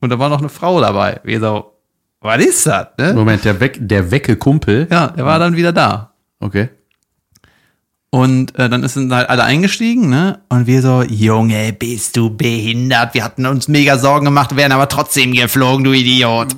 Und 0.00 0.10
da 0.10 0.18
war 0.18 0.28
noch 0.28 0.40
eine 0.40 0.50
Frau 0.50 0.80
dabei. 0.80 1.20
Wir 1.24 1.40
so, 1.40 1.72
was 2.20 2.44
ist 2.44 2.66
das? 2.66 2.88
Ne? 2.98 3.14
Moment, 3.14 3.44
der, 3.44 3.60
Weck, 3.60 3.78
der 3.80 4.10
wecke 4.10 4.36
Kumpel. 4.36 4.86
Ja, 4.90 5.08
der 5.08 5.24
war 5.24 5.38
dann 5.38 5.56
wieder 5.56 5.72
da. 5.72 6.14
Okay. 6.40 6.68
Und 8.14 8.56
äh, 8.60 8.68
dann 8.68 8.86
sind 8.86 9.12
halt 9.12 9.28
alle 9.28 9.42
eingestiegen, 9.42 10.08
ne? 10.08 10.38
Und 10.48 10.68
wir 10.68 10.82
so, 10.82 11.02
Junge, 11.02 11.72
bist 11.72 12.16
du 12.16 12.30
behindert? 12.30 13.12
Wir 13.12 13.24
hatten 13.24 13.44
uns 13.44 13.66
mega 13.66 13.98
Sorgen 13.98 14.26
gemacht, 14.26 14.54
wären 14.54 14.70
aber 14.70 14.88
trotzdem 14.88 15.32
geflogen, 15.32 15.82
du 15.82 15.92
Idiot. 15.92 16.54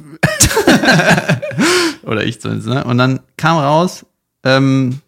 Oder 2.02 2.24
ich 2.26 2.42
zumindest, 2.42 2.68
ne? 2.68 2.84
Und 2.84 2.98
dann 2.98 3.20
kam 3.38 3.56
raus, 3.56 4.04
ähm, 4.44 5.00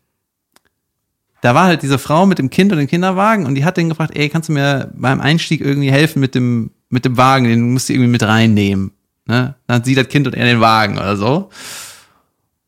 da 1.43 1.55
war 1.55 1.67
halt 1.67 1.83
diese 1.83 1.99
Frau 1.99 2.25
mit 2.25 2.39
dem 2.39 2.49
Kind 2.49 2.73
und 2.73 2.79
dem 2.79 2.89
Kinderwagen 2.89 3.45
und 3.45 3.55
die 3.55 3.67
hat 3.67 3.77
den 3.77 3.91
gefragt, 3.91 4.17
ey, 4.17 4.31
kannst 4.31 4.49
du 4.49 4.55
mir 4.55 4.91
beim 4.95 5.21
Einstieg 5.21 5.61
irgendwie 5.61 5.93
helfen 5.93 6.19
mit 6.19 6.35
dem, 6.35 6.71
mit 6.89 7.05
dem 7.05 7.19
Wagen? 7.19 7.45
Den 7.45 7.75
musst 7.75 7.91
du 7.91 7.93
irgendwie 7.93 8.13
mit 8.13 8.23
reinnehmen. 8.23 8.93
Ne? 9.27 9.55
Dann 9.67 9.77
hat 9.77 9.85
sie 9.85 9.95
das 9.95 10.09
Kind 10.09 10.27
und 10.27 10.33
er 10.33 10.47
den 10.47 10.63
Wagen 10.63 10.97
oder 10.97 11.19
so. 11.19 11.51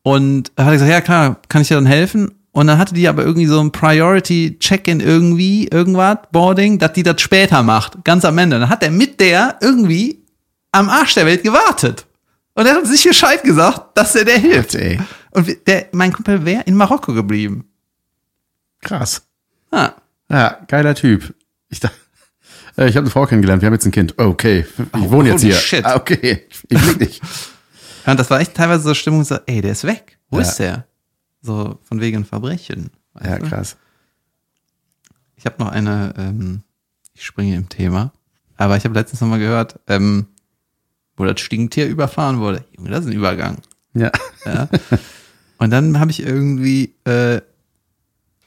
Und 0.03 0.51
hat 0.55 0.71
gesagt, 0.71 0.91
ja 0.91 1.01
klar, 1.01 1.37
kann 1.49 1.63
ich 1.63 1.69
dir 1.69 1.75
dann 1.75 1.87
helfen? 1.87 2.35
Und 2.53 2.67
dann 2.67 2.77
hatte 2.77 2.93
die 2.93 3.07
aber 3.07 3.23
irgendwie 3.23 3.47
so 3.47 3.59
ein 3.61 3.71
Priority 3.71 4.57
Check-in 4.59 4.99
irgendwie, 4.99 5.67
irgendwas, 5.69 6.17
Boarding, 6.31 6.79
dass 6.79 6.93
die 6.93 7.03
das 7.03 7.21
später 7.21 7.63
macht, 7.63 8.03
ganz 8.03 8.25
am 8.25 8.37
Ende. 8.37 8.59
Dann 8.59 8.67
hat 8.69 8.83
er 8.83 8.91
mit 8.91 9.19
der 9.21 9.57
irgendwie 9.61 10.23
am 10.73 10.89
Arsch 10.89 11.13
der 11.13 11.25
Welt 11.25 11.43
gewartet. 11.43 12.05
Und 12.53 12.65
er 12.65 12.73
hat 12.73 12.81
uns 12.81 12.91
nicht 12.91 13.07
Bescheid 13.07 13.41
gesagt, 13.43 13.97
dass 13.97 14.15
er 14.15 14.25
der 14.25 14.37
hilft. 14.37 14.75
Ey. 14.75 14.99
Und 15.31 15.47
der, 15.65 15.87
mein 15.93 16.11
Kumpel 16.11 16.43
wäre 16.43 16.63
in 16.63 16.75
Marokko 16.75 17.13
geblieben. 17.13 17.65
Krass. 18.81 19.21
Ah, 19.71 19.91
Ja, 20.29 20.59
geiler 20.67 20.95
Typ. 20.95 21.33
Ich 21.69 21.79
dachte, 21.79 21.95
äh, 22.77 22.89
ich 22.89 22.95
habe 22.97 23.05
eine 23.05 23.09
Frau 23.11 23.25
kennengelernt, 23.25 23.61
wir 23.61 23.67
haben 23.67 23.73
jetzt 23.73 23.85
ein 23.85 23.91
Kind. 23.91 24.17
Okay, 24.17 24.65
ich 24.77 25.09
wohne 25.11 25.29
jetzt 25.29 25.41
hier. 25.41 25.55
shit. 25.55 25.85
Ah, 25.85 25.95
okay, 25.95 26.45
ich 26.69 26.79
flieg 26.79 26.99
nicht. 26.99 27.21
Und 28.05 28.19
das 28.19 28.29
war 28.29 28.41
echt 28.41 28.53
teilweise 28.55 28.83
so 28.83 28.93
Stimmung, 28.93 29.23
so, 29.23 29.37
ey, 29.45 29.61
der 29.61 29.71
ist 29.71 29.85
weg. 29.85 30.17
Wo 30.29 30.37
Ja. 30.39 30.41
ist 30.45 30.57
der? 30.57 30.85
So 31.41 31.79
von 31.83 31.99
wegen 31.99 32.25
Verbrechen. 32.25 32.91
Ja, 33.23 33.39
du? 33.39 33.47
krass. 33.47 33.77
Ich 35.35 35.45
habe 35.45 35.55
noch 35.59 35.69
eine, 35.71 36.13
ähm, 36.17 36.61
ich 37.13 37.25
springe 37.25 37.55
im 37.55 37.67
Thema, 37.67 38.13
aber 38.57 38.77
ich 38.77 38.83
habe 38.83 38.93
letztens 38.93 39.21
noch 39.21 39.27
mal 39.27 39.39
gehört, 39.39 39.79
ähm, 39.87 40.27
wo 41.17 41.25
das 41.25 41.39
Stinktier 41.39 41.87
überfahren 41.87 42.39
wurde. 42.39 42.63
Junge, 42.77 42.89
das 42.89 43.01
ist 43.01 43.11
ein 43.11 43.17
Übergang. 43.17 43.57
Ja. 43.93 44.11
Ja. 44.45 44.69
Und 45.57 45.69
dann 45.71 45.99
habe 45.99 46.11
ich 46.11 46.21
irgendwie, 46.23 46.95
äh, 47.03 47.41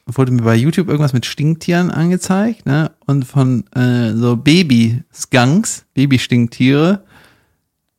wurde 0.05 0.31
mir 0.31 0.41
bei 0.41 0.55
YouTube 0.55 0.87
irgendwas 0.87 1.13
mit 1.13 1.25
Stinktieren 1.25 1.89
angezeigt, 1.91 2.65
ne? 2.65 2.91
Und 3.05 3.25
von 3.25 3.65
äh, 3.71 4.13
so 4.13 4.35
Baby-Skunks, 4.35 5.85
Baby-Stinktiere, 5.93 7.03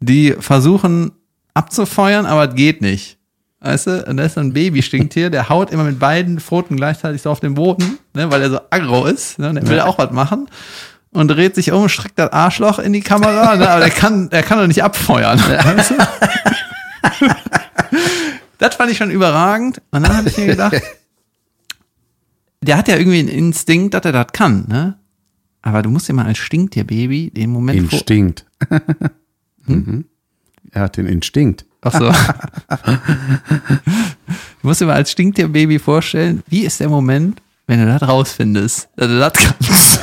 die 0.00 0.32
versuchen 0.38 1.12
abzufeuern, 1.54 2.26
aber 2.26 2.50
es 2.50 2.54
geht 2.54 2.82
nicht. 2.82 3.15
Weißt 3.66 3.88
du? 3.88 4.04
Und 4.04 4.16
da 4.18 4.24
ist 4.24 4.34
so 4.34 4.40
ein 4.40 4.52
Baby-Stinktier, 4.52 5.28
der 5.28 5.48
haut 5.48 5.72
immer 5.72 5.82
mit 5.82 5.98
beiden 5.98 6.38
Pfoten 6.38 6.76
gleichzeitig 6.76 7.20
so 7.20 7.30
auf 7.30 7.40
den 7.40 7.54
Boden, 7.54 7.98
ne? 8.14 8.30
weil 8.30 8.40
er 8.42 8.50
so 8.50 8.60
aggro 8.70 9.06
ist, 9.06 9.40
ne? 9.40 9.50
Und 9.50 9.56
er 9.56 9.66
will 9.68 9.80
auch 9.80 9.98
was 9.98 10.12
machen. 10.12 10.48
Und 11.10 11.28
dreht 11.28 11.56
sich 11.56 11.72
um, 11.72 11.88
streckt 11.88 12.16
das 12.16 12.32
Arschloch 12.32 12.78
in 12.78 12.92
die 12.92 13.00
Kamera, 13.00 13.56
ne? 13.56 13.68
aber 13.68 13.80
der 13.80 13.90
kann, 13.90 14.30
der 14.30 14.44
kann 14.44 14.58
doch 14.58 14.68
nicht 14.68 14.84
abfeuern. 14.84 15.40
Weißt 15.40 15.90
du? 15.90 15.94
Das 18.58 18.76
fand 18.76 18.90
ich 18.90 18.98
schon 18.98 19.10
überragend. 19.10 19.82
Und 19.90 20.06
dann 20.06 20.16
habe 20.16 20.28
ich 20.28 20.38
mir 20.38 20.46
gedacht, 20.46 20.80
der 22.60 22.76
hat 22.76 22.86
ja 22.86 22.96
irgendwie 22.96 23.18
einen 23.18 23.28
Instinkt, 23.28 23.94
dass 23.94 24.04
er 24.04 24.12
das 24.12 24.28
kann, 24.32 24.66
ne? 24.68 24.96
Aber 25.60 25.82
du 25.82 25.90
musst 25.90 26.08
dir 26.08 26.12
mal 26.12 26.26
als 26.26 26.38
Stinktierbaby 26.38 27.32
den 27.32 27.50
Moment. 27.50 27.92
Instinkt. 27.92 28.46
mhm. 29.66 30.04
Er 30.70 30.82
hat 30.82 30.96
den 30.96 31.06
Instinkt. 31.06 31.66
Ach 31.86 31.92
so. 31.92 32.10
du 34.62 34.62
musst 34.62 34.80
dir 34.80 34.86
mal 34.86 34.94
als 34.94 35.12
Stinktierbaby 35.12 35.78
vorstellen, 35.78 36.42
wie 36.48 36.64
ist 36.64 36.80
der 36.80 36.88
Moment, 36.88 37.40
wenn 37.66 37.78
du 37.80 37.86
das 37.86 38.02
rausfindest, 38.08 38.88
dass 38.96 39.08
du 39.08 39.18
das 39.18 39.32
kannst. 39.32 40.02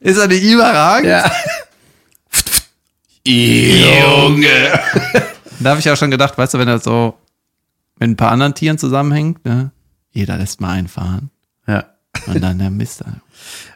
ist 0.00 0.18
er 0.18 0.28
nicht 0.28 0.44
überragend? 0.44 1.08
Ja. 1.08 1.30
Junge. 3.24 4.80
Da 5.58 5.70
habe 5.70 5.80
ich 5.80 5.90
auch 5.90 5.96
schon 5.96 6.10
gedacht, 6.10 6.36
weißt 6.36 6.52
du, 6.52 6.58
wenn 6.58 6.68
er 6.68 6.78
so 6.78 7.14
mit 7.98 8.10
ein 8.10 8.16
paar 8.16 8.30
anderen 8.30 8.54
Tieren 8.54 8.76
zusammenhängt, 8.76 9.42
ne? 9.46 9.70
Jeder 10.12 10.36
lässt 10.36 10.60
mal 10.60 10.72
einfahren. 10.72 11.30
Ja. 11.66 11.95
Und 12.26 12.42
dann 12.42 12.58
der 12.58 12.70
Mister. 12.70 13.20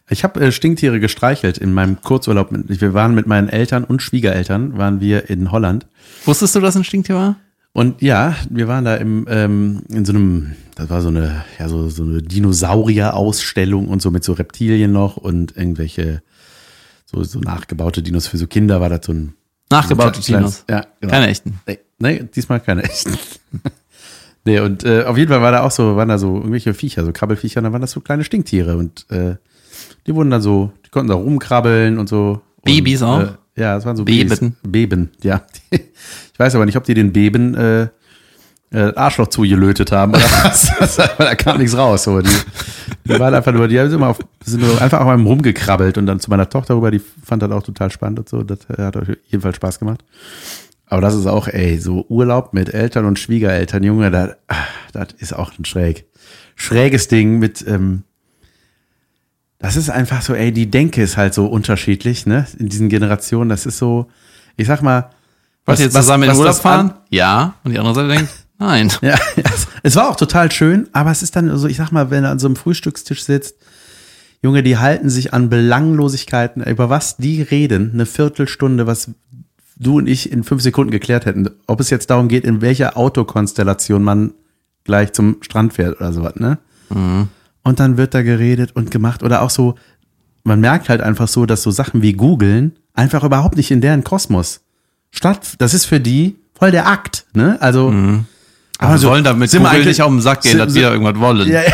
Ich 0.09 0.25
habe 0.25 0.41
äh, 0.41 0.53
Stinktiere 0.53 0.99
gestreichelt 1.01 1.59
in 1.59 1.73
meinem 1.73 2.01
Kurzurlaub. 2.01 2.49
Wir 2.51 2.95
waren 2.95 3.15
mit 3.15 3.27
meinen 3.27 3.49
Eltern 3.49 3.85
und 3.85 4.03
Schwiegereltern, 4.03 4.77
waren 4.77 5.01
wir 5.01 5.31
in 5.31 5.53
Holland. 5.53 5.87
Wusstest 6.25 6.55
du, 6.55 6.61
dass 6.61 6.77
ein 6.77 6.85
Stinktier 6.85 7.15
war? 7.15 7.37
Und 7.73 8.03
ja, 8.03 8.35
wir 8.49 8.67
waren 8.67 8.85
da 8.85 8.97
im, 8.97 9.27
ähm, 9.31 9.83
in 9.89 10.05
so 10.05 10.13
einem, 10.13 10.57
das 10.75 10.91
war 10.91 11.01
so 11.03 11.09
eine, 11.09 11.45
ja, 11.59 11.69
so, 11.69 11.89
so 11.89 12.03
eine 12.03 12.21
Dinosaurier-Ausstellung 12.21 13.87
und 13.87 14.03
so 14.03 14.11
mit 14.11 14.25
so 14.25 14.33
Reptilien 14.33 14.91
noch 14.91 15.17
und 15.17 15.57
irgendwelche, 15.57 16.23
so, 17.07 17.23
so 17.23 17.39
nachgebaute 17.39 18.03
Dinos 18.03 18.27
für 18.27 18.39
so 18.39 18.49
Kinder 18.49 18.81
war 18.81 18.89
das 18.89 19.07
so 19.07 19.13
ein 19.13 19.35
Nachgebaute 19.71 20.21
so 20.21 20.33
ein 20.33 20.41
kleines- 20.41 20.65
Dinos. 20.67 20.83
Ja, 20.85 20.87
genau. 21.01 21.13
Keine 21.13 21.29
echten. 21.29 21.61
Nee, 21.67 21.79
nee, 22.01 22.25
diesmal 22.35 22.59
keine 22.59 22.83
echten. 22.83 23.17
Nee, 24.45 24.61
und 24.61 24.85
äh, 24.85 25.05
auf 25.05 25.17
jeden 25.17 25.31
Fall 25.31 25.43
war 25.43 25.53
da 25.53 25.63
auch 25.63 25.71
so, 25.71 25.97
waren 25.97 26.09
da 26.09 26.19
so 26.19 26.37
irgendwelche 26.37 26.75
Viecher, 26.75 27.05
so 27.05 27.13
Krabbelfiecher, 27.13 27.61
und 27.61 27.65
dann 27.65 27.73
waren 27.73 27.83
das 27.83 27.93
so 27.93 28.01
kleine 28.01 28.25
Stinktiere 28.25 28.77
und 28.77 29.07
äh, 29.11 29.37
die 30.07 30.15
wurden 30.15 30.31
dann 30.31 30.43
so, 30.43 30.73
die 30.85 30.91
konnten 30.91 31.09
da 31.09 31.15
rumkrabbeln 31.15 31.99
und 31.99 32.09
so. 32.09 32.41
Babys 32.65 33.03
und, 33.03 33.09
auch? 33.09 33.21
Äh, 33.21 33.29
ja, 33.57 33.77
es 33.77 33.85
waren 33.85 33.97
so 33.97 34.05
Beben. 34.05 34.29
Babys. 34.29 34.53
Beben, 34.63 35.11
ja. 35.23 35.43
ich 35.71 36.39
weiß 36.39 36.55
aber 36.55 36.67
nicht, 36.67 36.77
ob 36.77 36.85
die 36.85 36.95
den 36.95 37.13
Beben 37.13 37.55
äh, 37.55 37.89
äh, 38.73 38.95
Arschloch 38.95 39.29
zugelötet 39.29 39.93
haben 39.93 40.13
oder 40.13 40.23
was. 40.43 40.99
Weil 41.19 41.27
da 41.27 41.35
kam 41.35 41.59
nichts 41.59 41.77
raus. 41.77 42.05
So. 42.05 42.21
Die, 42.21 42.31
die 43.05 43.19
waren 43.19 43.35
einfach 43.35 43.53
nur, 43.53 43.69
die 43.69 43.79
haben 43.79 43.93
immer 43.93 44.09
auf, 44.09 44.21
sind 44.45 44.63
nur 44.63 44.81
einfach 44.81 45.01
auf 45.01 45.09
einem 45.09 45.27
rumgekrabbelt 45.27 45.99
und 45.99 46.07
dann 46.07 46.21
zu 46.21 46.31
meiner 46.31 46.49
Tochter 46.49 46.75
rüber, 46.75 46.91
die 46.91 47.01
fand 47.25 47.43
das 47.43 47.51
auch 47.51 47.63
total 47.63 47.91
spannend 47.91 48.21
und 48.21 48.29
so. 48.29 48.43
Das 48.43 48.61
hat 48.79 48.97
auf 48.97 49.09
jeden 49.09 49.43
Fall 49.43 49.55
Spaß 49.55 49.79
gemacht. 49.79 50.05
Aber 50.91 51.01
das 51.01 51.15
ist 51.15 51.27
auch, 51.27 51.47
ey, 51.49 51.79
so 51.79 52.05
Urlaub 52.09 52.53
mit 52.53 52.75
Eltern 52.75 53.05
und 53.07 53.19
Schwiegereltern, 53.19 53.83
Junge, 53.85 54.11
das, 54.11 54.31
ah, 54.49 54.57
das 54.93 55.09
ist 55.19 55.33
auch 55.33 55.53
ein 55.59 55.65
schräg, 55.65 56.05
schräges 56.57 57.07
Ding 57.09 57.39
mit, 57.39 57.65
ähm, 57.67 58.03
das 59.59 59.77
ist 59.77 59.91
einfach 59.91 60.23
so, 60.23 60.35
ey, 60.35 60.53
die 60.53 60.71
Denke 60.71 61.03
ist 61.03 61.17
halt 61.17 61.35
so 61.35 61.47
unterschiedlich, 61.47 62.27
ne, 62.27 62.47
in 62.59 62.69
diesen 62.69 62.89
Generationen. 62.89 63.51
Das 63.51 63.67
ist 63.67 63.79
so, 63.79 64.09
ich 64.57 64.67
sag 64.67 64.83
mal, 64.83 65.11
Wollt 65.67 65.79
ihr 65.79 65.85
jetzt 65.87 65.95
was- 65.95 66.07
zusammen 66.07 66.25
in 66.25 66.31
was 66.31 66.37
den 66.39 66.41
Urlaub 66.41 66.57
fahren? 66.57 66.95
Ja. 67.11 67.55
Und 67.63 67.73
die 67.73 67.79
andere 67.79 67.95
Seite 67.95 68.09
denkt, 68.09 68.33
nein. 68.59 68.91
Ja, 69.03 69.17
es- 69.37 69.69
es 69.83 69.97
war 69.97 70.09
auch 70.09 70.17
total 70.17 70.51
schön, 70.51 70.89
aber 70.93 71.11
es 71.11 71.23
ist 71.23 71.37
dann 71.37 71.57
so, 71.57 71.69
ich 71.69 71.77
sag 71.77 71.93
mal, 71.93 72.11
wenn 72.11 72.25
er 72.25 72.31
an 72.31 72.39
so 72.39 72.49
einem 72.49 72.57
Frühstückstisch 72.57 73.23
sitzt, 73.25 73.57
Junge, 74.43 74.63
die 74.63 74.79
halten 74.79 75.11
sich 75.11 75.35
an 75.35 75.51
Belanglosigkeiten, 75.51 76.65
über 76.65 76.89
was 76.89 77.19
die 77.19 77.43
reden, 77.43 77.91
eine 77.93 78.07
Viertelstunde, 78.07 78.87
was 78.87 79.11
du 79.81 79.97
und 79.99 80.07
ich 80.07 80.31
in 80.31 80.45
fünf 80.45 80.63
Sekunden 80.63 80.91
geklärt 80.93 81.27
hätten. 81.27 81.49
Ob 81.67 81.81
es 81.81 81.91
jetzt 81.91 82.11
darum 82.11 82.29
geht, 82.29 82.45
in 82.45 82.61
welcher 82.61 82.97
Autokonstellation 82.97 84.03
man 84.05 84.33
gleich 84.85 85.13
zum 85.13 85.37
Strand 85.41 85.73
fährt 85.73 85.97
oder 86.01 86.13
sowas, 86.13 86.35
ne? 86.37 86.59
Und 87.63 87.79
dann 87.81 87.97
wird 87.97 88.15
da 88.15 88.23
geredet 88.23 88.75
und 88.75 88.91
gemacht 88.91 89.23
oder 89.23 89.43
auch 89.43 89.51
so, 89.51 89.75
man 90.45 90.61
merkt 90.61 90.89
halt 90.89 91.01
einfach 91.03 91.29
so, 91.29 91.47
dass 91.47 91.63
so 91.63 91.71
Sachen 91.71 92.03
wie 92.03 92.13
googeln 92.15 92.73
einfach 92.95 93.23
überhaupt 93.25 93.57
nicht 93.57 93.71
in 93.71 93.81
deren 93.81 94.03
Kosmos 94.05 94.61
statt. 95.11 95.55
Das 95.59 95.75
ist 95.75 95.85
für 95.87 96.01
die 96.01 96.37
voll 96.59 96.71
der 96.73 96.87
Akt, 96.89 97.27
ne? 97.35 97.57
Also, 97.61 97.89
Aber 98.79 98.93
wir 98.93 98.99
so, 98.99 99.09
wollen 99.11 99.25
damit 99.25 99.51
sind 99.51 99.63
wir 99.63 99.71
eigentlich- 99.71 99.87
nicht 99.87 100.03
auf 100.03 100.11
den 100.11 100.21
Sack 100.21 100.43
gehen, 100.43 100.53
sind- 100.53 100.61
dass 100.61 100.75
wir 100.75 100.91
irgendwas 100.91 101.19
wollen. 101.21 101.49
ja, 101.49 101.63
ja. 101.63 101.73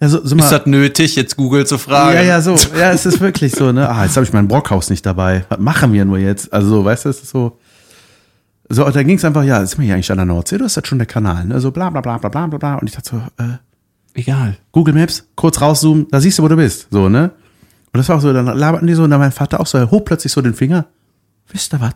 Also, 0.00 0.18
so 0.18 0.24
Ist 0.24 0.34
mal, 0.36 0.50
das 0.50 0.66
nötig, 0.66 1.16
jetzt 1.16 1.36
Google 1.36 1.66
zu 1.66 1.76
fragen? 1.76 2.14
ja, 2.14 2.22
ja, 2.22 2.40
so. 2.40 2.54
Ja, 2.78 2.92
es 2.92 3.04
ist 3.04 3.20
wirklich 3.20 3.52
so, 3.52 3.72
ne? 3.72 3.88
Ah, 3.88 4.04
jetzt 4.04 4.16
habe 4.16 4.24
ich 4.24 4.32
mein 4.32 4.46
Brockhaus 4.46 4.90
nicht 4.90 5.04
dabei. 5.04 5.44
Was 5.48 5.58
machen 5.58 5.92
wir 5.92 6.04
nur 6.04 6.18
jetzt? 6.18 6.52
Also, 6.52 6.68
so, 6.68 6.84
weißt 6.84 7.04
du, 7.04 7.08
es 7.08 7.20
ist 7.22 7.30
so. 7.30 7.58
So, 8.68 8.86
und 8.86 8.94
da 8.94 9.02
ging 9.02 9.16
es 9.16 9.24
einfach, 9.24 9.42
ja, 9.44 9.64
sind 9.66 9.78
wir 9.78 9.86
hier 9.86 9.94
eigentlich 9.94 10.10
an 10.12 10.18
der 10.18 10.26
Nordsee? 10.26 10.58
Du 10.58 10.64
hast 10.64 10.76
das 10.76 10.86
schon 10.86 10.98
der 10.98 11.06
Kanal, 11.06 11.46
ne? 11.46 11.60
So 11.60 11.70
bla 11.70 11.90
bla 11.90 12.00
bla 12.00 12.18
bla 12.18 12.28
bla 12.28 12.46
bla 12.46 12.58
bla. 12.58 12.74
Und 12.76 12.88
ich 12.88 12.94
dachte 12.94 13.10
so, 13.10 13.42
äh, 13.42 13.56
Egal. 14.14 14.56
Google 14.72 14.94
Maps, 14.94 15.26
kurz 15.36 15.60
rauszoomen, 15.60 16.06
da 16.10 16.20
siehst 16.20 16.38
du, 16.38 16.42
wo 16.42 16.48
du 16.48 16.56
bist. 16.56 16.86
So, 16.90 17.08
ne? 17.08 17.30
Und 17.92 17.98
das 17.98 18.08
war 18.08 18.16
auch 18.16 18.20
so, 18.20 18.32
dann 18.32 18.46
laberten 18.46 18.86
die 18.86 18.94
so, 18.94 19.04
und 19.04 19.10
dann 19.10 19.20
mein 19.20 19.32
Vater 19.32 19.58
auch 19.60 19.66
so, 19.66 19.78
er 19.78 19.90
hob 19.90 20.04
plötzlich 20.06 20.32
so 20.32 20.42
den 20.42 20.54
Finger. 20.54 20.86
Wisst 21.50 21.72
ihr 21.72 21.80
was? 21.80 21.92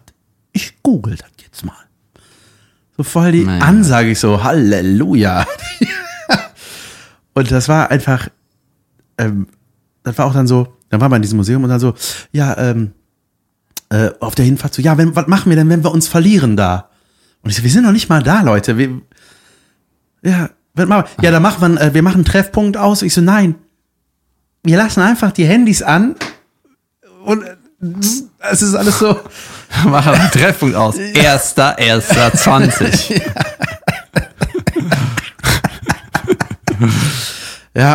Ich 0.52 0.82
google 0.82 1.16
das 1.16 1.28
jetzt 1.44 1.64
mal. 1.64 1.74
So 2.96 3.02
voll 3.02 3.32
die 3.32 3.44
Naja. 3.44 3.64
Ansage, 3.64 4.10
ich 4.10 4.18
so, 4.20 4.42
Halleluja. 4.42 5.46
Und 7.34 7.50
das 7.50 7.68
war 7.68 7.90
einfach, 7.90 8.28
ähm, 9.18 9.46
das 10.02 10.18
war 10.18 10.26
auch 10.26 10.34
dann 10.34 10.46
so, 10.46 10.76
dann 10.88 11.00
war 11.00 11.08
man 11.08 11.16
in 11.16 11.22
diesem 11.22 11.38
Museum 11.38 11.62
und 11.64 11.70
dann 11.70 11.80
so, 11.80 11.94
ja, 12.32 12.56
ähm, 12.58 12.92
äh, 13.90 14.10
auf 14.20 14.34
der 14.34 14.44
Hinfahrt 14.44 14.74
so, 14.74 14.82
ja, 14.82 14.96
wenn, 14.98 15.14
was 15.16 15.26
machen 15.26 15.50
wir 15.50 15.56
denn, 15.56 15.68
wenn 15.68 15.84
wir 15.84 15.92
uns 15.92 16.08
verlieren 16.08 16.56
da? 16.56 16.90
Und 17.42 17.50
ich 17.50 17.56
so, 17.56 17.62
wir 17.62 17.70
sind 17.70 17.84
noch 17.84 17.92
nicht 17.92 18.08
mal 18.08 18.22
da, 18.22 18.42
Leute. 18.42 18.78
Wir, 18.78 19.00
ja, 20.22 20.50
was 20.74 20.86
machen 20.86 21.04
wir? 21.16 21.24
Ja, 21.24 21.30
da 21.30 21.40
machen 21.40 21.74
wir, 21.74 21.80
äh, 21.80 21.94
wir 21.94 22.02
machen 22.02 22.16
einen 22.16 22.24
Treffpunkt 22.24 22.76
aus. 22.76 23.02
Ich 23.02 23.14
so, 23.14 23.20
nein. 23.20 23.56
Wir 24.62 24.76
lassen 24.76 25.00
einfach 25.00 25.32
die 25.32 25.44
Handys 25.44 25.82
an 25.82 26.14
und 27.24 27.42
äh, 27.42 27.56
es 28.50 28.62
ist 28.62 28.74
alles 28.74 28.98
so. 28.98 29.20
Machen 29.84 30.14
einen 30.14 30.30
Treffpunkt 30.30 30.76
aus. 30.76 30.96
Erster, 30.96 31.78
erster, 31.78 32.32
20. 32.32 33.22
Ja, 33.34 33.81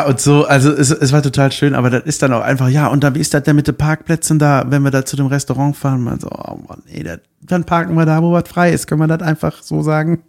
und 0.08 0.20
so, 0.20 0.46
also 0.46 0.72
es, 0.72 0.90
es 0.90 1.12
war 1.12 1.22
total 1.22 1.52
schön, 1.52 1.76
aber 1.76 1.90
das 1.92 2.04
ist 2.06 2.22
dann 2.24 2.34
auch 2.34 2.42
einfach, 2.42 2.68
ja, 2.68 2.88
und 2.88 3.04
dann, 3.04 3.14
wie 3.14 3.20
ist 3.20 3.34
das 3.34 3.44
denn 3.44 3.56
mit 3.56 3.68
den 3.68 3.76
Parkplätzen 3.78 4.40
da, 4.40 4.66
wenn 4.70 4.82
wir 4.82 4.90
da 4.92 5.06
zu 5.06 5.16
dem 5.16 5.28
Restaurant 5.28 5.76
fahren? 5.78 6.02
Man 6.02 6.20
so, 6.20 6.30
oh 6.32 6.60
Mann, 6.68 6.82
ey, 6.92 7.04
das, 7.04 7.20
dann 7.42 7.64
parken 7.64 7.94
wir 7.96 8.06
da, 8.06 8.22
wo 8.24 8.32
was 8.32 8.50
frei 8.50 8.72
ist. 8.72 8.88
Können 8.88 9.02
wir 9.02 9.08
das 9.08 9.22
einfach 9.22 9.62
so 9.62 9.84
sagen? 9.84 10.24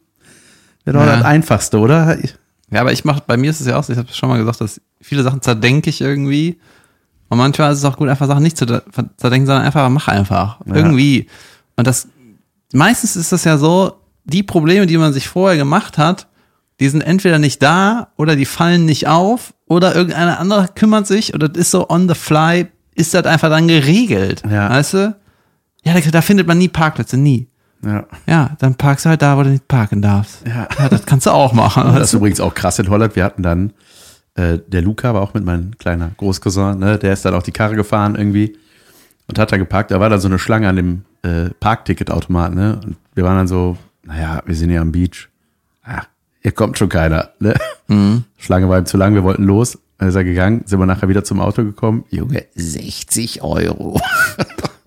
Wäre 0.84 0.98
doch 0.98 1.06
Ja. 1.06 1.16
das 1.16 1.24
Einfachste, 1.24 1.78
oder? 1.78 2.18
Ja, 2.70 2.82
aber 2.82 2.92
ich 2.92 3.06
mache, 3.06 3.22
bei 3.26 3.38
mir 3.38 3.50
ist 3.50 3.60
es 3.60 3.66
ja 3.66 3.78
auch 3.78 3.84
so, 3.84 3.92
ich 3.94 3.98
habe 3.98 4.08
schon 4.12 4.28
mal 4.28 4.38
gesagt, 4.38 4.60
dass 4.60 4.80
viele 5.00 5.22
Sachen 5.22 5.40
zerdenke 5.40 5.88
ich 5.88 6.02
irgendwie. 6.02 6.58
Und 7.30 7.38
manchmal 7.38 7.72
ist 7.72 7.78
es 7.78 7.84
auch 7.86 7.96
gut, 7.96 8.08
einfach 8.10 8.26
Sachen 8.26 8.42
nicht 8.42 8.58
zu 8.58 8.66
zerdenken, 8.66 9.46
sondern 9.46 9.62
einfach, 9.64 9.88
mach 9.88 10.08
einfach. 10.08 10.60
Irgendwie. 10.66 11.26
Und 11.76 11.86
das, 11.86 12.08
meistens 12.74 13.16
ist 13.16 13.32
das 13.32 13.44
ja 13.44 13.56
so, 13.56 13.94
die 14.24 14.42
Probleme, 14.42 14.86
die 14.86 14.98
man 14.98 15.14
sich 15.14 15.28
vorher 15.28 15.56
gemacht 15.56 15.96
hat, 15.96 16.26
die 16.80 16.88
sind 16.88 17.00
entweder 17.00 17.38
nicht 17.38 17.62
da 17.62 18.08
oder 18.16 18.36
die 18.36 18.44
fallen 18.44 18.84
nicht 18.84 19.08
auf 19.08 19.54
oder 19.66 19.94
irgendeiner 19.94 20.38
andere 20.38 20.68
kümmert 20.74 21.06
sich 21.06 21.34
oder 21.34 21.48
das 21.48 21.62
ist 21.62 21.70
so 21.70 21.88
on 21.88 22.08
the 22.08 22.14
fly, 22.14 22.68
ist 22.94 23.14
das 23.14 23.24
einfach 23.24 23.48
dann 23.50 23.68
geregelt. 23.68 24.42
Ja. 24.48 24.70
Weißt 24.70 24.94
du? 24.94 25.16
Ja, 25.84 25.94
da, 25.94 26.00
da 26.00 26.20
findet 26.20 26.46
man 26.46 26.58
nie 26.58 26.68
Parkplätze, 26.68 27.16
nie. 27.16 27.48
Ja. 27.84 28.06
Ja, 28.26 28.56
dann 28.58 28.74
parkst 28.74 29.04
du 29.04 29.10
halt 29.10 29.22
da, 29.22 29.36
wo 29.36 29.42
du 29.42 29.50
nicht 29.50 29.68
parken 29.68 30.02
darfst. 30.02 30.42
Ja. 30.46 30.68
das 30.88 31.06
kannst 31.06 31.26
du 31.26 31.30
auch 31.30 31.52
machen. 31.52 31.84
Das 31.94 32.08
ist 32.08 32.14
übrigens 32.14 32.40
auch 32.40 32.54
krass 32.54 32.78
in 32.78 32.90
Holland. 32.90 33.14
Wir 33.16 33.24
hatten 33.24 33.42
dann, 33.42 33.72
äh, 34.34 34.58
der 34.66 34.82
Luca 34.82 35.14
war 35.14 35.22
auch 35.22 35.34
mit 35.34 35.44
meinem 35.44 35.76
kleiner 35.78 36.10
Großcousin, 36.16 36.78
ne? 36.78 36.98
der 36.98 37.12
ist 37.12 37.24
dann 37.24 37.34
auch 37.34 37.42
die 37.42 37.52
Karre 37.52 37.76
gefahren 37.76 38.16
irgendwie 38.16 38.56
und 39.28 39.38
hat 39.38 39.52
da 39.52 39.56
geparkt. 39.56 39.90
Da 39.90 40.00
war 40.00 40.10
dann 40.10 40.20
so 40.20 40.28
eine 40.28 40.38
Schlange 40.38 40.68
an 40.68 40.76
dem 40.76 41.04
äh, 41.22 41.50
Parkticketautomaten. 41.60 42.56
Ne? 42.56 42.80
Und 42.84 42.96
wir 43.14 43.24
waren 43.24 43.36
dann 43.36 43.48
so, 43.48 43.76
naja, 44.02 44.42
wir 44.44 44.54
sind 44.54 44.70
ja 44.70 44.80
am 44.80 44.92
Beach. 44.92 45.28
Hier 46.48 46.54
kommt 46.54 46.78
schon 46.78 46.88
keiner. 46.88 47.28
Ne? 47.40 47.54
Schlange 48.38 48.70
war 48.70 48.78
ihm 48.78 48.86
zu 48.86 48.96
lang, 48.96 49.12
wir 49.12 49.22
wollten 49.22 49.44
los. 49.44 49.76
Dann 49.98 50.08
ist 50.08 50.14
er 50.14 50.24
gegangen, 50.24 50.62
sind 50.64 50.78
wir 50.78 50.86
nachher 50.86 51.06
wieder 51.10 51.22
zum 51.22 51.40
Auto 51.40 51.62
gekommen. 51.62 52.06
Junge, 52.08 52.46
60 52.54 53.42
Euro. 53.42 54.00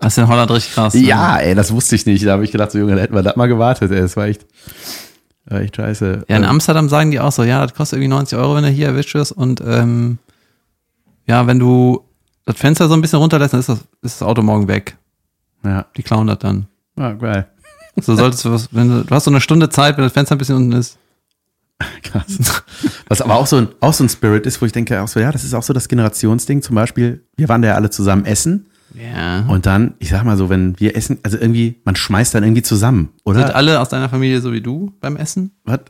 Das 0.00 0.14
ist 0.14 0.18
in 0.18 0.26
Holland 0.26 0.50
richtig 0.50 0.74
krass. 0.74 0.94
ne? 0.94 1.02
Ja, 1.02 1.36
ey, 1.38 1.54
das 1.54 1.70
wusste 1.72 1.94
ich 1.94 2.04
nicht. 2.04 2.26
Da 2.26 2.32
habe 2.32 2.42
ich 2.44 2.50
gedacht, 2.50 2.72
so 2.72 2.78
Junge, 2.78 2.96
da 2.96 3.02
hätten 3.02 3.14
wir 3.14 3.22
das 3.22 3.36
mal 3.36 3.46
gewartet. 3.46 3.92
Ey, 3.92 4.00
das 4.00 4.16
war 4.16 4.26
echt, 4.26 4.44
war 5.44 5.60
echt 5.60 5.76
scheiße. 5.76 6.24
Ja, 6.28 6.36
in 6.36 6.42
Ähm, 6.42 6.48
Amsterdam 6.48 6.88
sagen 6.88 7.12
die 7.12 7.20
auch 7.20 7.30
so, 7.30 7.44
ja, 7.44 7.64
das 7.64 7.76
kostet 7.76 7.98
irgendwie 7.98 8.08
90 8.08 8.36
Euro, 8.38 8.56
wenn 8.56 8.64
du 8.64 8.70
hier 8.70 8.88
erwischt 8.88 9.14
wirst. 9.14 9.30
Und 9.30 9.60
ähm, 9.64 10.18
ja, 11.28 11.46
wenn 11.46 11.60
du 11.60 12.02
das 12.44 12.56
Fenster 12.56 12.88
so 12.88 12.94
ein 12.94 13.00
bisschen 13.02 13.20
runterlässt, 13.20 13.52
dann 13.52 13.60
ist 13.60 13.68
das, 13.68 13.78
ist 14.02 14.20
das 14.20 14.22
Auto 14.26 14.42
morgen 14.42 14.66
weg. 14.66 14.96
ja, 15.64 15.86
Die 15.96 16.02
klauen 16.02 16.26
das 16.26 16.38
dann. 16.40 16.66
ja, 16.98 17.12
geil. 17.12 17.46
So 18.00 18.16
solltest 18.16 18.44
du 18.46 18.50
was, 18.50 18.68
wenn 18.74 18.88
du, 18.88 19.04
du 19.04 19.14
hast 19.14 19.24
so 19.24 19.30
eine 19.30 19.40
Stunde 19.42 19.68
Zeit, 19.68 19.96
wenn 19.98 20.04
das 20.04 20.14
Fenster 20.14 20.34
ein 20.34 20.38
bisschen 20.38 20.56
unten 20.56 20.72
ist. 20.72 20.96
Krass. 22.02 22.38
Was 23.08 23.20
aber 23.20 23.36
auch 23.36 23.46
so, 23.46 23.56
ein, 23.56 23.68
auch 23.80 23.92
so 23.92 24.04
ein 24.04 24.08
Spirit 24.08 24.46
ist, 24.46 24.60
wo 24.60 24.66
ich 24.66 24.72
denke, 24.72 25.00
auch 25.00 25.08
so, 25.08 25.20
ja, 25.20 25.32
das 25.32 25.44
ist 25.44 25.54
auch 25.54 25.62
so 25.62 25.72
das 25.72 25.88
Generationsding. 25.88 26.62
Zum 26.62 26.74
Beispiel, 26.74 27.24
wir 27.36 27.48
waren 27.48 27.62
da 27.62 27.68
ja 27.68 27.74
alle 27.74 27.90
zusammen 27.90 28.24
essen. 28.24 28.66
Ja. 28.94 29.46
Und 29.46 29.66
dann, 29.66 29.94
ich 29.98 30.10
sag 30.10 30.24
mal 30.24 30.36
so, 30.36 30.50
wenn 30.50 30.78
wir 30.78 30.96
essen, 30.96 31.18
also 31.22 31.38
irgendwie, 31.38 31.80
man 31.84 31.96
schmeißt 31.96 32.34
dann 32.34 32.42
irgendwie 32.42 32.62
zusammen, 32.62 33.10
Sind 33.24 33.36
oder? 33.36 33.56
alle 33.56 33.80
aus 33.80 33.88
deiner 33.88 34.08
Familie 34.08 34.40
so 34.40 34.52
wie 34.52 34.60
du 34.60 34.92
beim 35.00 35.16
Essen? 35.16 35.52
Was, 35.64 35.80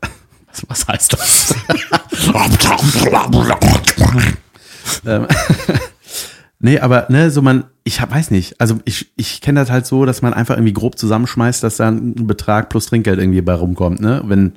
was, 0.47 0.67
was 0.69 0.89
heißt 0.89 1.13
das? 1.15 1.55
ähm, 5.07 5.27
nee, 6.61 6.79
aber 6.79 7.07
ne, 7.09 7.31
so 7.31 7.43
man, 7.43 7.65
ich 7.85 8.01
hab, 8.01 8.13
weiß 8.13 8.31
nicht, 8.31 8.61
also 8.61 8.79
ich, 8.85 9.13
ich 9.17 9.41
kenne 9.41 9.61
das 9.61 9.71
halt 9.71 9.87
so, 9.87 10.05
dass 10.05 10.23
man 10.23 10.35
einfach 10.35 10.57
irgendwie 10.57 10.73
grob 10.73 10.99
zusammenschmeißt, 10.99 11.63
dass 11.63 11.79
dann 11.79 12.15
ein 12.17 12.27
Betrag 12.27 12.69
plus 12.69 12.87
Trinkgeld 12.87 13.19
irgendwie 13.19 13.43
bei 13.43 13.55
rumkommt, 13.55 14.01
ne? 14.01 14.23
Wenn, 14.25 14.53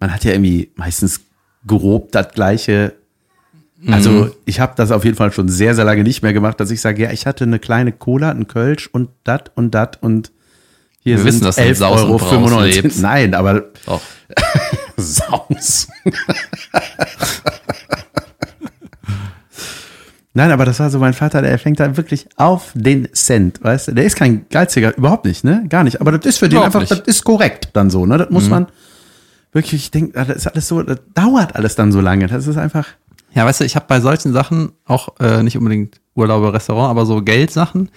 man 0.00 0.12
hat 0.12 0.24
ja 0.24 0.32
irgendwie 0.32 0.70
meistens 0.74 1.20
grob 1.66 2.10
das 2.12 2.32
gleiche. 2.32 2.94
Also 3.86 4.34
ich 4.44 4.60
habe 4.60 4.74
das 4.76 4.90
auf 4.90 5.04
jeden 5.04 5.16
Fall 5.16 5.32
schon 5.32 5.48
sehr, 5.48 5.74
sehr 5.74 5.84
lange 5.84 6.02
nicht 6.02 6.22
mehr 6.22 6.32
gemacht, 6.34 6.60
dass 6.60 6.70
ich 6.70 6.80
sage, 6.80 7.02
ja, 7.02 7.12
ich 7.12 7.26
hatte 7.26 7.44
eine 7.44 7.58
kleine 7.58 7.92
Cola, 7.92 8.30
ein 8.30 8.46
Kölsch 8.46 8.88
und 8.92 9.10
dat 9.24 9.52
und 9.54 9.74
dat 9.74 10.02
und 10.02 10.32
hier 11.02 11.16
Wir 11.16 11.18
sind 11.18 11.26
wissen, 11.26 11.44
dass 11.44 11.56
du 11.56 11.62
in 11.62 11.68
11 11.68 11.78
Saus 11.78 12.00
und 12.02 12.08
Euro 12.08 12.18
Braus 12.18 12.28
95. 12.28 12.82
lebst. 12.82 13.00
Nein, 13.00 13.34
aber 13.34 13.64
Doch. 13.86 14.02
Saus. 14.98 15.88
Nein, 20.34 20.52
aber 20.52 20.66
das 20.66 20.78
war 20.78 20.90
so 20.90 20.98
mein 20.98 21.14
Vater, 21.14 21.40
der 21.40 21.58
fängt 21.58 21.80
da 21.80 21.96
wirklich 21.96 22.28
auf 22.36 22.70
den 22.74 23.08
Cent, 23.14 23.62
weißt 23.64 23.88
du? 23.88 23.92
Der 23.92 24.04
ist 24.04 24.16
kein 24.16 24.46
Geiziger, 24.50 24.96
überhaupt 24.96 25.24
nicht, 25.24 25.42
ne? 25.42 25.64
Gar 25.68 25.84
nicht. 25.84 26.00
Aber 26.02 26.12
das 26.12 26.26
ist 26.26 26.38
für 26.38 26.48
den 26.48 26.58
Überhaupt 26.58 26.76
einfach, 26.76 26.80
nicht. 26.80 26.92
das 26.92 27.16
ist 27.16 27.24
korrekt 27.24 27.70
dann 27.72 27.88
so, 27.90 28.04
ne? 28.06 28.18
Das 28.18 28.30
muss 28.30 28.48
man 28.48 28.66
wirklich, 29.52 29.82
ich 29.84 29.90
denke, 29.90 30.12
das 30.12 30.28
ist 30.36 30.46
alles 30.46 30.68
so, 30.68 30.82
das 30.82 31.00
dauert 31.14 31.56
alles 31.56 31.74
dann 31.74 31.92
so 31.92 32.00
lange. 32.00 32.26
Das 32.26 32.46
ist 32.46 32.56
einfach, 32.56 32.86
Ja, 33.34 33.44
weißt 33.46 33.60
du, 33.60 33.64
ich 33.64 33.76
habe 33.76 33.86
bei 33.88 34.00
solchen 34.00 34.32
Sachen 34.32 34.72
auch 34.84 35.20
äh, 35.20 35.42
nicht 35.42 35.56
unbedingt 35.56 36.00
Urlaube, 36.14 36.52
Restaurant, 36.52 36.90
aber 36.90 37.06
so 37.06 37.22
Geldsachen. 37.22 37.90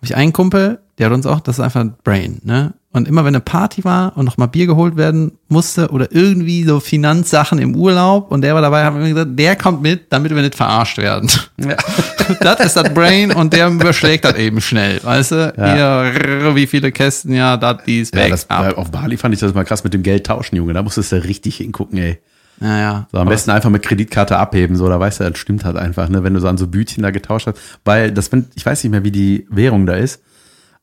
Habe 0.00 0.06
ich 0.06 0.16
einen 0.16 0.32
Kumpel, 0.32 0.78
der 0.96 1.06
hat 1.06 1.12
uns 1.12 1.26
auch, 1.26 1.40
das 1.40 1.58
ist 1.58 1.64
einfach 1.64 1.82
ein 1.82 1.92
Brain, 2.02 2.40
ne? 2.42 2.72
Und 2.90 3.06
immer 3.06 3.20
wenn 3.20 3.34
eine 3.34 3.40
Party 3.40 3.84
war 3.84 4.16
und 4.16 4.24
nochmal 4.24 4.48
Bier 4.48 4.66
geholt 4.66 4.96
werden 4.96 5.32
musste 5.48 5.90
oder 5.90 6.08
irgendwie 6.10 6.64
so 6.64 6.80
Finanzsachen 6.80 7.58
im 7.58 7.76
Urlaub 7.76 8.32
und 8.32 8.40
der 8.40 8.54
war 8.54 8.62
dabei, 8.62 8.82
haben 8.82 8.98
wir 8.98 9.08
gesagt, 9.10 9.38
der 9.38 9.56
kommt 9.56 9.82
mit, 9.82 10.10
damit 10.10 10.34
wir 10.34 10.40
nicht 10.40 10.54
verarscht 10.56 10.96
werden. 10.96 11.30
das 12.40 12.60
ist 12.60 12.76
das 12.76 12.94
Brain 12.94 13.30
und 13.30 13.52
der 13.52 13.68
überschlägt 13.68 14.24
das 14.24 14.36
eben 14.36 14.62
schnell, 14.62 15.04
weißt 15.04 15.32
du? 15.32 15.52
Hier, 15.54 16.54
wie 16.56 16.66
viele 16.66 16.90
Kästen, 16.90 17.34
ja, 17.34 17.58
das, 17.58 17.84
dies, 17.86 18.10
ja, 18.12 18.20
weg, 18.22 18.30
das, 18.30 18.48
ab. 18.48 18.76
auf 18.78 18.90
Bali 18.90 19.18
fand 19.18 19.34
ich 19.34 19.40
das 19.40 19.52
mal 19.52 19.64
krass 19.64 19.84
mit 19.84 19.92
dem 19.92 20.02
Geld 20.02 20.26
tauschen, 20.26 20.56
Junge. 20.56 20.72
Da 20.72 20.82
musstest 20.82 21.12
du 21.12 21.22
richtig 21.22 21.58
hingucken, 21.58 21.98
ey. 21.98 22.18
Ja, 22.60 22.78
ja. 22.78 23.06
So, 23.10 23.18
am 23.18 23.28
besten 23.28 23.50
einfach 23.50 23.70
mit 23.70 23.82
Kreditkarte 23.82 24.36
abheben, 24.36 24.76
so, 24.76 24.88
da 24.88 25.00
weißt 25.00 25.20
du, 25.20 25.30
das 25.30 25.38
stimmt 25.38 25.64
halt 25.64 25.76
einfach, 25.76 26.08
ne, 26.08 26.22
wenn 26.22 26.34
du 26.34 26.40
so 26.40 26.48
an 26.48 26.58
so 26.58 26.66
Bütchen 26.66 27.02
da 27.02 27.10
getauscht 27.10 27.46
hast. 27.46 27.58
Weil 27.84 28.12
das, 28.12 28.30
wenn, 28.32 28.46
ich 28.54 28.66
weiß 28.66 28.84
nicht 28.84 28.90
mehr, 28.90 29.02
wie 29.04 29.10
die 29.10 29.46
Währung 29.50 29.86
da 29.86 29.94
ist, 29.94 30.22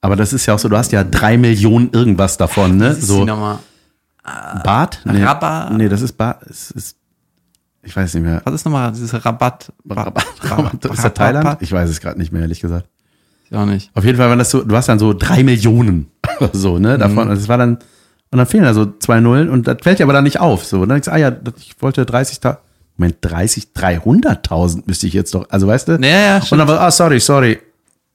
aber 0.01 0.15
das 0.15 0.33
ist 0.33 0.45
ja 0.45 0.53
auch 0.55 0.59
so, 0.59 0.69
du 0.69 0.77
hast 0.77 0.91
ja 0.91 1.03
drei 1.03 1.37
Millionen 1.37 1.91
irgendwas 1.91 2.37
davon, 2.37 2.77
ne? 2.77 2.89
Das 2.89 2.97
ist 2.99 3.03
die 3.03 3.13
So 3.13 3.25
Nummer. 3.25 3.59
Bart? 4.63 5.01
Nee, 5.05 5.23
Rabba- 5.23 5.69
Nee, 5.71 5.87
das 5.89 6.01
ist 6.01 6.13
Bart. 6.13 6.43
Es 6.49 6.71
ist, 6.71 6.97
ich 7.83 7.95
weiß 7.95 8.13
nicht 8.15 8.23
mehr. 8.23 8.41
Was 8.43 8.53
ist 8.55 8.65
nochmal 8.65 8.91
dieses 8.91 9.13
Rabatt? 9.25 9.71
Rabatt, 9.89 10.25
Rabatt, 10.41 10.85
ist 10.85 11.03
das 11.03 11.13
Thailand? 11.13 11.57
Ich 11.61 11.71
weiß 11.71 11.89
es 11.89 11.99
gerade 12.01 12.17
nicht 12.19 12.31
mehr, 12.33 12.41
ehrlich 12.41 12.59
gesagt. 12.59 12.87
Ich 13.49 13.55
auch 13.57 13.65
nicht. 13.65 13.89
Auf 13.93 14.03
jeden 14.03 14.17
Fall 14.17 14.27
waren 14.29 14.39
das 14.39 14.49
so, 14.51 14.63
du 14.63 14.75
hast 14.75 14.89
dann 14.89 14.99
so 14.99 15.13
drei 15.13 15.43
Millionen. 15.43 16.11
so, 16.53 16.77
ne? 16.79 16.97
Davon, 16.97 17.29
das 17.29 17.47
war 17.47 17.57
dann, 17.57 17.77
und 18.37 18.39
dann 18.39 18.47
fehlen 18.47 18.63
da 18.63 18.73
so 18.73 18.85
zwei 18.99 19.19
Nullen 19.19 19.49
und 19.49 19.67
das 19.67 19.77
fällt 19.81 19.99
dir 19.99 20.03
aber 20.03 20.13
dann 20.13 20.23
nicht 20.23 20.39
auf. 20.39 20.65
So, 20.65 20.77
und 20.77 20.89
dann 20.89 20.95
denkst 20.97 21.05
du, 21.07 21.11
ah 21.11 21.17
ja, 21.17 21.35
ich 21.57 21.75
wollte 21.81 22.03
30.000, 22.03 22.57
Moment, 22.97 23.17
30, 23.21 23.67
300.000 23.75 24.83
müsste 24.85 25.07
ich 25.07 25.13
jetzt 25.13 25.33
doch, 25.35 25.47
also 25.49 25.67
weißt 25.67 25.87
du? 25.87 25.91
Ja, 25.93 26.07
ja, 26.07 26.35
Und 26.37 26.45
stimmt. 26.45 26.61
dann 26.61 26.67
war, 26.67 26.81
ah, 26.81 26.91
sorry, 26.91 27.19
sorry. 27.19 27.59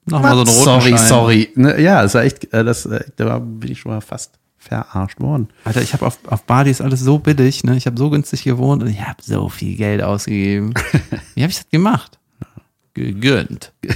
Nochmal 0.06 0.34
so 0.34 0.40
einen 0.42 0.48
roten 0.50 0.64
sorry, 0.64 0.90
Schein. 0.90 0.98
sorry. 1.08 1.48
Ne, 1.54 1.80
ja, 1.80 2.02
das 2.02 2.14
war 2.14 2.22
echt, 2.24 2.52
äh, 2.52 2.64
das, 2.64 2.86
äh, 2.86 3.04
da 3.16 3.26
war- 3.26 3.40
bin 3.40 3.70
ich 3.72 3.80
schon 3.80 3.92
mal 3.92 4.00
fast 4.00 4.38
verarscht 4.58 5.20
worden. 5.20 5.48
Alter, 5.64 5.82
ich 5.82 5.92
habe 5.92 6.06
auf, 6.06 6.18
auf 6.26 6.42
Bali 6.44 6.70
ist 6.70 6.80
alles 6.80 7.00
so 7.00 7.18
billig, 7.18 7.64
ne? 7.64 7.76
Ich 7.76 7.86
habe 7.86 7.98
so 7.98 8.10
günstig 8.10 8.44
gewohnt 8.44 8.82
und 8.82 8.88
ich 8.88 9.00
habe 9.00 9.20
so 9.22 9.48
viel 9.48 9.76
Geld 9.76 10.02
ausgegeben. 10.02 10.72
Wie 11.34 11.42
habe 11.42 11.50
ich 11.50 11.58
das 11.58 11.68
gemacht? 11.68 12.18
Gegönnt. 12.94 13.72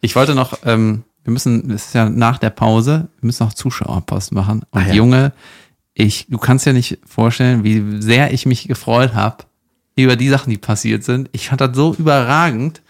ich 0.00 0.16
wollte 0.16 0.34
noch, 0.34 0.58
ähm, 0.64 1.04
wir 1.24 1.32
müssen, 1.32 1.70
es 1.70 1.86
ist 1.86 1.94
ja 1.94 2.08
nach 2.08 2.38
der 2.38 2.50
Pause, 2.50 3.08
wir 3.20 3.26
müssen 3.26 3.44
noch 3.44 3.54
Zuschauerpost 3.54 4.32
machen. 4.32 4.62
Und 4.70 4.82
Ah 4.82 4.86
ja. 4.86 4.94
Junge, 4.94 5.32
ich, 5.94 6.26
du 6.28 6.38
kannst 6.38 6.66
dir 6.66 6.72
nicht 6.72 6.98
vorstellen, 7.06 7.64
wie 7.64 8.00
sehr 8.00 8.32
ich 8.32 8.46
mich 8.46 8.68
gefreut 8.68 9.14
habe 9.14 9.44
über 9.96 10.16
die 10.16 10.28
Sachen, 10.28 10.50
die 10.50 10.58
passiert 10.58 11.04
sind. 11.04 11.30
Ich 11.32 11.48
fand 11.48 11.60
das 11.60 11.74
so 11.74 11.94
überragend, 11.94 12.82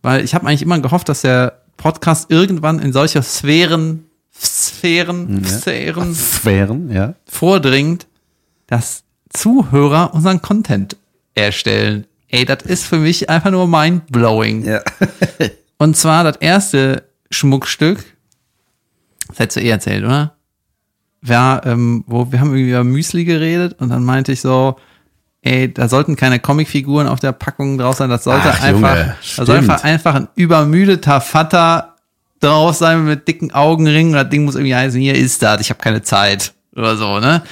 weil 0.00 0.24
ich 0.24 0.34
habe 0.34 0.46
eigentlich 0.46 0.62
immer 0.62 0.78
gehofft, 0.80 1.08
dass 1.08 1.22
der 1.22 1.62
Podcast 1.76 2.30
irgendwann 2.30 2.78
in 2.78 2.92
solche 2.92 3.22
Sphären, 3.22 4.06
Sphären, 4.32 5.44
Sphären 5.44 6.14
Sphären, 6.14 6.90
ja. 6.90 7.14
vordringt, 7.26 8.06
dass 8.68 9.02
Zuhörer 9.28 10.14
unseren 10.14 10.40
Content 10.40 10.96
erstellen. 11.34 12.06
Ey, 12.28 12.44
das 12.44 12.62
ist 12.62 12.84
für 12.84 12.98
mich 12.98 13.28
einfach 13.28 13.50
nur 13.50 13.66
mind-blowing. 13.66 14.64
Ja. 14.64 14.80
Und 15.78 15.96
zwar 15.96 16.24
das 16.24 16.36
erste 16.36 17.02
Schmuckstück, 17.32 18.04
das 19.28 19.38
hättest 19.38 19.56
du 19.56 19.60
eh 19.60 19.68
erzählt, 19.68 20.04
oder? 20.04 20.36
War, 21.20 21.64
ähm, 21.66 22.04
wo 22.06 22.32
wir 22.32 22.40
haben 22.40 22.50
irgendwie 22.50 22.70
über 22.70 22.84
Müsli 22.84 23.24
geredet 23.24 23.76
und 23.80 23.90
dann 23.90 24.04
meinte 24.04 24.32
ich 24.32 24.40
so, 24.40 24.76
ey, 25.42 25.72
da 25.72 25.88
sollten 25.88 26.16
keine 26.16 26.40
Comicfiguren 26.40 27.06
auf 27.06 27.20
der 27.20 27.32
Packung 27.32 27.78
drauf 27.78 27.96
sein, 27.96 28.10
das 28.10 28.24
sollte 28.24 28.48
Ach, 28.48 28.62
einfach, 28.62 28.96
Junge, 28.96 29.16
da 29.36 29.46
soll 29.46 29.56
einfach, 29.58 29.84
einfach 29.84 30.14
ein 30.14 30.28
übermüdeter 30.34 31.20
Vater 31.20 31.96
drauf 32.40 32.76
sein 32.76 33.04
mit 33.04 33.28
dicken 33.28 33.52
Augenringen. 33.52 34.12
Das 34.12 34.28
Ding 34.28 34.44
muss 34.44 34.54
irgendwie 34.54 34.74
heißen, 34.74 35.00
hier 35.00 35.14
ist 35.14 35.42
das, 35.42 35.60
ich 35.60 35.70
habe 35.70 35.80
keine 35.80 36.02
Zeit 36.02 36.54
oder 36.74 36.96
so, 36.96 37.20
ne? 37.20 37.42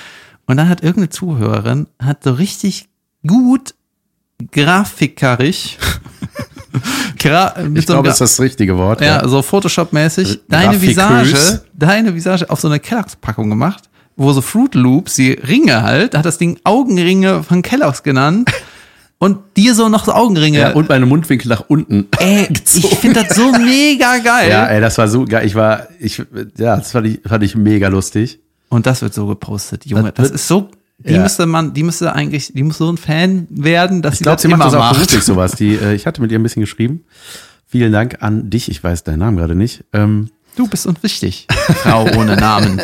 Und 0.47 0.57
dann 0.57 0.69
hat 0.69 0.83
irgendeine 0.83 1.11
Zuhörerin, 1.11 1.87
hat 2.01 2.25
so 2.25 2.33
richtig 2.33 2.89
gut 3.27 3.75
grafikerisch, 4.51 5.79
Ich 6.75 7.87
so 7.87 7.93
glaube, 7.95 8.09
das 8.09 8.21
ist 8.21 8.39
das 8.39 8.41
richtige 8.41 8.77
Wort. 8.77 9.01
ja, 9.01 9.27
so 9.27 9.41
Photoshop-mäßig, 9.41 10.41
deine. 10.49 10.81
Visage, 10.81 11.63
deine 11.75 12.15
Visage 12.15 12.49
auf 12.49 12.61
so 12.61 12.69
eine 12.69 12.81
Kelloggs-Packung 12.81 13.49
gemacht, 13.51 13.85
wo 14.17 14.33
so 14.33 14.41
Fruit 14.41 14.75
Loops, 14.75 15.17
die 15.17 15.33
Ringe 15.33 15.83
halt, 15.83 16.15
da 16.15 16.19
hat 16.19 16.27
das 16.27 16.39
Ding 16.39 16.59
Augenringe 16.65 17.43
von 17.43 17.63
Kelloggs 17.63 18.03
genannt 18.03 18.51
und 19.19 19.39
dir 19.57 19.75
so 19.75 19.89
noch 19.89 20.05
so 20.05 20.13
Augenringe. 20.13 20.59
Ja, 20.59 20.73
und 20.73 20.89
meine 20.89 21.07
Mundwinkel 21.07 21.49
nach 21.49 21.65
unten. 21.69 22.09
ey, 22.19 22.49
ich 22.51 22.87
finde 23.01 23.25
das 23.25 23.37
so 23.37 23.53
mega 23.53 24.19
geil. 24.19 24.51
Ja, 24.51 24.67
ey, 24.67 24.81
das 24.81 24.97
war 24.99 25.09
so 25.09 25.25
geil. 25.25 25.47
Ich 25.47 25.55
war, 25.55 25.89
ich, 25.99 26.23
ja, 26.57 26.77
das 26.77 26.93
fand 26.93 27.07
ich, 27.07 27.21
fand 27.27 27.43
ich 27.43 27.57
mega 27.57 27.89
lustig. 27.89 28.41
Und 28.69 28.87
das 28.87 29.03
wird 29.03 29.13
so 29.15 29.27
gepostet, 29.27 29.85
Junge. 29.87 30.13
Das 30.13 30.29
Das, 30.29 30.31
ist 30.31 30.49
so, 30.49 30.71
die 31.07 31.15
Ja. 31.15 31.23
müsste 31.23 31.47
man, 31.47 31.73
die 31.75 31.83
müsste 31.83 32.13
eigentlich, 32.15 32.53
die 32.55 32.63
muss 32.63 32.79
so 32.79 32.91
ein 32.91 32.97
Fan 32.97 33.47
werden, 33.51 34.03
dass 34.03 34.15
Ich 34.15 34.19
sie 34.19 34.25
glaube, 34.25 34.37
das 34.37 34.43
sie 34.43 34.49
macht 34.49 34.61
das 34.67 34.75
auch 34.75 34.93
beruflich 34.93 35.23
sowas. 35.25 35.53
Die, 35.53 35.75
äh, 35.75 35.95
ich 35.95 36.07
hatte 36.07 36.21
mit 36.21 36.31
ihr 36.33 36.39
ein 36.39 36.43
bisschen 36.43 36.61
geschrieben. 36.61 37.05
Vielen 37.67 37.93
Dank 37.93 38.19
an 38.23 38.51
dich. 38.51 38.69
Ich 38.71 38.83
weiß 38.83 39.05
deinen 39.05 39.21
Namen 39.21 39.37
gerade 39.37 39.55
nicht. 39.55 39.85
Ähm, 39.93 40.31
Du 40.57 40.67
bist 40.69 40.87
uns 40.87 41.03
wichtig, 41.03 41.47
Frau 41.83 42.03
ohne 42.17 42.35
Namen. 42.37 42.81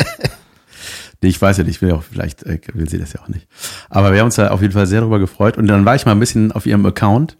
nee, 1.21 1.27
ich 1.29 1.41
weiß 1.41 1.57
ja 1.57 1.63
nicht, 1.65 1.75
ich 1.75 1.81
will 1.81 1.91
auch, 1.91 2.01
vielleicht 2.03 2.43
äh, 2.43 2.59
will 2.73 2.87
sie 2.89 2.97
das 2.97 3.11
ja 3.13 3.21
auch 3.21 3.27
nicht. 3.27 3.45
Aber 3.89 4.13
wir 4.13 4.19
haben 4.19 4.27
uns 4.27 4.35
da 4.35 4.49
auf 4.49 4.61
jeden 4.61 4.73
Fall 4.73 4.87
sehr 4.87 5.01
darüber 5.01 5.19
gefreut. 5.19 5.57
Und 5.57 5.67
dann 5.67 5.83
war 5.85 5.93
ich 5.95 6.05
mal 6.05 6.13
ein 6.13 6.19
bisschen 6.19 6.51
auf 6.53 6.65
ihrem 6.65 6.85
Account. 6.85 7.37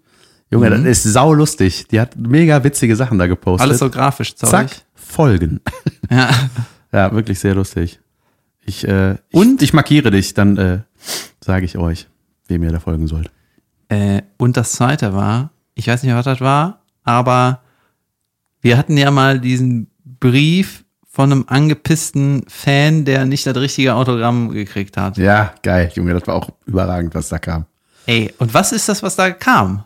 Junge, 0.51 0.69
Mhm. 0.69 0.83
das 0.85 1.05
ist 1.05 1.13
sau 1.13 1.33
lustig. 1.33 1.87
Die 1.91 1.99
hat 1.99 2.15
mega 2.17 2.63
witzige 2.63 2.95
Sachen 2.95 3.17
da 3.17 3.27
gepostet. 3.27 3.67
Alles 3.67 3.79
so 3.79 3.89
grafisch 3.89 4.35
Zeug. 4.35 4.49
Zack, 4.49 4.69
folgen. 4.95 5.61
Ja. 6.11 6.29
Ja, 6.93 7.11
wirklich 7.13 7.39
sehr 7.39 7.55
lustig. 7.55 7.99
Ich, 8.67 8.87
äh, 8.87 9.13
ich, 9.13 9.17
Und? 9.31 9.61
ich 9.61 9.73
markiere 9.73 10.11
dich, 10.11 10.33
dann 10.33 10.57
äh, 10.57 10.79
sage 11.43 11.65
ich 11.65 11.77
euch, 11.77 12.07
wem 12.47 12.63
ihr 12.63 12.71
da 12.71 12.79
folgen 12.79 13.07
sollt. 13.07 13.31
Äh, 13.89 14.21
und 14.37 14.57
das 14.57 14.73
zweite 14.73 15.13
war, 15.13 15.51
ich 15.73 15.87
weiß 15.87 16.03
nicht, 16.03 16.13
was 16.13 16.25
das 16.25 16.41
war, 16.41 16.81
aber 17.03 17.61
wir 18.61 18.77
hatten 18.77 18.97
ja 18.97 19.09
mal 19.09 19.39
diesen 19.39 19.89
Brief 20.19 20.83
von 21.09 21.31
einem 21.31 21.45
angepissten 21.47 22.43
Fan, 22.47 23.05
der 23.05 23.25
nicht 23.25 23.47
das 23.47 23.55
richtige 23.55 23.95
Autogramm 23.95 24.49
gekriegt 24.49 24.97
hat. 24.97 25.17
Ja, 25.17 25.53
geil, 25.63 25.89
Junge, 25.95 26.13
das 26.13 26.27
war 26.27 26.35
auch 26.35 26.49
überragend, 26.65 27.15
was 27.15 27.29
da 27.29 27.39
kam. 27.39 27.65
Ey, 28.05 28.33
und 28.37 28.53
was 28.53 28.71
ist 28.73 28.89
das, 28.89 29.01
was 29.01 29.15
da 29.15 29.31
kam? 29.31 29.83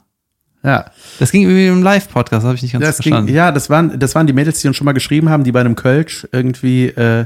Ja, 0.64 0.86
Das 1.20 1.32
ging 1.32 1.44
irgendwie 1.44 1.68
im 1.68 1.82
Live-Podcast, 1.84 2.46
habe 2.46 2.56
ich 2.56 2.62
nicht 2.64 2.72
ganz 2.74 2.86
das 2.86 2.96
verstanden. 2.98 3.28
ging, 3.28 3.36
ja, 3.36 3.52
das 3.52 3.70
waren, 3.70 4.00
das 4.00 4.14
waren 4.14 4.28
die 4.28 4.34
Mädels, 4.34 4.60
die 4.62 4.68
uns 4.68 4.78
schon 4.78 4.86
mal 4.86 4.92
geschrieben 4.92 5.30
haben, 5.30 5.44
die 5.44 5.52
bei 5.52 5.60
einem 5.60 5.76
Kölsch 5.76 6.28
irgendwie, 6.32 6.88
äh, 6.88 7.26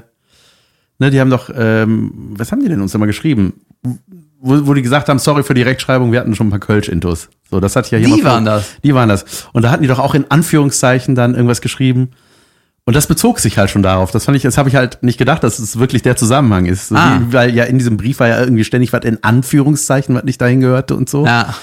ne, 1.00 1.10
die 1.12 1.20
haben 1.20 1.30
doch, 1.30 1.50
ähm, 1.56 2.12
was 2.38 2.52
haben 2.52 2.62
die 2.62 2.70
denn 2.70 2.82
uns 2.82 2.94
immer 2.96 3.08
geschrieben? 3.08 3.54
Wo, 4.40 4.68
wo 4.68 4.74
die 4.74 4.82
gesagt 4.82 5.10
haben, 5.10 5.20
sorry 5.20 5.44
für 5.44 5.54
die 5.54 5.62
Rechtschreibung, 5.64 6.12
wir 6.12 6.20
hatten 6.20 6.36
schon 6.36 6.48
ein 6.48 6.52
paar 6.52 6.60
Kölsch-Intos. 6.60 7.30
So, 7.50 7.60
das 7.60 7.76
hat 7.76 7.90
ja 7.92 7.98
hier 7.98 8.16
Die 8.16 8.24
waren 8.24 8.46
das? 8.46 8.66
Die 8.84 8.94
waren 8.94 9.10
das. 9.10 9.26
Und 9.54 9.64
da 9.64 9.72
hatten 9.72 9.82
die 9.82 9.88
doch 9.88 10.00
auch 10.00 10.14
in 10.14 10.30
Anführungszeichen 10.30 11.16
dann 11.16 11.34
irgendwas 11.34 11.62
geschrieben. 11.62 12.10
Und 12.88 12.96
das 12.96 13.08
bezog 13.08 13.40
sich 13.40 13.58
halt 13.58 13.72
schon 13.72 13.82
darauf. 13.82 14.12
Das 14.12 14.26
fand 14.26 14.38
ich, 14.38 14.44
das 14.44 14.60
habe 14.60 14.70
ich 14.70 14.76
halt 14.76 15.02
nicht 15.02 15.18
gedacht, 15.18 15.44
dass 15.44 15.58
es 15.58 15.80
wirklich 15.80 16.04
der 16.04 16.16
Zusammenhang 16.16 16.68
ist. 16.68 16.90
So 16.90 16.96
Ah. 16.96 17.20
wie, 17.20 17.34
weil 17.34 17.56
ja 17.56 17.64
in 17.64 17.80
diesem 17.80 17.98
Brief 17.98 18.20
war 18.20 18.28
ja 18.28 18.40
irgendwie 18.40 18.64
ständig 18.64 18.94
was 18.94 19.04
in 19.06 19.24
Anführungszeichen, 19.24 20.14
was 20.14 20.24
nicht 20.24 20.40
dahin 20.40 20.60
gehörte 20.62 20.96
und 20.96 21.10
so. 21.10 21.26
Ja. 21.26 21.56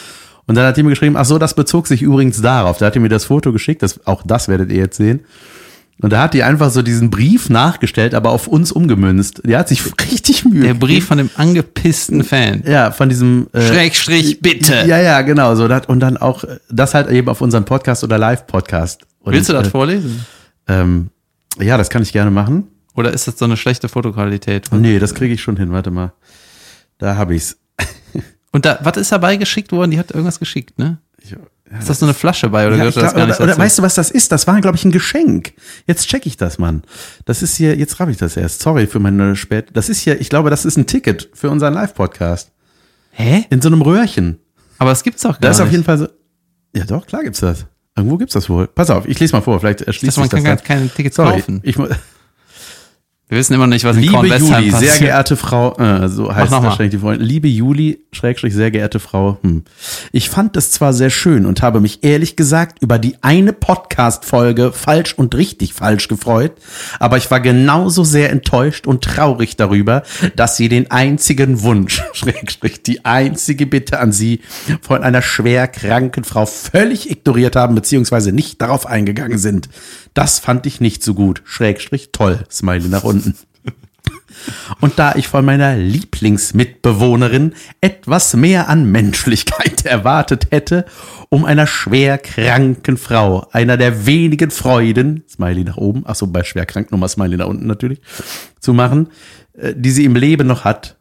Und 0.46 0.56
dann 0.56 0.66
hat 0.66 0.76
die 0.76 0.82
mir 0.82 0.90
geschrieben, 0.90 1.16
ach 1.16 1.24
so, 1.24 1.38
das 1.38 1.54
bezog 1.54 1.86
sich 1.86 2.02
übrigens 2.02 2.40
darauf. 2.42 2.78
Da 2.78 2.86
hat 2.86 2.96
die 2.96 2.98
mir 2.98 3.08
das 3.08 3.26
Foto 3.26 3.52
geschickt, 3.52 3.82
das, 3.84 4.04
auch 4.06 4.24
das 4.26 4.48
werdet 4.48 4.72
ihr 4.72 4.78
jetzt 4.78 4.96
sehen. 4.96 5.20
Und 6.00 6.12
da 6.12 6.22
hat 6.22 6.34
die 6.34 6.42
einfach 6.42 6.70
so 6.70 6.82
diesen 6.82 7.10
Brief 7.10 7.48
nachgestellt, 7.48 8.14
aber 8.14 8.30
auf 8.30 8.48
uns 8.48 8.72
umgemünzt. 8.72 9.42
Die 9.44 9.56
hat 9.56 9.68
sich 9.68 9.82
richtig 10.10 10.44
Mühe. 10.44 10.62
Der 10.64 10.74
Brief 10.74 11.06
von 11.06 11.18
dem 11.18 11.30
angepissten 11.36 12.24
Fan. 12.24 12.64
Ja, 12.66 12.90
von 12.90 13.08
diesem 13.08 13.48
äh, 13.52 13.60
Schrägstrich, 13.62 14.40
bitte. 14.40 14.84
Ja, 14.86 14.98
ja, 15.00 15.22
genau. 15.22 15.54
So, 15.54 15.68
und 15.86 16.00
dann 16.00 16.16
auch 16.16 16.42
äh, 16.44 16.58
das 16.70 16.94
halt 16.94 17.08
eben 17.10 17.28
auf 17.28 17.40
unseren 17.40 17.64
Podcast 17.64 18.02
oder 18.02 18.18
Live-Podcast. 18.18 19.06
Und, 19.20 19.32
Willst 19.34 19.48
du 19.48 19.52
das 19.52 19.68
äh, 19.68 19.70
vorlesen? 19.70 20.26
ähm, 20.66 21.10
Ja, 21.60 21.76
das 21.76 21.88
kann 21.88 22.02
ich 22.02 22.12
gerne 22.12 22.30
machen. 22.32 22.66
Oder 22.94 23.12
ist 23.12 23.28
das 23.28 23.38
so 23.38 23.44
eine 23.44 23.56
schlechte 23.56 23.88
Fotoqualität? 23.88 24.68
Nee, 24.72 24.98
das 24.98 25.14
kriege 25.14 25.32
ich 25.34 25.42
schon 25.42 25.56
hin. 25.56 25.72
Warte 25.72 25.90
mal. 25.90 26.12
Da 26.98 27.16
habe 27.16 27.34
ich's. 27.34 27.56
Und 28.52 28.66
da, 28.66 28.78
was 28.82 28.96
ist 28.96 29.12
dabei 29.12 29.36
geschickt 29.36 29.72
worden? 29.72 29.92
Die 29.92 29.98
hat 29.98 30.10
irgendwas 30.10 30.38
geschickt, 30.38 30.78
ne? 30.78 30.98
Ich, 31.22 31.34
Ist 31.78 31.88
das 31.88 31.98
so 32.00 32.06
eine 32.06 32.14
Flasche 32.14 32.48
bei 32.50 32.66
oder 32.66 32.76
Ja, 32.76 32.84
gehört 32.84 32.96
das 32.96 33.14
gar 33.14 33.26
nicht 33.26 33.36
oder, 33.40 33.54
oder 33.54 33.58
weißt 33.58 33.78
du, 33.78 33.82
was 33.82 33.94
das 33.94 34.10
ist? 34.10 34.30
Das 34.32 34.46
war, 34.46 34.60
glaube 34.60 34.76
ich, 34.76 34.84
ein 34.84 34.90
Geschenk. 34.92 35.52
Jetzt 35.86 36.06
check 36.08 36.26
ich 36.26 36.36
das, 36.36 36.58
Mann. 36.58 36.82
Das 37.24 37.42
ist 37.42 37.56
hier, 37.56 37.76
jetzt 37.76 37.98
raff 37.98 38.08
ich 38.08 38.18
das 38.18 38.36
erst. 38.36 38.60
Sorry 38.60 38.86
für 38.86 38.98
meine 38.98 39.36
spät. 39.36 39.70
Das 39.72 39.88
ist 39.88 40.00
hier, 40.00 40.20
ich 40.20 40.28
glaube, 40.28 40.50
das 40.50 40.64
ist 40.64 40.76
ein 40.76 40.86
Ticket 40.86 41.30
für 41.34 41.48
unseren 41.50 41.72
Live-Podcast. 41.74 42.52
Hä? 43.12 43.44
In 43.50 43.60
so 43.62 43.68
einem 43.68 43.82
Röhrchen. 43.82 44.38
Aber 44.78 44.90
das 44.90 45.02
gibt's 45.02 45.22
doch 45.22 45.40
gar 45.40 45.48
Das 45.50 45.56
ist 45.56 45.60
nicht. 45.60 45.66
auf 45.66 45.72
jeden 45.72 45.84
Fall 45.84 45.98
so. 45.98 46.08
Ja, 46.74 46.84
doch, 46.84 47.06
klar 47.06 47.22
gibt's 47.22 47.40
das. 47.40 47.66
Irgendwo 47.96 48.16
gibt's 48.16 48.34
das 48.34 48.48
wohl. 48.48 48.66
Pass 48.68 48.88
auf, 48.90 49.06
ich 49.06 49.18
lese 49.20 49.34
mal 49.34 49.42
vor, 49.42 49.60
vielleicht 49.60 49.82
erschließt 49.82 50.16
man 50.16 50.24
sich 50.24 50.30
das 50.30 50.38
kann 50.38 50.44
dann. 50.44 50.56
gar 50.56 50.64
keine 50.64 50.88
Tickets 50.88 51.16
Sorry, 51.16 51.40
kaufen. 51.40 51.60
ich 51.62 51.76
Wir 53.32 53.38
wissen 53.38 53.54
immer 53.54 53.66
nicht, 53.66 53.86
was 53.86 53.96
in 53.96 54.02
Liebe 54.02 54.26
Juli, 54.26 54.70
sehr 54.72 54.98
geehrte 54.98 55.38
Frau, 55.38 55.74
äh, 55.78 56.06
so 56.10 56.34
heißt 56.34 56.52
wahrscheinlich 56.52 56.90
die 56.90 56.98
Freundin. 56.98 57.26
Liebe 57.26 57.48
Juli, 57.48 58.04
Schrägstrich, 58.12 58.52
sehr 58.52 58.70
geehrte 58.70 59.00
Frau, 59.00 59.38
hm. 59.40 59.64
ich 60.12 60.28
fand 60.28 60.54
es 60.58 60.70
zwar 60.70 60.92
sehr 60.92 61.08
schön 61.08 61.46
und 61.46 61.62
habe 61.62 61.80
mich 61.80 62.04
ehrlich 62.04 62.36
gesagt 62.36 62.82
über 62.82 62.98
die 62.98 63.16
eine 63.22 63.54
Podcast-Folge 63.54 64.72
falsch 64.72 65.14
und 65.14 65.34
richtig 65.34 65.72
falsch 65.72 66.08
gefreut, 66.08 66.52
aber 66.98 67.16
ich 67.16 67.30
war 67.30 67.40
genauso 67.40 68.04
sehr 68.04 68.28
enttäuscht 68.28 68.86
und 68.86 69.02
traurig 69.02 69.56
darüber, 69.56 70.02
dass 70.36 70.58
Sie 70.58 70.68
den 70.68 70.90
einzigen 70.90 71.62
Wunsch, 71.62 72.02
Schrägstrich, 72.12 72.82
die 72.82 73.06
einzige 73.06 73.64
Bitte 73.64 73.98
an 73.98 74.12
Sie 74.12 74.40
von 74.82 75.02
einer 75.02 75.22
schwer 75.22 75.68
kranken 75.68 76.24
Frau 76.24 76.44
völlig 76.44 77.10
ignoriert 77.10 77.56
haben, 77.56 77.76
beziehungsweise 77.76 78.30
nicht 78.30 78.60
darauf 78.60 78.84
eingegangen 78.84 79.38
sind. 79.38 79.70
Das 80.14 80.38
fand 80.38 80.66
ich 80.66 80.80
nicht 80.80 81.02
so 81.02 81.14
gut. 81.14 81.42
Schrägstrich, 81.44 82.10
toll. 82.12 82.44
Smiley 82.50 82.88
nach 82.88 83.04
unten. 83.04 83.36
Und 84.80 84.98
da 84.98 85.14
ich 85.14 85.28
von 85.28 85.44
meiner 85.44 85.76
Lieblingsmitbewohnerin 85.76 87.54
etwas 87.80 88.34
mehr 88.34 88.68
an 88.68 88.90
Menschlichkeit 88.90 89.84
erwartet 89.84 90.48
hätte, 90.50 90.84
um 91.28 91.44
einer 91.44 91.66
schwer 91.66 92.18
kranken 92.18 92.96
Frau, 92.96 93.46
einer 93.52 93.76
der 93.76 94.06
wenigen 94.06 94.50
Freuden, 94.50 95.24
Smiley 95.28 95.64
nach 95.64 95.76
oben, 95.76 96.02
ach 96.06 96.14
so, 96.14 96.26
bei 96.26 96.44
schwer 96.44 96.66
krank 96.66 96.90
nochmal 96.90 97.08
Smiley 97.08 97.36
nach 97.36 97.46
unten 97.46 97.66
natürlich, 97.66 98.00
zu 98.60 98.72
machen, 98.72 99.08
äh, 99.54 99.74
die 99.76 99.90
sie 99.90 100.04
im 100.04 100.16
Leben 100.16 100.46
noch 100.46 100.64
hat, 100.64 100.98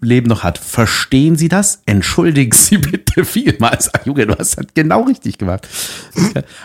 Leben 0.00 0.28
noch 0.28 0.42
hat. 0.42 0.58
Verstehen 0.58 1.36
Sie 1.36 1.48
das? 1.48 1.82
Entschuldigen 1.86 2.52
Sie 2.52 2.78
bitte 2.78 3.24
vielmals. 3.24 3.92
Ach, 3.94 4.04
Junge, 4.06 4.26
du 4.26 4.36
hast 4.38 4.58
das 4.58 4.66
genau 4.74 5.02
richtig 5.02 5.38
gemacht. 5.38 5.68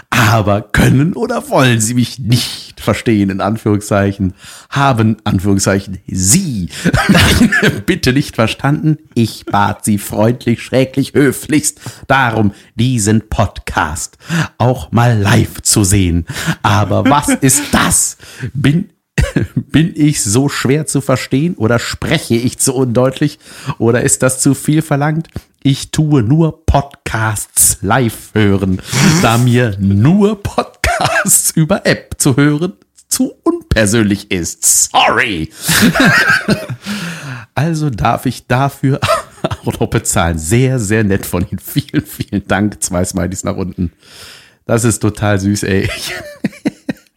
Aber 0.09 0.61
können 0.61 1.13
oder 1.13 1.49
wollen 1.49 1.81
Sie 1.81 1.93
mich 1.93 2.19
nicht 2.19 2.79
verstehen, 2.79 3.29
in 3.29 3.41
Anführungszeichen, 3.41 4.33
haben, 4.69 5.17
Anführungszeichen, 5.23 5.99
Sie 6.07 6.69
bitte 7.85 8.13
nicht 8.13 8.35
verstanden. 8.35 8.97
Ich 9.15 9.45
bat 9.45 9.85
Sie 9.85 9.97
freundlich, 9.97 10.61
schräglich, 10.61 11.13
höflichst 11.13 11.79
darum, 12.07 12.53
diesen 12.75 13.29
Podcast 13.29 14.17
auch 14.57 14.91
mal 14.91 15.17
live 15.17 15.61
zu 15.61 15.83
sehen. 15.83 16.25
Aber 16.61 17.05
was 17.05 17.29
ist 17.29 17.73
das? 17.73 18.17
Bin 18.53 18.89
bin 19.55 19.93
ich 19.95 20.23
so 20.23 20.49
schwer 20.49 20.85
zu 20.85 21.01
verstehen 21.01 21.55
oder 21.55 21.79
spreche 21.79 22.35
ich 22.35 22.59
zu 22.59 22.73
undeutlich 22.73 23.39
oder 23.77 24.01
ist 24.01 24.23
das 24.23 24.39
zu 24.41 24.53
viel 24.53 24.81
verlangt? 24.81 25.27
Ich 25.63 25.91
tue 25.91 26.23
nur 26.23 26.65
Podcasts 26.65 27.77
live 27.81 28.33
hören, 28.33 28.81
da 29.21 29.37
mir 29.37 29.77
nur 29.79 30.41
Podcasts 30.43 31.51
über 31.55 31.85
App 31.85 32.15
zu 32.17 32.35
hören 32.35 32.73
zu 33.13 33.31
unpersönlich 33.43 34.31
ist. 34.31 34.89
Sorry. 34.91 35.51
also 37.55 37.91
darf 37.91 38.25
ich 38.25 38.47
dafür 38.47 38.99
auch 39.43 39.79
noch 39.79 39.87
bezahlen. 39.87 40.39
Sehr, 40.39 40.79
sehr 40.79 41.03
nett 41.03 41.25
von 41.25 41.47
Ihnen. 41.47 41.59
Vielen, 41.59 42.03
vielen 42.03 42.47
Dank. 42.47 42.81
Zwei 42.81 43.05
Smileys 43.05 43.43
nach 43.43 43.55
unten. 43.55 43.93
Das 44.65 44.83
ist 44.83 44.99
total 44.99 45.39
süß, 45.39 45.61
ey. 45.63 45.89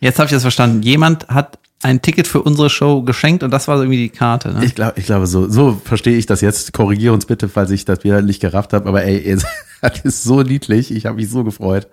Jetzt 0.00 0.18
habe 0.18 0.26
ich 0.26 0.32
das 0.32 0.42
verstanden. 0.42 0.82
Jemand 0.82 1.28
hat 1.28 1.58
ein 1.86 2.02
Ticket 2.02 2.26
für 2.26 2.42
unsere 2.42 2.68
Show 2.68 3.02
geschenkt 3.02 3.42
und 3.42 3.50
das 3.50 3.68
war 3.68 3.78
irgendwie 3.78 3.98
die 3.98 4.08
Karte. 4.08 4.52
Ne? 4.52 4.64
Ich 4.64 4.74
glaube, 4.74 4.94
ich 4.96 5.06
glaube, 5.06 5.26
so, 5.26 5.48
so 5.48 5.80
verstehe 5.84 6.16
ich 6.16 6.26
das 6.26 6.40
jetzt. 6.40 6.72
Korrigiere 6.72 7.14
uns 7.14 7.26
bitte, 7.26 7.48
falls 7.48 7.70
ich 7.70 7.84
das 7.84 8.02
wieder 8.02 8.22
nicht 8.22 8.40
gerafft 8.40 8.72
habe. 8.72 8.88
Aber 8.88 9.04
ey, 9.04 9.36
das 9.80 10.00
ist 10.04 10.24
so 10.24 10.42
niedlich. 10.42 10.90
Ich 10.90 11.06
habe 11.06 11.16
mich 11.16 11.30
so 11.30 11.44
gefreut. 11.44 11.86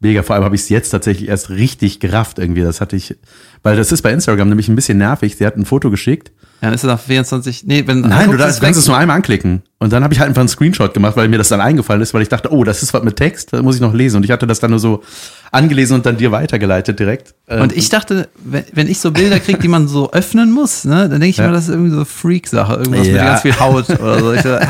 Mega. 0.00 0.22
Vor 0.22 0.34
allem 0.34 0.44
habe 0.44 0.54
ich 0.54 0.62
es 0.62 0.68
jetzt 0.70 0.90
tatsächlich 0.90 1.28
erst 1.28 1.50
richtig 1.50 2.00
gerafft 2.00 2.38
irgendwie. 2.38 2.62
Das 2.62 2.80
hatte 2.80 2.96
ich, 2.96 3.16
weil 3.62 3.76
das 3.76 3.92
ist 3.92 4.02
bei 4.02 4.10
Instagram 4.10 4.48
nämlich 4.48 4.68
ein 4.68 4.76
bisschen 4.76 4.98
nervig. 4.98 5.36
Sie 5.36 5.46
hat 5.46 5.56
ein 5.56 5.66
Foto 5.66 5.90
geschickt. 5.90 6.32
Ja, 6.64 6.70
dann 6.70 6.74
ist 6.76 6.82
es 6.84 6.88
auf 6.90 7.02
24. 7.02 7.64
Nee, 7.66 7.82
wenn 7.86 8.00
Nein, 8.00 8.30
du 8.30 8.38
darfst, 8.38 8.60
kannst 8.62 8.78
es 8.80 8.86
nur 8.88 8.96
einmal 8.96 9.16
anklicken. 9.16 9.62
Und 9.80 9.92
dann 9.92 10.02
habe 10.02 10.14
ich 10.14 10.20
halt 10.20 10.28
einfach 10.30 10.40
einen 10.40 10.48
Screenshot 10.48 10.94
gemacht, 10.94 11.14
weil 11.14 11.28
mir 11.28 11.36
das 11.36 11.50
dann 11.50 11.60
eingefallen 11.60 12.00
ist, 12.00 12.14
weil 12.14 12.22
ich 12.22 12.30
dachte, 12.30 12.50
oh, 12.50 12.64
das 12.64 12.82
ist 12.82 12.94
was 12.94 13.02
mit 13.02 13.16
Text, 13.16 13.52
das 13.52 13.60
muss 13.60 13.74
ich 13.74 13.82
noch 13.82 13.92
lesen. 13.92 14.16
Und 14.16 14.24
ich 14.24 14.30
hatte 14.30 14.46
das 14.46 14.58
dann 14.60 14.70
nur 14.70 14.80
so 14.80 15.02
angelesen 15.52 15.96
und 15.96 16.06
dann 16.06 16.16
dir 16.16 16.32
weitergeleitet 16.32 16.98
direkt. 16.98 17.34
Ähm, 17.48 17.60
Und 17.60 17.76
ich 17.76 17.90
dachte, 17.90 18.28
wenn, 18.42 18.64
wenn 18.72 18.88
ich 18.88 18.98
so 18.98 19.10
Bilder 19.12 19.40
kriege, 19.40 19.58
die 19.58 19.68
man 19.68 19.88
so 19.88 20.10
öffnen 20.12 20.52
muss, 20.52 20.84
ne, 20.86 21.00
dann 21.10 21.20
denke 21.20 21.26
ich 21.26 21.36
Ja. 21.36 21.44
immer, 21.44 21.52
das 21.52 21.64
ist 21.64 21.70
irgendwie 21.74 21.90
so 21.90 22.06
Freak-Sache, 22.06 22.76
irgendwas 22.76 23.06
mit 23.08 23.16
Ja. 23.16 23.24
ganz 23.26 23.42
viel 23.42 23.60
Haut 23.60 23.90
oder 23.90 24.20
so. 24.20 24.32
Ich 24.32 24.40
so, 24.40 24.48
äh, 24.54 24.64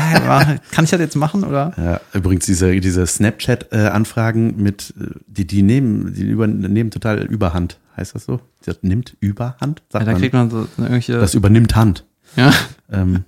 kann 0.71 0.83
ich 0.83 0.89
das 0.89 0.99
jetzt 0.99 1.15
machen 1.15 1.45
oder? 1.45 1.71
Ja, 1.77 2.01
übrigens 2.13 2.45
diese, 2.45 2.77
diese 2.81 3.07
Snapchat-Anfragen 3.07 4.55
mit, 4.61 4.93
äh, 4.99 5.05
die, 5.27 5.47
die 5.47 5.61
nehmen, 5.63 6.13
die 6.13 6.23
über, 6.23 6.47
nehmen 6.47 6.91
total 6.91 7.19
Überhand. 7.23 7.77
Heißt 7.97 8.15
das 8.15 8.25
so? 8.25 8.39
Das 8.65 8.79
nimmt 8.81 9.15
Überhand? 9.19 9.79
Ja, 9.79 9.85
Sagt 9.99 10.07
da 10.07 10.11
man. 10.11 10.19
kriegt 10.21 10.33
man 10.33 10.49
so 10.49 10.67
irgendwelche. 10.77 11.13
das 11.19 11.33
übernimmt 11.33 11.75
Hand. 11.75 12.05
ja, 12.35 12.51
Ähm, 12.91 13.23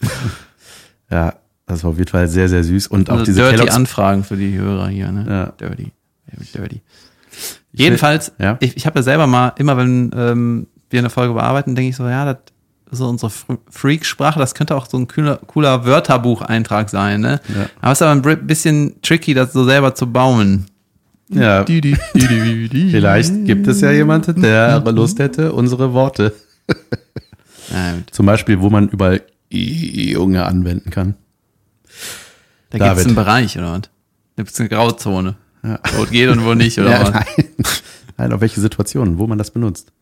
ja, 1.10 1.34
das 1.66 1.84
war 1.84 1.90
auf 1.90 1.98
jeden 1.98 2.10
Fall 2.10 2.28
sehr, 2.28 2.48
sehr 2.48 2.64
süß. 2.64 2.86
Und 2.88 3.10
auch 3.10 3.14
also 3.14 3.24
diese 3.24 3.40
dirty 3.40 3.56
Kellogg's- 3.56 3.74
Anfragen 3.74 4.24
für 4.24 4.36
die 4.36 4.56
Hörer 4.56 4.88
hier, 4.88 5.10
ne? 5.12 5.26
Ja. 5.28 5.46
Dirty. 5.68 5.92
Dirty. 6.54 6.80
Jedenfalls, 7.72 8.32
ja. 8.38 8.56
ich, 8.60 8.76
ich 8.76 8.86
habe 8.86 8.98
ja 8.98 9.02
selber 9.02 9.26
mal, 9.26 9.52
immer 9.56 9.76
wenn 9.76 10.10
ähm, 10.14 10.66
wir 10.90 10.98
eine 11.00 11.10
Folge 11.10 11.34
bearbeiten, 11.34 11.74
denke 11.74 11.90
ich 11.90 11.96
so, 11.96 12.06
ja, 12.08 12.24
das 12.26 12.38
ist 12.90 12.98
so 12.98 13.08
unsere 13.08 13.30
Fr- 13.32 13.58
Freak-Sprache, 13.70 14.38
das 14.38 14.54
könnte 14.54 14.76
auch 14.76 14.86
so 14.88 14.98
ein 14.98 15.08
cooler, 15.08 15.36
cooler 15.46 15.84
Wörterbucheintrag 15.86 16.90
sein, 16.90 17.20
ne? 17.22 17.40
Ja. 17.48 17.66
Aber 17.80 17.92
es 17.92 17.98
ist 17.98 18.02
aber 18.06 18.28
ein 18.30 18.46
bisschen 18.46 19.00
tricky, 19.02 19.32
das 19.34 19.52
so 19.54 19.64
selber 19.64 19.94
zu 19.94 20.10
bauen. 20.12 20.66
Ja, 21.28 21.64
vielleicht 21.64 23.44
gibt 23.46 23.66
es 23.66 23.80
ja 23.80 23.90
jemanden, 23.90 24.42
der 24.42 24.80
Lust 24.92 25.18
hätte, 25.18 25.52
unsere 25.52 25.92
Worte. 25.92 26.32
Ja. 27.72 27.94
Zum 28.10 28.26
Beispiel, 28.26 28.60
wo 28.60 28.68
man 28.70 28.88
überall 28.88 29.22
Junge 29.50 30.44
anwenden 30.44 30.90
kann. 30.90 31.14
Da 32.70 32.78
gibt 32.78 32.98
es 33.00 33.06
einen 33.06 33.14
Bereich, 33.14 33.56
oder 33.58 33.72
was? 33.72 33.80
Da 33.82 33.88
gibt 34.42 34.50
es 34.50 34.60
eine 34.60 34.68
Grauzone. 34.68 35.36
Wo 35.96 36.02
es 36.04 36.10
geht 36.10 36.28
und 36.28 36.44
wo 36.44 36.54
nicht, 36.54 36.78
oder 36.78 36.90
Ja, 36.90 37.02
was? 37.02 37.10
nein. 37.12 37.24
nein, 38.16 38.32
auf 38.32 38.40
welche 38.40 38.60
Situationen, 38.60 39.18
wo 39.18 39.26
man 39.26 39.38
das 39.38 39.50
benutzt. 39.50 39.92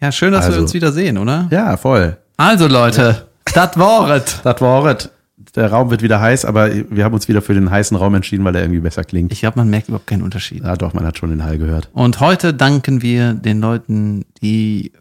Ja, 0.00 0.10
schön, 0.12 0.32
dass 0.32 0.44
wir 0.44 0.50
Also. 0.50 0.62
uns 0.62 0.74
wieder 0.74 0.92
sehen, 0.92 1.18
oder? 1.18 1.46
Ja, 1.50 1.76
voll. 1.76 2.16
Also, 2.36 2.66
Leute, 2.68 3.26
das 3.54 3.76
war's. 3.78 4.40
Das 4.42 4.60
es. 4.60 5.10
Der 5.54 5.70
Raum 5.70 5.90
wird 5.90 6.02
wieder 6.02 6.20
heiß, 6.20 6.44
aber 6.44 6.70
wir 6.90 7.04
haben 7.04 7.14
uns 7.14 7.28
wieder 7.28 7.40
für 7.40 7.54
den 7.54 7.70
heißen 7.70 7.96
Raum 7.96 8.14
entschieden, 8.14 8.44
weil 8.44 8.52
der 8.52 8.62
irgendwie 8.62 8.80
besser 8.80 9.04
klingt. 9.04 9.32
Ich 9.32 9.40
glaube, 9.40 9.58
man 9.58 9.70
merkt 9.70 9.88
überhaupt 9.88 10.08
keinen 10.08 10.22
Unterschied. 10.22 10.64
Ja, 10.64 10.76
doch, 10.76 10.94
man 10.94 11.06
hat 11.06 11.16
schon 11.18 11.30
den 11.30 11.44
Hall 11.44 11.58
gehört. 11.58 11.88
Und 11.92 12.18
heute 12.20 12.52
danken 12.54 13.02
wir 13.02 13.34
den 13.34 13.60
Leuten, 13.60 14.24
die 14.42 14.92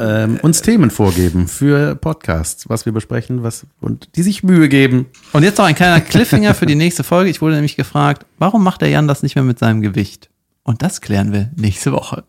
Ähm, 0.00 0.38
uns 0.42 0.62
Themen 0.62 0.90
vorgeben 0.90 1.48
für 1.48 1.96
Podcasts, 1.96 2.68
was 2.68 2.86
wir 2.86 2.92
besprechen, 2.92 3.42
was 3.42 3.66
und 3.80 4.08
die 4.14 4.22
sich 4.22 4.44
Mühe 4.44 4.68
geben. 4.68 5.06
Und 5.32 5.42
jetzt 5.42 5.58
noch 5.58 5.64
ein 5.64 5.74
kleiner 5.74 6.00
Cliffhanger 6.00 6.54
für 6.54 6.66
die 6.66 6.76
nächste 6.76 7.02
Folge. 7.02 7.30
Ich 7.30 7.40
wurde 7.40 7.54
nämlich 7.54 7.74
gefragt, 7.74 8.24
warum 8.38 8.62
macht 8.62 8.80
der 8.82 8.90
Jan 8.90 9.08
das 9.08 9.24
nicht 9.24 9.34
mehr 9.34 9.42
mit 9.42 9.58
seinem 9.58 9.80
Gewicht? 9.80 10.30
Und 10.62 10.82
das 10.82 11.00
klären 11.00 11.32
wir 11.32 11.50
nächste 11.56 11.90
Woche. 11.90 12.22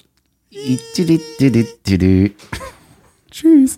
Tschüss. 3.29 3.77